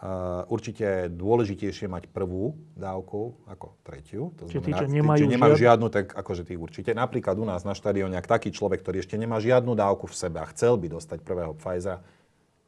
Uh, 0.03 0.43
určite 0.51 0.83
je 0.83 1.15
dôležitejšie 1.15 1.87
mať 1.87 2.11
prvú 2.11 2.59
dávku 2.75 3.39
ako 3.47 3.79
tretiu. 3.87 4.35
To 4.35 4.51
Čiže 4.51 4.67
tí, 4.67 4.73
čo 4.75 4.87
nemajú 4.91 5.19
tí, 5.23 5.31
čo 5.31 5.35
nemajú 5.39 5.55
žiad- 5.55 5.79
žiadnu, 5.79 5.87
tak 5.95 6.11
akože 6.11 6.43
tí 6.43 6.59
určite. 6.59 6.91
Napríklad 6.91 7.39
u 7.39 7.47
nás 7.47 7.63
na 7.63 7.71
štadióne, 7.71 8.19
ak 8.19 8.27
taký 8.27 8.51
človek, 8.51 8.83
ktorý 8.83 8.99
ešte 8.99 9.15
nemá 9.15 9.39
žiadnu 9.39 9.79
dávku 9.79 10.11
v 10.11 10.19
sebe 10.19 10.43
a 10.43 10.47
chcel 10.51 10.75
by 10.75 10.91
dostať 10.99 11.23
prvého 11.23 11.55
Pfizera, 11.55 12.03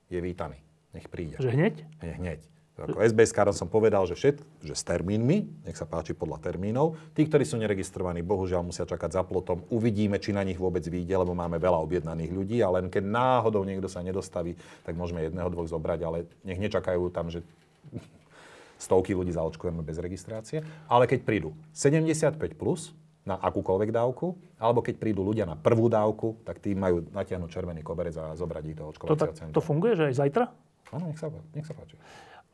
je 0.07 0.23
vítaný. 0.23 0.63
Nech 0.95 1.11
príde. 1.11 1.35
Že 1.43 1.51
hneď? 1.59 1.75
Hneď. 1.99 2.54
Ako 2.75 2.99
SBS 2.99 3.31
károm 3.31 3.55
som 3.55 3.71
povedal, 3.71 4.03
že 4.03 4.19
všet, 4.19 4.43
že 4.67 4.75
s 4.75 4.83
termínmi, 4.83 5.63
nech 5.63 5.79
sa 5.79 5.87
páči 5.87 6.11
podľa 6.11 6.43
termínov. 6.43 6.99
Tí, 7.15 7.23
ktorí 7.23 7.47
sú 7.47 7.55
neregistrovaní, 7.55 8.19
bohužiaľ 8.27 8.67
musia 8.67 8.83
čakať 8.83 9.15
za 9.15 9.23
plotom. 9.23 9.63
Uvidíme, 9.71 10.19
či 10.19 10.35
na 10.35 10.43
nich 10.43 10.59
vôbec 10.59 10.83
vyjde, 10.83 11.15
lebo 11.15 11.39
máme 11.39 11.63
veľa 11.63 11.79
objednaných 11.87 12.35
ľudí 12.35 12.59
a 12.67 12.75
len 12.75 12.91
keď 12.91 13.07
náhodou 13.07 13.63
niekto 13.63 13.87
sa 13.87 14.03
nedostaví, 14.03 14.59
tak 14.83 14.99
môžeme 14.99 15.23
jedného, 15.23 15.47
dvoch 15.55 15.71
zobrať, 15.71 16.01
ale 16.03 16.27
nech 16.43 16.59
nečakajú 16.59 17.15
tam, 17.15 17.31
že 17.31 17.47
stovky 18.83 19.15
ľudí 19.15 19.31
zaočkujeme 19.31 19.79
bez 19.87 20.03
registrácie. 20.03 20.67
Ale 20.91 21.07
keď 21.07 21.23
prídu 21.23 21.55
75 21.79 22.59
plus, 22.59 22.91
na 23.25 23.41
akúkoľvek 23.41 23.89
dávku, 23.89 24.37
alebo 24.61 24.85
keď 24.85 25.01
prídu 25.01 25.25
ľudia 25.25 25.49
na 25.49 25.57
prvú 25.57 25.89
dávku, 25.89 26.37
tak 26.45 26.61
tí 26.61 26.77
majú 26.77 27.09
natiahnuť 27.09 27.49
červený 27.49 27.81
koberec 27.81 28.13
a 28.21 28.37
zobrať 28.37 28.65
ich 28.69 28.77
do 28.77 28.85
To, 28.85 28.93
očkovacieho 28.93 29.33
centra. 29.33 29.57
to 29.57 29.65
funguje, 29.65 29.97
že 29.97 30.13
aj 30.13 30.15
zajtra? 30.21 30.45
Áno, 30.93 31.09
nech 31.09 31.17
sa, 31.17 31.33
nech 31.33 31.65
sa 31.65 31.73
páči. 31.73 31.97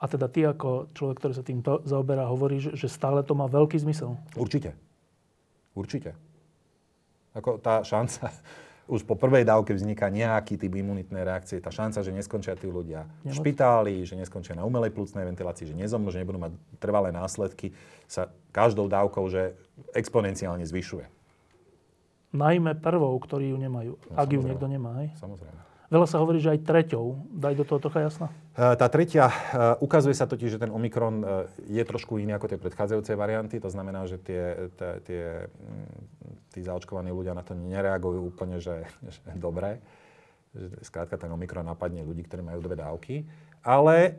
A 0.00 0.08
teda 0.08 0.32
ty 0.32 0.48
ako 0.48 0.88
človek, 0.96 1.20
ktorý 1.20 1.32
sa 1.36 1.44
tým 1.44 1.60
to 1.60 1.84
zaoberá, 1.84 2.24
hovoríš, 2.24 2.72
že 2.72 2.88
stále 2.88 3.20
to 3.20 3.36
má 3.36 3.44
veľký 3.44 3.76
zmysel. 3.76 4.16
Určite. 4.32 4.72
Určite. 5.76 6.16
Ako 7.36 7.60
tá 7.60 7.84
šanca, 7.84 8.32
už 8.94 9.04
po 9.04 9.14
prvej 9.14 9.44
dávke 9.44 9.76
vzniká 9.76 10.08
nejaký 10.08 10.56
typ 10.56 10.72
imunitnej 10.72 11.22
reakcie. 11.22 11.60
Tá 11.60 11.68
šanca, 11.68 12.00
že 12.00 12.16
neskončia 12.16 12.56
tí 12.56 12.66
ľudia 12.66 13.06
v 13.22 13.36
špitáli, 13.36 14.02
že 14.08 14.16
neskončia 14.16 14.56
na 14.56 14.66
umelej 14.66 14.90
plúcnej 14.90 15.22
ventilácii, 15.28 15.68
že 15.68 15.76
nezomrú, 15.78 16.10
že 16.10 16.24
nebudú 16.24 16.42
mať 16.42 16.52
trvalé 16.82 17.14
následky, 17.14 17.70
sa 18.10 18.32
každou 18.50 18.90
dávkou 18.90 19.28
že 19.30 19.54
exponenciálne 19.94 20.66
zvyšuje. 20.66 21.06
Najmä 22.30 22.78
prvou, 22.78 23.14
ktorí 23.20 23.52
ju 23.52 23.58
nemajú. 23.58 23.92
No, 24.10 24.14
ak 24.16 24.28
ju 24.30 24.40
niekto 24.42 24.66
nemá. 24.70 25.02
Hej? 25.02 25.14
Samozrejme. 25.18 25.69
Veľa 25.90 26.06
sa 26.06 26.22
hovorí, 26.22 26.38
že 26.38 26.54
aj 26.54 26.62
treťou. 26.62 27.18
Daj 27.34 27.54
do 27.58 27.64
toho 27.66 27.82
trocha 27.82 28.06
jasna. 28.06 28.30
E, 28.54 28.78
Tá 28.78 28.86
tretia, 28.86 29.26
e, 29.26 29.34
ukazuje 29.82 30.14
sa 30.14 30.30
totiž, 30.30 30.54
že 30.54 30.62
ten 30.62 30.70
Omikron 30.70 31.18
e, 31.18 31.26
je 31.66 31.82
trošku 31.82 32.22
iný 32.22 32.38
ako 32.38 32.46
tie 32.46 32.62
predchádzajúce 32.62 33.18
varianty. 33.18 33.58
To 33.58 33.66
znamená, 33.66 34.06
že 34.06 34.22
tie, 34.22 34.70
tie, 34.78 34.90
tie, 35.02 35.24
mm, 35.50 36.54
tí 36.54 36.60
zaočkovaní 36.62 37.10
ľudia 37.10 37.34
na 37.34 37.42
to 37.42 37.58
nereagujú 37.58 38.30
úplne, 38.30 38.62
že, 38.62 38.86
že 39.02 39.18
dobre. 39.34 39.82
Skrátka 40.82 41.18
ten 41.18 41.30
Omikron 41.30 41.66
napadne 41.66 42.06
ľudí, 42.06 42.22
ktorí 42.22 42.46
majú 42.46 42.62
dve 42.62 42.78
dávky. 42.78 43.14
Ale 43.66 44.14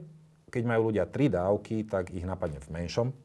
keď 0.51 0.63
majú 0.67 0.91
ľudia 0.91 1.07
tri 1.07 1.31
dávky, 1.31 1.87
tak 1.87 2.11
ich 2.11 2.27
napadne 2.27 2.59
v 2.59 2.67
menšom 2.67 3.15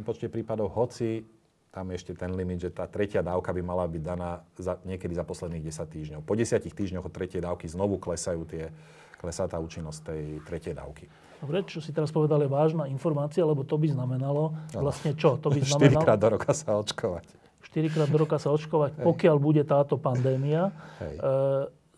počte 0.00 0.32
prípadov, 0.32 0.72
hoci 0.72 1.28
tam 1.72 1.88
je 1.88 1.94
ešte 1.96 2.12
ten 2.12 2.28
limit, 2.36 2.68
že 2.68 2.70
tá 2.70 2.84
tretia 2.84 3.24
dávka 3.24 3.48
by 3.48 3.62
mala 3.64 3.88
byť 3.88 4.02
daná 4.04 4.44
za, 4.60 4.76
niekedy 4.84 5.16
za 5.16 5.24
posledných 5.24 5.72
10 5.72 5.88
týždňov. 5.88 6.20
Po 6.20 6.36
10 6.36 6.60
týždňoch 6.60 7.08
od 7.08 7.12
tretej 7.16 7.40
dávky 7.40 7.64
znovu 7.64 7.96
klesajú 7.96 8.44
tie, 8.44 8.68
klesá 9.16 9.48
tá 9.48 9.56
účinnosť 9.56 9.98
tej 10.04 10.22
tretej 10.44 10.76
dávky. 10.76 11.08
Dobre, 11.40 11.64
čo 11.64 11.80
si 11.80 11.90
teraz 11.90 12.12
povedal 12.12 12.44
je 12.44 12.52
vážna 12.52 12.86
informácia, 12.86 13.42
lebo 13.42 13.64
to 13.64 13.80
by 13.80 13.88
znamenalo 13.88 14.52
vlastne 14.76 15.16
čo? 15.16 15.40
To 15.40 15.48
by 15.48 15.64
4 15.64 15.66
znamenalo 15.96 16.04
krát 16.04 16.20
do 16.20 16.28
roka 16.36 16.52
sa 16.52 16.76
očkovať. 16.76 17.26
4 17.72 17.88
krát 17.88 18.08
do 18.12 18.18
roka 18.20 18.36
sa 18.36 18.52
očkovať, 18.52 19.00
pokiaľ 19.00 19.36
bude 19.40 19.64
táto 19.64 19.96
pandémia. 19.96 20.76
Hej. 21.00 21.16
E, 21.16 21.20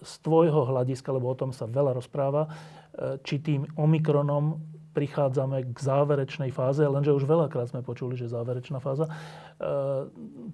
z 0.05 0.15
tvojho 0.21 0.69
hľadiska, 0.69 1.09
lebo 1.11 1.33
o 1.33 1.37
tom 1.37 1.51
sa 1.51 1.67
veľa 1.67 1.97
rozpráva, 1.99 2.47
e, 2.47 3.19
či 3.27 3.43
tým 3.43 3.67
Omikronom 3.75 4.74
prichádzame 4.95 5.75
k 5.75 5.79
záverečnej 5.79 6.49
fáze, 6.49 6.81
lenže 6.81 7.11
už 7.11 7.27
veľakrát 7.27 7.69
sme 7.69 7.83
počuli, 7.83 8.15
že 8.15 8.31
záverečná 8.31 8.79
fáza. 8.79 9.05
E, 9.05 9.13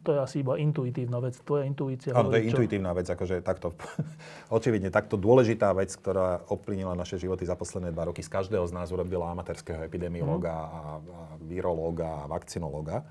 to 0.01 0.09
je 0.11 0.19
asi 0.19 0.37
iba 0.41 0.57
intuitívna 0.57 1.21
vec. 1.21 1.37
Tvoja 1.39 1.69
intuícia 1.69 2.17
Áno, 2.17 2.33
to 2.33 2.41
je 2.41 2.49
čo? 2.49 2.57
intuitívna 2.57 2.91
vec, 2.91 3.05
akože 3.05 3.45
takto, 3.45 3.77
očividne 4.57 4.89
takto 4.89 5.15
dôležitá 5.15 5.71
vec, 5.71 5.93
ktorá 5.93 6.41
ovplyvnila 6.49 6.97
naše 6.97 7.21
životy 7.21 7.45
za 7.45 7.55
posledné 7.55 7.93
dva 7.93 8.09
roky. 8.09 8.25
Z 8.25 8.33
každého 8.33 8.65
z 8.65 8.73
nás 8.73 8.89
urobila 8.89 9.29
amatérskeho 9.29 9.85
epidemiológa 9.85 10.51
Mhm. 10.51 10.65
a, 10.65 10.81
a 10.97 11.21
virológa 11.39 12.25
a 12.25 12.27
vakcinológa. 12.27 13.05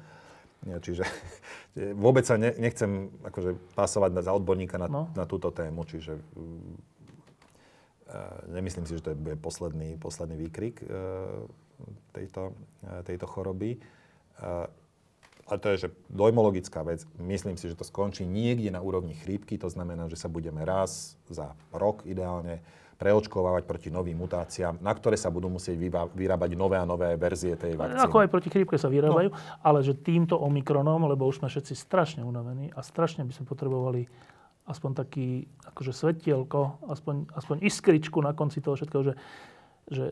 Nie, 0.59 0.81
Čiže 0.81 1.07
vôbec 2.03 2.27
sa 2.27 2.35
ne, 2.35 2.51
nechcem 2.57 3.07
akože 3.23 3.55
pasovať 3.77 4.19
za 4.19 4.33
odborníka 4.33 4.75
na, 4.75 4.87
No. 4.89 5.07
na 5.13 5.23
túto 5.23 5.53
tému, 5.53 5.85
čiže 5.85 6.19
mm, 6.19 6.88
nemyslím 8.49 8.85
si, 8.85 8.97
že 8.97 9.03
to 9.05 9.13
je 9.13 9.37
posledný, 9.37 9.97
posledný 10.01 10.37
výkrik 10.37 10.81
e, 10.81 10.85
tejto, 12.13 12.57
e, 12.81 13.05
tejto 13.05 13.25
choroby. 13.29 13.77
E, 13.77 13.79
ale 15.49 15.57
to 15.57 15.67
je 15.73 15.89
že 15.89 15.89
dojmologická 16.13 16.85
vec. 16.85 17.05
Myslím 17.17 17.57
si, 17.57 17.69
že 17.69 17.77
to 17.77 17.85
skončí 17.85 18.21
niekde 18.21 18.69
na 18.69 18.85
úrovni 18.85 19.17
chrípky. 19.17 19.57
To 19.57 19.69
znamená, 19.69 20.05
že 20.05 20.17
sa 20.17 20.29
budeme 20.29 20.61
raz 20.61 21.17
za 21.25 21.57
rok 21.73 22.05
ideálne 22.05 22.61
preočkovávať 22.99 23.63
proti 23.63 23.89
novým 23.89 24.19
mutáciám, 24.19 24.75
na 24.83 24.91
ktoré 24.91 25.15
sa 25.15 25.31
budú 25.31 25.47
musieť 25.47 25.79
vyrábať 26.11 26.51
nové 26.59 26.75
a 26.75 26.83
nové 26.83 27.15
verzie 27.15 27.55
tej 27.55 27.79
vakcíny. 27.79 28.03
Ako 28.03 28.27
aj 28.27 28.29
proti 28.29 28.51
chrípke 28.51 28.75
sa 28.75 28.91
vyrábajú, 28.91 29.31
no. 29.31 29.39
ale 29.63 29.79
že 29.87 29.95
týmto 29.95 30.35
Omikronom, 30.35 31.07
lebo 31.07 31.23
už 31.23 31.39
sme 31.39 31.47
všetci 31.47 31.79
strašne 31.79 32.27
unavení 32.27 32.75
a 32.75 32.83
strašne 32.83 33.23
by 33.23 33.31
sme 33.31 33.47
potrebovali 33.47 34.11
aspoň 34.69 34.91
taký 34.93 35.49
akože 35.65 35.91
svetielko, 35.91 36.85
aspoň, 36.85 37.33
aspoň 37.33 37.57
iskričku 37.65 38.21
na 38.21 38.37
konci 38.37 38.61
toho 38.61 38.77
všetkého, 38.77 39.01
že, 39.01 39.13
že 39.89 40.05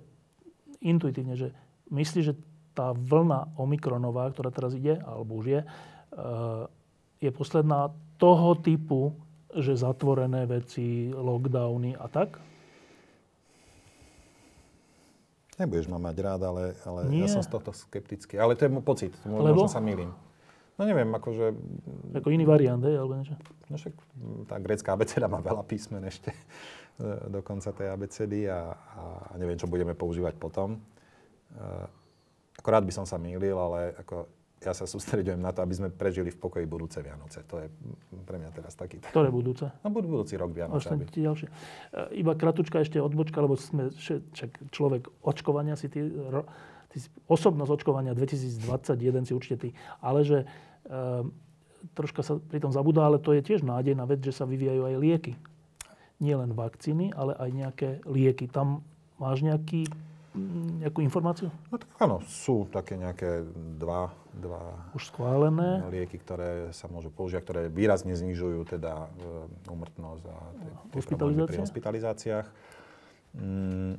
intuitívne, 0.81 1.37
že 1.37 1.53
myslíš, 1.93 2.25
že 2.25 2.35
tá 2.73 2.93
vlna 2.93 3.57
Omikronová, 3.57 4.29
ktorá 4.33 4.49
teraz 4.49 4.73
ide, 4.73 4.97
alebo 5.01 5.37
už 5.41 5.45
je, 5.49 5.61
eh, 5.61 6.63
je 7.21 7.29
posledná 7.33 7.93
toho 8.17 8.57
typu, 8.57 9.13
že 9.53 9.77
zatvorené 9.77 10.45
veci, 10.45 11.09
lockdowny 11.13 11.97
a 11.97 12.05
tak? 12.09 12.37
Nebudeš 15.57 15.89
ma 15.89 15.97
mať 15.97 16.15
rád, 16.21 16.41
ale, 16.45 16.63
ale 16.85 17.09
Nie. 17.09 17.25
ja 17.25 17.33
som 17.33 17.41
z 17.41 17.49
tohto 17.49 17.73
skeptický. 17.73 18.37
Ale 18.37 18.53
to 18.53 18.69
je 18.69 18.73
môj 18.73 18.85
pocit. 18.85 19.13
Mo- 19.25 19.41
Lebo? 19.41 19.65
Možno 19.65 19.73
sa 19.73 19.81
milím. 19.81 20.13
No 20.77 20.85
neviem, 20.85 21.09
akože... 21.09 21.45
Ako 22.21 22.29
iný 22.29 22.45
variant, 22.45 22.81
hej, 22.85 23.01
alebo 23.01 23.17
niečo? 23.17 23.33
No 23.67 23.75
však 23.81 23.93
tá 24.45 24.61
grecká 24.61 24.93
abeceda 24.93 25.25
má 25.25 25.41
veľa 25.41 25.65
písmen 25.65 26.05
ešte 26.05 26.29
do 27.29 27.41
konca 27.45 27.73
tej 27.73 27.93
abecedy 27.93 28.49
a, 28.49 28.73
a 28.73 29.33
neviem, 29.37 29.57
čo 29.57 29.69
budeme 29.69 29.93
používať 29.93 30.37
potom. 30.37 30.81
Akorát 32.57 32.81
by 32.85 32.93
som 32.93 33.05
sa 33.05 33.21
mýlil, 33.21 33.53
ale 33.53 33.93
ako 34.01 34.29
ja 34.57 34.73
sa 34.73 34.89
sústredujem 34.89 35.37
na 35.37 35.53
to, 35.53 35.61
aby 35.61 35.73
sme 35.77 35.89
prežili 35.93 36.33
v 36.33 36.39
pokoji 36.41 36.65
budúce 36.65 36.97
Vianoce. 37.05 37.45
To 37.45 37.61
je 37.61 37.69
pre 38.25 38.41
mňa 38.41 38.49
teraz 38.49 38.73
taký... 38.73 38.97
Ktoré 39.05 39.29
budúce? 39.29 39.69
No 39.85 39.93
budú 39.93 40.09
budúci 40.09 40.33
rok 40.33 40.49
Vianoce. 40.49 40.89
Aby... 40.89 41.05
ďalšie. 41.05 41.47
E, 41.47 41.53
iba 42.17 42.33
kratučka 42.33 42.81
ešte 42.81 42.97
odbočka, 42.97 43.37
lebo 43.37 43.53
sme 43.53 43.93
však 43.93 44.73
človek 44.73 45.13
očkovania 45.21 45.77
si 45.77 45.93
ty, 45.93 46.09
ty 46.89 46.97
osobnosť 47.29 47.69
očkovania 47.69 48.17
2021 48.17 49.29
si 49.29 49.33
určite 49.37 49.57
ty. 49.61 49.69
Ale 50.01 50.25
že 50.25 50.41
e, 50.41 50.45
troška 51.93 52.21
sa 52.23 52.39
pri 52.39 52.59
tom 52.63 52.71
zabudá, 52.71 53.07
ale 53.07 53.21
to 53.21 53.35
je 53.35 53.41
tiež 53.43 53.63
nádejná 53.63 54.07
vec, 54.07 54.23
že 54.23 54.35
sa 54.35 54.47
vyvíjajú 54.47 54.81
aj 54.87 54.95
lieky. 54.97 55.33
Nie 56.17 56.33
len 56.39 56.57
vakcíny, 56.57 57.13
ale 57.13 57.37
aj 57.37 57.49
nejaké 57.53 57.89
lieky. 58.09 58.49
Tam 58.49 58.81
máš 59.21 59.45
nejaký 59.45 59.85
nejakú 60.85 61.01
informáciu? 61.01 61.49
No 61.73 61.81
tak 61.81 61.89
áno, 61.97 62.21
sú 62.29 62.69
také 62.69 62.93
nejaké 62.93 63.41
dva, 63.81 64.13
dva 64.37 64.77
Už 64.93 65.09
schválené. 65.09 65.81
lieky, 65.89 66.21
ktoré 66.21 66.69
sa 66.77 66.85
môžu 66.85 67.09
použiť, 67.09 67.41
ktoré 67.41 67.61
výrazne 67.73 68.13
znižujú 68.13 68.61
teda 68.69 69.09
umrtnosť 69.65 70.23
a 70.29 70.37
tie, 70.93 71.01
tie 71.01 71.45
pri 71.49 71.57
hospitalizáciách. 71.57 72.47
Mm. 73.37 73.97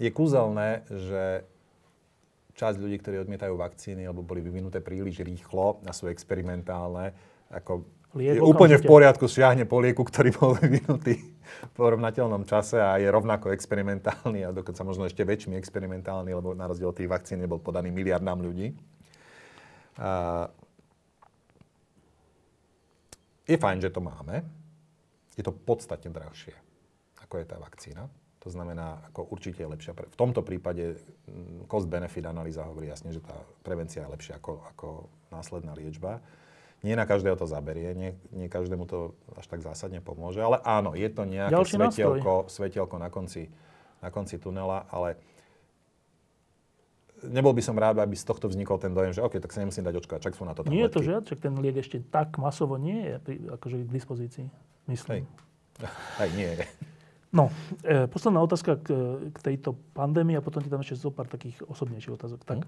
Je 0.00 0.10
kúzelné, 0.10 0.82
že 0.88 1.44
časť 2.60 2.76
ľudí, 2.76 3.00
ktorí 3.00 3.16
odmietajú 3.24 3.56
vakcíny, 3.56 4.04
alebo 4.04 4.20
boli 4.20 4.44
vyvinuté 4.44 4.84
príliš 4.84 5.24
rýchlo 5.24 5.80
a 5.88 5.96
sú 5.96 6.12
experimentálne, 6.12 7.16
ako 7.48 7.88
Liek, 8.10 8.42
je 8.42 8.42
úplne 8.42 8.74
v 8.74 8.82
poriadku, 8.90 9.30
šiahne 9.30 9.70
po 9.70 9.78
lieku, 9.78 10.02
ktorý 10.02 10.34
bol 10.34 10.58
vyvinutý 10.60 11.14
v 11.40 11.72
porovnateľnom 11.78 12.42
čase 12.42 12.82
a 12.82 12.98
je 12.98 13.06
rovnako 13.06 13.54
experimentálny 13.54 14.42
a 14.42 14.50
dokonca 14.50 14.82
možno 14.82 15.06
ešte 15.06 15.22
väčšmi 15.22 15.54
experimentálny, 15.54 16.34
lebo 16.34 16.50
na 16.50 16.66
rozdiel 16.66 16.90
od 16.90 16.98
tých 16.98 17.06
vakcín 17.06 17.38
nebol 17.38 17.62
podaný 17.62 17.94
miliardám 17.94 18.42
ľudí. 18.42 18.74
A 20.02 20.50
je 23.46 23.56
fajn, 23.58 23.78
že 23.78 23.94
to 23.94 24.02
máme. 24.02 24.42
Je 25.38 25.46
to 25.46 25.54
podstatne 25.54 26.10
drahšie, 26.10 26.54
ako 27.22 27.34
je 27.38 27.46
tá 27.46 27.62
vakcína. 27.62 28.10
To 28.40 28.48
znamená, 28.48 29.04
ako 29.12 29.28
určite 29.36 29.60
je 29.60 29.68
lepšia. 29.68 29.92
V 29.92 30.16
tomto 30.16 30.40
prípade 30.40 30.96
cost-benefit 31.68 32.24
analýza 32.24 32.64
hovorí 32.64 32.88
jasne, 32.88 33.12
že 33.12 33.20
tá 33.20 33.36
prevencia 33.60 34.00
je 34.00 34.12
lepšia 34.16 34.40
ako, 34.40 34.64
ako 34.72 34.88
následná 35.28 35.76
liečba. 35.76 36.24
Nie 36.80 36.96
na 36.96 37.04
každého 37.04 37.36
to 37.36 37.44
zaberie, 37.44 37.92
nie, 37.92 38.16
nie 38.32 38.48
každému 38.48 38.88
to 38.88 39.12
až 39.36 39.44
tak 39.44 39.60
zásadne 39.60 40.00
pomôže, 40.00 40.40
ale 40.40 40.56
áno, 40.64 40.96
je 40.96 41.04
to 41.12 41.28
nejaké 41.28 41.52
svetielko, 41.68 42.48
svetielko 42.48 42.96
na 42.96 43.12
konci, 43.12 43.52
na 44.00 44.08
konci 44.08 44.40
tunela, 44.40 44.88
ale 44.88 45.20
nebol 47.28 47.52
by 47.52 47.60
som 47.60 47.76
rád, 47.76 48.00
aby 48.00 48.16
z 48.16 48.24
tohto 48.24 48.48
vznikol 48.48 48.80
ten 48.80 48.96
dojem, 48.96 49.12
že 49.12 49.20
OK, 49.20 49.36
tak 49.36 49.52
sa 49.52 49.60
nemusím 49.60 49.84
dať 49.84 50.00
očkovať, 50.00 50.32
čak 50.32 50.34
sú 50.40 50.48
na 50.48 50.56
to 50.56 50.64
tabletky. 50.64 50.80
Nie 50.80 50.88
je 50.88 50.94
to 50.96 51.00
žiad, 51.04 51.22
čak 51.28 51.44
ten 51.44 51.52
liek 51.60 51.76
ešte 51.76 52.00
tak 52.08 52.40
masovo 52.40 52.80
nie 52.80 53.04
je 53.04 53.14
pri, 53.20 53.36
akože 53.60 53.76
k 53.84 53.92
dispozícii, 53.92 54.46
myslím. 54.88 55.28
Hej, 55.84 55.92
Hej 56.16 56.30
nie 56.32 56.50
je. 56.56 56.64
No, 57.30 57.54
e, 57.86 58.10
posledná 58.10 58.42
otázka 58.42 58.74
k, 58.82 58.88
k 59.30 59.38
tejto 59.38 59.78
pandémii 59.94 60.34
a 60.34 60.42
potom 60.42 60.58
ti 60.58 60.66
tam 60.66 60.82
ešte 60.82 60.98
zo 60.98 61.14
pár 61.14 61.30
takých 61.30 61.62
osobnejších 61.62 62.14
otázok. 62.18 62.42
Tak. 62.42 62.58
Hm? 62.58 62.66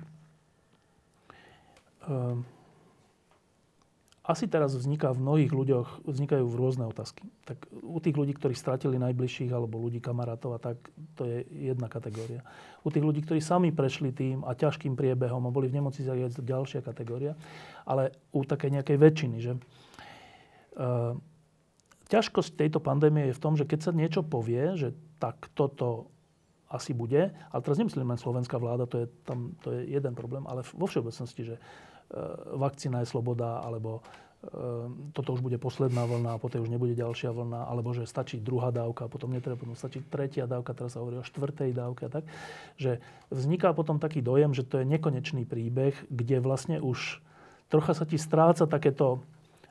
E, 2.06 2.60
asi 4.22 4.46
teraz 4.46 4.70
vzniká 4.78 5.10
v 5.10 5.18
mnohých 5.18 5.50
ľuďoch, 5.50 6.06
vznikajú 6.06 6.46
v 6.46 6.54
rôzne 6.54 6.86
otázky. 6.86 7.26
Tak 7.42 7.66
u 7.82 7.98
tých 7.98 8.14
ľudí, 8.14 8.38
ktorí 8.38 8.54
stratili 8.54 8.94
najbližších 9.02 9.50
alebo 9.50 9.82
ľudí 9.82 9.98
kamarátov 9.98 10.54
a 10.54 10.62
tak, 10.62 10.78
to 11.18 11.26
je 11.26 11.42
jedna 11.50 11.90
kategória. 11.90 12.46
U 12.86 12.94
tých 12.94 13.02
ľudí, 13.02 13.26
ktorí 13.26 13.42
sami 13.42 13.74
prešli 13.74 14.14
tým 14.14 14.46
a 14.46 14.54
ťažkým 14.54 14.94
priebehom 14.94 15.42
a 15.42 15.50
boli 15.50 15.66
v 15.66 15.82
nemocnici, 15.82 16.06
je 16.06 16.38
ďalšia 16.38 16.86
kategória. 16.86 17.34
Ale 17.82 18.14
u 18.30 18.46
takej 18.46 18.78
nejakej 18.78 18.96
väčšiny, 19.02 19.36
že 19.42 19.52
uh, 19.58 21.18
ťažkosť 22.12 22.60
tejto 22.60 22.78
pandémie 22.84 23.32
je 23.32 23.36
v 23.36 23.42
tom, 23.42 23.56
že 23.56 23.64
keď 23.64 23.80
sa 23.88 23.92
niečo 23.96 24.20
povie, 24.20 24.76
že 24.76 24.92
tak 25.16 25.48
toto 25.56 26.12
asi 26.68 26.92
bude, 26.92 27.32
ale 27.32 27.60
teraz 27.64 27.80
nemyslím 27.80 28.12
len 28.12 28.20
slovenská 28.20 28.56
vláda, 28.60 28.84
to 28.88 29.04
je, 29.04 29.06
tam, 29.24 29.56
to 29.64 29.72
je 29.72 29.92
jeden 29.92 30.12
problém, 30.12 30.44
ale 30.48 30.64
vo 30.76 30.88
všeobecnosti, 30.88 31.52
že 31.52 31.56
E, 32.12 32.20
vakcína 32.56 33.00
je 33.00 33.08
sloboda, 33.08 33.64
alebo 33.64 34.04
e, 34.44 34.52
toto 35.16 35.32
už 35.32 35.40
bude 35.40 35.56
posledná 35.56 36.04
vlna 36.04 36.36
a 36.36 36.40
potom 36.40 36.60
už 36.60 36.68
nebude 36.68 36.92
ďalšia 36.92 37.32
vlna, 37.32 37.64
alebo 37.64 37.96
že 37.96 38.04
stačí 38.04 38.36
druhá 38.36 38.68
dávka, 38.68 39.08
potom 39.08 39.32
netreba, 39.32 39.56
potom 39.56 39.72
stačí 39.72 40.04
tretia 40.12 40.44
dávka, 40.44 40.76
teraz 40.76 40.92
sa 40.92 41.00
hovorí 41.00 41.16
o 41.16 41.24
štvrtej 41.24 41.72
dávke 41.72 42.04
a 42.04 42.10
tak. 42.12 42.28
Že 42.76 43.00
vzniká 43.32 43.72
potom 43.72 43.96
taký 43.96 44.20
dojem, 44.20 44.52
že 44.52 44.60
to 44.60 44.84
je 44.84 44.92
nekonečný 44.92 45.48
príbeh, 45.48 45.96
kde 46.12 46.36
vlastne 46.44 46.84
už 46.84 47.24
trocha 47.72 47.96
sa 47.96 48.04
ti 48.04 48.20
stráca 48.20 48.68
takéto 48.68 49.24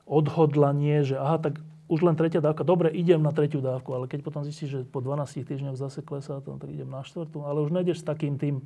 odhodlanie, 0.10 1.06
že 1.06 1.22
aha, 1.22 1.38
tak 1.38 1.62
už 1.92 2.08
len 2.08 2.16
tretia 2.16 2.40
dávka, 2.40 2.64
dobre, 2.64 2.88
idem 2.96 3.20
na 3.20 3.36
tretiu 3.36 3.60
dávku, 3.60 3.92
ale 3.92 4.08
keď 4.08 4.24
potom 4.24 4.48
zistíš, 4.48 4.70
že 4.72 4.80
po 4.88 5.04
12 5.04 5.44
týždňoch 5.44 5.76
zase 5.76 6.00
klesá 6.00 6.40
to, 6.40 6.56
tak 6.56 6.72
idem 6.72 6.88
na 6.88 7.04
štvrtú, 7.04 7.44
ale 7.44 7.60
už 7.60 7.76
nejdeš 7.76 8.00
s 8.00 8.08
takým 8.08 8.40
tým 8.40 8.64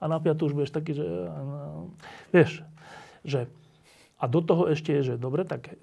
a 0.00 0.04
na 0.08 0.16
piatu 0.16 0.48
už 0.48 0.56
budeš 0.56 0.72
taký, 0.72 0.96
že 0.96 1.04
no, 1.04 1.92
vieš, 2.32 2.64
že, 3.24 3.46
a 4.16 4.24
do 4.24 4.40
toho 4.40 4.72
ešte 4.72 4.96
je, 4.96 5.12
že 5.12 5.20
dobre, 5.20 5.44
tak 5.44 5.72
e, 5.72 5.76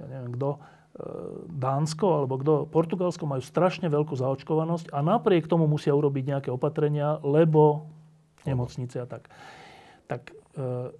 ja 0.00 0.06
neviem 0.08 0.32
kto, 0.36 0.50
e, 0.52 0.58
Dánsko 1.48 2.06
alebo 2.24 2.34
kto, 2.40 2.52
Portugalsko 2.72 3.28
majú 3.28 3.44
strašne 3.44 3.92
veľkú 3.92 4.16
zaočkovanosť 4.16 4.96
a 4.96 5.04
napriek 5.04 5.44
tomu 5.44 5.68
musia 5.68 5.92
urobiť 5.92 6.24
nejaké 6.24 6.48
opatrenia, 6.48 7.20
lebo 7.20 7.88
nemocnice 8.48 9.00
a 9.00 9.06
tak. 9.08 9.28
Tak 10.08 10.32
e, 10.32 10.92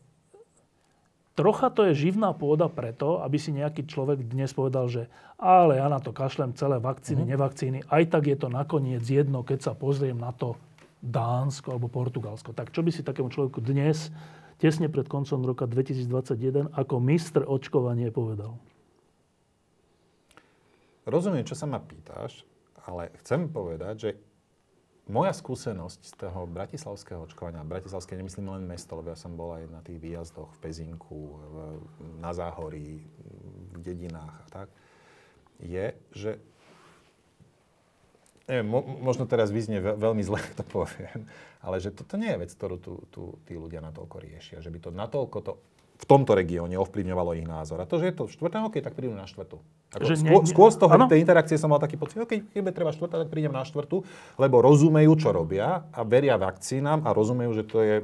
trocha 1.37 1.69
to 1.69 1.85
je 1.93 2.09
živná 2.09 2.33
pôda 2.33 2.67
preto, 2.67 3.21
aby 3.21 3.37
si 3.37 3.53
nejaký 3.53 3.85
človek 3.85 4.25
dnes 4.25 4.51
povedal, 4.57 4.89
že 4.89 5.13
ale 5.37 5.77
ja 5.77 5.87
na 5.93 6.01
to 6.01 6.11
kašlem 6.17 6.57
celé 6.57 6.81
vakcíny, 6.81 7.23
mm. 7.23 7.31
nevakcíny, 7.37 7.79
aj 7.93 8.05
tak 8.09 8.25
je 8.27 8.37
to 8.41 8.49
nakoniec 8.49 9.05
jedno, 9.05 9.45
keď 9.45 9.71
sa 9.71 9.73
pozriem 9.77 10.17
na 10.17 10.33
to 10.33 10.57
Dánsko 11.05 11.77
alebo 11.77 11.93
Portugalsko. 11.93 12.57
Tak 12.57 12.73
čo 12.73 12.81
by 12.81 12.91
si 12.91 13.05
takému 13.05 13.29
človeku 13.29 13.61
dnes 13.61 14.09
tesne 14.57 14.89
pred 14.89 15.05
koncom 15.05 15.45
roka 15.45 15.69
2021 15.69 16.73
ako 16.73 16.95
mistr 16.99 17.45
očkovanie 17.45 18.09
povedal? 18.09 18.57
Rozumiem, 21.07 21.47
čo 21.47 21.55
sa 21.55 21.69
ma 21.71 21.79
pýtaš, 21.79 22.43
ale 22.89 23.15
chcem 23.23 23.47
povedať, 23.47 23.95
že 23.95 24.11
moja 25.07 25.31
skúsenosť 25.31 26.01
z 26.03 26.13
toho 26.19 26.51
bratislavského 26.51 27.23
očkovania, 27.23 27.63
bratislavské 27.63 28.19
nemyslím 28.19 28.51
len 28.59 28.67
mesto, 28.67 28.99
lebo 28.99 29.15
ja 29.15 29.19
som 29.19 29.39
bol 29.39 29.55
aj 29.55 29.65
na 29.71 29.81
tých 29.87 30.03
výjazdoch 30.03 30.51
v 30.59 30.59
Pezinku, 30.59 31.39
v, 31.39 31.57
na 32.19 32.35
Záhorí, 32.35 33.07
v 33.71 33.79
dedinách 33.79 34.35
a 34.35 34.47
tak, 34.51 34.69
je, 35.63 35.95
že 36.11 36.31
neviem, 38.47 38.67
mo, 38.67 38.83
možno 38.83 39.27
teraz 39.27 39.51
vyznie 39.51 39.83
veľmi 39.83 40.23
zle, 40.23 40.43
to 40.59 40.65
poviem, 40.67 41.27
ale 41.63 41.83
že 41.83 41.95
toto 41.95 42.19
nie 42.19 42.31
je 42.31 42.43
vec, 42.43 42.51
ktorú 42.55 42.77
tu, 42.79 42.93
tu 43.11 43.23
tí 43.47 43.59
ľudia 43.59 43.83
natoľko 43.83 44.23
riešia. 44.23 44.63
Že 44.63 44.71
by 44.71 44.79
to 44.79 44.91
natoľko 44.95 45.39
to 45.43 45.53
v 45.97 46.05
tomto 46.05 46.37
regióne 46.37 46.77
ovplyvňovalo 46.77 47.41
ich 47.41 47.49
názor. 47.49 47.81
A 47.81 47.89
to, 47.89 47.97
že 47.97 48.13
je 48.13 48.15
to 48.15 48.25
štvrtá, 48.29 48.61
OK, 48.69 48.85
tak 48.85 48.93
prídu 48.93 49.17
na 49.17 49.25
štvrtú. 49.25 49.57
Ako 49.97 50.05
že 50.05 50.21
skôr, 50.21 50.41
nie, 50.45 50.51
skôr 50.53 50.69
z 50.69 50.79
toho, 50.79 50.93
tej 51.09 51.25
interakcie 51.25 51.57
som 51.57 51.73
mal 51.73 51.81
taký 51.81 51.97
pocit, 51.97 52.21
OK, 52.21 52.53
keď 52.53 52.73
treba 52.77 52.93
štvrtá, 52.93 53.25
tak 53.25 53.33
prídem 53.33 53.53
na 53.53 53.65
štvrtú, 53.65 54.05
lebo 54.37 54.61
rozumejú, 54.61 55.17
čo 55.17 55.33
robia 55.33 55.89
a 55.89 56.01
veria 56.05 56.37
vakcínám 56.37 57.09
a 57.09 57.17
rozumejú, 57.17 57.51
že 57.57 57.65
to 57.65 57.79
je 57.81 57.97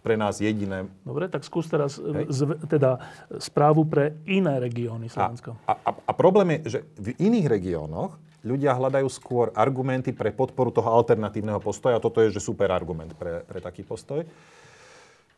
pre 0.00 0.14
nás 0.14 0.38
jediné. 0.38 0.86
Dobre, 1.02 1.26
tak 1.26 1.42
skús 1.42 1.66
teraz 1.66 1.98
z, 1.98 2.40
teda 2.70 3.02
správu 3.42 3.82
pre 3.90 4.14
iné 4.22 4.62
regióny 4.62 5.10
Slovenska. 5.10 5.58
A, 5.66 5.74
a, 5.82 5.90
a 5.98 6.12
problém 6.14 6.62
je, 6.62 6.78
že 6.78 6.80
v 6.94 7.18
iných 7.18 7.50
regiónoch 7.50 8.14
ľudia 8.46 8.78
hľadajú 8.78 9.10
skôr 9.10 9.50
argumenty 9.58 10.14
pre 10.14 10.30
podporu 10.30 10.70
toho 10.70 10.94
alternatívneho 10.94 11.58
postoja. 11.58 11.98
A 11.98 12.04
toto 12.04 12.22
je 12.22 12.30
že 12.30 12.38
super 12.38 12.70
argument 12.70 13.18
pre, 13.18 13.42
pre 13.42 13.58
taký 13.58 13.82
postoj. 13.82 14.22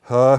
Uh, 0.04 0.36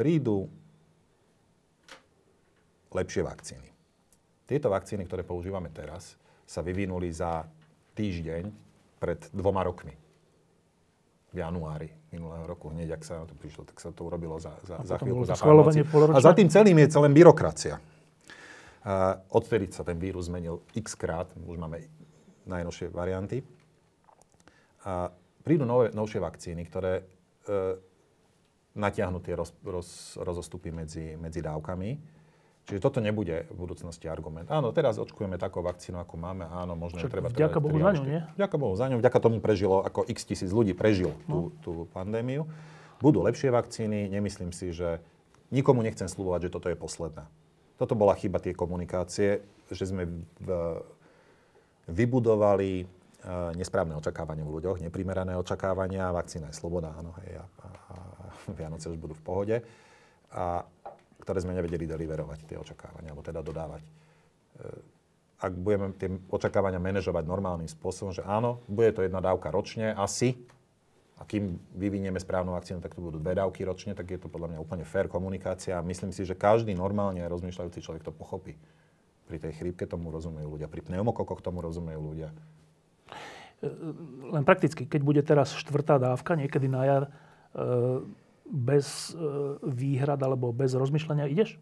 prídu 0.00 0.48
lepšie 2.88 3.20
vakcíny. 3.20 3.68
Tieto 4.48 4.72
vakcíny, 4.72 5.04
ktoré 5.04 5.28
používame 5.28 5.68
teraz, 5.68 6.16
sa 6.48 6.64
vyvinuli 6.64 7.12
za 7.12 7.44
týždeň 7.92 8.48
pred 8.96 9.20
dvoma 9.36 9.60
rokmi 9.60 9.92
v 11.30 11.36
januári 11.36 11.92
minulého 12.10 12.48
roku. 12.48 12.72
Hneď, 12.72 12.96
ak 12.96 13.04
sa 13.04 13.22
na 13.22 13.28
to 13.28 13.36
prišlo, 13.36 13.68
tak 13.68 13.76
sa 13.76 13.92
to 13.92 14.08
urobilo 14.08 14.40
za, 14.40 14.56
za, 14.64 14.80
za 14.82 14.96
chvíľku. 14.96 15.28
Za 15.28 15.36
a 15.36 16.18
za 16.18 16.32
tým 16.32 16.48
celým 16.48 16.80
je 16.80 16.88
celá 16.90 17.06
byrokracia. 17.12 17.76
Uh, 18.80 19.20
odtedy 19.36 19.68
sa 19.68 19.84
ten 19.84 20.00
vírus 20.00 20.32
zmenil 20.32 20.64
x 20.72 20.96
krát, 20.96 21.28
už 21.36 21.60
máme 21.60 21.84
najnovšie 22.48 22.88
varianty. 22.88 23.44
A 24.88 25.12
prídu 25.44 25.68
nové, 25.68 25.92
novšie 25.92 26.18
vakcíny, 26.18 26.64
ktoré 26.64 27.04
uh, 27.04 27.76
natiahnu 28.74 29.18
tie 29.22 29.34
roz, 29.34 29.50
roz, 29.66 30.18
rozostupy 30.20 30.70
medzi, 30.70 31.18
medzi 31.18 31.42
dávkami. 31.42 32.20
Čiže 32.70 32.78
toto 32.78 33.02
nebude 33.02 33.50
v 33.50 33.56
budúcnosti 33.56 34.06
argument. 34.06 34.46
Áno, 34.46 34.70
teraz 34.70 35.00
očkujeme 35.00 35.40
takou 35.40 35.64
vakcínu, 35.64 35.98
ako 35.98 36.14
máme. 36.14 36.46
Áno, 36.46 36.78
možno 36.78 37.02
Však 37.02 37.10
treba... 37.10 37.26
vďaka 37.32 37.58
Bohu 37.58 37.78
za 37.82 37.90
ňu, 37.98 38.02
nie? 38.06 38.20
Vďaka 38.38 38.56
Bohu 38.60 38.74
za 38.78 38.86
ňu. 38.86 38.96
Vďaka 39.02 39.18
tomu 39.18 39.42
prežilo, 39.42 39.82
ako 39.82 40.06
x 40.06 40.22
tisíc 40.22 40.54
ľudí 40.54 40.76
prežil 40.76 41.10
tú, 41.26 41.50
no. 41.50 41.58
tú 41.64 41.72
pandémiu. 41.90 42.46
Budú 43.02 43.24
lepšie 43.26 43.50
vakcíny, 43.50 44.12
nemyslím 44.12 44.54
si, 44.54 44.70
že 44.70 45.02
nikomu 45.50 45.82
nechcem 45.82 46.06
slúbovať, 46.06 46.46
že 46.46 46.52
toto 46.52 46.68
je 46.70 46.78
posledná. 46.78 47.26
Toto 47.80 47.96
bola 47.96 48.12
chyba 48.14 48.38
tie 48.38 48.52
komunikácie, 48.52 49.40
že 49.72 49.84
sme 49.88 50.06
v, 50.38 50.48
vybudovali 51.88 52.84
uh, 52.84 53.50
nesprávne 53.56 53.96
očakávania 53.96 54.44
v 54.44 54.60
ľuďoch, 54.60 54.84
neprimerané 54.84 55.32
očakávania, 55.40 56.12
vakcína 56.12 56.52
je 56.52 56.60
sloboda, 56.60 56.92
áno, 56.92 57.16
hej, 57.24 57.40
a, 57.40 57.44
a 57.64 57.96
Vianoce 58.58 58.90
už 58.90 58.98
budú 58.98 59.14
v 59.16 59.24
pohode, 59.24 59.56
a, 60.30 60.64
ktoré 61.20 61.38
sme 61.40 61.56
nevedeli 61.56 61.84
deliverovať, 61.84 62.48
tie 62.48 62.56
očakávania, 62.56 63.12
alebo 63.12 63.26
teda 63.26 63.44
dodávať. 63.44 63.84
Uh, 64.60 65.00
ak 65.40 65.52
budeme 65.56 65.96
tie 65.96 66.12
očakávania 66.28 66.76
manažovať 66.76 67.24
normálnym 67.24 67.68
spôsobom, 67.68 68.12
že 68.12 68.20
áno, 68.20 68.60
bude 68.68 68.92
to 68.92 69.00
jedna 69.00 69.24
dávka 69.24 69.48
ročne, 69.48 69.96
asi, 69.96 70.36
a 71.20 71.28
kým 71.28 71.60
vyvinieme 71.76 72.16
správnu 72.16 72.56
vakcínu, 72.56 72.80
tak 72.80 72.96
to 72.96 73.04
budú 73.04 73.20
dve 73.20 73.36
dávky 73.36 73.64
ročne, 73.64 73.92
tak 73.92 74.08
je 74.08 74.16
to 74.16 74.32
podľa 74.32 74.56
mňa 74.56 74.58
úplne 74.64 74.84
fair 74.88 75.04
komunikácia 75.04 75.76
myslím 75.84 76.16
si, 76.16 76.24
že 76.24 76.32
každý 76.32 76.72
normálne 76.72 77.20
rozmýšľajúci 77.28 77.84
človek 77.84 78.08
to 78.08 78.12
pochopí. 78.12 78.56
Pri 79.28 79.36
tej 79.36 79.52
chrípke 79.60 79.84
tomu 79.84 80.08
rozumejú 80.08 80.48
ľudia, 80.48 80.72
pri 80.72 80.80
pneumokokoch 80.80 81.44
tomu 81.44 81.60
rozumejú 81.60 82.00
ľudia. 82.00 82.32
E, 83.60 83.68
len 84.32 84.42
prakticky, 84.48 84.88
keď 84.88 85.00
bude 85.04 85.20
teraz 85.20 85.52
štvrtá 85.60 86.00
dávka, 86.00 86.40
niekedy 86.40 86.72
na 86.72 86.82
jar, 86.88 87.02
e, 87.04 87.10
bez 88.50 89.14
e, 89.14 89.22
výhrad 89.62 90.18
alebo 90.18 90.50
bez 90.50 90.74
rozmýšľania 90.74 91.30
ideš? 91.30 91.56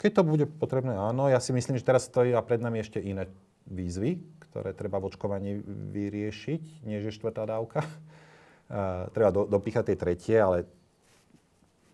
Keď 0.00 0.10
to 0.14 0.22
bude 0.24 0.46
potrebné, 0.58 0.96
áno. 0.96 1.28
Ja 1.28 1.42
si 1.42 1.52
myslím, 1.52 1.76
že 1.76 1.84
teraz 1.84 2.08
stojí 2.08 2.32
a 2.32 2.40
pred 2.40 2.62
nami 2.62 2.80
ešte 2.80 3.02
iné 3.02 3.28
výzvy, 3.68 4.18
ktoré 4.48 4.72
treba 4.72 4.96
v 5.02 5.12
očkovaní 5.12 5.60
vyriešiť, 5.92 6.88
než 6.88 7.10
je 7.10 7.12
štvrtá 7.12 7.44
dávka. 7.44 7.84
Treba 9.16 9.30
do, 9.32 9.48
dopíchať 9.48 9.92
tie 9.92 9.96
tretie, 9.96 10.36
ale 10.38 10.68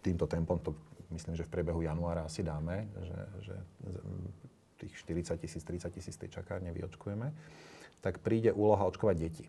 týmto 0.02 0.26
tempom 0.26 0.58
to 0.60 0.76
myslím, 1.14 1.38
že 1.38 1.46
v 1.46 1.52
priebehu 1.54 1.80
januára 1.80 2.26
asi 2.26 2.42
dáme, 2.42 2.90
že, 2.98 3.20
že 3.46 3.56
tých 4.82 4.92
40 5.00 5.40
tisíc, 5.40 5.62
30 5.64 5.88
tisíc 5.94 6.14
tej 6.18 6.28
čakárne 6.28 6.74
vyočkujeme, 6.74 7.32
tak 8.04 8.20
príde 8.20 8.52
úloha 8.52 8.84
očkovať 8.84 9.16
deti. 9.16 9.46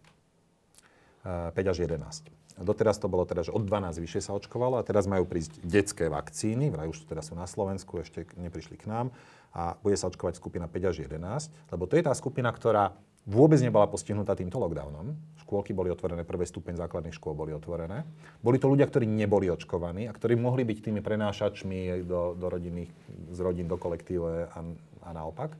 Uh, 1.25 1.49
5 1.57 1.73
až 1.73 1.77
11. 1.89 2.29
Doteraz 2.61 3.01
to 3.01 3.09
bolo 3.09 3.25
teda, 3.25 3.41
že 3.41 3.51
od 3.51 3.65
12 3.65 3.97
vyššie 3.97 4.29
sa 4.29 4.37
očkovalo 4.37 4.77
a 4.77 4.85
teraz 4.85 5.09
majú 5.09 5.25
prísť 5.25 5.57
detské 5.65 6.05
vakcíny, 6.07 6.69
vraj 6.69 6.87
už 6.87 7.03
teda 7.09 7.25
sú 7.25 7.33
na 7.33 7.49
Slovensku, 7.49 7.97
ešte 7.97 8.29
neprišli 8.37 8.77
k 8.77 8.85
nám 8.85 9.09
a 9.51 9.73
bude 9.81 9.97
sa 9.99 10.07
očkovať 10.07 10.37
skupina 10.39 10.69
5 10.69 10.91
až 10.93 10.95
11, 11.09 11.49
lebo 11.73 11.83
to 11.89 11.97
je 11.99 12.03
tá 12.05 12.13
skupina, 12.15 12.53
ktorá 12.53 12.95
vôbec 13.25 13.57
nebola 13.57 13.89
postihnutá 13.89 14.37
týmto 14.37 14.61
lockdownom. 14.61 15.17
Škôlky 15.41 15.73
boli 15.73 15.89
otvorené, 15.89 16.21
prvé 16.21 16.45
stupeň 16.45 16.77
základných 16.77 17.17
škôl 17.17 17.33
boli 17.33 17.51
otvorené. 17.57 18.05
Boli 18.45 18.61
to 18.61 18.69
ľudia, 18.69 18.85
ktorí 18.85 19.09
neboli 19.09 19.49
očkovaní 19.49 20.05
a 20.05 20.13
ktorí 20.13 20.37
mohli 20.37 20.61
byť 20.61 20.77
tými 20.79 21.01
prenášačmi 21.01 22.05
do, 22.05 22.37
do 22.37 22.47
rodinných, 22.47 22.93
z 23.33 23.39
rodín 23.41 23.65
do 23.65 23.81
kolektíve 23.81 24.45
a, 24.53 24.59
a 25.03 25.09
naopak. 25.09 25.57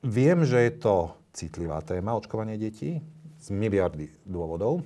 Viem, 0.00 0.48
že 0.48 0.56
je 0.64 0.72
to 0.80 1.12
citlivá 1.36 1.84
téma 1.84 2.16
očkovanie 2.16 2.56
detí 2.56 3.04
z 3.36 3.46
miliardy 3.52 4.08
dôvodov. 4.24 4.80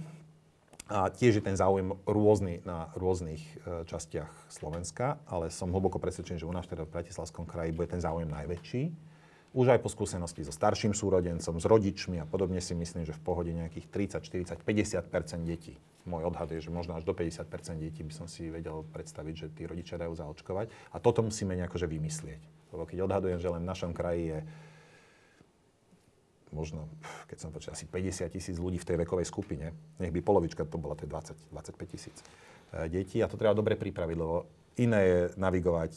A 0.90 1.08
tiež 1.08 1.40
je 1.40 1.44
ten 1.46 1.56
záujem 1.56 1.96
rôzny 2.04 2.60
na 2.68 2.92
rôznych 2.92 3.40
e, 3.40 3.88
častiach 3.88 4.28
Slovenska, 4.52 5.16
ale 5.24 5.48
som 5.48 5.72
hlboko 5.72 5.96
presvedčený, 5.96 6.44
že 6.44 6.50
u 6.50 6.52
nás 6.52 6.68
teda 6.68 6.84
v 6.84 6.92
Bratislavskom 6.92 7.48
kraji 7.48 7.72
bude 7.72 7.88
ten 7.88 8.04
záujem 8.04 8.28
najväčší 8.28 8.92
už 9.54 9.70
aj 9.70 9.86
po 9.86 9.88
skúsenosti 9.88 10.42
so 10.42 10.50
starším 10.50 10.98
súrodencom, 10.98 11.62
s 11.62 11.64
rodičmi 11.64 12.18
a 12.18 12.26
podobne 12.26 12.58
si 12.58 12.74
myslím, 12.74 13.06
že 13.06 13.14
v 13.14 13.22
pohode 13.22 13.54
nejakých 13.54 14.18
30, 14.18 14.58
40, 14.58 14.66
50 14.66 15.46
detí. 15.46 15.78
Môj 16.10 16.26
odhad 16.26 16.50
je, 16.50 16.58
že 16.58 16.74
možno 16.74 16.98
až 16.98 17.06
do 17.06 17.14
50 17.14 17.46
detí 17.78 18.02
by 18.02 18.12
som 18.12 18.26
si 18.26 18.50
vedel 18.50 18.82
predstaviť, 18.90 19.34
že 19.38 19.46
tí 19.54 19.62
rodičia 19.70 19.94
dajú 19.94 20.10
zaočkovať. 20.18 20.90
A 20.90 20.98
toto 20.98 21.22
musíme 21.22 21.54
nejako 21.54 21.86
vymyslieť. 21.86 22.42
Lebo 22.74 22.82
keď 22.82 23.06
odhadujem, 23.06 23.38
že 23.38 23.48
len 23.54 23.62
v 23.62 23.70
našom 23.70 23.94
kraji 23.94 24.22
je 24.26 24.38
možno, 26.54 26.86
keď 27.26 27.38
som 27.42 27.50
počul, 27.50 27.74
asi 27.74 27.84
50 27.90 28.30
tisíc 28.30 28.56
ľudí 28.56 28.78
v 28.78 28.86
tej 28.86 28.96
vekovej 29.02 29.26
skupine, 29.26 29.74
nech 29.98 30.14
by 30.14 30.22
polovička 30.22 30.62
to 30.64 30.78
bola, 30.78 30.94
to 30.94 31.04
je 31.04 31.10
20, 31.10 31.50
25 31.50 31.92
tisíc 31.92 32.16
e, 32.70 32.88
detí 32.88 33.18
a 33.18 33.26
to 33.26 33.34
treba 33.34 33.52
dobre 33.52 33.74
pripraviť, 33.74 34.16
lebo 34.16 34.46
iné 34.78 35.00
je 35.02 35.20
navigovať 35.34 35.90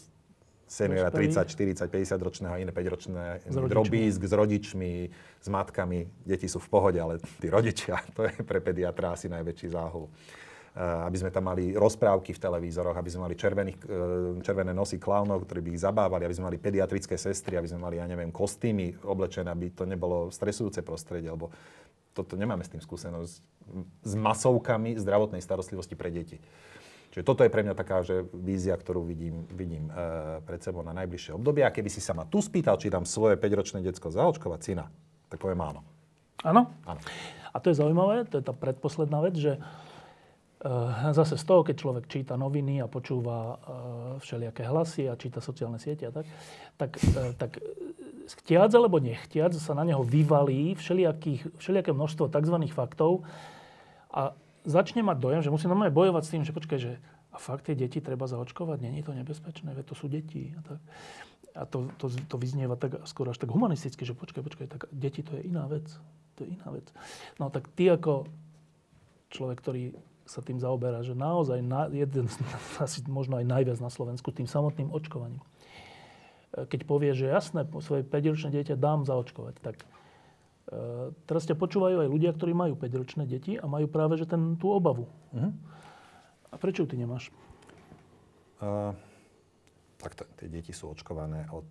seniora 0.67 1.07
30, 1.07 1.47
40, 1.47 1.87
50 1.87 2.27
ročného 2.27 2.53
a 2.53 2.59
iné 2.59 2.75
5 2.75 2.93
ročné 2.93 3.39
drobísk 3.47 4.19
s 4.27 4.33
rodičmi, 4.35 4.93
s 5.39 5.47
matkami. 5.47 6.27
Deti 6.27 6.51
sú 6.51 6.59
v 6.59 6.67
pohode, 6.67 6.99
ale 6.99 7.23
tí 7.39 7.47
rodičia, 7.47 8.03
to 8.17 8.27
je 8.27 8.35
pre 8.43 8.59
pediatra 8.59 9.15
asi 9.15 9.31
najväčší 9.31 9.71
záhul. 9.71 10.11
Uh, 10.77 11.09
aby 11.09 11.17
sme 11.17 11.33
tam 11.33 11.49
mali 11.49 11.73
rozprávky 11.73 12.37
v 12.37 12.43
televízoroch, 12.43 12.93
aby 12.93 13.09
sme 13.09 13.25
mali 13.25 13.33
červených, 13.33 13.77
uh, 13.81 14.37
červené 14.45 14.77
nosy 14.77 15.01
klaunov, 15.01 15.49
ktorí 15.49 15.65
by 15.65 15.69
ich 15.73 15.81
zabávali, 15.81 16.29
aby 16.29 16.37
sme 16.37 16.53
mali 16.53 16.61
pediatrické 16.61 17.17
sestry, 17.17 17.57
aby 17.57 17.65
sme 17.65 17.81
mali, 17.81 17.97
ja 17.97 18.05
neviem, 18.05 18.29
kostýmy 18.29 19.01
oblečené, 19.01 19.49
aby 19.49 19.73
to 19.73 19.89
nebolo 19.89 20.29
stresujúce 20.29 20.85
prostredie, 20.85 21.33
lebo 21.33 21.49
toto 22.13 22.37
nemáme 22.37 22.61
s 22.61 22.69
tým 22.69 22.81
skúsenosť 22.81 23.33
s 24.05 24.13
masovkami 24.13 24.97
zdravotnej 24.97 25.41
starostlivosti 25.41 25.93
pre 25.93 26.09
deti. 26.09 26.37
Čiže 27.13 27.23
toto 27.25 27.41
je 27.41 27.53
pre 27.53 27.65
mňa 27.65 27.73
taká 27.73 28.05
že 28.05 28.25
vízia, 28.33 28.77
ktorú 28.77 29.01
vidím, 29.01 29.49
vidím 29.53 29.89
e, 29.89 30.37
pred 30.45 30.61
sebou 30.61 30.85
na 30.85 30.93
najbližšie 30.93 31.33
obdobie. 31.33 31.65
A 31.65 31.73
keby 31.73 31.89
si 31.89 32.01
sa 32.01 32.13
ma 32.13 32.29
tu 32.29 32.41
spýtal, 32.41 32.77
či 32.77 32.93
dám 32.93 33.09
svoje 33.09 33.41
5-ročné 33.41 33.81
detsko 33.81 34.13
zaočkovať 34.13 34.59
syna, 34.61 34.85
tak 35.29 35.41
poviem 35.41 35.61
áno. 35.61 35.81
Áno? 36.45 36.69
Áno. 36.85 37.01
A 37.53 37.57
to 37.57 37.73
je 37.73 37.79
zaujímavé, 37.81 38.29
to 38.29 38.37
je 38.37 38.45
tá 38.45 38.53
predposledná 38.53 39.17
vec, 39.25 39.33
že 39.33 39.57
zase 41.13 41.37
z 41.37 41.45
toho, 41.45 41.61
keď 41.61 41.75
človek 41.77 42.03
číta 42.09 42.33
noviny 42.33 42.81
a 42.81 42.89
počúva 42.89 43.37
e, 43.37 43.55
všelijaké 44.17 44.65
hlasy 44.65 45.05
a 45.05 45.13
číta 45.13 45.37
sociálne 45.37 45.77
siete 45.77 46.09
a 46.09 46.11
tak, 46.11 46.25
tak, 46.81 46.91
e, 46.97 47.37
tak 47.37 47.61
chtiac 48.41 48.73
alebo 48.73 48.97
nechtiac 48.97 49.53
sa 49.53 49.77
na 49.77 49.85
neho 49.85 50.01
vyvalí 50.01 50.73
všelijaké 50.73 51.91
množstvo 51.93 52.33
tzv. 52.33 52.57
faktov 52.73 53.21
a 54.09 54.33
začne 54.65 55.05
mať 55.05 55.17
dojem, 55.21 55.41
že 55.45 55.53
musí 55.53 55.69
normálne 55.69 55.93
bojovať 55.93 56.23
s 56.25 56.31
tým, 56.33 56.43
že 56.43 56.57
počkaj, 56.57 56.79
že 56.81 56.91
a 57.29 57.37
fakt 57.37 57.69
tie 57.69 57.77
deti 57.77 58.01
treba 58.01 58.25
zaočkovať, 58.25 58.81
je 58.81 59.05
to 59.05 59.13
nebezpečné, 59.13 59.69
veď 59.77 59.85
to 59.85 59.95
sú 59.95 60.09
deti. 60.09 60.57
A, 60.57 60.61
tak. 60.65 60.79
a 61.53 61.63
to, 61.69 61.85
to, 62.01 62.09
to 62.09 62.35
vyznieva 62.41 62.73
tak, 62.73 62.97
skoro 63.05 63.29
až 63.29 63.37
tak 63.37 63.53
humanisticky, 63.53 64.01
že 64.09 64.17
počkaj, 64.17 64.41
počkaj, 64.41 64.67
tak 64.73 64.81
deti 64.89 65.21
to 65.21 65.37
je 65.37 65.45
iná 65.45 65.69
vec. 65.69 65.85
To 66.37 66.45
je 66.45 66.49
iná 66.49 66.73
vec. 66.73 66.89
No 67.37 67.53
tak 67.53 67.69
ty 67.77 67.93
ako 67.93 68.25
človek, 69.29 69.57
ktorý 69.61 69.83
sa 70.27 70.43
tým 70.43 70.59
zaoberá, 70.59 71.01
že 71.01 71.15
naozaj 71.15 71.63
na, 71.63 71.87
jeden, 71.87 72.27
asi 72.83 73.01
možno 73.07 73.39
aj 73.39 73.47
najviac 73.47 73.79
na 73.79 73.87
Slovensku, 73.87 74.35
tým 74.35 74.45
samotným 74.45 74.91
očkovaním. 74.91 75.41
Keď 76.53 76.87
povie, 76.87 77.11
že 77.15 77.31
jasné, 77.31 77.67
svoje 77.83 78.07
5-ročné 78.07 78.49
dieťa 78.51 78.79
dám 78.79 79.03
zaočkovať, 79.03 79.55
tak 79.61 79.83
Eh, 80.67 81.07
teraz 81.23 81.47
ťa 81.47 81.55
počúvajú 81.55 82.03
aj 82.03 82.09
ľudia, 82.11 82.35
ktorí 82.35 82.51
majú 82.51 82.75
5-ročné 82.75 83.23
deti 83.23 83.55
a 83.55 83.63
majú 83.71 83.87
práve 83.87 84.19
že 84.19 84.27
ten, 84.27 84.59
tú 84.59 84.75
obavu. 84.75 85.07
Uh-huh. 85.31 85.55
A 86.51 86.55
prečo 86.59 86.83
ty 86.83 86.99
nemáš? 86.99 87.31
Uh, 88.59 88.91
tak 89.95 90.27
tie 90.35 90.51
deti 90.51 90.75
sú 90.75 90.91
očkované 90.91 91.47
od 91.55 91.63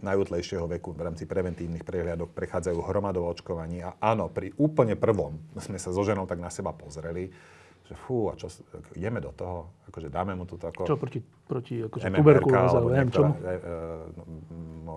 najútlejšieho 0.00 0.64
veku 0.64 0.96
v 0.96 1.12
rámci 1.12 1.28
preventívnych 1.28 1.84
prehliadok 1.84 2.32
prechádzajú 2.32 2.78
hromadou 2.88 3.28
očkovaní 3.28 3.84
a 3.84 4.00
áno, 4.00 4.32
pri 4.32 4.52
úplne 4.56 4.96
prvom 4.96 5.36
sme 5.60 5.76
sa 5.76 5.92
so 5.92 6.00
ženou 6.00 6.24
tak 6.24 6.40
na 6.40 6.48
seba 6.48 6.72
pozreli, 6.72 7.28
že 7.86 7.94
fú, 7.94 8.28
a 8.30 8.34
čo, 8.34 8.50
ideme 8.98 9.22
do 9.22 9.30
toho, 9.30 9.70
akože 9.90 10.10
dáme 10.10 10.34
mu 10.34 10.42
to 10.42 10.58
ako... 10.58 10.82
Čo 10.82 10.98
proti, 10.98 11.22
proti 11.22 11.86
akože 11.86 12.10
tuberkulóza, 12.10 12.78
neviem 12.82 13.10
čomu? 13.14 13.32
E, 13.38 13.46
e, 13.46 13.58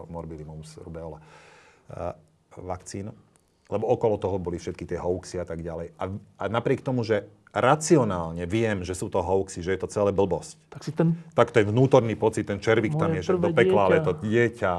morbillimus 0.09 0.81
rubeola. 0.81 1.21
Uh, 1.89 2.13
vakcín, 2.57 3.09
lebo 3.69 3.85
okolo 3.85 4.17
toho 4.17 4.41
boli 4.41 4.57
všetky 4.57 4.85
tie 4.89 4.97
hoaxy 4.97 5.37
a 5.37 5.45
tak 5.45 5.61
ďalej. 5.61 5.93
A, 6.01 6.03
a 6.41 6.43
napriek 6.49 6.81
tomu, 6.81 7.05
že 7.05 7.29
racionálne 7.53 8.45
viem, 8.49 8.81
že 8.81 8.97
sú 8.97 9.09
to 9.09 9.21
hoaxy, 9.21 9.61
že 9.61 9.77
je 9.77 9.81
to 9.81 9.89
celé 9.89 10.09
blbosť. 10.13 10.57
Tak 10.69 10.81
si 10.81 10.91
ten... 10.93 11.17
Tak 11.33 11.53
ten 11.53 11.65
vnútorný 11.65 12.17
pocit, 12.17 12.45
ten 12.45 12.61
červík 12.61 12.97
tam 12.97 13.13
je, 13.13 13.25
že 13.25 13.37
do 13.37 13.53
pekla, 13.53 13.89
ale 13.89 13.97
to 14.01 14.13
dieťa. 14.17 14.73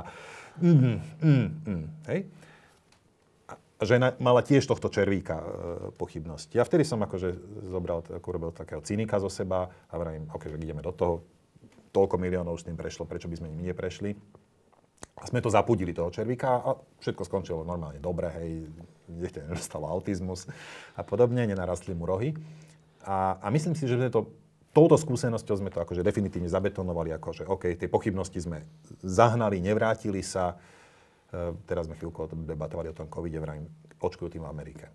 Mm, 0.59 0.99
mm, 1.23 1.47
mm, 1.66 1.85
hej? 2.11 2.20
Žena 3.81 4.12
mala 4.20 4.44
tiež 4.44 4.69
tohto 4.69 4.93
červíka 4.93 5.40
e, 5.40 5.44
pochybnosti. 5.97 6.61
A 6.61 6.69
vtedy 6.69 6.85
som 6.85 7.01
akože 7.01 7.32
zobral, 7.73 8.05
ako 8.05 8.28
robil 8.28 8.51
takého 8.52 8.85
cynika 8.85 9.16
zo 9.16 9.32
seba 9.32 9.73
a 9.89 9.94
vravím, 9.97 10.28
ok, 10.28 10.52
že 10.52 10.61
ideme 10.61 10.85
do 10.85 10.93
toho, 10.93 11.24
toľko 11.90 12.16
miliónov 12.23 12.61
s 12.61 12.66
tým 12.66 12.78
prešlo, 12.78 13.07
prečo 13.07 13.27
by 13.27 13.36
sme 13.40 13.51
nimi 13.51 13.66
neprešli. 13.70 14.15
A 15.20 15.24
sme 15.28 15.43
to 15.44 15.52
zapudili 15.52 15.93
toho 15.93 16.09
červíka 16.09 16.61
a 16.61 16.77
všetko 17.02 17.23
skončilo 17.27 17.61
normálne 17.66 18.01
dobre, 18.01 18.31
hej, 18.40 18.51
dieťa 19.11 19.44
nedostalo 19.51 19.90
autizmus 19.90 20.48
a 20.97 21.02
podobne, 21.02 21.44
nenarastli 21.44 21.93
mu 21.93 22.07
rohy. 22.07 22.32
A, 23.05 23.40
a 23.40 23.47
myslím 23.48 23.74
si, 23.74 23.89
že 23.89 24.12
to, 24.12 24.28
touto 24.70 24.97
skúsenosťou 24.97 25.57
sme 25.61 25.70
to 25.73 25.82
akože 25.82 26.05
definitívne 26.05 26.48
zabetonovali, 26.48 27.16
akože 27.16 27.48
OK, 27.48 27.74
tie 27.74 27.89
pochybnosti 27.90 28.39
sme 28.39 28.65
zahnali, 29.02 29.59
nevrátili 29.59 30.23
sa. 30.23 30.61
E, 31.31 31.55
teraz 31.66 31.86
sme 31.86 31.94
chvíľku 31.94 32.27
debatovali 32.43 32.90
o 32.90 32.97
tom 32.97 33.07
covide, 33.07 33.39
vrajím, 33.39 33.70
očkujú 34.02 34.35
tým 34.35 34.43
v 34.43 34.51
Amerike. 34.51 34.86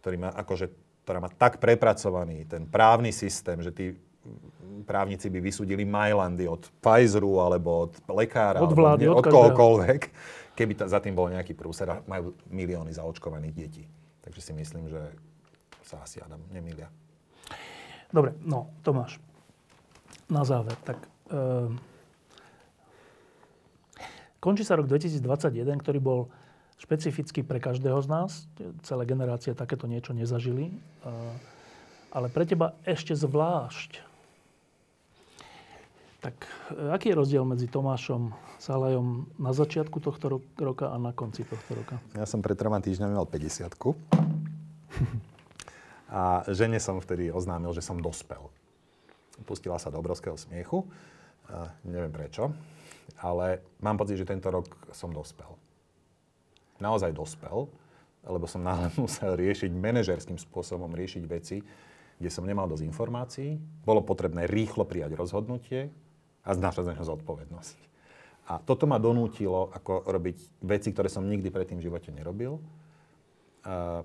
Ktorý 0.00 0.16
má, 0.16 0.30
akože, 0.32 0.66
ktorá 1.04 1.20
má 1.20 1.28
tak 1.28 1.60
prepracovaný 1.60 2.48
ten 2.48 2.64
právny 2.64 3.12
systém, 3.12 3.60
že 3.60 3.70
tí 3.72 3.86
právnici 4.84 5.28
by 5.32 5.40
vysúdili 5.40 5.84
Majlandy 5.84 6.48
od 6.48 6.68
Pfizeru 6.80 7.40
alebo 7.40 7.88
od 7.88 7.92
lekára, 8.08 8.60
od, 8.60 8.72
vlády, 8.72 9.08
od, 9.08 9.20
od 9.20 9.26
kohokoľvek, 9.28 10.00
keby 10.56 10.72
ta, 10.76 10.84
za 10.88 11.00
tým 11.00 11.16
bol 11.16 11.28
nejaký 11.32 11.56
prúser 11.56 11.88
a 11.88 12.00
majú 12.04 12.36
milióny 12.48 12.92
zaočkovaných 12.92 13.54
detí. 13.56 13.84
Takže 14.20 14.40
si 14.40 14.52
myslím, 14.56 14.88
že 14.88 15.00
sa 15.84 16.04
asi 16.04 16.20
Adam 16.20 16.40
nemilia. 16.52 16.88
Dobre, 18.12 18.36
no 18.44 18.72
Tomáš, 18.84 19.20
na 20.28 20.44
záver, 20.44 20.76
tak 20.84 20.98
e, 21.30 21.70
končí 24.40 24.64
sa 24.66 24.74
rok 24.74 24.88
2021, 24.88 25.80
ktorý 25.80 25.98
bol 26.00 26.20
špecificky 26.80 27.44
pre 27.44 27.60
každého 27.60 28.00
z 28.00 28.08
nás. 28.08 28.30
Celé 28.82 29.04
generácie 29.04 29.52
takéto 29.52 29.84
niečo 29.84 30.16
nezažili. 30.16 30.72
Ale 32.10 32.26
pre 32.32 32.48
teba 32.48 32.74
ešte 32.82 33.14
zvlášť 33.14 34.10
tak 36.20 36.36
e, 36.76 36.92
aký 36.92 37.10
je 37.10 37.18
rozdiel 37.18 37.44
medzi 37.48 37.66
Tomášom 37.66 38.36
Salajom 38.60 39.24
na 39.40 39.56
začiatku 39.56 40.04
tohto 40.04 40.44
roka 40.60 40.92
a 40.92 40.96
na 41.00 41.16
konci 41.16 41.48
tohto 41.48 41.72
roka? 41.72 41.96
Ja 42.12 42.28
som 42.28 42.44
pred 42.44 42.60
troma 42.60 42.76
týždňami 42.84 43.16
mal 43.16 43.24
50 43.24 43.72
A 46.10 46.44
žene 46.52 46.76
som 46.76 47.00
vtedy 47.00 47.32
oznámil, 47.32 47.72
že 47.72 47.80
som 47.80 47.96
dospel. 47.96 48.52
Pustila 49.48 49.80
sa 49.80 49.88
do 49.88 49.96
obrovského 49.96 50.36
smiechu. 50.36 50.84
A 51.48 51.72
neviem 51.88 52.12
prečo. 52.12 52.52
Ale 53.18 53.64
mám 53.82 53.98
pocit, 53.98 54.14
že 54.20 54.28
tento 54.28 54.46
rok 54.52 54.70
som 54.94 55.10
dospel. 55.10 55.50
Naozaj 56.78 57.10
dospel, 57.10 57.66
lebo 58.22 58.46
som 58.46 58.62
náhle 58.62 58.94
musel 59.04 59.34
riešiť 59.34 59.74
manažerským 59.74 60.38
spôsobom, 60.38 60.94
riešiť 60.94 61.24
veci, 61.26 61.58
kde 62.20 62.30
som 62.30 62.44
nemal 62.46 62.70
dosť 62.70 62.84
informácií. 62.86 63.58
Bolo 63.82 64.04
potrebné 64.04 64.44
rýchlo 64.46 64.84
prijať 64.84 65.16
rozhodnutie, 65.16 65.88
a 66.44 66.50
znášať 66.56 66.84
za 66.88 66.92
neho 66.96 67.06
zodpovednosť. 67.06 67.78
A 68.50 68.58
toto 68.58 68.88
ma 68.88 68.98
donútilo 68.98 69.70
ako 69.70 70.10
robiť 70.10 70.64
veci, 70.64 70.90
ktoré 70.90 71.06
som 71.06 71.28
nikdy 71.28 71.52
predtým 71.52 71.78
v 71.78 71.86
živote 71.86 72.10
nerobil. 72.10 72.58
A, 73.62 74.02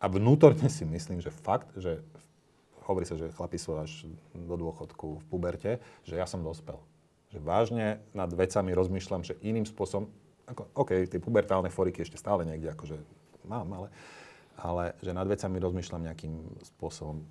a 0.00 0.06
vnútorne 0.10 0.66
si 0.66 0.82
myslím, 0.82 1.22
že 1.22 1.30
fakt, 1.30 1.70
že 1.78 2.02
hovorí 2.84 3.04
sa, 3.08 3.16
že 3.16 3.32
chlapi 3.32 3.58
sú 3.58 3.76
až 3.76 4.08
do 4.32 4.54
dôchodku 4.54 5.20
v 5.20 5.24
puberte, 5.28 5.72
že 6.04 6.16
ja 6.16 6.28
som 6.28 6.44
dospel. 6.44 6.76
Že 7.32 7.38
vážne 7.42 7.86
nad 8.12 8.30
vecami 8.30 8.70
rozmýšľam, 8.76 9.26
že 9.26 9.40
iným 9.42 9.66
spôsobom, 9.66 10.08
ako, 10.44 10.68
OK, 10.76 11.08
tie 11.08 11.20
pubertálne 11.20 11.72
foriky 11.72 12.04
ešte 12.04 12.20
stále 12.20 12.44
niekde 12.44 12.70
akože 12.76 12.96
mám, 13.48 13.68
ale, 13.72 13.88
ale 14.60 14.84
že 15.00 15.16
nad 15.16 15.24
vecami 15.24 15.56
rozmýšľam 15.58 16.04
nejakým 16.04 16.34
spôsobom 16.76 17.24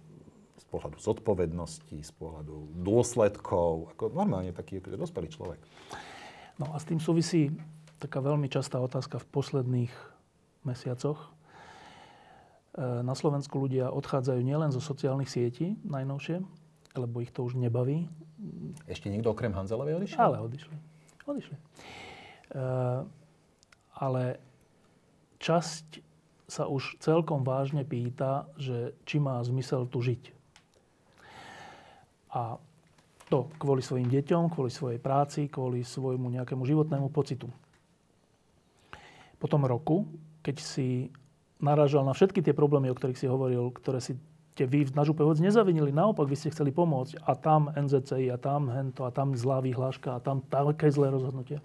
pohľadu 0.74 0.98
zodpovednosti, 0.98 1.98
z 2.02 2.12
pohľadu 2.18 2.82
dôsledkov, 2.82 3.94
ako 3.94 4.10
normálne 4.10 4.50
taký 4.50 4.82
akože 4.82 4.98
dospelý 4.98 5.28
človek. 5.30 5.62
No 6.58 6.74
a 6.74 6.82
s 6.82 6.90
tým 6.90 6.98
súvisí 6.98 7.54
taká 8.02 8.26
veľmi 8.26 8.50
častá 8.50 8.82
otázka 8.82 9.22
v 9.22 9.30
posledných 9.30 9.94
mesiacoch. 10.66 11.30
E, 12.74 13.06
na 13.06 13.14
Slovensku 13.14 13.62
ľudia 13.62 13.94
odchádzajú 13.94 14.42
nielen 14.42 14.74
zo 14.74 14.82
sociálnych 14.82 15.30
sietí, 15.30 15.78
najnovšie, 15.86 16.42
lebo 16.98 17.22
ich 17.22 17.30
to 17.30 17.46
už 17.46 17.54
nebaví. 17.58 18.10
Ešte 18.90 19.14
niekto 19.14 19.30
okrem 19.30 19.54
Hanzelovej 19.54 20.02
odišiel? 20.02 20.20
Ale 20.20 20.38
odišli. 20.42 20.76
Odišli. 21.30 21.56
E, 21.56 21.62
ale 23.94 24.24
časť 25.38 26.02
sa 26.50 26.66
už 26.66 26.98
celkom 26.98 27.46
vážne 27.46 27.86
pýta, 27.86 28.50
že 28.58 28.98
či 29.06 29.22
má 29.22 29.38
zmysel 29.46 29.86
tu 29.86 30.02
žiť. 30.02 30.34
A 32.34 32.58
to 33.30 33.50
kvôli 33.62 33.82
svojim 33.82 34.10
deťom, 34.10 34.50
kvôli 34.50 34.74
svojej 34.74 34.98
práci, 34.98 35.50
kvôli 35.50 35.86
svojmu 35.86 36.30
nejakému 36.30 36.66
životnému 36.66 37.10
pocitu. 37.14 37.50
Po 39.38 39.46
tom 39.46 39.66
roku, 39.66 40.10
keď 40.42 40.58
si 40.62 41.14
narážal 41.64 42.04
na 42.04 42.12
všetky 42.12 42.44
tie 42.44 42.52
problémy, 42.52 42.92
o 42.92 42.98
ktorých 42.98 43.18
si 43.18 43.32
hovoril, 43.32 43.72
ktoré 43.72 44.04
si 44.04 44.20
ste 44.54 44.70
vy 44.70 44.86
na 44.94 45.02
župe 45.02 45.26
vôbec 45.26 45.42
nezavinili, 45.42 45.90
naopak 45.90 46.30
vy 46.30 46.38
ste 46.38 46.54
chceli 46.54 46.70
pomôcť 46.70 47.26
a 47.26 47.34
tam 47.34 47.74
NZCI 47.74 48.30
a 48.30 48.38
tam 48.38 48.70
hento 48.70 49.02
a 49.02 49.10
tam 49.10 49.34
zlá 49.34 49.66
vyhláška 49.66 50.14
a 50.14 50.22
tam 50.22 50.46
také 50.46 50.94
zlé 50.94 51.10
rozhodnutie 51.10 51.58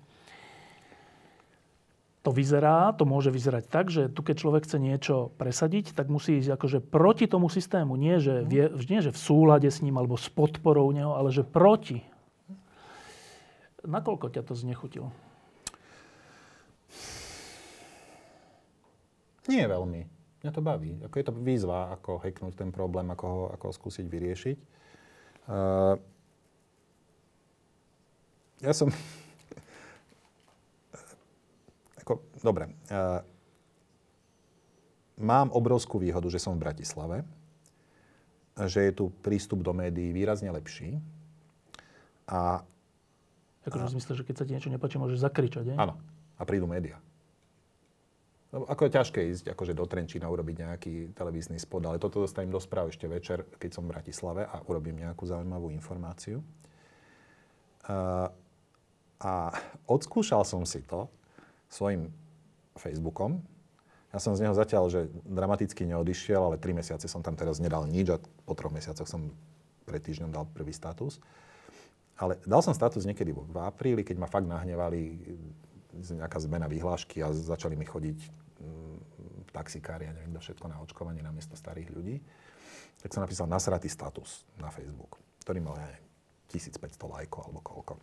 to 2.28 2.36
vyzerá, 2.36 2.92
to 2.92 3.08
môže 3.08 3.32
vyzerať 3.32 3.64
tak, 3.72 3.88
že 3.88 4.12
tu 4.12 4.20
keď 4.20 4.36
človek 4.36 4.62
chce 4.68 4.76
niečo 4.76 5.32
presadiť, 5.40 5.96
tak 5.96 6.12
musí 6.12 6.44
ísť 6.44 6.60
akože 6.60 6.78
proti 6.84 7.24
tomu 7.24 7.48
systému. 7.48 7.96
Nie 7.96 8.20
že, 8.20 8.44
vie, 8.44 8.68
nie, 8.90 9.00
že 9.00 9.14
v 9.14 9.16
súlade 9.16 9.64
s 9.64 9.80
ním 9.80 9.96
alebo 9.96 10.20
s 10.20 10.28
podporou 10.28 10.92
neho, 10.92 11.16
ale 11.16 11.32
že 11.32 11.40
proti. 11.40 12.04
Nakoľko 13.80 14.28
ťa 14.28 14.44
to 14.44 14.52
znechutilo? 14.52 15.08
Nie 19.48 19.64
veľmi. 19.64 20.18
Mňa 20.44 20.52
to 20.54 20.62
baví. 20.62 20.92
Ako 21.02 21.14
je 21.18 21.26
to 21.26 21.34
výzva, 21.34 21.90
ako 21.98 22.22
heknúť 22.22 22.54
ten 22.54 22.70
problém, 22.70 23.10
ako 23.10 23.24
ho, 23.26 23.42
ako 23.56 23.64
ho 23.66 23.72
skúsiť 23.74 24.06
vyriešiť. 24.06 24.58
Uh, 25.48 25.96
ja 28.62 28.72
som 28.76 28.92
ako, 32.04 32.22
dobre. 32.44 32.70
Uh, 32.86 33.24
mám 35.18 35.50
obrovskú 35.50 35.98
výhodu, 35.98 36.30
že 36.30 36.38
som 36.38 36.54
v 36.54 36.68
Bratislave, 36.68 37.26
že 38.68 38.90
je 38.90 38.92
tu 38.94 39.10
prístup 39.24 39.66
do 39.66 39.74
médií 39.74 40.14
výrazne 40.14 40.52
lepší. 40.54 41.02
A, 42.30 42.62
Akože 43.66 43.90
v 43.90 43.94
zmysle, 43.98 44.12
že 44.14 44.24
keď 44.24 44.34
sa 44.38 44.44
ti 44.46 44.54
niečo 44.54 44.70
nepáči, 44.70 44.96
môžeš 44.96 45.24
zakričať, 45.24 45.74
nie? 45.74 45.76
Áno. 45.76 45.98
A 46.38 46.42
prídu 46.46 46.70
médiá. 46.70 47.02
Ako 48.48 48.88
je 48.88 48.96
ťažké 48.96 49.20
ísť 49.28 49.44
akože 49.52 49.76
do 49.76 49.84
Trenčína 49.84 50.24
urobiť 50.24 50.56
nejaký 50.64 50.94
televízny 51.12 51.60
spod, 51.60 51.84
ale 51.84 52.00
toto 52.00 52.24
dostanem 52.24 52.48
do 52.48 52.56
správ 52.56 52.88
ešte 52.88 53.04
večer, 53.04 53.44
keď 53.60 53.70
som 53.76 53.84
v 53.84 53.92
Bratislave 53.92 54.48
a 54.48 54.64
urobím 54.64 55.04
nejakú 55.04 55.28
zaujímavú 55.28 55.68
informáciu. 55.68 56.40
Uh, 57.84 58.32
a 59.20 59.52
odskúšal 59.84 60.48
som 60.48 60.64
si 60.64 60.80
to 60.80 61.12
svojim 61.68 62.08
Facebookom. 62.80 63.44
Ja 64.08 64.16
som 64.16 64.32
z 64.32 64.48
neho 64.48 64.56
zatiaľ, 64.56 64.88
že 64.88 65.12
dramaticky 65.28 65.84
neodišiel, 65.84 66.40
ale 66.40 66.56
tri 66.56 66.72
mesiace 66.72 67.04
som 67.04 67.20
tam 67.20 67.36
teraz 67.36 67.60
nedal 67.60 67.84
nič 67.84 68.08
a 68.08 68.22
po 68.48 68.56
troch 68.56 68.72
mesiacoch 68.72 69.04
som 69.04 69.28
pred 69.84 70.00
týždňom 70.00 70.32
dal 70.32 70.48
prvý 70.48 70.72
status. 70.72 71.20
Ale 72.16 72.40
dal 72.48 72.64
som 72.64 72.72
status 72.72 73.04
niekedy 73.04 73.36
v 73.36 73.56
apríli, 73.60 74.00
keď 74.00 74.16
ma 74.16 74.26
fakt 74.26 74.48
nahnevali 74.48 75.20
nejaká 75.98 76.38
zmena 76.38 76.70
vyhlášky 76.70 77.20
a 77.20 77.34
začali 77.34 77.74
mi 77.74 77.84
chodiť 77.84 78.18
mm, 78.62 78.98
taxikári 79.50 80.06
a 80.06 80.14
neviem 80.14 80.32
kto 80.36 80.40
všetko 80.42 80.66
na 80.70 80.78
očkovanie 80.82 81.22
na 81.24 81.34
miesto 81.34 81.58
starých 81.58 81.90
ľudí. 81.90 82.16
Tak 82.98 83.14
som 83.14 83.22
napísal 83.22 83.46
nasratý 83.46 83.86
status 83.86 84.42
na 84.58 84.70
Facebook, 84.74 85.18
ktorý 85.46 85.62
mal, 85.62 85.78
ja 85.78 85.86
neviem, 85.86 86.06
1500 86.50 86.98
lajkov 86.98 87.40
alebo 87.46 87.60
koľko. 87.62 87.94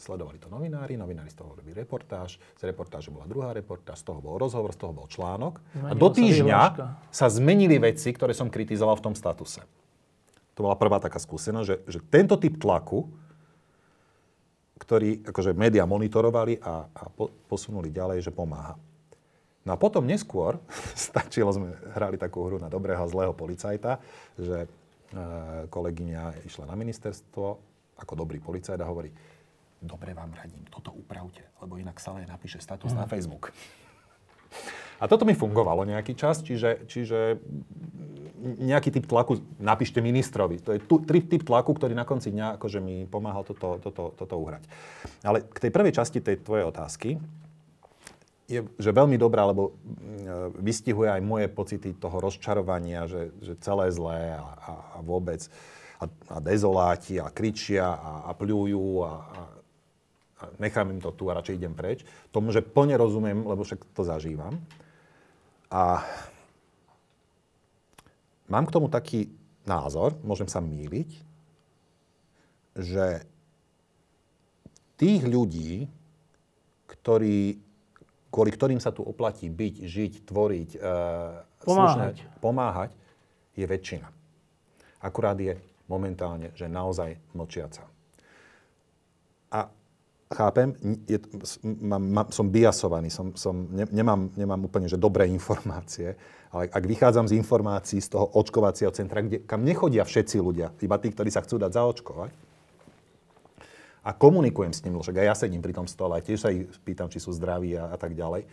Sledovali 0.00 0.40
to 0.40 0.48
novinári, 0.48 0.96
novinári 0.96 1.28
z 1.28 1.36
toho 1.36 1.52
robili 1.52 1.76
reportáž, 1.76 2.40
z 2.56 2.62
reportáže 2.64 3.12
bola 3.12 3.28
druhá 3.28 3.52
reportáž, 3.52 4.00
z 4.00 4.08
toho 4.08 4.24
bol 4.24 4.40
rozhovor, 4.40 4.72
z 4.72 4.80
toho 4.80 4.96
bol 4.96 5.04
článok. 5.04 5.60
Zmenila 5.76 5.92
a 5.92 5.94
do 6.00 6.08
týždňa 6.08 6.60
sa, 6.72 6.86
sa 7.12 7.26
zmenili 7.28 7.76
veci, 7.76 8.08
ktoré 8.08 8.32
som 8.32 8.48
kritizoval 8.48 8.96
v 8.96 9.12
tom 9.12 9.14
statuse. 9.14 9.60
To 10.56 10.64
bola 10.64 10.76
prvá 10.80 11.04
taká 11.04 11.20
skúsenosť, 11.20 11.66
že, 11.68 11.76
že 11.84 11.98
tento 12.08 12.40
typ 12.40 12.56
tlaku, 12.56 13.12
ktorý 14.90 15.22
akože 15.22 15.54
médiá 15.54 15.86
monitorovali 15.86 16.58
a, 16.58 16.82
a 16.90 17.06
po, 17.14 17.30
posunuli 17.46 17.94
ďalej, 17.94 18.26
že 18.26 18.34
pomáha. 18.34 18.74
No 19.62 19.70
a 19.70 19.78
potom 19.78 20.02
neskôr, 20.02 20.58
stačilo, 20.98 21.54
sme 21.54 21.70
hrali 21.94 22.18
takú 22.18 22.42
hru 22.42 22.58
na 22.58 22.66
dobrého 22.66 22.98
a 22.98 23.06
zlého 23.06 23.30
policajta, 23.30 24.02
že 24.34 24.66
e, 24.66 24.68
kolegyňa 25.70 26.42
išla 26.42 26.66
na 26.66 26.74
ministerstvo 26.74 27.46
ako 28.02 28.12
dobrý 28.18 28.42
policajt 28.42 28.82
a 28.82 28.90
hovorí, 28.90 29.14
dobre 29.78 30.10
vám 30.10 30.34
radím, 30.34 30.66
toto 30.66 30.90
upravte, 30.90 31.46
lebo 31.62 31.78
inak 31.78 32.02
sa 32.02 32.18
len 32.18 32.26
napíše 32.26 32.58
status 32.58 32.90
mm. 32.90 32.98
na 32.98 33.06
Facebook. 33.06 33.54
A 35.00 35.08
toto 35.08 35.24
mi 35.24 35.32
fungovalo 35.32 35.88
nejaký 35.88 36.12
čas, 36.12 36.44
čiže, 36.44 36.84
čiže 36.84 37.40
nejaký 38.40 38.92
typ 38.92 39.04
tlaku, 39.04 39.40
napíšte 39.60 40.00
ministrovi. 40.00 40.60
To 40.64 40.76
je 40.76 40.80
tu, 40.80 41.00
typ 41.04 41.42
tlaku, 41.44 41.76
ktorý 41.76 41.92
na 41.92 42.08
konci 42.08 42.32
dňa 42.32 42.56
akože 42.60 42.80
mi 42.80 43.04
pomáhal 43.04 43.44
toto, 43.44 43.80
toto, 43.80 44.12
toto 44.16 44.34
uhrať. 44.40 44.64
Ale 45.24 45.44
k 45.44 45.68
tej 45.68 45.70
prvej 45.72 45.92
časti 45.96 46.24
tej 46.24 46.40
tvojej 46.40 46.64
otázky, 46.68 47.20
je 48.50 48.66
že 48.66 48.90
veľmi 48.90 49.14
dobrá, 49.14 49.46
lebo 49.46 49.70
mm, 49.70 50.58
vystihuje 50.58 51.06
aj 51.06 51.22
moje 51.22 51.46
pocity 51.46 51.94
toho 51.94 52.18
rozčarovania, 52.18 53.06
že, 53.06 53.30
že 53.38 53.54
celé 53.62 53.94
zlé 53.94 54.34
a, 54.34 54.42
a, 54.42 54.72
a 54.96 55.06
vôbec 55.06 55.46
a, 56.02 56.10
a 56.34 56.36
dezoláti 56.42 57.22
a 57.22 57.30
kričia 57.30 57.94
a, 57.94 58.26
a 58.26 58.30
pľujú 58.34 59.06
a, 59.06 59.12
a, 59.12 59.40
a 60.40 60.42
nechám 60.58 60.90
im 60.90 60.98
to 60.98 61.14
tu 61.14 61.30
a 61.30 61.38
radšej 61.38 61.62
idem 61.62 61.78
preč. 61.78 62.02
Tomu, 62.34 62.50
že 62.50 62.64
plne 62.64 62.98
rozumiem, 62.98 63.46
lebo 63.46 63.62
však 63.62 63.86
to 63.94 64.02
zažívam. 64.02 64.58
A 65.70 66.02
mám 68.50 68.66
k 68.66 68.74
tomu 68.74 68.90
taký 68.90 69.30
názor, 69.62 70.18
môžem 70.26 70.50
sa 70.50 70.58
míliť, 70.58 71.10
že 72.74 73.22
tých 74.98 75.22
ľudí, 75.24 75.86
ktorí 76.90 77.62
kvôli 78.30 78.50
ktorým 78.54 78.78
sa 78.78 78.94
tu 78.94 79.02
oplatí 79.02 79.50
byť, 79.50 79.74
žiť, 79.84 80.12
tvoriť, 80.26 80.70
uh, 80.78 81.42
pomáhať. 81.66 82.16
Slušné, 82.16 82.38
pomáhať, 82.38 82.90
je 83.58 83.66
väčšina. 83.66 84.08
Akurát 85.02 85.36
je 85.36 85.58
momentálne, 85.90 86.54
že 86.54 86.70
naozaj 86.70 87.18
mlčiaca. 87.34 87.82
Chápem, 90.30 90.78
je, 91.10 91.18
mám, 91.82 91.98
mám, 91.98 92.26
som 92.30 92.46
biasovaný, 92.46 93.10
som, 93.10 93.34
som, 93.34 93.66
ne, 93.66 93.82
nemám, 93.90 94.30
nemám 94.38 94.62
úplne 94.62 94.86
že 94.86 94.94
dobré 94.94 95.26
informácie, 95.38 96.14
ale 96.54 96.70
ak 96.70 96.84
vychádzam 96.86 97.26
z 97.26 97.34
informácií 97.34 97.98
z 97.98 98.14
toho 98.14 98.30
očkovacieho 98.38 98.94
centra, 98.94 99.26
kde, 99.26 99.42
kam 99.42 99.66
nechodia 99.66 100.06
všetci 100.06 100.38
ľudia, 100.38 100.70
iba 100.86 100.96
tí, 101.02 101.10
ktorí 101.10 101.34
sa 101.34 101.42
chcú 101.42 101.58
dať 101.58 101.74
zaočkovať, 101.74 102.30
a 104.00 104.10
komunikujem 104.16 104.72
s 104.72 104.80
ním, 104.86 104.96
však 104.96 105.18
aj 105.18 105.26
ja 105.26 105.34
sedím 105.34 105.60
pri 105.60 105.76
tom 105.76 105.84
stole 105.84 106.16
a 106.16 106.24
tiež 106.24 106.38
sa 106.40 106.48
ich 106.48 106.70
pýtam, 106.86 107.12
či 107.12 107.20
sú 107.20 107.34
zdraví 107.36 107.76
a, 107.76 107.92
a 107.92 107.96
tak 108.00 108.16
ďalej, 108.16 108.48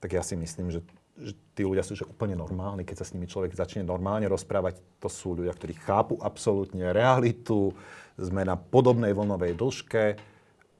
tak 0.00 0.14
ja 0.14 0.22
si 0.22 0.38
myslím, 0.38 0.72
že, 0.72 0.80
že 1.18 1.34
tí 1.52 1.66
ľudia 1.66 1.84
sú 1.84 1.98
že 1.98 2.08
úplne 2.08 2.38
normálni. 2.38 2.86
Keď 2.86 2.96
sa 3.02 3.04
s 3.04 3.12
nimi 3.12 3.28
človek 3.28 3.52
začne 3.52 3.84
normálne 3.84 4.30
rozprávať, 4.30 4.80
to 5.02 5.10
sú 5.10 5.36
ľudia, 5.36 5.52
ktorí 5.52 5.74
chápu 5.82 6.16
absolútne 6.22 6.94
realitu, 6.94 7.74
sme 8.16 8.48
na 8.48 8.56
podobnej 8.56 9.12
vlnovej 9.12 9.58
dĺžke, 9.58 10.04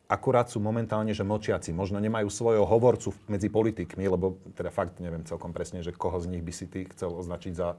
akurát 0.08 0.48
sú 0.48 0.58
momentálne, 0.58 1.12
že 1.12 1.22
mlčiaci. 1.22 1.76
Možno 1.76 2.00
nemajú 2.00 2.32
svojho 2.32 2.64
hovorcu 2.64 3.12
medzi 3.28 3.52
politikmi, 3.52 4.08
lebo 4.08 4.40
teda 4.56 4.72
fakt 4.72 4.98
neviem 5.04 5.22
celkom 5.28 5.52
presne, 5.52 5.84
že 5.84 5.92
koho 5.92 6.16
z 6.16 6.32
nich 6.32 6.42
by 6.42 6.52
si 6.52 6.64
ty 6.66 6.88
chcel 6.88 7.12
označiť 7.12 7.52
za 7.52 7.76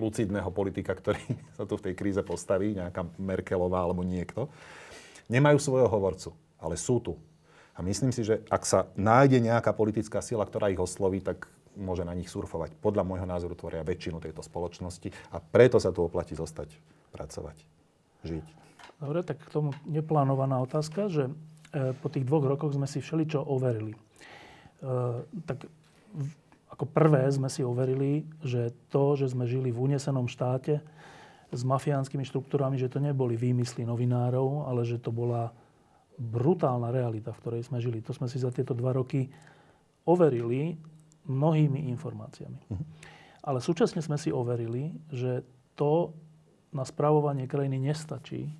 lucidného 0.00 0.48
politika, 0.52 0.96
ktorý 0.96 1.20
sa 1.60 1.68
tu 1.68 1.76
v 1.76 1.92
tej 1.92 1.94
kríze 1.94 2.20
postaví, 2.24 2.72
nejaká 2.72 3.04
Merkelová 3.20 3.84
alebo 3.84 4.00
niekto 4.00 4.48
nemajú 5.28 5.58
svojho 5.60 5.90
hovorcu, 5.90 6.32
ale 6.56 6.80
sú 6.80 7.02
tu. 7.02 7.14
A 7.76 7.84
myslím 7.84 8.08
si, 8.08 8.24
že 8.24 8.40
ak 8.48 8.64
sa 8.64 8.88
nájde 8.96 9.36
nejaká 9.36 9.76
politická 9.76 10.24
sila, 10.24 10.48
ktorá 10.48 10.72
ich 10.72 10.80
osloví, 10.80 11.20
tak 11.20 11.44
môže 11.76 12.08
na 12.08 12.16
nich 12.16 12.32
surfovať. 12.32 12.72
Podľa 12.80 13.04
môjho 13.04 13.28
názoru 13.28 13.52
tvoria 13.52 13.84
väčšinu 13.84 14.16
tejto 14.16 14.40
spoločnosti 14.40 15.12
a 15.28 15.36
preto 15.44 15.76
sa 15.76 15.92
tu 15.92 16.08
oplatí 16.08 16.32
zostať, 16.32 16.72
pracovať, 17.12 17.60
žiť. 18.24 18.65
Dobre, 18.96 19.20
tak 19.20 19.44
k 19.44 19.52
tomu 19.52 19.76
neplánovaná 19.84 20.56
otázka, 20.64 21.12
že 21.12 21.28
e, 21.28 21.32
po 22.00 22.08
tých 22.08 22.24
dvoch 22.24 22.48
rokoch 22.48 22.72
sme 22.72 22.88
si 22.88 23.04
všeličo 23.04 23.44
overili. 23.44 23.92
E, 23.92 24.00
tak 25.44 25.68
ako 26.72 26.84
prvé 26.88 27.28
sme 27.28 27.52
si 27.52 27.60
overili, 27.60 28.24
že 28.40 28.72
to, 28.88 29.16
že 29.16 29.32
sme 29.32 29.44
žili 29.44 29.68
v 29.68 29.92
unesenom 29.92 30.28
štáte, 30.28 30.80
s 31.52 31.62
mafiánskymi 31.62 32.26
štruktúrami, 32.26 32.74
že 32.76 32.90
to 32.90 32.98
neboli 32.98 33.38
výmysly 33.38 33.86
novinárov, 33.86 34.66
ale 34.66 34.82
že 34.82 34.98
to 34.98 35.14
bola 35.14 35.54
brutálna 36.18 36.90
realita, 36.90 37.30
v 37.30 37.40
ktorej 37.44 37.62
sme 37.68 37.78
žili. 37.78 38.02
To 38.02 38.16
sme 38.16 38.26
si 38.26 38.40
za 38.40 38.50
tieto 38.50 38.74
dva 38.74 38.96
roky 38.96 39.30
overili 40.08 40.74
mnohými 41.28 41.86
informáciami. 41.92 42.60
Uh-huh. 42.66 42.84
Ale 43.46 43.62
súčasne 43.62 44.02
sme 44.02 44.18
si 44.18 44.34
overili, 44.34 44.90
že 45.12 45.46
to 45.78 46.16
na 46.74 46.82
správovanie 46.82 47.46
krajiny 47.46 47.78
nestačí 47.78 48.50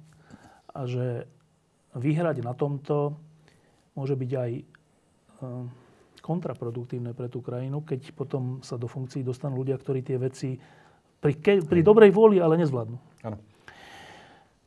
a 0.76 0.84
že 0.84 1.24
vyhrať 1.96 2.44
na 2.44 2.52
tomto 2.52 3.16
môže 3.96 4.12
byť 4.12 4.30
aj 4.36 4.50
e, 4.52 4.62
kontraproduktívne 6.20 7.16
pre 7.16 7.32
tú 7.32 7.40
krajinu, 7.40 7.80
keď 7.80 8.12
potom 8.12 8.60
sa 8.60 8.76
do 8.76 8.84
funkcií 8.84 9.24
dostanú 9.24 9.64
ľudia, 9.64 9.80
ktorí 9.80 10.04
tie 10.04 10.20
veci 10.20 10.60
pri, 11.22 11.32
ke, 11.40 11.52
pri 11.64 11.80
dobrej 11.80 12.12
vôli, 12.12 12.36
ale 12.36 12.60
nezvládnu. 12.60 12.98
Áno. 13.24 13.38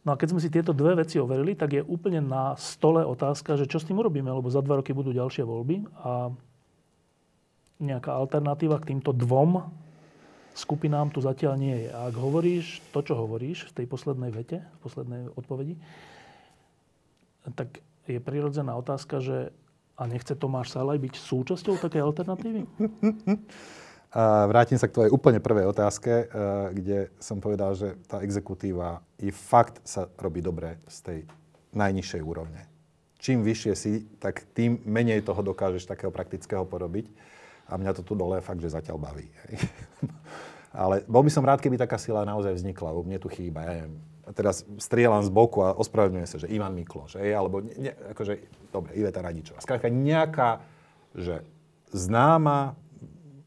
No 0.08 0.16
a 0.16 0.20
keď 0.20 0.28
sme 0.34 0.42
si 0.42 0.50
tieto 0.50 0.74
dve 0.74 0.98
veci 0.98 1.20
overili, 1.22 1.54
tak 1.54 1.76
je 1.76 1.86
úplne 1.86 2.24
na 2.24 2.56
stole 2.58 3.04
otázka, 3.04 3.60
že 3.60 3.70
čo 3.70 3.78
s 3.78 3.86
tým 3.86 4.00
urobíme, 4.00 4.32
lebo 4.32 4.50
za 4.50 4.64
dva 4.64 4.80
roky 4.80 4.96
budú 4.96 5.14
ďalšie 5.14 5.44
voľby 5.46 5.86
a 6.02 6.34
nejaká 7.84 8.12
alternatíva 8.12 8.80
k 8.80 8.96
týmto 8.96 9.12
dvom 9.12 9.60
skupinám 10.60 11.08
tu 11.16 11.24
zatiaľ 11.24 11.56
nie 11.56 11.88
je. 11.88 11.90
A 11.96 12.12
ak 12.12 12.16
hovoríš 12.20 12.84
to, 12.92 13.00
čo 13.00 13.16
hovoríš 13.16 13.72
v 13.72 13.84
tej 13.84 13.86
poslednej 13.88 14.32
vete, 14.36 14.60
v 14.60 14.80
poslednej 14.84 15.22
odpovedi, 15.40 15.80
tak 17.56 17.80
je 18.04 18.20
prirodzená 18.20 18.76
otázka, 18.76 19.24
že 19.24 19.56
a 20.00 20.08
nechce 20.08 20.32
Tomáš 20.36 20.72
Salaj 20.72 20.96
byť 20.96 21.14
súčasťou 21.20 21.76
takej 21.80 22.02
alternatívy? 22.04 22.64
A 24.10 24.50
vrátim 24.50 24.74
sa 24.74 24.90
k 24.90 24.98
tvojej 24.98 25.14
úplne 25.14 25.38
prvej 25.38 25.70
otázke, 25.70 26.10
eh, 26.10 26.28
kde 26.74 27.14
som 27.22 27.38
povedal, 27.38 27.78
že 27.78 27.94
tá 28.10 28.26
exekutíva 28.26 29.06
je 29.22 29.30
fakt 29.30 29.86
sa 29.86 30.10
robí 30.18 30.42
dobre 30.42 30.82
z 30.90 30.98
tej 31.06 31.20
najnižšej 31.78 32.22
úrovne. 32.26 32.66
Čím 33.22 33.46
vyššie 33.46 33.74
si, 33.78 34.10
tak 34.18 34.50
tým 34.58 34.82
menej 34.88 35.22
toho 35.22 35.46
dokážeš 35.46 35.86
takého 35.86 36.10
praktického 36.10 36.66
porobiť. 36.66 37.06
A 37.70 37.78
mňa 37.78 37.96
to 37.96 38.02
tu 38.02 38.18
dole 38.18 38.42
fakt, 38.42 38.60
že 38.60 38.74
zatiaľ 38.74 38.98
baví. 38.98 39.30
Ale 40.74 41.02
bol 41.06 41.22
by 41.26 41.32
som 41.34 41.46
rád, 41.46 41.62
keby 41.62 41.78
taká 41.78 41.98
sila 41.98 42.26
naozaj 42.26 42.54
vznikla, 42.58 42.94
lebo 42.94 43.06
mne 43.06 43.18
tu 43.22 43.30
chýba. 43.30 43.66
Ja 43.66 43.72
neviem, 43.78 43.96
a 44.30 44.32
teraz 44.32 44.62
strieľam 44.78 45.26
z 45.26 45.34
boku 45.34 45.66
a 45.66 45.74
ospravedlňujem 45.74 46.30
sa, 46.30 46.38
že 46.38 46.54
Ivan 46.54 46.78
Mikloš, 46.78 47.18
hej, 47.18 47.34
alebo 47.34 47.66
ne, 47.66 47.98
akože, 48.14 48.38
dobre, 48.70 48.94
Iveta 48.94 49.26
Radičová. 49.26 49.58
Skrátka 49.58 49.90
nejaká, 49.90 50.62
že 51.18 51.42
známa, 51.90 52.78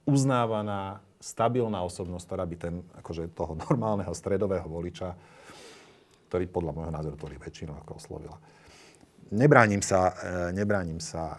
uznávaná, 0.03 0.99
stabilná 1.23 1.87
osobnosť, 1.87 2.27
ktorá 2.27 2.45
by 2.51 2.57
ten, 2.59 2.75
akože 2.99 3.31
toho 3.31 3.55
normálneho 3.55 4.11
stredového 4.11 4.67
voliča, 4.67 5.15
ktorý 6.27 6.51
podľa 6.51 6.75
môjho 6.75 6.91
názoru 6.91 7.15
tvorí 7.15 7.39
väčšinu, 7.39 7.79
ako 7.79 8.03
oslovila. 8.03 8.43
Nebránim 9.33 9.81
sa, 9.81 10.13
e, 10.13 10.53
nebránim 10.53 11.01
sa 11.01 11.25
e, 11.25 11.39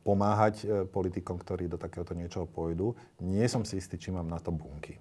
pomáhať 0.00 0.54
e, 0.64 0.66
politikom, 0.88 1.36
ktorí 1.36 1.68
do 1.68 1.76
takéhoto 1.76 2.16
niečoho 2.16 2.48
pôjdu. 2.48 2.96
Nie 3.20 3.52
som 3.52 3.68
si 3.68 3.76
istý, 3.76 4.00
či 4.00 4.08
mám 4.08 4.24
na 4.24 4.40
to 4.40 4.48
bunky. 4.48 4.96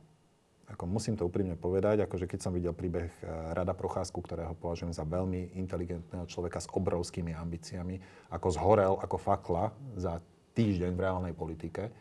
Ako 0.68 0.92
musím 0.92 1.16
to 1.16 1.24
úprimne 1.24 1.56
povedať, 1.56 2.04
akože 2.04 2.28
keď 2.28 2.40
som 2.44 2.52
videl 2.52 2.76
príbeh 2.76 3.08
Rada 3.56 3.72
Procházku, 3.72 4.20
ktorého 4.20 4.60
považujem 4.60 4.92
za 4.92 5.08
veľmi 5.08 5.56
inteligentného 5.56 6.28
človeka 6.28 6.60
s 6.60 6.68
obrovskými 6.68 7.32
ambíciami, 7.32 7.96
ako 8.28 8.48
zhorel 8.52 9.00
ako 9.00 9.16
fakla 9.16 9.72
za 9.96 10.20
týždeň 10.52 10.92
v 11.00 11.04
reálnej 11.06 11.32
politike, 11.32 11.96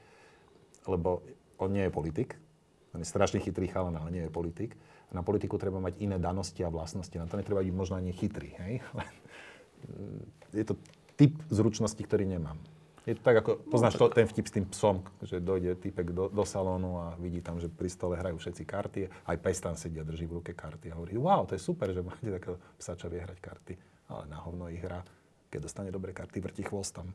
lebo 0.90 1.22
on 1.60 1.70
nie 1.70 1.86
je 1.86 1.92
politik. 1.94 2.34
On 2.94 2.98
je 2.98 3.06
strašne 3.06 3.38
chytrý 3.38 3.70
chalan, 3.70 3.94
ale 3.94 4.10
nie 4.10 4.22
je 4.26 4.32
politik. 4.32 4.74
Na 5.14 5.22
politiku 5.22 5.54
treba 5.54 5.78
mať 5.78 6.02
iné 6.02 6.18
danosti 6.18 6.66
a 6.66 6.74
vlastnosti. 6.74 7.14
Na 7.14 7.30
to 7.30 7.38
netreba 7.38 7.62
byť 7.62 7.70
možno 7.70 7.94
ani 7.94 8.10
chytrý. 8.10 8.58
Hej? 8.58 8.82
je 10.54 10.64
to 10.64 10.74
typ 11.14 11.34
zručnosti, 11.50 12.00
ktorý 12.00 12.26
nemám. 12.26 12.58
Je 13.04 13.12
to 13.12 13.20
tak, 13.20 13.44
ako 13.44 13.60
poznáš 13.68 14.00
to, 14.00 14.08
ten 14.08 14.24
vtip 14.24 14.48
s 14.48 14.54
tým 14.56 14.64
psom, 14.72 15.04
že 15.20 15.36
dojde 15.36 15.76
typek 15.76 16.08
do, 16.16 16.32
do 16.32 16.44
salónu 16.48 17.04
a 17.04 17.06
vidí 17.20 17.44
tam, 17.44 17.60
že 17.60 17.68
pri 17.68 17.92
stole 17.92 18.16
hrajú 18.16 18.40
všetci 18.40 18.62
karty, 18.64 19.00
aj 19.28 19.36
pes 19.44 19.60
tam 19.60 19.76
sedia, 19.76 20.08
drží 20.08 20.24
v 20.24 20.40
ruke 20.40 20.56
karty 20.56 20.88
a 20.88 20.96
hovorí, 20.96 21.20
wow, 21.20 21.44
to 21.44 21.52
je 21.52 21.60
super, 21.60 21.92
že 21.92 22.00
máte 22.00 22.32
takého 22.32 22.56
psa, 22.80 22.96
čo 22.96 23.12
vie 23.12 23.20
hrať 23.20 23.38
karty. 23.44 23.74
Ale 24.08 24.24
na 24.32 24.40
hovno 24.40 24.72
ich 24.72 24.80
hra, 24.80 25.04
keď 25.52 25.68
dostane 25.68 25.92
dobré 25.92 26.16
karty, 26.16 26.40
vrti 26.40 26.64
chvostom. 26.64 27.12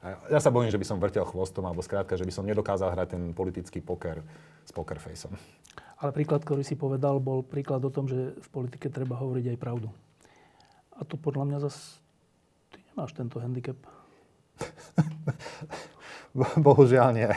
A 0.00 0.16
ja 0.32 0.40
sa 0.40 0.48
bojím, 0.48 0.72
že 0.72 0.80
by 0.80 0.86
som 0.88 0.96
vrtel 0.96 1.28
chvostom, 1.28 1.66
alebo 1.68 1.84
skrátka, 1.84 2.16
že 2.16 2.24
by 2.24 2.32
som 2.32 2.48
nedokázal 2.48 2.88
hrať 2.96 3.18
ten 3.18 3.22
politický 3.36 3.84
poker 3.84 4.24
s 4.64 4.72
pokerfaceom. 4.72 5.36
Ale 5.98 6.14
príklad, 6.14 6.46
ktorý 6.46 6.64
si 6.64 6.78
povedal, 6.78 7.20
bol 7.20 7.44
príklad 7.44 7.84
o 7.84 7.92
tom, 7.92 8.08
že 8.08 8.32
v 8.38 8.48
politike 8.48 8.88
treba 8.88 9.18
hovoriť 9.18 9.52
aj 9.52 9.58
pravdu. 9.58 9.90
A 10.98 11.06
to 11.06 11.14
podľa 11.14 11.46
mňa 11.46 11.58
zase 11.62 12.02
ty 12.74 12.82
nemáš 12.90 13.14
tento 13.14 13.38
handicap. 13.38 13.78
Bohužiaľ 16.66 17.08
nie. 17.14 17.30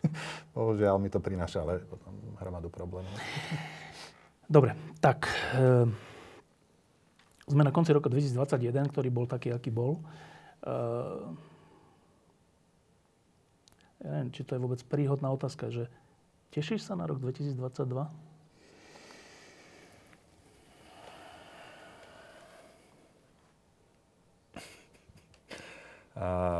Bohužiaľ 0.56 1.00
mi 1.00 1.08
to 1.08 1.18
prináša 1.18 1.64
ale 1.64 1.80
potom 1.84 2.12
hromadu 2.38 2.68
problémov. 2.68 3.12
Dobre, 4.48 4.76
tak 5.00 5.28
e, 5.56 5.88
sme 7.48 7.62
na 7.64 7.72
konci 7.72 7.92
roka 7.92 8.08
2021, 8.08 8.92
ktorý 8.92 9.08
bol 9.12 9.26
taký, 9.28 9.52
aký 9.52 9.72
bol. 9.72 9.96
E, 9.96 10.00
ja 13.98 14.08
neviem, 14.14 14.30
či 14.30 14.46
to 14.46 14.54
je 14.54 14.62
vôbec 14.62 14.80
príhodná 14.86 15.28
otázka, 15.34 15.74
že 15.74 15.90
tešíš 16.54 16.86
sa 16.86 16.94
na 16.94 17.08
rok 17.08 17.18
2022? 17.18 17.58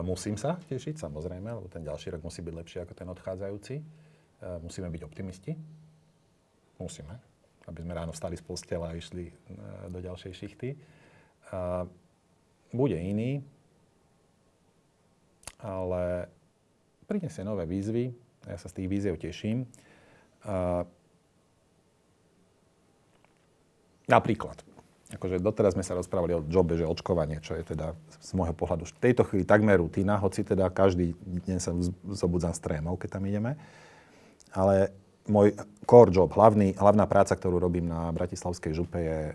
Musím 0.06 0.38
sa 0.38 0.54
tešiť, 0.54 1.02
samozrejme, 1.02 1.50
lebo 1.50 1.66
ten 1.66 1.82
ďalší 1.82 2.14
rok 2.14 2.22
musí 2.22 2.46
byť 2.46 2.54
lepší 2.54 2.78
ako 2.78 2.94
ten 2.94 3.08
odchádzajúci. 3.10 3.74
A 4.38 4.62
musíme 4.62 4.86
byť 4.86 5.02
optimisti. 5.02 5.52
Musíme. 6.78 7.18
Aby 7.66 7.82
sme 7.82 7.92
ráno 7.92 8.14
vstali 8.14 8.38
z 8.38 8.44
postela 8.46 8.94
a 8.94 8.96
išli 8.96 9.26
e, 9.26 9.34
do 9.90 9.98
ďalšej 9.98 10.32
šichty. 10.32 10.78
A 11.50 11.90
bude 12.70 12.94
iný, 12.94 13.42
ale 15.58 16.30
prinesie 17.10 17.42
nové 17.42 17.66
výzvy. 17.66 18.14
Ja 18.46 18.56
sa 18.62 18.70
z 18.70 18.78
tých 18.78 18.88
výziev 18.88 19.18
teším. 19.18 19.66
A 20.46 20.86
napríklad, 24.06 24.62
akože 25.08 25.40
doteraz 25.40 25.72
sme 25.72 25.84
sa 25.86 25.96
rozprávali 25.96 26.36
o 26.36 26.44
jobe, 26.44 26.76
že 26.76 26.84
očkovanie, 26.84 27.40
čo 27.40 27.56
je 27.56 27.64
teda 27.64 27.96
z 28.20 28.30
môjho 28.36 28.52
pohľadu 28.52 28.84
v 28.84 29.00
tejto 29.00 29.24
chvíli 29.24 29.48
takmer 29.48 29.80
rutina, 29.80 30.20
hoci 30.20 30.44
teda 30.44 30.68
každý 30.68 31.16
deň 31.48 31.58
sa 31.58 31.72
zobudzam 32.12 32.52
s 32.52 32.60
trémou, 32.60 33.00
keď 33.00 33.16
tam 33.16 33.24
ideme. 33.24 33.56
Ale 34.52 34.92
môj 35.28 35.56
core 35.88 36.12
job, 36.12 36.32
hlavný, 36.32 36.76
hlavná 36.76 37.08
práca, 37.08 37.36
ktorú 37.36 37.56
robím 37.60 37.88
na 37.88 38.12
Bratislavskej 38.12 38.72
župe 38.76 39.00
je 39.00 39.20
e, 39.32 39.34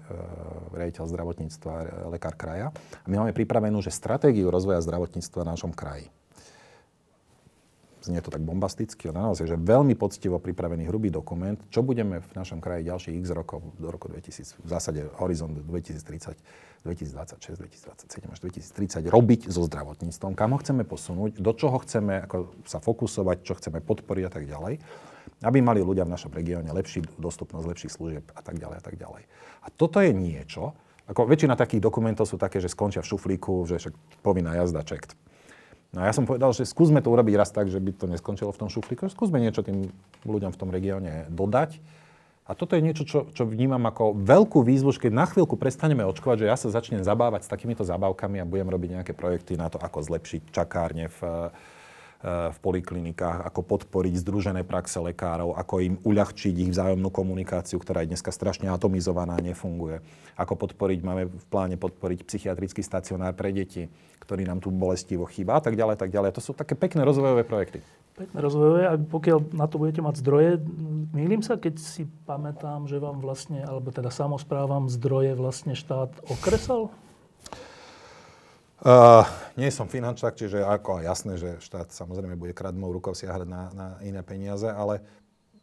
rejiteľ 0.73 1.09
zdravotníctva, 1.09 1.73
lekár 2.13 2.37
kraja. 2.37 2.73
A 3.01 3.07
my 3.09 3.25
máme 3.25 3.33
pripravenú, 3.33 3.81
že 3.81 3.93
stratégiu 3.93 4.49
rozvoja 4.49 4.81
zdravotníctva 4.81 5.45
v 5.45 5.49
našom 5.53 5.73
kraji 5.73 6.09
znie 8.03 8.19
to 8.19 8.29
tak 8.29 8.43
bombasticky, 8.43 9.07
ale 9.07 9.31
naozaj, 9.31 9.47
že 9.47 9.55
veľmi 9.55 9.95
poctivo 9.95 10.35
pripravený 10.37 10.91
hrubý 10.91 11.07
dokument, 11.07 11.55
čo 11.71 11.79
budeme 11.79 12.19
v 12.19 12.29
našom 12.35 12.59
kraji 12.59 12.91
ďalších 12.91 13.15
x 13.23 13.25
rokov 13.31 13.63
do 13.79 13.87
roku 13.87 14.11
2000, 14.11 14.59
v 14.59 14.67
zásade 14.67 15.07
horizont 15.23 15.55
2030, 15.55 16.35
2026, 16.83 17.63
2027 17.63 18.27
až 18.27 18.39
2030 18.43 19.07
robiť 19.07 19.41
so 19.47 19.63
zdravotníctvom, 19.63 20.35
kam 20.35 20.51
ho 20.51 20.59
chceme 20.59 20.83
posunúť, 20.83 21.39
do 21.39 21.51
čoho 21.55 21.79
chceme 21.79 22.27
ako 22.27 22.51
sa 22.67 22.83
fokusovať, 22.83 23.37
čo 23.47 23.55
chceme 23.55 23.79
podporiť 23.79 24.23
a 24.27 24.31
tak 24.31 24.43
ďalej, 24.51 24.83
aby 25.47 25.57
mali 25.63 25.79
ľudia 25.79 26.03
v 26.03 26.11
našom 26.11 26.35
regióne 26.35 26.67
lepší 26.75 27.07
dostupnosť, 27.15 27.65
lepších 27.71 27.95
služieb 27.95 28.25
a 28.35 28.41
tak 28.43 28.59
ďalej 28.59 28.77
a 28.79 28.83
tak 28.83 28.95
ďalej. 28.99 29.23
A 29.63 29.67
toto 29.71 30.03
je 30.03 30.11
niečo, 30.11 30.75
ako 31.03 31.27
väčšina 31.27 31.59
takých 31.59 31.83
dokumentov 31.83 32.27
sú 32.27 32.39
také, 32.39 32.63
že 32.63 32.71
skončia 32.71 33.03
v 33.03 33.11
šuflíku, 33.11 33.67
že 33.67 33.75
však 33.79 34.23
povinná 34.23 34.55
jazda, 34.55 34.87
čekt 34.87 35.19
No 35.93 36.01
a 36.01 36.09
ja 36.09 36.13
som 36.13 36.25
povedal, 36.25 36.49
že 36.57 36.65
skúsme 36.65 37.05
to 37.05 37.13
urobiť 37.13 37.37
raz 37.37 37.53
tak, 37.53 37.69
že 37.69 37.77
by 37.77 37.91
to 37.93 38.09
neskončilo 38.09 38.49
v 38.49 38.59
tom 38.65 38.69
šuflíku, 38.69 39.05
skúsme 39.13 39.37
niečo 39.37 39.61
tým 39.61 39.93
ľuďom 40.25 40.49
v 40.49 40.59
tom 40.59 40.73
regióne 40.73 41.29
dodať. 41.29 41.77
A 42.43 42.59
toto 42.59 42.75
je 42.75 42.83
niečo, 42.83 43.07
čo, 43.07 43.31
čo 43.31 43.47
vnímam 43.47 43.79
ako 43.87 44.19
veľkú 44.19 44.67
výzvu, 44.67 44.91
keď 44.91 45.11
na 45.15 45.23
chvíľku 45.29 45.55
prestaneme 45.55 46.03
očkovať, 46.03 46.43
že 46.43 46.49
ja 46.51 46.59
sa 46.59 46.73
začnem 46.73 46.99
zabávať 46.99 47.47
s 47.47 47.51
takýmito 47.53 47.87
zabávkami 47.87 48.43
a 48.43 48.49
budem 48.49 48.67
robiť 48.67 48.89
nejaké 48.99 49.13
projekty 49.15 49.55
na 49.55 49.71
to, 49.71 49.79
ako 49.79 50.03
zlepšiť 50.03 50.51
čakárne 50.51 51.07
v, 51.07 51.19
v 52.23 52.57
poliklinikách, 52.63 53.43
ako 53.43 53.67
podporiť 53.67 54.15
združené 54.23 54.63
praxe 54.63 54.95
lekárov, 55.03 55.59
ako 55.59 55.75
im 55.83 55.95
uľahčiť 56.07 56.55
ich 56.55 56.71
vzájomnú 56.71 57.11
komunikáciu, 57.11 57.75
ktorá 57.83 58.07
je 58.07 58.15
dneska 58.15 58.31
strašne 58.31 58.71
atomizovaná, 58.71 59.35
nefunguje. 59.43 59.99
Ako 60.39 60.55
podporiť, 60.55 60.99
máme 61.03 61.27
v 61.27 61.45
pláne 61.51 61.75
podporiť 61.75 62.23
psychiatrický 62.23 62.79
stacionár 62.79 63.35
pre 63.35 63.51
deti, 63.51 63.91
ktorý 64.23 64.47
nám 64.47 64.63
tu 64.63 64.71
bolestivo 64.71 65.27
chýba 65.27 65.59
a 65.59 65.61
tak 65.61 65.75
ďalej, 65.75 65.99
tak 65.99 66.15
ďalej. 66.15 66.31
To 66.39 66.41
sú 66.41 66.51
také 66.55 66.79
pekné 66.79 67.03
rozvojové 67.03 67.43
projekty. 67.43 67.83
Pekné 68.15 68.39
rozvojové 68.39 68.81
a 68.87 68.95
pokiaľ 68.95 69.51
na 69.51 69.67
to 69.67 69.75
budete 69.83 69.99
mať 69.99 70.23
zdroje, 70.23 70.63
mýlim 71.11 71.43
sa, 71.43 71.59
keď 71.59 71.75
si 71.75 72.07
pamätám, 72.23 72.87
že 72.87 73.03
vám 73.03 73.19
vlastne, 73.19 73.67
alebo 73.67 73.91
teda 73.91 74.07
samozprávam 74.13 74.87
zdroje 74.87 75.35
vlastne 75.35 75.75
štát 75.75 76.23
okresal? 76.31 76.87
Uh, 78.83 79.23
nie 79.55 79.71
som 79.71 79.87
finančák, 79.87 80.35
čiže 80.35 80.59
ako 80.59 80.99
jasné, 80.99 81.39
že 81.39 81.55
štát 81.63 81.95
samozrejme 81.95 82.35
bude 82.35 82.51
kradmou 82.51 82.91
rukou 82.91 83.15
siahať 83.15 83.47
na, 83.47 83.71
na 83.71 83.87
iné 84.03 84.19
peniaze, 84.27 84.67
ale 84.67 84.99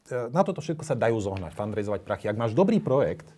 uh, 0.09 0.33
na 0.33 0.41
toto 0.41 0.65
všetko 0.65 0.89
sa 0.89 0.97
dajú 0.97 1.21
zohnať, 1.21 1.53
fundraizovať 1.53 2.01
prachy. 2.01 2.33
Ak 2.33 2.41
máš 2.41 2.57
dobrý 2.57 2.81
projekt, 2.81 3.29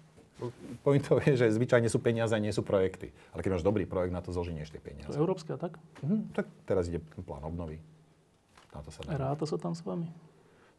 to 0.86 1.18
je, 1.22 1.34
že 1.34 1.54
zvyčajne 1.54 1.90
sú 1.90 1.98
peniaze 1.98 2.30
a 2.34 2.38
nie 2.38 2.54
sú 2.54 2.62
projekty. 2.62 3.10
Ale 3.34 3.42
keď 3.42 3.58
máš 3.58 3.66
dobrý 3.66 3.86
projekt, 3.86 4.14
na 4.14 4.22
to 4.22 4.30
zožinieš 4.30 4.70
tie 4.70 4.82
peniaze. 4.82 5.14
Európska, 5.14 5.58
tak? 5.58 5.78
Uh-huh, 6.02 6.30
tak 6.34 6.46
teraz 6.66 6.86
ide 6.86 7.02
plán 7.26 7.42
obnovy. 7.42 7.78
Na 8.74 8.86
to 8.86 8.90
sa 8.94 9.02
dá. 9.02 9.18
Ráta 9.18 9.46
sa 9.46 9.58
tam 9.58 9.74
s 9.74 9.82
vami? 9.82 10.10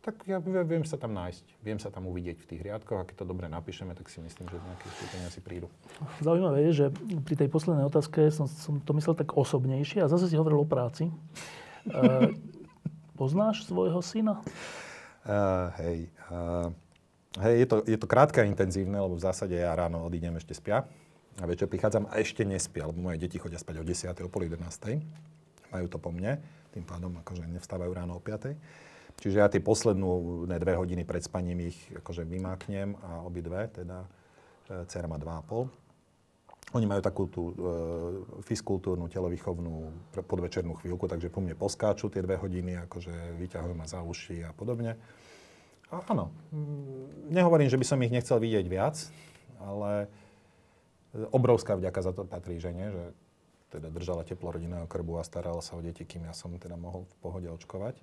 Tak 0.03 0.19
ja 0.27 0.43
viem 0.43 0.83
sa 0.83 0.99
tam 0.99 1.15
nájsť, 1.15 1.63
viem 1.63 1.79
sa 1.79 1.87
tam 1.87 2.11
uvidieť 2.11 2.43
v 2.43 2.47
tých 2.51 2.61
riadkoch 2.67 2.99
a 2.99 3.07
keď 3.07 3.23
to 3.23 3.25
dobre 3.25 3.47
napíšeme, 3.47 3.95
tak 3.95 4.11
si 4.11 4.19
myslím, 4.19 4.51
že 4.51 4.59
nejaké 4.59 4.85
vstúpenia 4.91 5.29
si 5.31 5.39
prídu. 5.39 5.71
Zaujímavé 6.19 6.67
je, 6.67 6.71
že 6.75 6.85
pri 7.23 7.39
tej 7.39 7.47
poslednej 7.47 7.87
otázke 7.87 8.27
som, 8.27 8.51
som 8.51 8.83
to 8.83 8.91
myslel 8.99 9.15
tak 9.15 9.31
osobnejšie 9.31 10.03
a 10.03 10.11
zase 10.11 10.27
si 10.27 10.35
hovoril 10.35 10.59
o 10.59 10.67
práci. 10.67 11.07
Uh, 11.87 12.35
poznáš 13.19 13.63
svojho 13.63 14.03
syna? 14.03 14.43
Uh, 15.23 15.71
hej, 15.79 16.11
uh, 16.27 16.67
hej 17.39 17.63
je, 17.63 17.67
to, 17.71 17.77
je 17.87 17.95
to 17.95 18.03
krátke 18.03 18.43
a 18.43 18.49
intenzívne, 18.49 18.99
lebo 18.99 19.15
v 19.15 19.23
zásade 19.23 19.55
ja 19.55 19.71
ráno 19.71 20.03
odídem, 20.03 20.35
ešte 20.35 20.51
spia 20.51 20.83
a 21.39 21.47
večer 21.47 21.71
prichádzam 21.71 22.11
a 22.11 22.19
ešte 22.19 22.43
nespia, 22.43 22.85
lebo 22.85 22.99
moje 22.99 23.23
deti 23.23 23.39
chodia 23.39 23.57
spať 23.57 23.79
o 23.79 23.87
10. 23.87 24.19
o 24.19 24.29
pol 24.29 24.51
11. 24.51 24.67
Majú 25.71 25.85
to 25.87 25.97
po 25.97 26.11
mne, 26.11 26.43
tým 26.75 26.83
pádom 26.83 27.15
akože 27.23 27.47
nevstávajú 27.49 27.91
ráno 27.95 28.19
o 28.19 28.21
5. 28.21 28.53
Čiže 29.19 29.37
ja 29.39 29.47
tie 29.47 29.63
poslednú 29.63 30.43
ne, 30.49 30.57
dve 30.59 30.75
hodiny 30.75 31.07
pred 31.07 31.23
spaním 31.23 31.69
ich 31.69 31.77
akože 31.95 32.27
vymáknem 32.27 32.97
a 32.99 33.23
obidve, 33.23 33.69
teda 33.71 34.03
e, 34.69 34.87
dcera 34.89 35.07
má 35.07 35.15
2,5. 35.15 35.83
Oni 36.73 36.85
majú 36.89 37.01
takú 37.05 37.23
tú 37.29 37.43
e, 37.51 37.53
fiskultúrnu, 38.43 39.05
telovýchovnú 39.07 39.93
podvečernú 40.25 40.75
chvíľku, 40.81 41.05
takže 41.05 41.29
po 41.29 41.39
mne 41.39 41.53
poskáču 41.53 42.09
tie 42.09 42.25
dve 42.25 42.35
hodiny, 42.35 42.83
akože 42.89 43.37
vyťahujú 43.39 43.75
ma 43.77 43.85
za 43.85 44.01
uši 44.01 44.43
a 44.43 44.51
podobne. 44.51 44.97
A 45.93 46.01
áno, 46.09 46.33
mm, 46.49 47.29
nehovorím, 47.29 47.69
že 47.69 47.77
by 47.77 47.85
som 47.85 48.01
ich 48.01 48.11
nechcel 48.11 48.41
vidieť 48.41 48.65
viac, 48.65 48.97
ale 49.61 50.09
obrovská 51.29 51.77
vďaka 51.77 51.99
za 52.01 52.11
to 52.11 52.25
patrí 52.25 52.57
žene, 52.57 52.89
že 52.89 53.03
teda 53.69 53.89
držala 53.89 54.25
teplo 54.25 54.53
rodinného 54.53 54.85
krbu 54.85 55.21
a 55.21 55.23
starala 55.25 55.61
sa 55.61 55.77
o 55.77 55.81
deti, 55.81 56.05
kým 56.05 56.25
ja 56.29 56.33
som 56.33 56.53
teda 56.57 56.77
mohol 56.77 57.05
v 57.05 57.15
pohode 57.21 57.47
očkovať. 57.49 57.97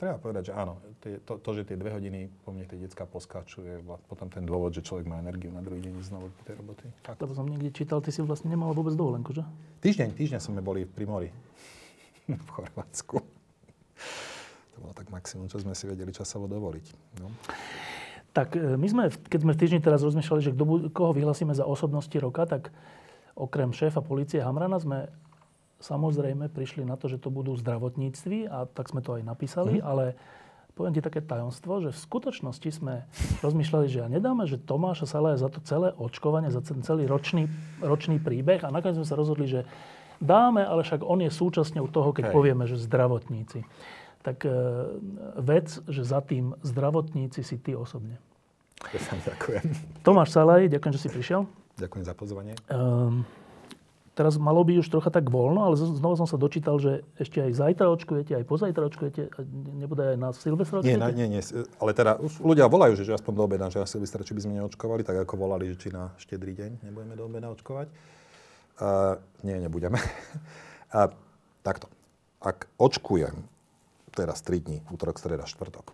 Treba 0.00 0.16
povedať, 0.16 0.48
že 0.48 0.52
áno, 0.56 0.80
to, 1.28 1.36
to, 1.44 1.50
že 1.60 1.68
tie 1.68 1.76
dve 1.76 1.92
hodiny 1.92 2.32
po 2.40 2.56
mne 2.56 2.64
tie 2.64 2.80
detská 2.80 3.04
poskáču, 3.04 3.60
je 3.60 3.84
potom 3.84 4.32
ten 4.32 4.48
dôvod, 4.48 4.72
že 4.72 4.80
človek 4.80 5.04
má 5.04 5.20
energiu 5.20 5.52
na 5.52 5.60
druhý 5.60 5.84
deň 5.84 5.92
znovu 6.00 6.32
do 6.32 6.42
tej 6.48 6.56
roboty. 6.56 6.88
Fakt. 7.04 7.20
To 7.20 7.28
som 7.36 7.44
niekde 7.44 7.68
čítal, 7.68 8.00
ty 8.00 8.08
si 8.08 8.24
vlastne 8.24 8.48
nemal 8.48 8.72
vôbec 8.72 8.96
dovolenku, 8.96 9.36
že? 9.36 9.44
Týždeň, 9.84 10.16
týždeň 10.16 10.40
sme 10.40 10.64
boli 10.64 10.88
pri 10.88 11.04
mori 11.04 11.28
v 12.32 12.48
Chorvátsku. 12.48 13.20
To 13.20 14.76
bolo 14.80 14.96
tak 14.96 15.12
maximum, 15.12 15.52
čo 15.52 15.60
sme 15.60 15.76
si 15.76 15.84
vedeli 15.84 16.16
časovo 16.16 16.48
dovoliť. 16.48 16.86
No. 17.20 17.28
Tak 18.32 18.56
e, 18.56 18.80
my 18.80 18.86
sme, 18.88 19.02
keď 19.12 19.40
sme 19.44 19.52
v 19.52 19.60
týždni 19.60 19.80
teraz 19.84 20.00
rozmýšľali, 20.00 20.40
že 20.40 20.56
kdo, 20.56 20.88
koho 20.96 21.12
vyhlasíme 21.12 21.52
za 21.52 21.68
osobnosti 21.68 22.16
roka, 22.16 22.48
tak 22.48 22.72
okrem 23.38 23.70
šéfa 23.74 24.00
policie 24.02 24.42
Hamrana 24.42 24.78
sme 24.80 25.10
samozrejme 25.80 26.52
prišli 26.52 26.84
na 26.84 26.94
to, 26.94 27.08
že 27.08 27.18
to 27.18 27.32
budú 27.32 27.56
zdravotníctví 27.56 28.46
a 28.46 28.68
tak 28.68 28.92
sme 28.92 29.00
to 29.00 29.16
aj 29.16 29.22
napísali, 29.24 29.80
mm. 29.80 29.84
ale 29.84 30.04
poviem 30.76 30.96
ti 30.96 31.04
také 31.04 31.20
tajomstvo, 31.20 31.84
že 31.84 31.90
v 31.92 31.98
skutočnosti 31.98 32.70
sme 32.72 33.04
rozmýšľali, 33.44 33.86
že 33.88 34.00
ja 34.04 34.08
nedáme, 34.08 34.48
že 34.48 34.60
Tomáša 34.60 35.08
Salaja 35.08 35.40
za 35.40 35.52
to 35.52 35.60
celé 35.64 35.92
očkovanie, 35.96 36.52
za 36.52 36.64
ten 36.64 36.84
celý 36.84 37.04
ročný, 37.04 37.48
ročný 37.80 38.20
príbeh 38.20 38.64
a 38.64 38.72
nakoniec 38.72 39.00
sme 39.00 39.08
sa 39.08 39.18
rozhodli, 39.18 39.48
že 39.48 39.60
dáme, 40.20 40.64
ale 40.64 40.84
však 40.84 41.04
on 41.04 41.24
je 41.24 41.32
súčasťou 41.32 41.88
toho, 41.88 42.12
keď 42.12 42.30
Hej. 42.30 42.34
povieme, 42.36 42.64
že 42.68 42.76
zdravotníci. 42.80 43.64
Tak 44.20 44.44
e, 44.44 44.52
vec, 45.40 45.80
že 45.88 46.04
za 46.04 46.20
tým 46.20 46.52
zdravotníci 46.60 47.40
si 47.40 47.56
ty 47.56 47.72
osobne. 47.72 48.20
Ďakujem. 49.28 49.64
Tomáš 50.04 50.32
Salaj, 50.32 50.68
ďakujem, 50.68 50.92
že 50.96 51.00
si 51.00 51.08
prišiel. 51.12 51.59
Ďakujem 51.80 52.04
za 52.04 52.14
pozvanie. 52.14 52.54
Um, 52.68 53.24
teraz 54.12 54.36
malo 54.36 54.60
byť 54.60 54.76
už 54.84 54.88
trocha 54.92 55.08
tak 55.08 55.32
voľno, 55.32 55.64
ale 55.64 55.80
znova 55.80 56.20
som 56.20 56.28
sa 56.28 56.36
dočítal, 56.36 56.76
že 56.76 57.00
ešte 57.16 57.40
aj 57.40 57.56
zajtra 57.56 57.88
očkujete, 57.88 58.36
aj 58.36 58.44
pozajtra 58.44 58.84
očkujete, 58.84 59.32
nebude 59.80 60.12
aj 60.12 60.16
na 60.20 60.28
Silvestra 60.36 60.84
očkujete? 60.84 61.00
Nie, 61.16 61.24
nie, 61.24 61.40
nie, 61.40 61.42
ale 61.80 61.90
teda 61.96 62.20
už 62.20 62.44
ľudia 62.44 62.68
volajú, 62.68 63.00
že, 63.00 63.08
že 63.08 63.16
aspoň 63.16 63.32
do 63.32 63.42
obeda, 63.48 63.72
že 63.72 63.80
na 63.80 63.88
Silvestra, 63.88 64.20
či 64.20 64.36
by 64.36 64.40
sme 64.44 64.52
neočkovali, 64.60 65.00
tak 65.00 65.24
ako 65.24 65.40
volali, 65.40 65.72
že 65.72 65.80
či 65.80 65.88
na 65.88 66.12
štedrý 66.20 66.52
deň 66.52 66.84
nebudeme 66.84 67.16
do 67.16 67.24
obeda 67.24 67.48
očkovať. 67.48 67.88
Uh, 68.80 69.16
nie, 69.40 69.56
nebudeme. 69.56 69.96
uh, 70.96 71.08
takto. 71.64 71.88
Ak 72.40 72.68
očkujem 72.76 73.36
teraz 74.12 74.44
3 74.44 74.64
dní, 74.64 74.78
útorok, 74.92 75.20
streda, 75.20 75.44
štvrtok, 75.48 75.92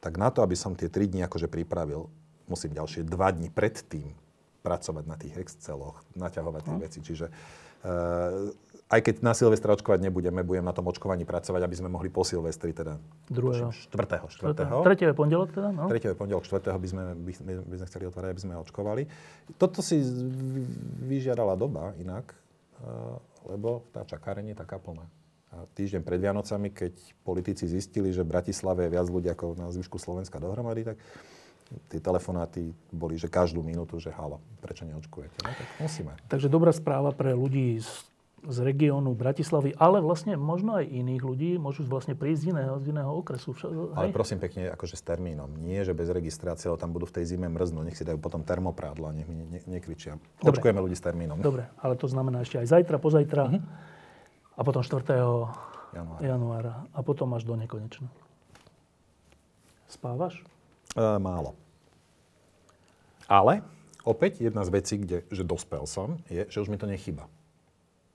tak 0.00 0.16
na 0.16 0.28
to, 0.32 0.40
aby 0.44 0.56
som 0.56 0.72
tie 0.72 0.88
3 0.88 1.12
dní 1.12 1.20
akože 1.28 1.48
pripravil, 1.48 2.08
musím 2.48 2.72
ďalšie 2.76 3.04
2 3.04 3.36
dní 3.36 3.48
predtým 3.52 4.27
pracovať 4.68 5.04
na 5.08 5.16
tých 5.16 5.32
Exceloch, 5.40 6.04
naťahovať 6.12 6.62
tie 6.68 6.76
no. 6.76 6.82
veci. 6.84 6.98
Čiže 7.00 7.26
uh, 7.32 8.52
aj 8.88 9.00
keď 9.04 9.14
na 9.24 9.32
Silvestra 9.32 9.72
očkovať 9.72 10.00
nebudeme, 10.04 10.44
budem 10.44 10.64
na 10.64 10.76
tom 10.76 10.84
očkovaní 10.88 11.24
pracovať, 11.24 11.60
aby 11.64 11.76
sme 11.76 11.88
mohli 11.88 12.12
po 12.12 12.24
Silvestri, 12.24 12.76
teda 12.76 13.00
Druhého. 13.28 13.72
Štvrtého. 13.72 14.28
Štvrtého. 14.28 14.80
Tretieho 14.84 15.12
pondelok 15.16 15.52
teda? 15.56 15.72
No. 15.72 15.88
Tretieho 15.88 16.16
pondelok, 16.16 16.44
štvrtého 16.44 16.76
by 16.76 16.88
sme, 16.88 17.04
by, 17.16 17.32
by 17.64 17.76
sme 17.80 17.86
chceli 17.88 18.04
otvárať, 18.08 18.30
aby 18.32 18.42
sme 18.44 18.54
očkovali. 18.60 19.02
Toto 19.56 19.80
si 19.80 20.00
vyžiadala 21.04 21.56
doba 21.56 21.96
inak, 22.00 22.32
uh, 22.84 23.16
lebo 23.48 23.88
tá 23.92 24.04
čakárenie 24.04 24.52
je 24.52 24.60
taká 24.64 24.80
plná. 24.80 25.04
A 25.48 25.64
týždeň 25.72 26.04
pred 26.04 26.20
Vianocami, 26.20 26.68
keď 26.68 26.92
politici 27.24 27.64
zistili, 27.64 28.12
že 28.12 28.20
v 28.20 28.36
Bratislave 28.36 28.84
je 28.84 28.92
viac 28.92 29.08
ľudí 29.08 29.32
ako 29.32 29.56
na 29.56 29.72
zvyšku 29.72 29.96
Slovenska 29.96 30.36
dohromady, 30.36 30.84
tak 30.84 31.00
tie 31.88 32.00
telefonáty 32.00 32.72
boli, 32.92 33.20
že 33.20 33.28
každú 33.28 33.60
minútu, 33.60 34.00
že 34.00 34.12
halo, 34.12 34.40
prečo 34.60 34.88
neočkujete? 34.88 35.44
No, 35.44 35.52
tak 35.52 35.68
musíme. 35.80 36.12
Takže 36.28 36.48
dobrá 36.48 36.72
správa 36.72 37.12
pre 37.12 37.36
ľudí 37.36 37.78
z, 37.80 37.90
z 38.44 38.58
regiónu 38.64 39.12
Bratislavy, 39.12 39.76
ale 39.76 40.00
vlastne 40.00 40.40
možno 40.40 40.80
aj 40.80 40.88
iných 40.88 41.22
ľudí, 41.22 41.50
môžu 41.60 41.84
vlastne 41.84 42.16
prísť 42.16 42.40
z 42.40 42.46
iného, 42.56 42.74
z 42.80 42.86
iného 42.92 43.12
okresu. 43.12 43.52
Hej? 43.52 43.92
Ale 43.92 44.14
prosím 44.14 44.40
pekne, 44.40 44.72
akože 44.72 44.96
s 44.96 45.04
termínom. 45.04 45.52
Nie, 45.60 45.84
že 45.84 45.92
bez 45.92 46.08
registrácie, 46.08 46.72
ale 46.72 46.80
tam 46.80 46.96
budú 46.96 47.04
v 47.04 47.20
tej 47.20 47.36
zime 47.36 47.52
mrznúť, 47.52 47.84
nech 47.84 47.98
si 47.98 48.04
dajú 48.08 48.16
potom 48.16 48.40
termoprádlo 48.40 49.08
a 49.08 49.12
nech 49.12 49.28
mi 49.28 49.36
ne, 49.36 49.46
ne, 49.46 49.60
nekričia. 49.68 50.16
Dobre. 50.40 50.58
Očkujeme 50.58 50.80
ľudí 50.80 50.96
s 50.96 51.04
termínom. 51.04 51.36
Dobre, 51.40 51.68
ale 51.78 51.94
to 52.00 52.08
znamená 52.08 52.42
ešte 52.42 52.58
aj 52.58 52.66
zajtra, 52.72 52.96
pozajtra. 52.96 53.44
Uh-huh 53.52 53.96
a 54.58 54.60
potom 54.66 54.82
4. 54.82 55.06
Januára. 55.94 56.20
januára. 56.20 56.74
A 56.90 57.00
potom 57.06 57.30
až 57.38 57.46
do 57.46 57.54
nekonečna. 57.54 58.10
Spávaš? 59.86 60.42
E, 60.96 61.04
málo. 61.18 61.56
Ale 63.28 63.60
opäť 64.08 64.48
jedna 64.48 64.64
z 64.64 64.72
vecí, 64.72 64.94
kde, 64.96 65.24
že 65.28 65.44
dospel 65.44 65.84
som, 65.84 66.16
je, 66.32 66.48
že 66.48 66.62
už 66.64 66.72
mi 66.72 66.80
to 66.80 66.88
nechyba. 66.88 67.28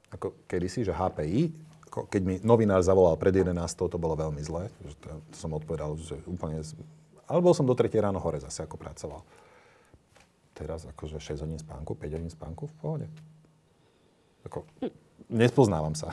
Ako 0.10 0.34
kedysi, 0.50 0.82
že 0.82 0.94
HPI, 0.94 1.54
keď 1.90 2.22
mi 2.26 2.36
novinár 2.42 2.82
zavolal 2.82 3.14
pred 3.22 3.34
11, 3.34 3.54
to 3.78 3.98
bolo 4.02 4.18
veľmi 4.18 4.42
zlé. 4.42 4.74
Že 4.82 4.94
to, 4.98 5.08
to 5.30 5.36
som 5.38 5.54
odpovedal, 5.54 5.94
že 6.02 6.18
úplne... 6.26 6.66
Ale 7.30 7.40
bol 7.42 7.54
som 7.54 7.70
do 7.70 7.78
3 7.78 7.90
ráno 8.02 8.18
hore 8.18 8.42
zase, 8.42 8.66
ako 8.66 8.82
pracoval. 8.82 9.22
Teraz 10.58 10.86
akože 10.90 11.22
6 11.22 11.46
hodín 11.46 11.62
spánku, 11.62 11.94
5 11.94 12.16
hodín 12.18 12.32
spánku, 12.34 12.70
v 12.70 12.76
pohode. 12.82 13.08
Ako, 14.46 14.66
Nespoznávam 15.30 15.96
sa. 15.98 16.12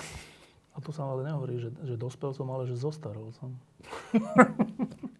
A 0.73 0.79
to 0.79 0.95
sa 0.95 1.05
ale 1.05 1.27
nehovorí, 1.27 1.59
že, 1.59 1.71
že 1.83 1.99
dospel 1.99 2.31
som, 2.33 2.47
ale 2.49 2.65
že 2.69 2.79
zostarol 2.79 3.35
som. 3.37 3.53